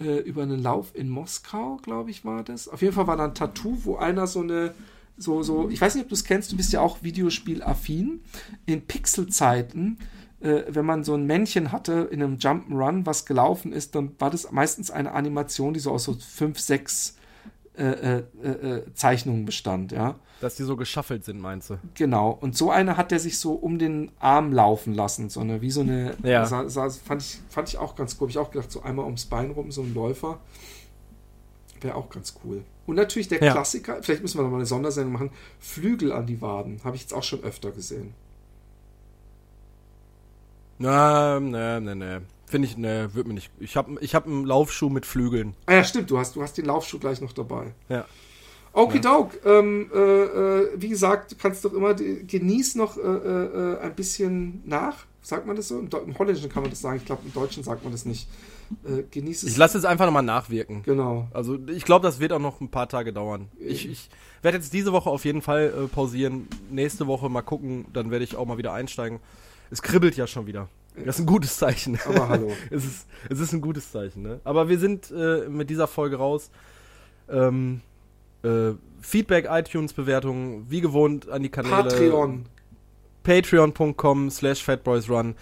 äh, 0.00 0.20
über 0.20 0.42
einen 0.42 0.62
Lauf 0.62 0.94
in 0.94 1.10
Moskau, 1.10 1.76
glaube 1.82 2.10
ich, 2.10 2.24
war 2.24 2.42
das. 2.42 2.68
Auf 2.68 2.80
jeden 2.80 2.94
Fall 2.94 3.06
war 3.06 3.18
da 3.18 3.24
ein 3.24 3.34
Tattoo, 3.34 3.78
wo 3.84 3.96
einer 3.96 4.26
so 4.26 4.40
eine, 4.40 4.72
so, 5.18 5.42
so, 5.42 5.68
ich 5.68 5.80
weiß 5.80 5.94
nicht, 5.94 6.04
ob 6.04 6.08
du 6.08 6.14
es 6.14 6.24
kennst, 6.24 6.52
du 6.52 6.56
bist 6.56 6.72
ja 6.72 6.80
auch 6.80 7.02
Videospiel-affin. 7.02 8.20
In 8.64 8.82
Pixelzeiten, 8.82 9.98
äh, 10.46 10.64
wenn 10.68 10.84
man 10.84 11.04
so 11.04 11.14
ein 11.14 11.26
Männchen 11.26 11.72
hatte 11.72 12.08
in 12.10 12.22
einem 12.22 12.36
Jump'n'Run, 12.36 13.04
was 13.06 13.26
gelaufen 13.26 13.72
ist, 13.72 13.94
dann 13.94 14.12
war 14.18 14.30
das 14.30 14.50
meistens 14.52 14.90
eine 14.90 15.12
Animation, 15.12 15.74
die 15.74 15.80
so 15.80 15.90
aus 15.92 16.04
so 16.04 16.14
fünf, 16.14 16.60
sechs 16.60 17.16
äh, 17.76 17.84
äh, 17.84 18.22
äh, 18.42 18.94
Zeichnungen 18.94 19.44
bestand, 19.44 19.92
ja. 19.92 20.14
Dass 20.40 20.56
die 20.56 20.64
so 20.64 20.76
geschaffelt 20.76 21.24
sind, 21.24 21.40
meinst 21.40 21.70
du? 21.70 21.78
Genau. 21.94 22.30
Und 22.30 22.56
so 22.56 22.70
eine 22.70 22.96
hat 22.96 23.10
der 23.10 23.18
sich 23.20 23.38
so 23.38 23.52
um 23.52 23.78
den 23.78 24.10
Arm 24.18 24.52
laufen 24.52 24.94
lassen, 24.94 25.28
so 25.30 25.40
eine, 25.40 25.60
wie 25.62 25.70
so 25.70 25.80
eine, 25.80 26.14
Ja. 26.22 26.44
sah, 26.46 26.68
sah, 26.68 26.88
fand, 26.90 27.22
ich, 27.22 27.40
fand 27.48 27.68
ich 27.68 27.78
auch 27.78 27.94
ganz 27.96 28.16
cool. 28.18 28.26
Hab 28.26 28.30
ich 28.30 28.38
auch 28.38 28.50
gedacht, 28.50 28.70
so 28.70 28.82
einmal 28.82 29.04
ums 29.06 29.26
Bein 29.26 29.50
rum, 29.50 29.70
so 29.72 29.82
ein 29.82 29.94
Läufer. 29.94 30.38
Wäre 31.80 31.94
auch 31.96 32.08
ganz 32.08 32.34
cool. 32.44 32.62
Und 32.86 32.96
natürlich 32.96 33.28
der 33.28 33.42
Ja. 33.42 33.52
Klassiker, 33.52 34.02
vielleicht 34.02 34.22
müssen 34.22 34.38
wir 34.38 34.42
noch 34.44 34.50
mal 34.50 34.56
eine 34.56 34.66
Sondersendung 34.66 35.12
machen, 35.12 35.30
Flügel 35.58 36.12
an 36.12 36.26
die 36.26 36.40
Waden. 36.40 36.80
Habe 36.84 36.96
ich 36.96 37.02
jetzt 37.02 37.12
auch 37.14 37.22
schon 37.22 37.42
öfter 37.42 37.70
gesehen. 37.72 38.14
Na, 40.78 41.40
ne, 41.40 41.80
ne, 41.80 41.96
ne. 41.96 42.22
Finde 42.46 42.68
ich, 42.68 42.76
ne, 42.76 43.10
wird 43.12 43.26
mir 43.26 43.34
nicht. 43.34 43.50
Ich 43.58 43.76
habe 43.76 43.96
ich 44.00 44.14
hab 44.14 44.26
einen 44.26 44.44
Laufschuh 44.44 44.88
mit 44.88 45.04
Flügeln. 45.04 45.54
Ah 45.66 45.74
ja, 45.74 45.84
stimmt, 45.84 46.10
du 46.10 46.18
hast, 46.18 46.36
du 46.36 46.42
hast 46.42 46.56
den 46.56 46.66
Laufschuh 46.66 46.98
gleich 46.98 47.20
noch 47.20 47.32
dabei. 47.32 47.72
Ja. 47.88 48.04
Okidoke, 48.72 49.38
ähm, 49.44 49.90
äh, 49.92 49.98
äh, 49.98 50.68
wie 50.76 50.88
gesagt, 50.90 51.32
du 51.32 51.36
kannst 51.36 51.64
doch 51.64 51.72
immer, 51.72 51.94
genieß 51.94 52.74
noch 52.74 52.98
äh, 52.98 53.00
äh, 53.00 53.80
ein 53.80 53.94
bisschen 53.94 54.62
nach. 54.66 55.06
Sagt 55.22 55.46
man 55.46 55.56
das 55.56 55.68
so? 55.68 55.78
Im, 55.78 55.88
Im 55.88 56.18
Holländischen 56.18 56.50
kann 56.50 56.62
man 56.62 56.70
das 56.70 56.82
sagen. 56.82 56.98
Ich 56.98 57.06
glaube, 57.06 57.22
im 57.24 57.32
Deutschen 57.32 57.64
sagt 57.64 57.82
man 57.82 57.90
das 57.90 58.04
nicht. 58.04 58.28
Äh, 58.84 59.02
genieß 59.10 59.42
es. 59.42 59.50
Ich 59.50 59.56
lasse 59.56 59.78
es 59.78 59.84
einfach 59.84 60.04
nochmal 60.04 60.22
nachwirken. 60.22 60.82
Genau. 60.84 61.26
Also 61.32 61.58
ich 61.68 61.84
glaube, 61.84 62.04
das 62.04 62.20
wird 62.20 62.32
auch 62.32 62.38
noch 62.38 62.60
ein 62.60 62.68
paar 62.68 62.88
Tage 62.88 63.12
dauern. 63.12 63.48
Ich, 63.58 63.88
ich 63.88 64.08
werde 64.42 64.58
jetzt 64.58 64.72
diese 64.72 64.92
Woche 64.92 65.08
auf 65.08 65.24
jeden 65.24 65.40
Fall 65.42 65.88
pausieren. 65.92 66.46
Nächste 66.70 67.06
Woche 67.06 67.28
mal 67.28 67.42
gucken, 67.42 67.86
dann 67.92 68.10
werde 68.10 68.24
ich 68.24 68.36
auch 68.36 68.46
mal 68.46 68.58
wieder 68.58 68.72
einsteigen. 68.72 69.20
Es 69.70 69.82
kribbelt 69.82 70.16
ja 70.16 70.26
schon 70.26 70.46
wieder. 70.46 70.68
Das 71.04 71.16
ist 71.16 71.20
ein 71.22 71.26
gutes 71.26 71.56
Zeichen. 71.58 71.98
Aber 72.06 72.28
hallo. 72.28 72.52
es, 72.70 72.84
ist, 72.84 73.06
es 73.28 73.40
ist 73.40 73.52
ein 73.52 73.60
gutes 73.60 73.90
Zeichen, 73.92 74.22
ne? 74.22 74.40
Aber 74.44 74.68
wir 74.68 74.78
sind 74.78 75.10
äh, 75.10 75.48
mit 75.48 75.68
dieser 75.68 75.86
Folge 75.86 76.16
raus. 76.16 76.50
Ähm, 77.28 77.82
äh, 78.42 78.72
Feedback, 79.00 79.46
iTunes-Bewertungen, 79.50 80.66
wie 80.70 80.80
gewohnt 80.80 81.28
an 81.28 81.42
die 81.42 81.50
Kanäle. 81.50 81.82
Patreon. 81.82 82.46
Patreon.com 83.22 84.30
slash 84.30 84.62
fatboysrun. 84.62 85.34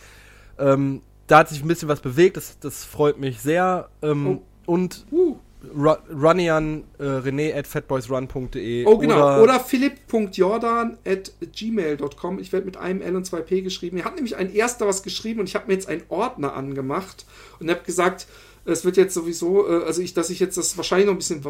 Ähm, 0.58 1.02
da 1.26 1.38
hat 1.38 1.48
sich 1.48 1.62
ein 1.62 1.68
bisschen 1.68 1.88
was 1.88 2.00
bewegt, 2.00 2.36
das, 2.36 2.58
das 2.58 2.84
freut 2.84 3.18
mich 3.18 3.40
sehr. 3.40 3.88
Ähm, 4.02 4.40
Und 4.66 5.06
Uh. 5.10 5.36
Ru 5.74 5.94
Runnian 6.12 6.84
äh, 6.98 7.02
René 7.02 7.54
at 7.54 7.66
fatboysrun.de. 7.66 8.86
Oh, 8.86 8.98
genau. 8.98 9.42
Oder, 9.42 9.60
philipp.jordan 9.60 10.98
at 11.06 11.32
gmail.com. 11.40 12.38
Ich 12.38 12.52
werde 12.52 12.66
mit 12.66 12.76
einem 12.76 13.02
L 13.02 13.16
und 13.16 13.24
zwei 13.24 13.40
P 13.40 13.62
geschrieben. 13.62 13.98
Er 13.98 14.04
hat 14.04 14.14
nämlich 14.16 14.36
ein 14.36 14.52
erster 14.52 14.86
was 14.86 15.02
geschrieben 15.02 15.40
und 15.40 15.48
ich 15.48 15.54
habe 15.54 15.66
mir 15.66 15.74
jetzt 15.74 15.88
einen 15.88 16.02
Ordner 16.08 16.54
angemacht 16.54 17.26
und 17.60 17.70
habe 17.70 17.82
gesagt, 17.84 18.26
es 18.64 18.84
wird 18.84 18.96
jetzt 18.96 19.14
sowieso, 19.14 19.68
äh, 19.68 19.84
also 19.84 20.02
ich, 20.02 20.14
dass 20.14 20.30
ich 20.30 20.40
jetzt 20.40 20.56
das 20.56 20.76
wahrscheinlich 20.76 21.06
noch 21.06 21.14
ein 21.14 21.18
bisschen 21.18 21.44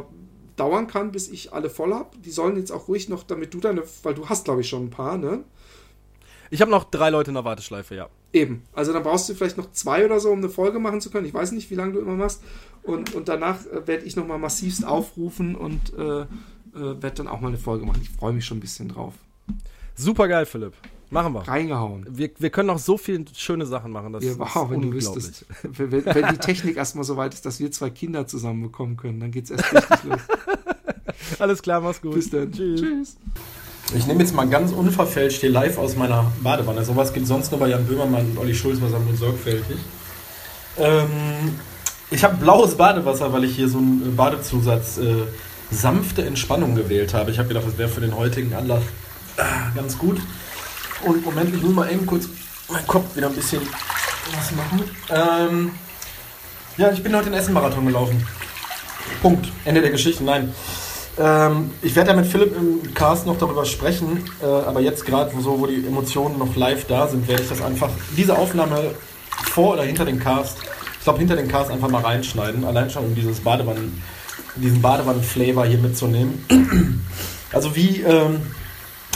dauern 0.57 0.86
kann, 0.86 1.12
bis 1.12 1.28
ich 1.28 1.53
alle 1.53 1.70
voll 1.70 1.93
habe. 1.93 2.16
Die 2.19 2.31
sollen 2.31 2.57
jetzt 2.57 2.70
auch 2.70 2.89
ruhig 2.89 3.09
noch, 3.09 3.23
damit 3.23 3.55
du 3.55 3.61
deine, 3.61 3.82
weil 4.03 4.15
du 4.15 4.28
hast, 4.28 4.45
glaube 4.45 4.61
ich, 4.61 4.69
schon 4.69 4.86
ein 4.86 4.91
paar, 4.91 5.19
ne? 5.19 5.45
Ich 6.51 6.61
habe 6.61 6.70
noch 6.70 6.85
drei 6.85 7.11
Leute 7.11 7.31
in 7.31 7.35
der 7.35 7.45
Warteschleife, 7.45 7.95
ja. 7.95 8.09
Eben. 8.32 8.62
Also 8.73 8.93
dann 8.93 9.03
brauchst 9.03 9.28
du 9.28 9.35
vielleicht 9.35 9.57
noch 9.57 9.73
zwei 9.73 10.05
oder 10.05 10.20
so, 10.20 10.31
um 10.31 10.39
eine 10.39 10.49
Folge 10.49 10.78
machen 10.78 11.01
zu 11.01 11.11
können. 11.11 11.27
Ich 11.27 11.35
weiß 11.35 11.53
nicht, 11.53 11.70
wie 11.70 11.74
lange 11.74 11.95
du 11.95 12.01
immer 12.01 12.15
machst. 12.15 12.43
Und, 12.85 13.15
und 13.15 13.28
danach 13.28 13.65
äh, 13.66 13.86
werde 13.86 14.05
ich 14.05 14.15
nochmal 14.16 14.39
massivst 14.39 14.86
aufrufen 14.86 15.55
und 15.56 15.93
äh, 15.97 16.20
äh, 16.23 16.27
werde 16.74 17.12
dann 17.12 17.28
auch 17.28 17.40
mal 17.40 17.48
eine 17.48 17.59
Folge 17.59 17.86
machen. 17.86 18.01
Ich 18.02 18.11
freue 18.11 18.32
mich 18.32 18.44
schon 18.44 18.59
ein 18.59 18.61
bisschen 18.61 18.89
drauf. 18.89 19.15
Super 19.94 20.28
geil, 20.28 20.44
Philipp. 20.47 20.74
Machen 21.11 21.32
wir. 21.35 21.40
Reingehauen. 21.47 22.06
Wir, 22.11 22.31
wir 22.39 22.51
können 22.51 22.66
noch 22.66 22.78
so 22.78 22.98
viele 22.98 23.24
schöne 23.36 23.66
Sachen 23.66 23.93
machen. 23.93 24.12
Das 24.12 24.24
Ja, 24.24 24.32
ist 24.32 24.39
wow, 24.39 24.69
wenn 24.70 24.81
du 24.82 24.89
unglaublich. 24.89 25.24
wüsstest. 25.24 25.47
Wenn, 25.62 25.93
wenn 25.93 26.05
wenn 26.06 26.28
die 26.31 26.39
Technik 26.39 26.77
erstmal 26.77 27.05
so 27.05 27.16
weit 27.16 27.35
ist, 27.35 27.47
dass 27.47 27.61
wir 27.61 27.70
zwei 27.70 27.90
Kinder 27.90 28.27
zusammen 28.27 28.62
bekommen 28.62 28.97
können, 28.97 29.20
dann 29.20 29.31
geht's 29.31 29.51
erst 29.51 29.73
richtig 29.73 30.05
los. 30.05 30.20
Alles 31.39 31.62
klar, 31.62 31.81
mach's 31.81 32.01
gut. 32.02 32.15
Bis 32.15 32.31
dann. 32.31 32.51
Tschüss. 32.51 32.81
Tschüss. 32.81 33.16
Ich 33.94 34.06
nehme 34.06 34.20
jetzt 34.20 34.35
mal 34.35 34.48
ganz 34.48 34.73
unverfälscht 34.73 35.40
hier 35.40 35.51
live 35.51 35.78
aus 35.78 35.94
meiner 35.94 36.32
Badewanne. 36.43 36.85
Sowas 36.85 37.12
gibt 37.12 37.27
sonst 37.27 37.51
nur 37.52 37.61
bei 37.61 37.69
Jan 37.69 37.86
Böhmermann 37.86 38.31
und 38.31 38.39
Olli 38.39 38.55
Schulz, 38.55 38.81
was 38.81 38.90
nur 38.90 39.15
sorgfältig. 39.16 39.77
Ähm, 40.78 41.06
ich 42.10 42.24
habe 42.24 42.36
blaues 42.36 42.76
Badewasser, 42.76 43.32
weil 43.32 43.44
ich 43.44 43.56
hier 43.56 43.68
so 43.68 43.78
einen 43.78 44.14
Badezusatz 44.16 44.98
äh, 44.98 45.22
sanfte 45.70 46.24
Entspannung 46.24 46.74
gewählt 46.74 47.14
habe. 47.14 47.31
Ich 47.31 47.39
habe 47.39 47.48
gedacht, 47.48 47.66
das 47.66 47.78
wäre 47.78 47.89
für 47.89 48.01
den 48.01 48.16
heutigen 48.16 48.55
Anlass 48.55 48.82
äh, 49.36 49.43
ganz 49.74 49.98
gut. 49.98 50.20
Und 51.05 51.24
Moment, 51.24 51.55
ich 51.55 51.62
muss 51.62 51.74
mal 51.74 51.90
eben 51.90 52.06
kurz 52.06 52.28
meinen 52.68 52.86
Kopf 52.86 53.16
wieder 53.16 53.28
ein 53.28 53.35
bisschen 53.35 53.62
was 54.36 54.52
machen. 54.52 54.90
Ähm, 55.10 55.70
ja, 56.76 56.90
ich 56.90 57.02
bin 57.02 57.14
heute 57.14 57.26
den 57.26 57.35
Essen-Marathon 57.35 57.86
gelaufen. 57.86 58.26
Punkt. 59.20 59.48
Ende 59.64 59.81
der 59.81 59.90
Geschichte. 59.90 60.24
Nein. 60.24 60.55
Ähm, 61.18 61.70
ich 61.82 61.94
werde 61.94 62.10
ja 62.10 62.16
mit 62.16 62.26
Philipp 62.26 62.56
im 62.56 62.94
Cast 62.94 63.26
noch 63.26 63.39
darüber 63.39 63.64
sprechen, 63.64 64.24
äh, 64.43 64.47
aber 64.47 64.81
jetzt 64.81 65.06
gerade, 65.06 65.31
so, 65.40 65.60
wo 65.60 65.66
die 65.66 65.86
Emotionen 65.86 66.39
noch 66.39 66.56
live 66.56 66.86
da 66.86 67.06
sind, 67.06 67.28
werde 67.28 67.43
ich 67.43 67.48
das 67.48 67.62
einfach, 67.62 67.90
diese 68.16 68.36
Aufnahme 68.36 68.94
vor 69.51 69.74
oder 69.74 69.85
hinter 69.85 70.05
den 70.05 70.18
Cast, 70.18 70.59
glaube 71.05 71.18
hinter 71.18 71.36
den 71.36 71.48
Cast 71.48 71.70
einfach 71.70 71.89
mal 71.89 72.02
reinschneiden, 72.02 72.64
allein 72.64 72.90
schon 72.90 73.05
um 73.05 73.14
dieses 73.14 73.40
Badewannen, 73.40 74.02
diesen 74.56 74.82
Badewannen-Flavor 74.82 75.66
hier 75.66 75.78
mitzunehmen. 75.78 77.05
also 77.52 77.76
wie 77.76 78.01
ähm, 78.01 78.40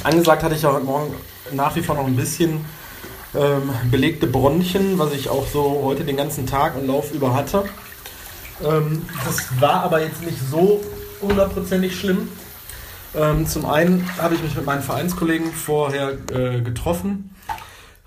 angesagt 0.05 0.43
hatte 0.43 0.55
ich 0.55 0.62
ja 0.62 0.73
heute 0.73 0.85
Morgen 0.85 1.15
nach 1.52 1.74
wie 1.77 1.82
vor 1.82 1.97
noch 1.97 2.06
ein 2.06 2.16
bisschen 2.16 2.65
ähm, 3.35 3.70
belegte 3.90 4.27
Bronchien, 4.27 4.98
was 4.98 5.12
ich 5.12 5.28
auch 5.28 5.47
so 5.47 5.81
heute 5.85 6.05
den 6.05 6.16
ganzen 6.16 6.47
Tag 6.47 6.77
und 6.77 6.86
Lauf 6.86 7.12
über 7.12 7.35
hatte. 7.35 7.65
Ähm, 8.65 9.02
das 9.24 9.60
war 9.60 9.82
aber 9.85 10.02
jetzt 10.02 10.23
nicht 10.23 10.39
so 10.51 10.81
hundertprozentig 11.23 11.98
schlimm. 11.98 12.28
Ähm, 13.16 13.47
zum 13.47 13.65
einen 13.65 14.09
habe 14.19 14.35
ich 14.35 14.43
mich 14.43 14.55
mit 14.55 14.66
meinen 14.66 14.82
Vereinskollegen 14.82 15.52
vorher 15.52 16.12
äh, 16.32 16.60
getroffen 16.60 17.31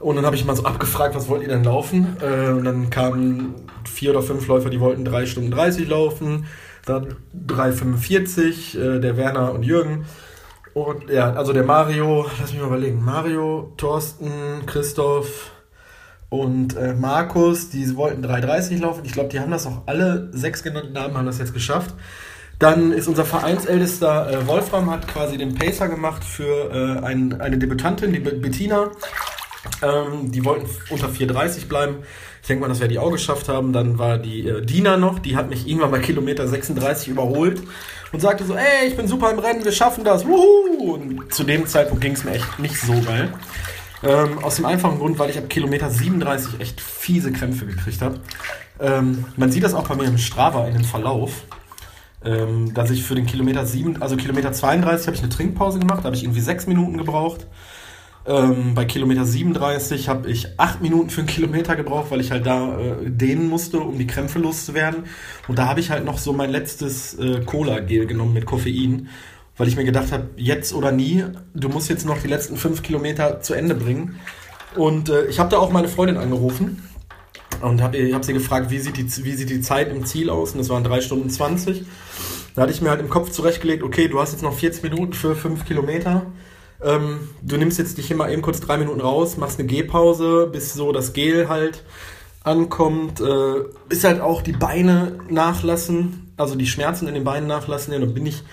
und 0.01 0.15
dann 0.15 0.25
habe 0.25 0.35
ich 0.35 0.45
mal 0.45 0.55
so 0.55 0.63
abgefragt, 0.63 1.15
was 1.15 1.29
wollt 1.29 1.43
ihr 1.43 1.47
denn 1.47 1.63
laufen? 1.63 2.17
Äh, 2.21 2.51
und 2.51 2.63
dann 2.63 2.89
kamen 2.89 3.55
vier 3.85 4.11
oder 4.11 4.21
fünf 4.21 4.47
Läufer, 4.47 4.69
die 4.69 4.79
wollten 4.79 5.05
3 5.05 5.25
Stunden 5.25 5.51
30 5.51 5.87
laufen, 5.87 6.45
dann 6.85 7.15
3,45, 7.47 8.79
äh, 8.79 8.99
der 8.99 9.17
Werner 9.17 9.53
und 9.53 9.63
Jürgen. 9.63 10.05
Und 10.73 11.09
ja, 11.09 11.33
also 11.33 11.53
der 11.53 11.63
Mario, 11.63 12.25
lass 12.39 12.51
mich 12.51 12.61
mal 12.61 12.67
überlegen, 12.67 13.03
Mario, 13.03 13.73
Thorsten, 13.77 14.65
Christoph 14.65 15.51
und 16.29 16.77
äh, 16.77 16.93
Markus, 16.93 17.69
die 17.69 17.95
wollten 17.97 18.25
3,30 18.25 18.79
laufen. 18.79 19.01
Ich 19.03 19.11
glaube, 19.11 19.29
die 19.29 19.39
haben 19.39 19.51
das 19.51 19.67
auch 19.67 19.83
alle 19.85 20.29
sechs 20.31 20.63
genannten 20.63 20.93
Namen 20.93 21.17
haben 21.17 21.25
das 21.25 21.39
jetzt 21.39 21.53
geschafft. 21.53 21.93
Dann 22.57 22.91
ist 22.91 23.07
unser 23.07 23.25
Vereinsältester 23.25 24.31
äh, 24.31 24.47
Wolfram, 24.47 24.89
hat 24.89 25.07
quasi 25.07 25.37
den 25.37 25.55
Pacer 25.55 25.89
gemacht 25.89 26.23
für 26.23 26.71
äh, 26.71 27.05
ein, 27.05 27.41
eine 27.41 27.57
Debütantin, 27.57 28.13
die 28.13 28.19
Bettina. 28.19 28.91
Ähm, 29.81 30.31
die 30.31 30.43
wollten 30.43 30.67
unter 30.89 31.07
4,30 31.07 31.67
bleiben. 31.67 31.97
Ich 32.41 32.47
denke 32.47 32.61
mal, 32.61 32.67
dass 32.67 32.79
wir 32.79 32.87
die 32.87 32.97
auch 32.97 33.11
geschafft 33.11 33.47
haben. 33.47 33.73
Dann 33.73 33.99
war 33.99 34.17
die 34.17 34.47
äh, 34.47 34.65
Dina 34.65 34.97
noch, 34.97 35.19
die 35.19 35.35
hat 35.35 35.49
mich 35.49 35.67
irgendwann 35.67 35.91
bei 35.91 35.99
Kilometer 35.99 36.47
36 36.47 37.09
überholt 37.09 37.61
und 38.11 38.19
sagte 38.19 38.43
so, 38.45 38.55
ey, 38.55 38.87
ich 38.87 38.95
bin 38.95 39.07
super 39.07 39.31
im 39.31 39.39
Rennen, 39.39 39.63
wir 39.63 39.71
schaffen 39.71 40.03
das, 40.03 40.25
wuhu! 40.25 40.93
Und 40.93 41.33
zu 41.33 41.43
dem 41.43 41.67
Zeitpunkt 41.67 42.03
ging 42.03 42.13
es 42.13 42.23
mir 42.23 42.31
echt 42.31 42.59
nicht 42.59 42.79
so 42.79 42.93
geil. 43.01 43.33
Ähm, 44.03 44.39
aus 44.43 44.55
dem 44.55 44.65
einfachen 44.65 44.97
Grund, 44.97 45.19
weil 45.19 45.29
ich 45.29 45.37
ab 45.37 45.47
Kilometer 45.47 45.91
37 45.91 46.59
echt 46.59 46.81
fiese 46.81 47.31
Krämpfe 47.31 47.67
gekriegt 47.67 48.01
habe. 48.01 48.19
Ähm, 48.79 49.25
man 49.37 49.51
sieht 49.51 49.63
das 49.63 49.75
auch 49.75 49.87
bei 49.87 49.95
mir 49.95 50.05
im 50.05 50.17
Strava 50.17 50.67
in 50.67 50.73
dem 50.73 50.83
Verlauf 50.83 51.43
ähm, 52.23 52.73
dass 52.73 52.91
ich 52.91 53.03
für 53.03 53.15
den 53.15 53.25
Kilometer 53.25 53.65
7, 53.65 54.01
also 54.01 54.15
Kilometer 54.15 54.51
32 54.51 55.07
habe 55.07 55.15
ich 55.15 55.23
eine 55.23 55.31
Trinkpause 55.31 55.79
gemacht, 55.79 55.99
da 55.99 56.05
habe 56.05 56.15
ich 56.15 56.23
irgendwie 56.23 56.41
sechs 56.41 56.67
Minuten 56.67 56.97
gebraucht. 56.97 57.47
Ähm, 58.25 58.75
bei 58.75 58.85
Kilometer 58.85 59.25
37 59.25 60.07
habe 60.07 60.29
ich 60.29 60.59
acht 60.59 60.81
Minuten 60.81 61.09
für 61.09 61.21
einen 61.21 61.27
Kilometer 61.27 61.75
gebraucht, 61.75 62.11
weil 62.11 62.21
ich 62.21 62.31
halt 62.31 62.45
da 62.45 62.79
äh, 62.79 63.09
dehnen 63.09 63.49
musste, 63.49 63.79
um 63.79 63.97
die 63.97 64.05
Krämpfe 64.05 64.37
loszuwerden. 64.37 65.05
Und 65.47 65.57
da 65.57 65.67
habe 65.67 65.79
ich 65.79 65.89
halt 65.89 66.05
noch 66.05 66.19
so 66.19 66.31
mein 66.31 66.51
letztes 66.51 67.15
äh, 67.15 67.41
Cola-Gel 67.43 68.05
genommen 68.05 68.33
mit 68.33 68.45
Koffein, 68.45 69.09
weil 69.57 69.67
ich 69.67 69.75
mir 69.75 69.85
gedacht 69.85 70.11
habe, 70.11 70.29
jetzt 70.37 70.73
oder 70.73 70.91
nie, 70.91 71.25
du 71.55 71.69
musst 71.69 71.89
jetzt 71.89 72.05
noch 72.05 72.21
die 72.21 72.27
letzten 72.27 72.57
fünf 72.57 72.83
Kilometer 72.83 73.41
zu 73.41 73.55
Ende 73.55 73.73
bringen. 73.73 74.19
Und 74.75 75.09
äh, 75.09 75.25
ich 75.25 75.39
habe 75.39 75.49
da 75.49 75.57
auch 75.57 75.71
meine 75.71 75.87
Freundin 75.87 76.17
angerufen 76.17 76.87
und 77.61 77.81
habe 77.81 77.97
hab 78.13 78.23
sie 78.23 78.33
gefragt, 78.33 78.69
wie 78.69 78.79
sieht, 78.79 78.97
die, 78.97 79.25
wie 79.25 79.33
sieht 79.33 79.49
die 79.49 79.61
Zeit 79.61 79.89
im 79.89 80.05
Ziel 80.05 80.29
aus? 80.29 80.51
Und 80.51 80.59
das 80.59 80.69
waren 80.69 80.83
3 80.83 81.01
Stunden 81.01 81.29
20. 81.29 81.85
Da 82.55 82.63
hatte 82.63 82.71
ich 82.71 82.81
mir 82.81 82.89
halt 82.89 83.01
im 83.01 83.09
Kopf 83.09 83.31
zurechtgelegt, 83.31 83.81
okay, 83.81 84.07
du 84.07 84.19
hast 84.19 84.31
jetzt 84.31 84.43
noch 84.43 84.53
40 84.53 84.83
Minuten 84.83 85.13
für 85.13 85.35
5 85.35 85.65
Kilometer. 85.65 86.27
Ähm, 86.83 87.29
du 87.41 87.57
nimmst 87.57 87.77
jetzt 87.77 87.97
dich 87.97 88.09
immer 88.09 88.29
eben 88.29 88.41
kurz 88.41 88.59
3 88.59 88.77
Minuten 88.77 89.01
raus, 89.01 89.37
machst 89.37 89.59
eine 89.59 89.67
Gehpause, 89.67 90.49
bis 90.51 90.73
so 90.73 90.91
das 90.91 91.13
Gel 91.13 91.47
halt 91.47 91.83
ankommt. 92.43 93.21
Äh, 93.21 93.65
bis 93.87 94.03
halt 94.03 94.21
auch 94.21 94.41
die 94.41 94.53
Beine 94.53 95.19
nachlassen, 95.29 96.33
also 96.37 96.55
die 96.55 96.67
Schmerzen 96.67 97.07
in 97.07 97.13
den 97.13 97.23
Beinen 97.23 97.47
nachlassen. 97.47 97.93
Ja, 97.93 97.99
dann 97.99 98.13
bin 98.13 98.25
ich 98.25 98.43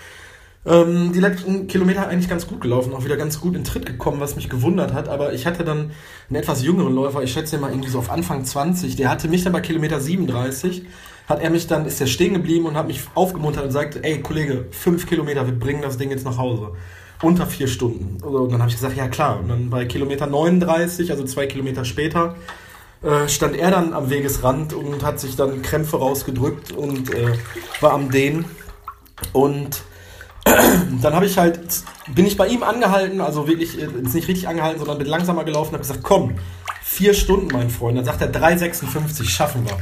ähm, 0.66 1.12
die 1.12 1.20
letzten 1.20 1.66
Kilometer 1.66 2.08
eigentlich 2.08 2.28
ganz 2.28 2.46
gut 2.46 2.60
gelaufen, 2.60 2.92
auch 2.92 3.04
wieder 3.04 3.16
ganz 3.16 3.40
gut 3.40 3.56
in 3.56 3.64
Tritt 3.64 3.86
gekommen, 3.86 4.20
was 4.20 4.36
mich 4.36 4.50
gewundert 4.50 4.92
hat. 4.92 5.08
Aber 5.08 5.32
ich 5.32 5.46
hatte 5.46 5.64
dann 5.64 5.92
einen 6.28 6.36
etwas 6.36 6.62
jüngeren 6.62 6.94
Läufer, 6.94 7.22
ich 7.22 7.32
schätze 7.32 7.58
mal 7.58 7.70
irgendwie 7.70 7.88
so 7.88 7.98
auf 7.98 8.10
Anfang 8.10 8.44
20, 8.44 8.96
der 8.96 9.10
hatte 9.10 9.28
mich 9.28 9.44
dann 9.44 9.52
bei 9.52 9.60
Kilometer 9.60 10.00
37, 10.00 10.84
hat 11.28 11.40
er 11.40 11.50
mich 11.50 11.66
dann, 11.66 11.86
ist 11.86 12.00
er 12.00 12.06
stehen 12.06 12.34
geblieben 12.34 12.66
und 12.66 12.76
hat 12.76 12.86
mich 12.86 13.00
aufgemuntert 13.14 13.64
und 13.64 13.70
sagt, 13.70 13.98
ey 14.02 14.20
Kollege, 14.20 14.66
fünf 14.70 15.06
Kilometer, 15.06 15.46
wir 15.46 15.58
bringen 15.58 15.82
das 15.82 15.96
Ding 15.96 16.10
jetzt 16.10 16.24
nach 16.24 16.38
Hause. 16.38 16.72
Unter 17.22 17.46
vier 17.46 17.66
Stunden. 17.66 18.22
Und 18.22 18.52
dann 18.52 18.60
habe 18.60 18.70
ich 18.70 18.76
gesagt, 18.76 18.96
ja 18.96 19.08
klar. 19.08 19.40
Und 19.40 19.48
dann 19.48 19.70
bei 19.70 19.84
Kilometer 19.86 20.26
39, 20.26 21.10
also 21.10 21.24
zwei 21.24 21.46
Kilometer 21.46 21.84
später, 21.84 22.36
äh, 23.02 23.28
stand 23.28 23.56
er 23.56 23.70
dann 23.70 23.92
am 23.92 24.10
Wegesrand 24.10 24.72
und 24.72 25.04
hat 25.04 25.20
sich 25.20 25.36
dann 25.36 25.62
Krämpfe 25.62 25.98
rausgedrückt 25.98 26.72
und 26.72 27.12
äh, 27.14 27.32
war 27.80 27.92
am 27.92 28.10
Dehnen. 28.10 28.44
Und 29.32 29.82
dann 31.02 31.14
habe 31.14 31.26
ich 31.26 31.38
halt, 31.38 31.60
bin 32.14 32.26
ich 32.26 32.36
bei 32.36 32.46
ihm 32.46 32.62
angehalten, 32.62 33.20
also 33.20 33.46
wirklich, 33.46 33.80
äh, 33.80 33.86
ist 34.02 34.14
nicht 34.14 34.28
richtig 34.28 34.48
angehalten, 34.48 34.78
sondern 34.78 34.98
bin 34.98 35.06
langsamer 35.06 35.44
gelaufen 35.44 35.70
und 35.70 35.74
habe 35.74 35.86
gesagt, 35.86 36.02
komm, 36.02 36.34
vier 36.82 37.14
Stunden, 37.14 37.48
mein 37.52 37.70
Freund. 37.70 37.98
Dann 37.98 38.04
sagt 38.04 38.20
er 38.20 38.32
3,56, 38.32 39.28
schaffen 39.28 39.64
wir. 39.64 39.76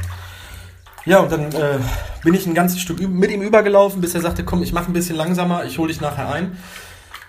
Ja, 1.05 1.19
und 1.19 1.31
dann 1.31 1.53
äh, 1.53 1.79
bin 2.23 2.33
ich 2.33 2.45
ein 2.45 2.53
ganzes 2.53 2.81
Stück 2.81 2.99
mit 2.99 3.31
ihm 3.31 3.41
übergelaufen, 3.41 4.01
bis 4.01 4.13
er 4.13 4.21
sagte, 4.21 4.43
komm, 4.43 4.61
ich 4.61 4.73
mache 4.73 4.91
ein 4.91 4.93
bisschen 4.93 5.15
langsamer, 5.15 5.63
ich 5.65 5.77
hole 5.77 5.87
dich 5.87 6.01
nachher 6.01 6.29
ein. 6.29 6.57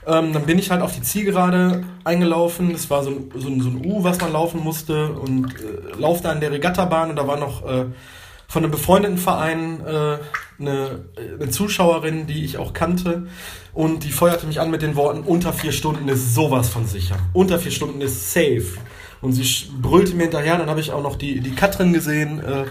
Ähm, 0.08 0.32
dann 0.32 0.46
bin 0.46 0.58
ich 0.58 0.70
halt 0.70 0.80
auf 0.80 0.94
die 0.94 1.02
Zielgerade 1.02 1.84
eingelaufen. 2.02 2.72
Das 2.72 2.88
war 2.88 3.04
so 3.04 3.10
ein, 3.10 3.30
so 3.34 3.48
ein, 3.48 3.60
so 3.60 3.68
ein 3.68 3.84
U, 3.84 4.02
was 4.02 4.18
man 4.20 4.32
laufen 4.32 4.64
musste. 4.64 5.12
Und 5.12 5.54
äh, 5.54 6.00
lauf 6.00 6.22
da 6.22 6.32
in 6.32 6.40
der 6.40 6.50
Regattabahn 6.50 7.10
und 7.10 7.16
da 7.16 7.26
war 7.26 7.36
noch 7.36 7.68
äh, 7.68 7.84
von 8.48 8.64
einem 8.64 8.70
befreundeten 8.70 9.18
Verein 9.18 9.84
äh, 9.84 10.16
eine, 10.58 11.04
eine 11.38 11.50
Zuschauerin, 11.50 12.26
die 12.26 12.42
ich 12.42 12.56
auch 12.56 12.72
kannte. 12.72 13.26
Und 13.74 14.04
die 14.04 14.10
feuerte 14.10 14.46
mich 14.46 14.60
an 14.60 14.70
mit 14.70 14.80
den 14.80 14.96
Worten, 14.96 15.20
unter 15.20 15.52
vier 15.52 15.72
Stunden 15.72 16.08
ist 16.08 16.34
sowas 16.34 16.70
von 16.70 16.86
sicher. 16.86 17.16
Unter 17.34 17.58
vier 17.58 17.70
Stunden 17.70 18.00
ist 18.00 18.32
safe. 18.32 18.78
Und 19.20 19.32
sie 19.32 19.70
brüllte 19.82 20.14
mir 20.14 20.22
hinterher. 20.22 20.56
Dann 20.56 20.70
habe 20.70 20.80
ich 20.80 20.90
auch 20.90 21.02
noch 21.02 21.16
die, 21.16 21.40
die 21.40 21.54
Katrin 21.54 21.92
gesehen, 21.92 22.40
äh, 22.40 22.64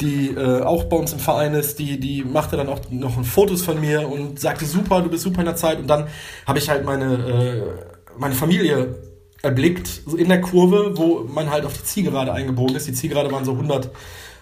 die 0.00 0.28
äh, 0.30 0.62
auch 0.62 0.84
bei 0.84 0.96
uns 0.96 1.12
im 1.12 1.18
Verein 1.18 1.54
ist. 1.54 1.78
Die, 1.78 1.98
die 1.98 2.24
machte 2.24 2.56
dann 2.56 2.68
auch 2.68 2.80
noch 2.90 3.22
Fotos 3.24 3.62
von 3.62 3.80
mir 3.80 4.08
und 4.08 4.38
sagte, 4.40 4.64
super, 4.64 5.00
du 5.02 5.08
bist 5.08 5.22
super 5.22 5.40
in 5.40 5.46
der 5.46 5.56
Zeit. 5.56 5.78
Und 5.78 5.88
dann 5.88 6.06
habe 6.46 6.58
ich 6.58 6.68
halt 6.68 6.84
meine, 6.84 7.14
äh, 7.14 8.18
meine 8.18 8.34
Familie 8.34 8.96
erblickt, 9.42 9.88
so 10.06 10.16
in 10.16 10.28
der 10.28 10.40
Kurve, 10.40 10.96
wo 10.96 11.24
man 11.24 11.50
halt 11.50 11.64
auf 11.64 11.74
die 11.74 11.84
Zielgerade 11.84 12.32
eingebogen 12.32 12.76
ist. 12.76 12.88
Die 12.88 12.92
Zielgerade 12.92 13.30
waren 13.30 13.44
so 13.44 13.52
100 13.52 13.90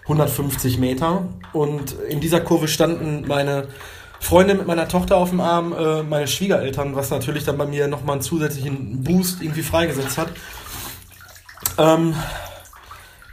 150 0.05 0.77
Meter. 0.77 1.27
Und 1.53 1.93
in 2.09 2.19
dieser 2.19 2.41
Kurve 2.41 2.67
standen 2.67 3.27
meine 3.27 3.67
Freundin 4.19 4.57
mit 4.57 4.67
meiner 4.67 4.87
Tochter 4.87 5.17
auf 5.17 5.29
dem 5.29 5.41
Arm, 5.41 5.73
äh, 5.73 6.03
meine 6.03 6.27
Schwiegereltern, 6.27 6.95
was 6.95 7.09
natürlich 7.09 7.43
dann 7.43 7.57
bei 7.57 7.65
mir 7.65 7.87
nochmal 7.87 8.13
einen 8.13 8.21
zusätzlichen 8.21 9.03
Boost 9.03 9.41
irgendwie 9.41 9.63
freigesetzt 9.63 10.17
hat. 10.17 10.29
Ähm, 11.77 12.15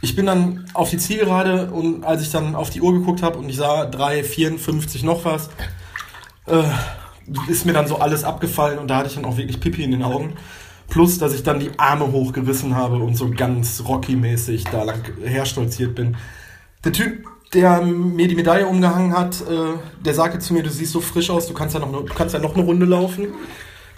ich 0.03 0.17
bin 0.17 0.25
dann 0.25 0.65
auf 0.73 0.89
die 0.89 0.97
Zielgerade 0.97 1.71
und 1.71 2.03
als 2.03 2.21
ich 2.21 2.29
dann 2.29 2.55
auf 2.55 2.69
die 2.69 2.81
Uhr 2.81 2.91
geguckt 2.91 3.23
habe 3.23 3.39
und 3.39 3.47
ich 3.47 3.55
sah 3.55 3.83
3,54 3.83 5.05
noch 5.05 5.23
was, 5.23 5.49
äh, 6.45 6.63
ist 7.47 7.65
mir 7.65 7.71
dann 7.71 7.87
so 7.87 7.99
alles 7.99 8.25
abgefallen 8.25 8.79
und 8.79 8.89
da 8.89 8.97
hatte 8.97 9.07
ich 9.07 9.15
dann 9.15 9.23
auch 9.23 9.37
wirklich 9.37 9.61
Pipi 9.61 9.81
in 9.81 9.91
den 9.91 10.03
Augen. 10.03 10.33
Plus, 10.89 11.19
dass 11.19 11.33
ich 11.33 11.43
dann 11.43 11.61
die 11.61 11.71
Arme 11.77 12.11
hochgerissen 12.11 12.75
habe 12.75 12.97
und 12.97 13.15
so 13.15 13.31
ganz 13.31 13.81
Rocky-mäßig 13.87 14.65
da 14.65 14.83
lang 14.83 15.01
herstolziert 15.23 15.95
bin. 15.95 16.17
Der 16.83 16.91
Typ, 16.91 17.25
der 17.53 17.81
mir 17.81 18.27
die 18.27 18.35
Medaille 18.35 18.67
umgehangen 18.67 19.17
hat, 19.17 19.39
äh, 19.39 19.77
der 20.03 20.13
sagte 20.13 20.39
zu 20.39 20.53
mir, 20.53 20.63
du 20.63 20.69
siehst 20.69 20.91
so 20.91 20.99
frisch 20.99 21.29
aus, 21.29 21.47
du 21.47 21.53
kannst 21.53 21.75
ja 21.75 21.79
noch, 21.79 21.93
ne, 21.93 22.03
kannst 22.13 22.33
ja 22.33 22.41
noch 22.41 22.55
eine 22.55 22.65
Runde 22.65 22.85
laufen. 22.85 23.27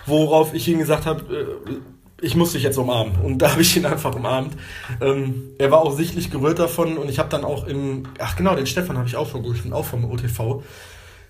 Worauf 0.06 0.54
ich 0.54 0.68
ihm 0.68 0.78
gesagt 0.78 1.08
habe, 1.08 1.58
äh, 1.68 1.74
ich 2.22 2.36
muss 2.36 2.54
dich 2.54 2.64
jetzt 2.64 2.78
umarmen. 2.78 3.16
Und 3.22 3.40
da 3.40 3.52
habe 3.52 3.62
ich 3.62 3.76
ihn 3.76 3.86
einfach 3.86 4.16
umarmt. 4.16 4.56
Ähm, 5.02 5.52
er 5.58 5.72
war 5.72 5.80
auch 5.80 5.96
sichtlich 5.96 6.32
gerührt 6.32 6.60
davon 6.60 6.98
und 6.98 7.10
ich 7.10 7.20
habe 7.20 7.30
dann 7.30 7.44
auch 7.44 7.68
im, 7.68 8.04
ach 8.20 8.36
genau, 8.36 8.56
den 8.56 8.68
Stefan 8.68 8.98
habe 8.98 9.08
ich 9.08 9.16
auch 9.16 9.28
vergessen, 9.28 9.74
auch 9.74 9.86
vom 9.86 10.10
OTV. 10.10 10.64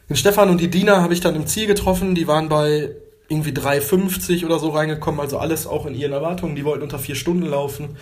Den 0.09 0.15
Stefan 0.15 0.49
und 0.49 0.61
die 0.61 0.69
Dina 0.69 1.01
habe 1.01 1.13
ich 1.13 1.21
dann 1.21 1.35
im 1.35 1.47
Ziel 1.47 1.65
getroffen, 1.65 2.13
die 2.13 2.27
waren 2.27 2.49
bei 2.49 2.91
irgendwie 3.27 3.51
3,50 3.51 4.45
oder 4.45 4.59
so 4.59 4.69
reingekommen, 4.69 5.19
also 5.19 5.39
alles 5.39 5.65
auch 5.65 5.87
in 5.87 5.95
ihren 5.95 6.13
Erwartungen. 6.13 6.55
Die 6.55 6.63
wollten 6.63 6.83
unter 6.83 6.99
vier 6.99 7.15
Stunden 7.15 7.47
laufen. 7.47 7.97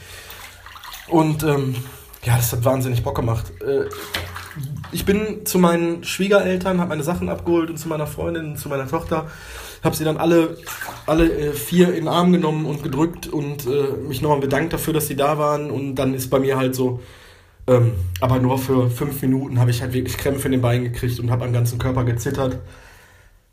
Und 1.08 1.44
ähm, 1.44 1.76
ja, 2.24 2.36
das 2.36 2.52
hat 2.52 2.66
wahnsinnig 2.66 3.04
Bock 3.04 3.16
gemacht. 3.16 3.52
Äh, 3.62 3.86
ich 4.92 5.06
bin 5.06 5.46
zu 5.46 5.60
meinen 5.60 6.04
Schwiegereltern, 6.04 6.80
habe 6.80 6.90
meine 6.90 7.04
Sachen 7.04 7.30
abgeholt 7.30 7.70
und 7.70 7.78
zu 7.78 7.88
meiner 7.88 8.08
Freundin, 8.08 8.58
zu 8.58 8.70
meiner 8.70 8.88
Tochter. 8.88 9.32
Habe 9.84 9.96
sie 9.96 10.04
dann 10.06 10.18
alle, 10.18 10.58
alle 11.06 11.30
äh, 11.32 11.52
vier 11.52 11.90
in 11.90 12.06
den 12.06 12.08
Arm 12.08 12.32
genommen 12.32 12.66
und 12.66 12.84
gedrückt 12.84 13.28
und 13.28 13.66
äh, 13.66 13.92
mich 14.08 14.22
nochmal 14.22 14.40
bedankt 14.40 14.74
dafür, 14.74 14.94
dass 14.94 15.08
sie 15.08 15.16
da 15.16 15.38
waren. 15.38 15.72
Und 15.72 15.96
dann 15.96 16.14
ist 16.14 16.30
bei 16.30 16.40
mir 16.40 16.58
halt 16.58 16.74
so, 16.74 17.02
ähm, 17.68 17.94
aber 18.22 18.40
nur 18.40 18.58
für 18.58 18.90
fünf 18.90 19.22
Minuten 19.22 19.60
habe 19.60 19.72
ich 19.72 19.82
halt 19.82 19.94
wirklich 19.94 20.18
Krämpfe 20.18 20.48
in 20.48 20.54
den 20.54 20.62
Beinen 20.62 20.86
gekriegt 20.86 21.20
und 21.20 21.32
habe 21.32 21.46
am 21.46 21.54
ganzen 21.54 21.80
Körper 21.80 22.04
gezittert. 22.04 22.60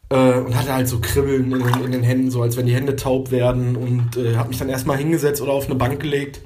Äh, 0.09 0.39
und 0.39 0.57
hatte 0.57 0.75
halt 0.75 0.89
so 0.89 1.01
Kribbeln 1.01 1.53
in, 1.53 1.85
in, 1.85 1.93
den 1.93 2.03
Händen, 2.03 2.31
so 2.31 2.43
als 2.43 2.57
wenn 2.57 2.67
die 2.67 2.75
Hände 2.75 2.97
taub 2.97 3.31
werden. 3.31 3.77
Und 3.77 4.17
äh, 4.17 4.37
habe 4.37 4.49
mich 4.49 4.59
dann 4.59 4.69
erstmal 4.69 4.97
hingesetzt 4.97 5.41
oder 5.41 5.53
auf 5.53 5.67
eine 5.67 5.77
Bank 5.77 6.01
gelegt. 6.01 6.41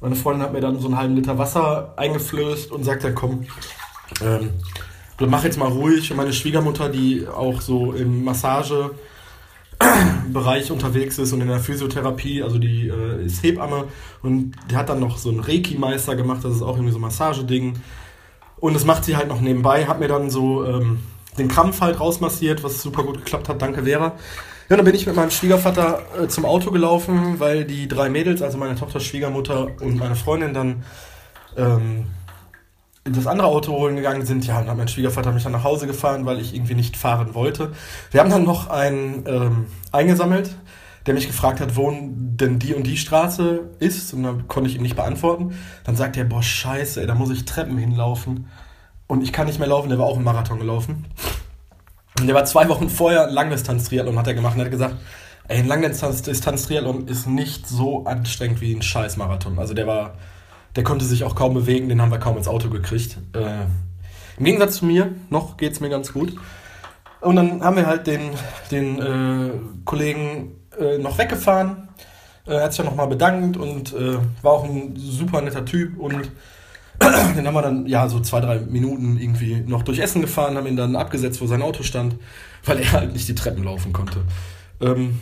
Meine 0.00 0.16
Freundin 0.16 0.42
hat 0.42 0.52
mir 0.52 0.60
dann 0.60 0.80
so 0.80 0.88
einen 0.88 0.96
halben 0.96 1.14
Liter 1.14 1.38
Wasser 1.38 1.94
eingeflößt 1.96 2.72
und 2.72 2.84
sagte, 2.84 3.14
komm, 3.14 3.46
ähm, 4.20 4.50
mach 5.20 5.44
jetzt 5.44 5.58
mal 5.58 5.68
ruhig. 5.68 6.10
Und 6.10 6.16
meine 6.16 6.32
Schwiegermutter, 6.32 6.88
die 6.88 7.26
auch 7.28 7.60
so 7.60 7.92
im 7.92 8.24
Massagebereich 10.32 10.70
unterwegs 10.70 11.18
ist 11.18 11.32
und 11.32 11.40
in 11.40 11.48
der 11.48 11.60
Physiotherapie, 11.60 12.42
also 12.42 12.58
die 12.58 12.88
äh, 12.88 13.24
ist 13.24 13.42
Hebamme 13.42 13.84
und 14.22 14.52
die 14.70 14.76
hat 14.76 14.88
dann 14.88 15.00
noch 15.00 15.18
so 15.18 15.30
einen 15.30 15.40
Reiki-Meister 15.40 16.16
gemacht, 16.16 16.44
das 16.44 16.56
ist 16.56 16.62
auch 16.62 16.76
irgendwie 16.76 16.92
so 16.92 16.98
ein 16.98 17.02
Massageding. 17.02 17.74
Und 18.58 18.74
das 18.74 18.84
macht 18.84 19.04
sie 19.04 19.16
halt 19.16 19.28
noch 19.28 19.40
nebenbei, 19.40 19.86
hat 19.86 20.00
mir 20.00 20.08
dann 20.08 20.30
so 20.30 20.64
ähm, 20.64 21.00
den 21.36 21.48
Krampf 21.48 21.80
halt 21.80 21.98
rausmassiert, 21.98 22.62
was 22.62 22.80
super 22.80 23.02
gut 23.02 23.18
geklappt 23.18 23.48
hat. 23.48 23.60
Danke, 23.60 23.84
Vera. 23.84 24.12
Ja, 24.68 24.76
dann 24.76 24.84
bin 24.84 24.94
ich 24.94 25.06
mit 25.06 25.16
meinem 25.16 25.30
Schwiegervater 25.30 26.02
äh, 26.18 26.28
zum 26.28 26.44
Auto 26.44 26.70
gelaufen, 26.70 27.40
weil 27.40 27.64
die 27.64 27.88
drei 27.88 28.08
Mädels, 28.08 28.40
also 28.40 28.58
meine 28.58 28.76
Tochter, 28.76 29.00
Schwiegermutter 29.00 29.68
und 29.80 29.98
meine 29.98 30.14
Freundin 30.14 30.54
dann 30.54 30.84
ähm, 31.56 32.06
das 33.04 33.26
andere 33.26 33.48
Auto 33.48 33.72
holen 33.72 33.96
gegangen 33.96 34.24
sind. 34.24 34.46
Ja, 34.46 34.58
und 34.58 34.62
dann 34.62 34.70
hat 34.70 34.76
mein 34.78 34.88
Schwiegervater 34.88 35.32
mich 35.32 35.42
dann 35.42 35.52
nach 35.52 35.64
Hause 35.64 35.86
gefahren, 35.86 36.24
weil 36.24 36.40
ich 36.40 36.54
irgendwie 36.54 36.74
nicht 36.74 36.96
fahren 36.96 37.34
wollte. 37.34 37.72
Wir 38.10 38.20
haben 38.20 38.30
dann 38.30 38.44
noch 38.44 38.68
einen 38.68 39.24
ähm, 39.26 39.66
eingesammelt, 39.90 40.54
der 41.06 41.14
mich 41.14 41.26
gefragt 41.26 41.60
hat, 41.60 41.76
wo 41.76 41.90
denn 41.90 42.58
die 42.60 42.74
und 42.74 42.86
die 42.86 42.96
Straße 42.96 43.70
ist. 43.80 44.14
Und 44.14 44.22
dann 44.22 44.46
konnte 44.46 44.70
ich 44.70 44.76
ihm 44.76 44.82
nicht 44.82 44.94
beantworten. 44.94 45.58
Dann 45.84 45.96
sagt 45.96 46.16
er, 46.16 46.24
boah, 46.24 46.42
scheiße, 46.42 47.00
ey, 47.00 47.06
da 47.06 47.14
muss 47.14 47.30
ich 47.30 47.44
Treppen 47.44 47.76
hinlaufen. 47.76 48.48
Und 49.08 49.22
ich 49.22 49.32
kann 49.32 49.46
nicht 49.46 49.58
mehr 49.58 49.68
laufen, 49.68 49.88
der 49.88 49.98
war 49.98 50.06
auch 50.06 50.16
im 50.16 50.24
Marathon 50.24 50.60
gelaufen. 50.60 51.06
Und 52.20 52.26
der 52.26 52.36
war 52.36 52.44
zwei 52.44 52.68
Wochen 52.68 52.88
vorher 52.88 53.26
Langdistanz-Triathlon, 53.26 54.16
hat 54.16 54.28
er 54.28 54.34
gemacht. 54.34 54.54
Und 54.54 54.60
er 54.60 54.66
hat 54.66 54.70
gesagt, 54.70 54.94
ey, 55.48 55.58
ein 55.58 55.66
Langdistanz-Triathlon 55.66 57.08
ist 57.08 57.26
nicht 57.26 57.66
so 57.66 58.04
anstrengend 58.04 58.60
wie 58.60 58.72
ein 58.72 58.82
Scheiß-Marathon. 58.82 59.58
Also 59.58 59.74
der 59.74 59.88
war 59.88 60.14
der 60.76 60.84
konnte 60.84 61.04
sich 61.04 61.24
auch 61.24 61.34
kaum 61.34 61.54
bewegen, 61.54 61.88
den 61.88 62.00
haben 62.00 62.10
wir 62.10 62.18
kaum 62.18 62.36
ins 62.36 62.48
Auto 62.48 62.70
gekriegt. 62.70 63.18
Äh, 63.34 63.64
Im 64.38 64.44
Gegensatz 64.44 64.76
zu 64.76 64.86
mir, 64.86 65.12
noch 65.30 65.56
geht 65.56 65.72
es 65.72 65.80
mir 65.80 65.90
ganz 65.90 66.12
gut. 66.12 66.34
Und 67.20 67.36
dann 67.36 67.62
haben 67.62 67.76
wir 67.76 67.86
halt 67.86 68.06
den, 68.06 68.30
den 68.70 69.00
äh, 69.00 69.50
Kollegen 69.84 70.56
äh, 70.78 70.98
noch 70.98 71.18
weggefahren. 71.18 71.88
Äh, 72.46 72.54
er 72.54 72.64
hat 72.64 72.72
sich 72.72 72.78
dann 72.78 72.86
nochmal 72.86 73.06
bedankt 73.06 73.56
und 73.56 73.92
äh, 73.92 74.18
war 74.42 74.52
auch 74.52 74.64
ein 74.64 74.94
super 74.96 75.40
netter 75.40 75.64
Typ. 75.64 75.98
Und 75.98 76.32
den 77.36 77.46
haben 77.46 77.54
wir 77.54 77.62
dann 77.62 77.86
ja 77.86 78.08
so 78.08 78.20
zwei, 78.20 78.40
drei 78.40 78.58
Minuten 78.58 79.18
irgendwie 79.18 79.60
noch 79.60 79.82
durch 79.82 79.98
Essen 79.98 80.20
gefahren, 80.20 80.56
haben 80.56 80.66
ihn 80.66 80.76
dann 80.76 80.96
abgesetzt, 80.96 81.40
wo 81.40 81.46
sein 81.46 81.62
Auto 81.62 81.82
stand, 81.82 82.16
weil 82.64 82.80
er 82.80 82.92
halt 82.92 83.12
nicht 83.12 83.28
die 83.28 83.34
Treppen 83.34 83.64
laufen 83.64 83.92
konnte. 83.92 84.22
Ähm, 84.80 85.20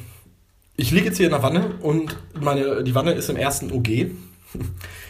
ich 0.76 0.90
liege 0.92 1.06
jetzt 1.06 1.18
hier 1.18 1.26
in 1.26 1.32
der 1.32 1.42
Wanne 1.42 1.74
und 1.82 2.16
meine, 2.40 2.82
die 2.82 2.94
Wanne 2.94 3.12
ist 3.12 3.28
im 3.28 3.36
ersten 3.36 3.70
OG. 3.70 4.10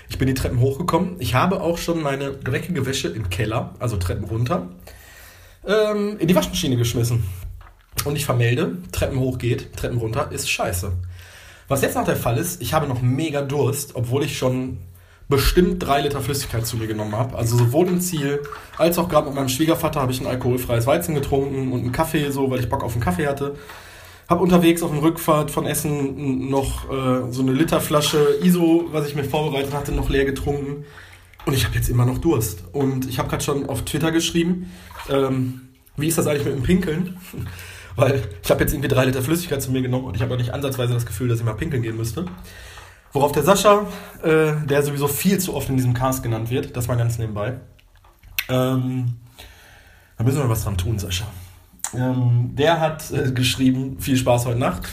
Ich 0.08 0.18
bin 0.18 0.26
die 0.26 0.34
Treppen 0.34 0.60
hochgekommen. 0.60 1.16
Ich 1.18 1.34
habe 1.34 1.60
auch 1.60 1.78
schon 1.78 2.02
meine 2.02 2.32
dreckige 2.32 2.84
Wäsche 2.86 3.08
im 3.08 3.30
Keller, 3.30 3.74
also 3.78 3.96
Treppen 3.96 4.24
runter, 4.24 4.68
ähm, 5.66 6.18
in 6.18 6.28
die 6.28 6.34
Waschmaschine 6.34 6.76
geschmissen. 6.76 7.24
Und 8.04 8.16
ich 8.16 8.24
vermelde, 8.24 8.78
Treppen 8.92 9.18
hoch 9.18 9.38
geht, 9.38 9.76
Treppen 9.76 9.98
runter 9.98 10.30
ist 10.32 10.50
scheiße. 10.50 10.92
Was 11.68 11.82
jetzt 11.82 11.94
noch 11.94 12.04
der 12.04 12.16
Fall 12.16 12.38
ist, 12.38 12.60
ich 12.60 12.74
habe 12.74 12.88
noch 12.88 13.02
mega 13.02 13.42
Durst, 13.42 13.94
obwohl 13.94 14.24
ich 14.24 14.36
schon 14.36 14.78
bestimmt 15.28 15.80
drei 15.80 16.00
Liter 16.00 16.20
Flüssigkeit 16.20 16.66
zu 16.66 16.76
mir 16.76 16.88
genommen 16.88 17.14
habe. 17.14 17.38
Also 17.38 17.56
sowohl 17.56 17.86
im 17.86 18.00
Ziel 18.00 18.42
als 18.76 18.98
auch 18.98 19.08
gerade 19.08 19.28
mit 19.28 19.36
meinem 19.36 19.48
Schwiegervater 19.48 20.00
habe 20.00 20.10
ich 20.10 20.20
ein 20.20 20.26
alkoholfreies 20.26 20.86
Weizen 20.86 21.14
getrunken 21.14 21.70
und 21.72 21.80
einen 21.80 21.92
Kaffee, 21.92 22.30
so 22.30 22.50
weil 22.50 22.58
ich 22.58 22.68
Bock 22.68 22.82
auf 22.82 22.92
einen 22.92 23.00
Kaffee 23.00 23.28
hatte. 23.28 23.54
Hab 24.30 24.40
unterwegs 24.40 24.80
auf 24.84 24.90
dem 24.90 25.00
Rückfahrt 25.00 25.50
von 25.50 25.66
Essen 25.66 26.48
noch 26.48 26.88
äh, 26.88 27.32
so 27.32 27.42
eine 27.42 27.52
Literflasche 27.52 28.38
ISO, 28.44 28.84
was 28.92 29.08
ich 29.08 29.16
mir 29.16 29.24
vorbereitet 29.24 29.74
hatte, 29.74 29.90
noch 29.90 30.08
leer 30.08 30.24
getrunken. 30.24 30.84
Und 31.46 31.52
ich 31.54 31.64
habe 31.64 31.74
jetzt 31.74 31.88
immer 31.88 32.06
noch 32.06 32.18
Durst. 32.18 32.62
Und 32.70 33.08
ich 33.08 33.18
habe 33.18 33.28
gerade 33.28 33.42
schon 33.42 33.68
auf 33.68 33.82
Twitter 33.84 34.12
geschrieben, 34.12 34.70
ähm, 35.08 35.62
wie 35.96 36.06
ist 36.06 36.16
das 36.16 36.28
eigentlich 36.28 36.44
mit 36.44 36.54
dem 36.54 36.62
Pinkeln? 36.62 37.16
Weil 37.96 38.22
ich 38.40 38.50
habe 38.52 38.60
jetzt 38.60 38.72
irgendwie 38.72 38.88
drei 38.88 39.04
Liter 39.04 39.20
Flüssigkeit 39.20 39.60
zu 39.60 39.72
mir 39.72 39.82
genommen 39.82 40.04
und 40.04 40.14
ich 40.14 40.22
habe 40.22 40.32
auch 40.32 40.38
nicht 40.38 40.54
ansatzweise 40.54 40.94
das 40.94 41.06
Gefühl, 41.06 41.26
dass 41.26 41.40
ich 41.40 41.44
mal 41.44 41.54
pinkeln 41.54 41.82
gehen 41.82 41.96
müsste. 41.96 42.24
Worauf 43.12 43.32
der 43.32 43.42
Sascha, 43.42 43.88
äh, 44.22 44.52
der 44.64 44.84
sowieso 44.84 45.08
viel 45.08 45.38
zu 45.38 45.56
oft 45.56 45.68
in 45.70 45.76
diesem 45.76 45.92
Cast 45.92 46.22
genannt 46.22 46.50
wird, 46.50 46.76
das 46.76 46.86
mal 46.86 46.96
ganz 46.96 47.18
nebenbei. 47.18 47.58
Ähm, 48.48 49.16
da 50.16 50.22
müssen 50.22 50.38
wir 50.38 50.48
was 50.48 50.62
dran 50.62 50.78
tun, 50.78 51.00
Sascha. 51.00 51.26
Ähm, 51.94 52.50
der 52.54 52.80
hat 52.80 53.10
äh, 53.10 53.32
geschrieben, 53.32 53.98
viel 53.98 54.16
Spaß 54.16 54.46
heute 54.46 54.58
Nacht. 54.58 54.88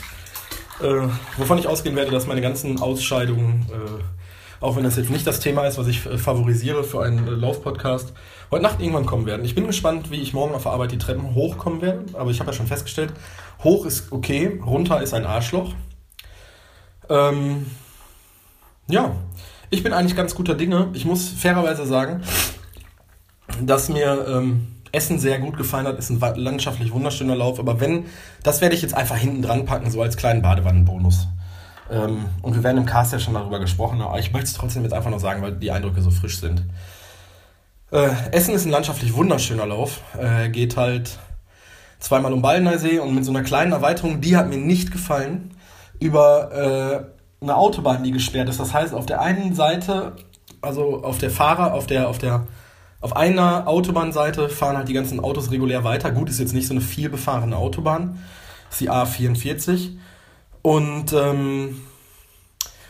Äh, 0.80 1.08
wovon 1.36 1.58
ich 1.58 1.66
ausgehen 1.66 1.96
werde, 1.96 2.10
dass 2.10 2.26
meine 2.26 2.40
ganzen 2.40 2.80
Ausscheidungen, 2.80 3.66
äh, 3.70 4.64
auch 4.64 4.76
wenn 4.76 4.84
das 4.84 4.96
jetzt 4.96 5.10
nicht 5.10 5.26
das 5.26 5.40
Thema 5.40 5.66
ist, 5.66 5.78
was 5.78 5.86
ich 5.86 6.06
äh, 6.06 6.18
favorisiere 6.18 6.84
für 6.84 7.02
einen 7.02 7.26
äh, 7.26 7.30
Laufpodcast, 7.30 8.12
heute 8.50 8.62
Nacht 8.62 8.80
irgendwann 8.80 9.06
kommen 9.06 9.26
werden. 9.26 9.44
Ich 9.44 9.54
bin 9.54 9.66
gespannt, 9.66 10.10
wie 10.10 10.20
ich 10.20 10.32
morgen 10.32 10.54
auf 10.54 10.64
der 10.64 10.72
Arbeit 10.72 10.92
die 10.92 10.98
Treppen 10.98 11.34
hochkommen 11.34 11.80
werde, 11.80 12.04
aber 12.14 12.30
ich 12.30 12.38
habe 12.40 12.50
ja 12.50 12.56
schon 12.56 12.68
festgestellt, 12.68 13.12
hoch 13.64 13.86
ist 13.86 14.12
okay, 14.12 14.60
runter 14.64 15.02
ist 15.02 15.14
ein 15.14 15.26
Arschloch. 15.26 15.74
Ähm, 17.08 17.66
ja, 18.88 19.16
ich 19.70 19.82
bin 19.82 19.92
eigentlich 19.92 20.16
ganz 20.16 20.34
guter 20.34 20.54
Dinge. 20.54 20.88
Ich 20.94 21.04
muss 21.04 21.28
fairerweise 21.28 21.84
sagen, 21.86 22.22
dass 23.60 23.88
mir 23.88 24.26
ähm, 24.28 24.68
Essen 24.92 25.18
sehr 25.18 25.38
gut 25.38 25.56
gefallen 25.56 25.86
hat, 25.86 25.98
ist 25.98 26.10
ein 26.10 26.20
landschaftlich 26.36 26.92
wunderschöner 26.92 27.36
Lauf. 27.36 27.58
Aber 27.58 27.80
wenn, 27.80 28.06
das 28.42 28.60
werde 28.60 28.74
ich 28.74 28.82
jetzt 28.82 28.94
einfach 28.94 29.16
hinten 29.16 29.42
dran 29.42 29.64
packen, 29.64 29.90
so 29.90 30.02
als 30.02 30.16
kleinen 30.16 30.42
Badewannenbonus. 30.42 31.28
Ähm, 31.90 32.26
und 32.42 32.54
wir 32.54 32.62
werden 32.62 32.78
im 32.78 32.86
Cast 32.86 33.12
ja 33.12 33.18
schon 33.18 33.34
darüber 33.34 33.60
gesprochen, 33.60 34.00
aber 34.00 34.18
ich 34.18 34.32
möchte 34.32 34.48
es 34.48 34.54
trotzdem 34.54 34.82
jetzt 34.82 34.92
einfach 34.92 35.10
noch 35.10 35.20
sagen, 35.20 35.42
weil 35.42 35.52
die 35.52 35.70
Eindrücke 35.70 36.02
so 36.02 36.10
frisch 36.10 36.38
sind. 36.38 36.64
Äh, 37.90 38.10
Essen 38.32 38.54
ist 38.54 38.66
ein 38.66 38.70
landschaftlich 38.70 39.14
wunderschöner 39.14 39.66
Lauf. 39.66 40.00
Äh, 40.18 40.50
geht 40.50 40.76
halt 40.76 41.18
zweimal 41.98 42.32
um 42.32 42.42
Balleneysee 42.42 42.98
und 42.98 43.14
mit 43.14 43.24
so 43.24 43.30
einer 43.30 43.42
kleinen 43.42 43.72
Erweiterung, 43.72 44.20
die 44.20 44.36
hat 44.36 44.48
mir 44.48 44.58
nicht 44.58 44.92
gefallen, 44.92 45.54
über 45.98 46.52
äh, 46.52 47.42
eine 47.42 47.56
Autobahn, 47.56 48.04
die 48.04 48.10
gesperrt 48.10 48.48
ist. 48.48 48.60
Das 48.60 48.74
heißt, 48.74 48.94
auf 48.94 49.06
der 49.06 49.20
einen 49.20 49.54
Seite, 49.54 50.12
also 50.60 51.02
auf 51.02 51.18
der 51.18 51.30
Fahrer, 51.30 51.74
auf 51.74 51.86
der, 51.86 52.08
auf 52.08 52.18
der 52.18 52.46
auf 53.00 53.14
einer 53.14 53.68
Autobahnseite 53.68 54.48
fahren 54.48 54.76
halt 54.76 54.88
die 54.88 54.92
ganzen 54.92 55.20
Autos 55.20 55.50
regulär 55.50 55.84
weiter. 55.84 56.10
Gut, 56.10 56.28
ist 56.28 56.40
jetzt 56.40 56.54
nicht 56.54 56.66
so 56.66 56.74
eine 56.74 56.80
viel 56.80 57.08
befahrene 57.08 57.56
Autobahn. 57.56 58.18
Das 58.68 58.74
ist 58.74 58.80
die 58.80 58.90
A44. 58.90 59.90
Und 60.62 61.12
ähm, 61.12 61.80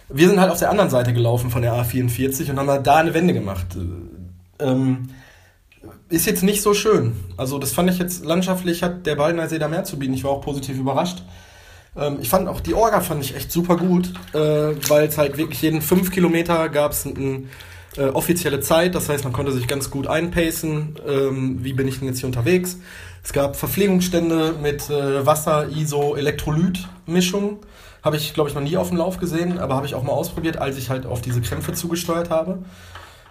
wir 0.09 0.29
sind 0.29 0.41
halt 0.41 0.51
auf 0.51 0.59
der 0.59 0.71
anderen 0.71 0.91
Seite 0.91 1.13
gelaufen 1.13 1.51
von 1.51 1.63
der 1.63 1.75
A44 1.75 2.51
und 2.51 2.59
haben 2.59 2.71
halt 2.71 2.87
da 2.87 2.97
eine 2.97 3.13
Wende 3.13 3.35
gemacht. 3.35 3.67
Ähm, 4.59 5.11
ist 6.09 6.27
jetzt 6.27 6.43
nicht 6.43 6.63
so 6.63 6.73
schön. 6.73 7.15
Also 7.37 7.59
das 7.59 7.73
fand 7.73 7.91
ich 7.91 7.99
jetzt 7.99 8.25
landschaftlich, 8.25 8.83
hat 8.83 9.05
der 9.05 9.17
Baldeneysee 9.17 9.59
da 9.59 9.69
mehr 9.69 9.85
zu 9.85 9.99
bieten. 9.99 10.15
Ich 10.15 10.25
war 10.25 10.31
auch 10.31 10.41
positiv 10.41 10.79
überrascht. 10.79 11.23
Ähm, 11.97 12.19
ich 12.21 12.31
fand 12.31 12.49
auch 12.49 12.61
die 12.61 12.75
Orga 12.75 13.01
fand 13.01 13.23
ich 13.23 13.37
echt 13.37 13.53
super 13.53 13.77
gut, 13.77 14.13
äh, 14.33 14.39
weil 14.89 15.07
es 15.07 15.19
halt 15.19 15.37
wirklich 15.37 15.61
jeden 15.61 15.83
fünf 15.83 16.11
Kilometer 16.11 16.71
gab 16.71 16.93
es 16.93 17.05
ein 17.05 17.51
äh, 17.99 18.11
offizielle 18.11 18.61
Zeit, 18.61 18.95
das 18.95 19.09
heißt, 19.09 19.25
man 19.25 19.33
konnte 19.33 19.53
sich 19.53 19.67
ganz 19.67 19.91
gut 19.91 20.07
einpacen, 20.07 20.97
ähm, 21.07 21.59
wie 21.63 21.73
bin 21.73 21.89
ich 21.89 21.99
denn 21.99 22.09
jetzt 22.09 22.21
hier 22.21 22.27
unterwegs. 22.27 22.79
Es 23.25 23.33
gab 23.33 23.57
Verpflegungsstände 23.57 24.55
mit 24.63 24.89
äh, 24.89 25.27
Wasser, 25.27 25.69
ISO, 25.69 26.15
Elektrolyt-Mischung. 26.15 27.59
Habe 28.03 28.17
ich, 28.17 28.33
glaube 28.33 28.49
ich, 28.49 28.55
noch 28.55 28.63
nie 28.63 28.77
auf 28.77 28.89
dem 28.89 28.99
Lauf 28.99 29.19
gesehen, 29.19 29.59
aber 29.59 29.75
habe 29.75 29.87
ich 29.87 29.95
auch 29.95 30.05
mal 30.05 30.13
ausprobiert, 30.13 30.59
als 30.59 30.79
ich 30.79 30.89
halt 30.91 31.05
auf 31.05 31.21
diese 31.21 31.41
Krämpfe 31.41 31.73
zugesteuert 31.73 32.31
habe. 32.31 32.61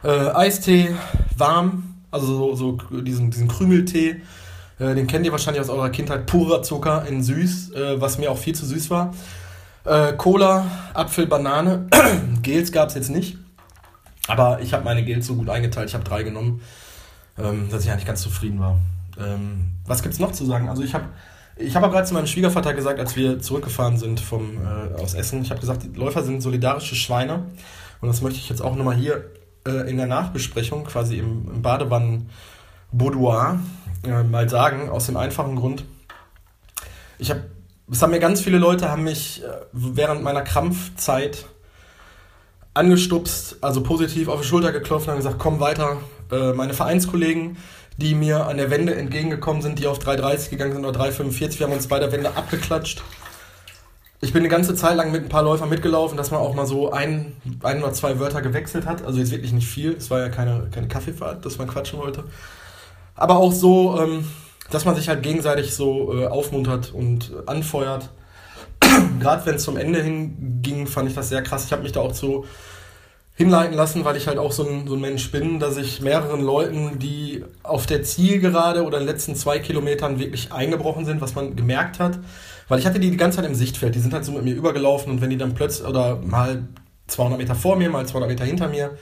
Äh, 0.03 0.09
Eistee, 0.09 0.89
warm, 1.37 1.95
also 2.11 2.27
so, 2.27 2.55
so 2.55 3.01
diesen, 3.01 3.31
diesen 3.31 3.47
Krümeltee, 3.47 4.21
äh, 4.79 4.93
den 4.93 5.07
kennt 5.07 5.25
ihr 5.25 5.31
wahrscheinlich 5.31 5.61
aus 5.61 5.69
eurer 5.69 5.89
Kindheit, 5.89 6.25
purer 6.25 6.61
Zucker 6.61 7.05
in 7.07 7.23
süß, 7.23 7.71
äh, 7.71 8.01
was 8.01 8.17
mir 8.17 8.29
auch 8.29 8.37
viel 8.37 8.53
zu 8.53 8.65
süß 8.65 8.89
war. 8.89 9.13
Äh, 9.85 10.13
Cola, 10.17 10.65
Apfel, 10.93 11.25
Banane, 11.25 11.87
Gels 12.43 12.71
gab 12.71 12.89
es 12.89 12.95
jetzt 12.95 13.09
nicht. 13.09 13.37
Aber 14.27 14.61
ich 14.61 14.73
habe 14.73 14.83
meine 14.83 15.03
Geld 15.03 15.23
so 15.23 15.35
gut 15.35 15.49
eingeteilt, 15.49 15.89
ich 15.89 15.95
habe 15.95 16.03
drei 16.03 16.23
genommen, 16.23 16.61
ähm, 17.37 17.69
dass 17.71 17.83
ich 17.83 17.91
eigentlich 17.91 18.05
ganz 18.05 18.21
zufrieden 18.21 18.59
war. 18.59 18.79
Ähm, 19.19 19.71
was 19.85 20.05
es 20.05 20.19
noch 20.19 20.31
zu 20.31 20.45
sagen? 20.45 20.69
Also 20.69 20.83
ich 20.83 20.93
habe 20.93 21.05
Ich 21.59 21.75
habe 21.75 21.89
gerade 21.89 22.05
zu 22.05 22.13
meinem 22.13 22.27
Schwiegervater 22.27 22.75
gesagt, 22.75 22.99
als 22.99 23.15
wir 23.15 23.39
zurückgefahren 23.39 23.97
sind 23.97 24.19
vom, 24.19 24.57
äh, 24.57 25.01
aus 25.01 25.15
Essen, 25.15 25.41
ich 25.41 25.49
habe 25.49 25.59
gesagt, 25.59 25.83
die 25.83 25.97
Läufer 25.97 26.21
sind 26.23 26.41
solidarische 26.41 26.95
Schweine. 26.95 27.45
Und 27.99 28.09
das 28.09 28.21
möchte 28.21 28.37
ich 28.37 28.47
jetzt 28.47 28.61
auch 28.61 28.75
nochmal 28.75 28.95
hier 28.95 29.25
äh, 29.65 29.89
in 29.89 29.97
der 29.97 30.05
Nachbesprechung, 30.05 30.83
quasi 30.83 31.17
im, 31.17 31.49
im 31.51 31.61
Badewannen-Boudoir, 31.63 33.59
äh, 34.05 34.23
mal 34.23 34.47
sagen, 34.49 34.89
aus 34.89 35.07
dem 35.07 35.17
einfachen 35.17 35.55
Grund. 35.55 35.83
Ich 37.17 37.31
habe, 37.31 37.45
es 37.91 38.03
haben 38.03 38.11
mir 38.11 38.19
ganz 38.19 38.41
viele 38.41 38.59
Leute, 38.59 38.91
haben 38.91 39.03
mich 39.03 39.43
äh, 39.43 39.47
während 39.71 40.21
meiner 40.21 40.43
Krampfzeit 40.43 41.47
angestupst, 42.77 43.57
also 43.61 43.81
positiv 43.81 44.27
auf 44.27 44.41
die 44.41 44.47
Schulter 44.47 44.71
geklopft 44.71 45.07
und 45.07 45.11
haben 45.11 45.17
gesagt, 45.17 45.39
komm 45.39 45.59
weiter. 45.59 45.97
Äh, 46.31 46.53
meine 46.53 46.73
Vereinskollegen, 46.73 47.57
die 47.97 48.13
mir 48.13 48.45
an 48.45 48.57
der 48.57 48.69
Wende 48.69 48.95
entgegengekommen 48.95 49.61
sind, 49.61 49.79
die 49.79 49.87
auf 49.87 49.99
3,30 49.99 50.49
gegangen 50.51 50.73
sind 50.73 50.85
oder 50.85 50.99
3,45, 50.99 51.59
wir 51.59 51.67
haben 51.67 51.73
uns 51.73 51.87
bei 51.87 51.99
der 51.99 52.11
Wende 52.11 52.35
abgeklatscht. 52.35 53.01
Ich 54.19 54.33
bin 54.33 54.41
eine 54.41 54.49
ganze 54.49 54.73
Zeit 54.73 54.95
lang 54.95 55.11
mit 55.11 55.23
ein 55.23 55.29
paar 55.29 55.43
Läufern 55.43 55.69
mitgelaufen, 55.69 56.17
dass 56.17 56.31
man 56.31 56.39
auch 56.39 56.55
mal 56.55 56.65
so 56.65 56.91
ein, 56.91 57.33
ein 57.61 57.83
oder 57.83 57.93
zwei 57.93 58.19
Wörter 58.19 58.41
gewechselt 58.41 58.87
hat. 58.87 59.05
Also 59.05 59.19
jetzt 59.19 59.31
wirklich 59.31 59.53
nicht 59.53 59.67
viel. 59.67 59.93
Es 59.93 60.09
war 60.09 60.19
ja 60.19 60.29
keine, 60.29 60.69
keine 60.73 60.87
Kaffeefahrt, 60.87 61.45
dass 61.45 61.59
man 61.59 61.67
quatschen 61.67 61.99
wollte. 61.99 62.23
Aber 63.15 63.37
auch 63.37 63.51
so, 63.51 63.99
ähm, 64.01 64.25
dass 64.71 64.85
man 64.85 64.95
sich 64.95 65.07
halt 65.07 65.21
gegenseitig 65.21 65.75
so 65.75 66.19
äh, 66.19 66.25
aufmuntert 66.25 66.93
und 66.93 67.31
anfeuert. 67.45 68.09
Gerade 69.19 69.45
wenn 69.45 69.55
es 69.55 69.63
zum 69.63 69.77
Ende 69.77 70.01
hinging, 70.01 70.87
fand 70.87 71.09
ich 71.09 71.15
das 71.15 71.29
sehr 71.29 71.41
krass. 71.41 71.65
Ich 71.65 71.71
habe 71.71 71.83
mich 71.83 71.91
da 71.91 72.01
auch 72.01 72.13
so 72.13 72.45
hinleiten 73.37 73.75
lassen, 73.75 74.03
weil 74.03 74.17
ich 74.17 74.27
halt 74.27 74.39
auch 74.39 74.51
so 74.51 74.67
ein, 74.67 74.87
so 74.87 74.95
ein 74.95 75.01
Mensch 75.01 75.31
bin, 75.31 75.59
dass 75.59 75.77
ich 75.77 76.01
mehreren 76.01 76.41
Leuten, 76.41 76.97
die 76.97 77.45
auf 77.61 77.85
der 77.85 78.01
Zielgerade 78.01 78.83
oder 78.83 78.97
in 78.97 79.05
den 79.05 79.13
letzten 79.13 79.35
zwei 79.35 79.59
Kilometern 79.59 80.17
wirklich 80.19 80.51
eingebrochen 80.51 81.05
sind, 81.05 81.21
was 81.21 81.35
man 81.35 81.55
gemerkt 81.55 81.99
hat, 81.99 82.17
weil 82.67 82.79
ich 82.79 82.87
hatte 82.87 82.99
die 82.99 83.11
die 83.11 83.17
ganze 83.17 83.37
Zeit 83.37 83.45
im 83.45 83.53
Sichtfeld, 83.53 83.93
die 83.93 83.99
sind 83.99 84.13
halt 84.13 84.25
so 84.25 84.31
mit 84.31 84.43
mir 84.43 84.55
übergelaufen 84.55 85.11
und 85.11 85.21
wenn 85.21 85.29
die 85.29 85.37
dann 85.37 85.53
plötzlich, 85.53 85.87
oder 85.87 86.15
mal 86.15 86.67
200 87.05 87.37
Meter 87.37 87.53
vor 87.53 87.75
mir, 87.75 87.91
mal 87.91 88.07
200 88.07 88.27
Meter 88.27 88.43
hinter 88.43 88.69
mir, 88.69 88.97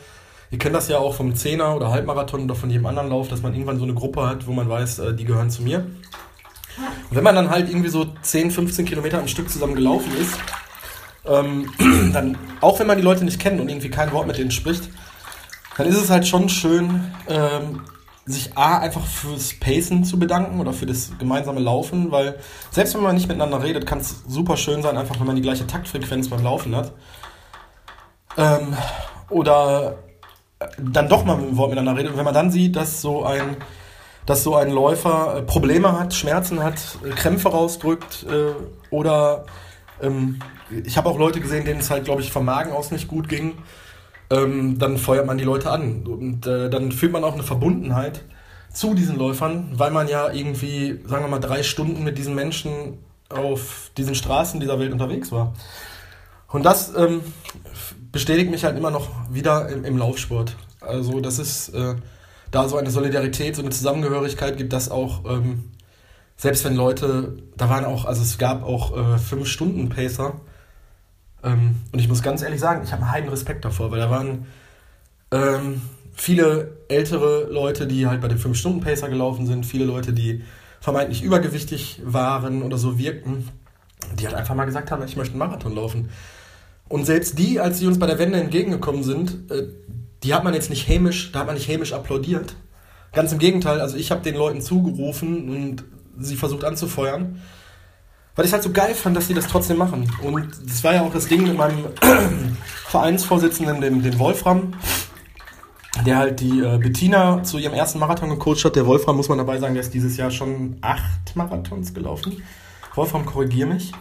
ihr 0.52 0.58
kennt 0.58 0.76
das 0.76 0.90
ja 0.90 0.98
auch 0.98 1.14
vom 1.16 1.34
Zehner 1.34 1.74
oder 1.74 1.92
Halbmarathon 1.92 2.44
oder 2.44 2.56
von 2.56 2.70
jedem 2.70 2.88
anderen 2.88 3.10
Lauf, 3.10 3.30
dass 3.30 3.42
man 3.42 3.54
irgendwann 3.54 3.78
so 3.78 3.86
eine 3.86 3.94
Gruppe 3.94 4.28
hat, 4.28 4.48
wo 4.48 4.52
man 4.52 4.68
weiß, 4.68 5.00
äh, 5.00 5.14
die 5.14 5.24
gehören 5.24 5.50
zu 5.50 5.64
mir. 5.64 5.86
Und 7.10 7.16
wenn 7.16 7.24
man 7.24 7.36
dann 7.36 7.50
halt 7.50 7.70
irgendwie 7.70 7.90
so 7.90 8.06
10, 8.22 8.52
15 8.52 8.86
Kilometer 8.86 9.20
am 9.20 9.28
Stück 9.28 9.50
zusammen 9.50 9.76
gelaufen 9.76 10.12
ist, 10.20 10.38
ähm, 11.26 11.72
dann, 12.14 12.38
auch 12.62 12.80
wenn 12.80 12.88
man 12.88 12.98
die 12.98 13.04
Leute 13.04 13.26
nicht 13.26 13.40
kennt 13.40 13.60
und 13.60 13.70
irgendwie 13.70 13.90
kein 13.90 14.12
Wort 14.12 14.28
mit 14.28 14.38
denen 14.38 14.52
spricht, 14.52 14.90
dann 15.78 15.88
ist 15.88 15.98
es 15.98 16.10
halt 16.10 16.28
schon 16.28 16.50
schön, 16.50 17.12
ähm, 17.28 17.82
sich 18.26 18.58
A, 18.58 18.80
einfach 18.80 19.06
fürs 19.06 19.54
Pacen 19.60 20.04
zu 20.04 20.18
bedanken 20.18 20.60
oder 20.60 20.74
für 20.74 20.88
das 20.88 21.12
gemeinsame 21.20 21.60
Laufen, 21.60 22.12
weil 22.12 22.40
selbst 22.72 22.96
wenn 22.96 23.04
man 23.04 23.16
nicht 23.16 23.28
miteinander 23.28 23.62
redet, 23.62 23.86
kann 23.86 24.00
es 24.00 24.24
super 24.28 24.58
schön 24.58 24.82
sein, 24.82 24.98
einfach 24.98 25.20
wenn 25.20 25.28
man 25.28 25.36
die 25.36 25.44
gleiche 25.44 25.68
Taktfrequenz 25.68 26.30
beim 26.30 26.44
Laufen 26.44 26.76
hat. 26.76 26.94
Ähm, 28.38 28.76
oder 29.30 30.00
äh, 30.60 30.68
dann 30.80 31.08
doch 31.08 31.24
mal 31.24 31.38
mit 31.38 31.50
dem 31.50 31.58
Wort 31.58 31.70
miteinander 31.70 32.00
redet 32.00 32.14
und 32.14 32.18
wenn 32.18 32.26
man 32.26 32.34
dann 32.34 32.52
sieht, 32.52 32.76
dass 32.76 33.02
so 33.02 33.24
ein 33.24 33.58
dass 34.26 34.44
so 34.44 34.56
ein 34.56 34.72
Läufer 34.72 35.38
äh, 35.38 35.42
Probleme 35.42 35.98
hat, 35.98 36.14
Schmerzen 36.14 36.64
hat, 36.64 36.98
äh, 37.06 37.10
Krämpfe 37.10 37.50
rausdrückt 37.50 38.26
äh, 38.30 38.54
oder 38.90 39.46
ähm, 40.02 40.40
ich 40.84 40.98
habe 40.98 41.10
auch 41.10 41.20
Leute 41.20 41.40
gesehen, 41.40 41.66
denen 41.66 41.80
es 41.80 41.92
halt, 41.92 42.06
glaube 42.06 42.22
ich, 42.22 42.32
vom 42.32 42.46
Magen 42.46 42.72
aus 42.72 42.92
nicht 42.92 43.08
gut 43.08 43.30
ging. 43.30 43.58
Ähm, 44.32 44.80
dann 44.80 44.98
feuert 44.98 45.28
man 45.28 45.38
die 45.38 45.44
Leute 45.44 45.70
an 45.70 46.08
und 46.08 46.48
äh, 46.48 46.70
dann 46.70 46.92
fühlt 46.92 47.12
man 47.12 47.24
auch 47.24 47.34
eine 47.34 47.44
Verbundenheit 47.44 48.24
zu 48.74 48.96
diesen 48.96 49.18
Läufern, 49.18 49.72
weil 49.74 49.92
man 49.92 50.08
ja 50.08 50.32
irgendwie, 50.32 51.00
sagen 51.06 51.24
wir 51.24 51.30
mal, 51.30 51.40
drei 51.40 51.62
Stunden 51.62 52.04
mit 52.04 52.18
diesen 52.18 52.34
Menschen 52.34 52.98
auf 53.30 53.92
diesen 53.98 54.16
Straßen 54.16 54.60
dieser 54.60 54.80
Welt 54.80 54.92
unterwegs 54.92 55.32
war. 55.32 55.54
Und 56.48 56.64
das 56.64 56.96
ähm, 56.96 57.22
bestätigt 58.12 58.50
mich 58.50 58.64
halt 58.64 58.78
immer 58.78 58.92
noch 58.92 59.10
wieder 59.30 59.70
im, 59.70 59.86
im 59.86 59.98
Laufsport. 59.98 60.56
Also 60.82 61.20
das 61.20 61.38
ist 61.38 61.70
äh, 61.70 61.96
da 62.52 62.68
so 62.68 62.78
eine 62.78 62.92
Solidarität, 62.92 63.56
so 63.56 63.62
eine 63.62 63.72
Zusammengehörigkeit 63.72 64.58
gibt, 64.58 64.74
das 64.74 64.90
auch 64.90 65.26
ähm, 65.26 65.72
selbst 66.38 66.66
wenn 66.66 66.76
Leute, 66.76 67.38
da 67.56 67.70
waren 67.70 67.86
auch, 67.86 68.06
also 68.06 68.22
es 68.22 68.38
gab 68.38 68.64
auch 68.64 68.92
äh, 68.96 69.16
5-Stunden-Pacer. 69.16 70.40
Ähm, 71.44 71.78
und 71.92 72.00
ich 72.00 72.08
muss 72.10 72.22
ganz 72.22 72.42
ehrlich 72.42 72.60
sagen, 72.60 72.82
ich 72.84 72.92
habe 72.92 73.04
einen 73.04 73.12
heiden 73.12 73.30
Respekt 73.30 73.64
davor, 73.64 73.92
weil 73.92 74.00
da 74.00 74.10
waren 74.10 74.46
ähm, 75.32 75.82
viele 76.14 76.78
ältere 76.90 77.48
Leute, 77.50 77.88
die 77.88 78.08
halt 78.08 78.22
bei 78.22 78.28
dem 78.28 78.38
5-Stunden-Pacer 78.38 79.10
gelaufen 79.10 79.46
sind, 79.46 79.66
viele 79.66 79.86
Leute, 79.86 80.12
die 80.12 80.44
vermeintlich 80.82 81.24
übergewichtig 81.24 82.02
waren 82.04 82.62
oder 82.62 82.78
so 82.78 83.00
wirkten, 83.00 83.50
die 84.20 84.28
halt 84.28 84.36
einfach 84.36 84.56
mal 84.56 84.66
gesagt 84.66 84.92
haben, 84.92 85.04
ich 85.04 85.16
möchte 85.16 85.34
einen 85.34 85.40
Marathon 85.40 85.74
laufen. 85.74 86.10
Und 86.88 87.06
selbst 87.06 87.40
die, 87.40 87.60
als 87.60 87.80
sie 87.80 87.88
uns 87.88 87.98
bei 87.98 88.06
der 88.06 88.20
Wende 88.20 88.40
entgegengekommen 88.40 89.04
sind, 89.04 89.50
äh, 89.50 89.68
die 90.26 90.34
hat 90.34 90.44
man 90.44 90.54
jetzt 90.54 90.70
nicht 90.70 90.88
hämisch, 90.88 91.32
da 91.32 91.40
hat 91.40 91.46
man 91.46 91.56
nicht 91.56 91.68
hämisch 91.68 91.94
applaudiert. 91.94 92.56
Ganz 93.14 93.32
im 93.32 93.38
Gegenteil, 93.38 93.80
also 93.80 93.96
ich 93.96 94.12
habe 94.12 94.22
den 94.22 94.36
Leuten 94.36 94.60
zugerufen 94.60 95.50
und 95.50 95.84
sie 96.18 96.36
versucht 96.36 96.64
anzufeuern. 96.64 97.42
Weil 98.36 98.46
ich 98.46 98.52
halt 98.52 98.64
so 98.64 98.72
geil 98.72 98.94
fand, 98.96 99.16
dass 99.16 99.28
sie 99.28 99.34
das 99.34 99.48
trotzdem 99.48 99.78
machen. 99.78 100.12
Und 100.22 100.50
das 100.66 100.84
war 100.84 100.94
ja 100.94 101.04
auch 101.04 101.14
das 101.14 101.28
Ding 101.28 101.44
mit 101.44 101.56
meinem 101.56 101.86
Vereinsvorsitzenden, 102.88 103.80
dem, 103.80 104.04
dem 104.04 104.20
Wolfram, 104.20 104.74
der 106.06 106.18
halt 106.18 106.42
die 106.42 106.60
äh, 106.60 106.78
Bettina 106.78 107.44
zu 107.44 107.58
ihrem 107.58 107.74
ersten 107.74 108.00
Marathon 108.00 108.30
gecoacht 108.30 108.66
hat. 108.66 108.76
Der 108.76 108.86
Wolfram, 108.86 109.16
muss 109.16 109.30
man 109.30 109.38
dabei 109.38 109.60
sagen, 109.60 109.76
der 109.76 109.84
ist 109.84 109.94
dieses 109.94 110.18
Jahr 110.18 110.32
schon 110.32 110.78
acht 110.82 111.36
Marathons 111.36 111.94
gelaufen. 111.94 112.44
Wolfram, 112.96 113.26
korrigier 113.26 113.68
mich. 113.68 113.94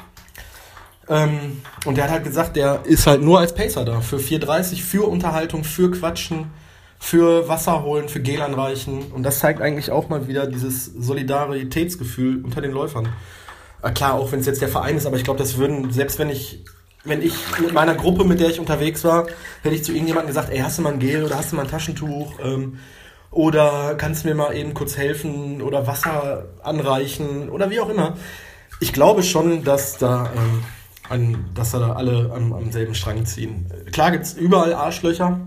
Ähm, 1.09 1.63
und 1.85 1.97
der 1.97 2.05
hat 2.05 2.11
halt 2.11 2.25
gesagt, 2.25 2.57
der 2.57 2.81
ist 2.85 3.07
halt 3.07 3.23
nur 3.23 3.41
als 3.41 3.55
Pacer 3.55 3.85
da. 3.85 4.01
Für 4.01 4.17
4,30, 4.17 4.83
für 4.83 5.09
Unterhaltung, 5.09 5.65
für 5.65 5.91
Quatschen 5.91 6.51
für 7.05 7.49
Wasser 7.49 7.83
holen, 7.83 8.09
für 8.09 8.21
Gel 8.21 8.41
anreichen. 8.41 9.13
Und 9.13 9.25
das 9.25 9.39
zeigt 9.39 9.61
eigentlich 9.61 9.91
auch 9.91 10.09
mal 10.09 10.27
wieder 10.27 10.47
dieses 10.47 10.87
Solidaritätsgefühl 10.87 12.43
unter 12.43 12.63
den 12.63 12.73
Läufern. 12.73 13.11
Äh, 13.83 13.91
klar, 13.91 14.15
auch 14.15 14.33
wenn 14.33 14.41
es 14.41 14.47
jetzt 14.47 14.63
der 14.63 14.71
Verein 14.71 14.97
ist, 14.97 15.05
aber 15.05 15.17
ich 15.17 15.25
glaube, 15.25 15.39
das 15.39 15.59
würden, 15.59 15.93
selbst 15.93 16.19
wenn 16.19 16.31
ich, 16.31 16.65
wenn 17.05 17.21
ich 17.21 17.35
mit 17.61 17.75
meiner 17.75 17.95
Gruppe, 17.95 18.25
mit 18.25 18.41
der 18.41 18.49
ich 18.49 18.59
unterwegs 18.59 19.05
war, 19.05 19.27
hätte 19.63 19.75
ich 19.75 19.85
zu 19.85 19.93
irgendjemandem 19.93 20.29
gesagt, 20.29 20.51
ey, 20.51 20.61
hast 20.61 20.79
du 20.79 20.83
mal 20.83 20.95
ein 20.95 20.99
Gel 20.99 21.25
oder 21.25 21.37
hast 21.37 21.53
du 21.53 21.57
mal 21.57 21.63
ein 21.63 21.71
Taschentuch? 21.71 22.39
Ähm, 22.43 22.79
oder 23.31 23.97
kannst 23.99 24.25
du 24.25 24.29
mir 24.29 24.35
mal 24.35 24.57
eben 24.57 24.73
kurz 24.73 24.97
helfen 24.97 25.61
oder 25.61 25.87
Wasser 25.87 26.47
anreichen 26.63 27.51
oder 27.51 27.69
wie 27.69 27.81
auch 27.81 27.91
immer. 27.91 28.17
Ich 28.81 28.95
glaube 28.95 29.23
schon, 29.23 29.63
dass 29.63 29.99
da, 29.99 30.31
ähm, 30.35 30.63
an, 31.09 31.45
dass 31.55 31.73
da 31.73 31.93
alle 31.93 32.33
am, 32.35 32.53
am 32.53 32.73
selben 32.73 32.95
Strang 32.95 33.27
ziehen. 33.27 33.67
Klar 33.93 34.11
gibt 34.11 34.25
es 34.25 34.35
überall 34.35 34.73
Arschlöcher, 34.75 35.41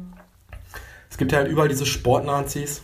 es 1.09 1.17
gibt 1.17 1.31
ja 1.31 1.39
halt 1.39 1.49
überall 1.49 1.67
diese 1.67 1.85
Sportnazis. 1.85 2.83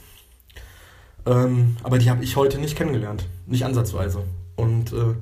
Ähm, 1.25 1.77
aber 1.83 1.99
die 1.99 2.09
habe 2.09 2.23
ich 2.23 2.35
heute 2.35 2.57
nicht 2.57 2.75
kennengelernt. 2.75 3.27
Nicht 3.45 3.63
ansatzweise. 3.63 4.23
Und 4.55 4.91
äh, 4.91 5.15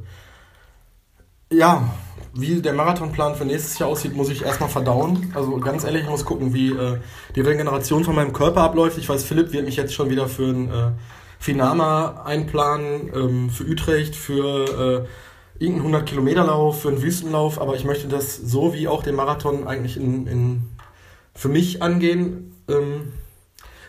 ja, 1.53 1.93
wie 2.33 2.61
der 2.61 2.73
Marathonplan 2.73 3.35
für 3.35 3.43
nächstes 3.43 3.77
Jahr 3.79 3.89
aussieht, 3.89 4.15
muss 4.15 4.29
ich 4.29 4.43
erstmal 4.43 4.69
verdauen. 4.69 5.31
Also 5.35 5.57
ganz 5.57 5.83
ehrlich, 5.83 6.03
ich 6.03 6.09
muss 6.09 6.25
gucken, 6.25 6.53
wie 6.53 6.71
äh, 6.71 6.99
die 7.35 7.41
Regeneration 7.41 8.03
von 8.03 8.15
meinem 8.15 8.33
Körper 8.33 8.61
abläuft. 8.61 8.97
Ich 8.97 9.09
weiß, 9.09 9.23
Philipp 9.23 9.51
wird 9.51 9.65
mich 9.65 9.75
jetzt 9.75 9.93
schon 9.93 10.09
wieder 10.09 10.27
für 10.27 10.49
ein 10.49 10.69
äh, 10.69 10.91
Finama 11.37 12.23
einplanen, 12.23 13.11
ähm, 13.13 13.49
für 13.49 13.65
Utrecht, 13.65 14.15
für 14.15 15.03
äh, 15.03 15.07
irgendeinen 15.61 15.93
100 15.93 16.09
Kilometer 16.09 16.43
Lauf, 16.43 16.81
für 16.81 16.89
einen 16.89 17.01
Wüstenlauf. 17.01 17.61
Aber 17.61 17.75
ich 17.75 17.85
möchte 17.85 18.07
das 18.07 18.35
so 18.35 18.73
wie 18.73 18.88
auch 18.88 19.03
den 19.03 19.15
Marathon 19.15 19.67
eigentlich 19.67 19.97
in, 19.97 20.27
in 20.27 20.61
für 21.33 21.49
mich 21.49 21.81
angehen 21.81 22.51
ähm, 22.71 23.13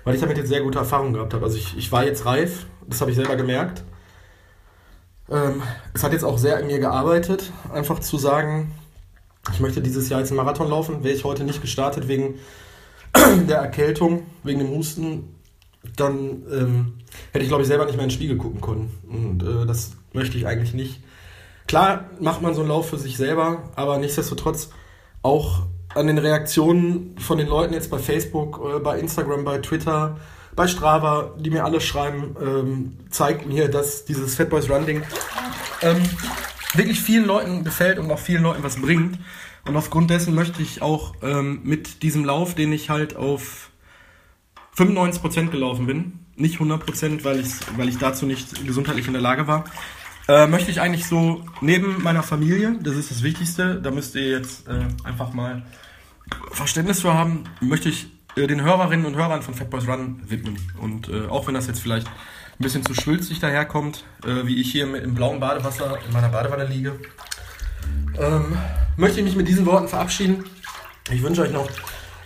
weil 0.05 0.15
ich 0.15 0.20
damit 0.20 0.36
jetzt 0.36 0.49
sehr 0.49 0.62
gute 0.62 0.78
Erfahrungen 0.78 1.12
gehabt 1.12 1.35
habe. 1.35 1.44
Also 1.44 1.57
ich, 1.57 1.77
ich 1.77 1.93
war 1.93 2.05
jetzt 2.05 2.27
reif, 2.27 2.66
das 2.86 3.01
habe 3.01 3.11
ich 3.11 3.16
selber 3.16 3.36
gemerkt. 3.36 3.85
Ähm, 5.31 5.62
es 5.94 6.03
hat 6.03 6.12
jetzt 6.12 6.24
auch 6.24 6.39
sehr 6.39 6.59
in 6.61 6.66
mir 6.66 6.78
gearbeitet, 6.78 7.53
einfach 7.73 8.01
zu 8.01 8.19
sagen, 8.19 8.73
ich 9.53 9.61
möchte 9.61 9.81
dieses 9.81 10.09
Jahr 10.09 10.20
jetzt 10.20 10.31
einen 10.31 10.36
Marathon 10.36 10.69
laufen. 10.69 11.05
Wäre 11.05 11.15
ich 11.15 11.24
heute 11.24 11.44
nicht 11.44 11.61
gestartet 11.61 12.09
wegen 12.09 12.35
der 13.49 13.59
Erkältung, 13.59 14.27
wegen 14.43 14.61
dem 14.61 14.70
Husten, 14.70 15.35
dann 15.97 16.44
ähm, 16.51 16.93
hätte 17.32 17.43
ich, 17.43 17.49
glaube 17.49 17.62
ich, 17.62 17.69
selber 17.69 17.85
nicht 17.85 17.97
mehr 17.97 18.05
in 18.05 18.11
den 18.11 18.15
Spiegel 18.15 18.36
gucken 18.36 18.61
können. 18.61 18.93
Und 19.09 19.43
äh, 19.43 19.66
das 19.66 19.93
möchte 20.12 20.39
ich 20.39 20.47
eigentlich 20.47 20.74
nicht. 20.74 21.03
Klar 21.66 22.10
macht 22.20 22.43
man 22.43 22.55
so 22.55 22.60
einen 22.60 22.68
Lauf 22.68 22.90
für 22.90 22.98
sich 22.98 23.16
selber, 23.16 23.70
aber 23.76 23.98
nichtsdestotrotz 23.98 24.70
auch 25.22 25.62
an 25.94 26.06
den 26.06 26.18
Reaktionen 26.18 27.16
von 27.18 27.39
den 27.39 27.48
Leuten 27.48 27.74
jetzt 27.74 27.90
bei 27.90 27.98
Facebook, 27.98 28.60
äh, 28.64 28.78
bei 28.78 28.98
Instagram, 28.98 29.44
bei 29.44 29.59
Twitter, 29.59 30.18
bei 30.55 30.66
Strava, 30.66 31.34
die 31.39 31.51
mir 31.51 31.64
alle 31.64 31.80
schreiben, 31.80 32.36
ähm, 32.40 32.98
zeigt 33.10 33.47
mir, 33.47 33.68
dass 33.68 34.05
dieses 34.05 34.34
Fat 34.34 34.51
Boys 34.51 34.68
Run 34.68 34.86
Ding 34.86 35.02
ähm, 35.82 36.02
wirklich 36.74 37.01
vielen 37.01 37.26
Leuten 37.26 37.64
gefällt 37.64 37.98
und 37.98 38.10
auch 38.10 38.18
vielen 38.18 38.43
Leuten 38.43 38.62
was 38.62 38.80
bringt. 38.80 39.18
Und 39.66 39.76
aufgrund 39.76 40.10
dessen 40.10 40.34
möchte 40.34 40.60
ich 40.60 40.82
auch 40.82 41.14
ähm, 41.22 41.60
mit 41.62 42.02
diesem 42.02 42.24
Lauf, 42.24 42.55
den 42.55 42.72
ich 42.72 42.90
halt 42.90 43.16
auf 43.16 43.70
95% 44.76 45.51
gelaufen 45.51 45.86
bin, 45.86 46.18
nicht 46.34 46.59
100%, 46.59 47.24
weil 47.24 47.40
ich, 47.40 47.51
weil 47.76 47.89
ich 47.89 47.98
dazu 47.98 48.26
nicht 48.26 48.66
gesundheitlich 48.66 49.06
in 49.06 49.12
der 49.12 49.22
Lage 49.22 49.47
war, 49.47 49.64
äh, 50.28 50.47
möchte 50.47 50.70
ich 50.70 50.81
eigentlich 50.81 51.07
so 51.07 51.44
neben 51.61 52.03
meiner 52.03 52.23
Familie, 52.23 52.77
das 52.81 52.97
ist 52.97 53.11
das 53.11 53.23
Wichtigste, 53.23 53.81
da 53.81 53.90
müsst 53.90 54.15
ihr 54.15 54.31
jetzt 54.31 54.69
äh, 54.69 54.86
einfach 55.05 55.32
mal 55.32 55.62
Verständnis 56.53 57.01
für 57.01 57.15
haben, 57.15 57.44
möchte 57.61 57.89
ich 57.89 58.07
äh, 58.36 58.47
den 58.47 58.62
Hörerinnen 58.62 59.07
und 59.07 59.16
Hörern 59.16 59.43
von 59.43 59.55
Fatboys 59.55 59.86
Run 59.86 60.23
widmen. 60.28 60.59
Und 60.81 61.09
äh, 61.09 61.27
auch 61.27 61.47
wenn 61.47 61.55
das 61.55 61.66
jetzt 61.66 61.81
vielleicht 61.81 62.07
ein 62.07 62.62
bisschen 62.62 62.85
zu 62.85 62.94
schwülzig 62.94 63.40
daherkommt, 63.40 64.05
äh, 64.24 64.47
wie 64.47 64.61
ich 64.61 64.70
hier 64.70 64.86
mit, 64.86 65.03
im 65.03 65.15
blauen 65.15 65.40
Badewasser 65.40 65.99
in 66.07 66.12
meiner 66.12 66.28
Badewanne 66.28 66.66
liege, 66.66 66.99
ähm, 68.19 68.57
möchte 68.97 69.19
ich 69.19 69.24
mich 69.24 69.36
mit 69.36 69.49
diesen 69.49 69.66
Worten 69.66 69.89
verabschieden. 69.89 70.44
Ich 71.11 71.23
wünsche 71.23 71.43
euch 71.43 71.53
noch 71.53 71.69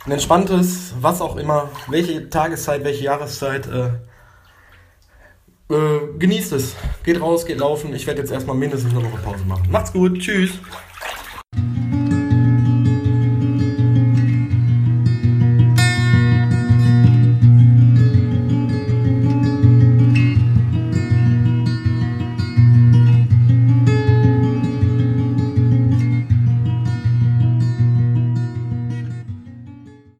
ein 0.04 0.12
entspanntes, 0.12 0.94
was 1.00 1.20
auch 1.20 1.36
immer, 1.36 1.70
welche 1.88 2.28
Tageszeit, 2.28 2.84
welche 2.84 3.04
Jahreszeit. 3.04 3.68
Äh, 5.68 6.18
genießt 6.18 6.52
es. 6.52 6.76
Geht 7.04 7.20
raus, 7.20 7.44
geht 7.44 7.58
laufen. 7.58 7.94
Ich 7.94 8.06
werde 8.06 8.20
jetzt 8.20 8.30
erstmal 8.30 8.56
mindestens 8.56 8.94
eine 8.94 9.04
Woche 9.04 9.20
Pause 9.22 9.44
machen. 9.44 9.68
Macht's 9.70 9.92
gut. 9.92 10.18
Tschüss. 10.20 10.52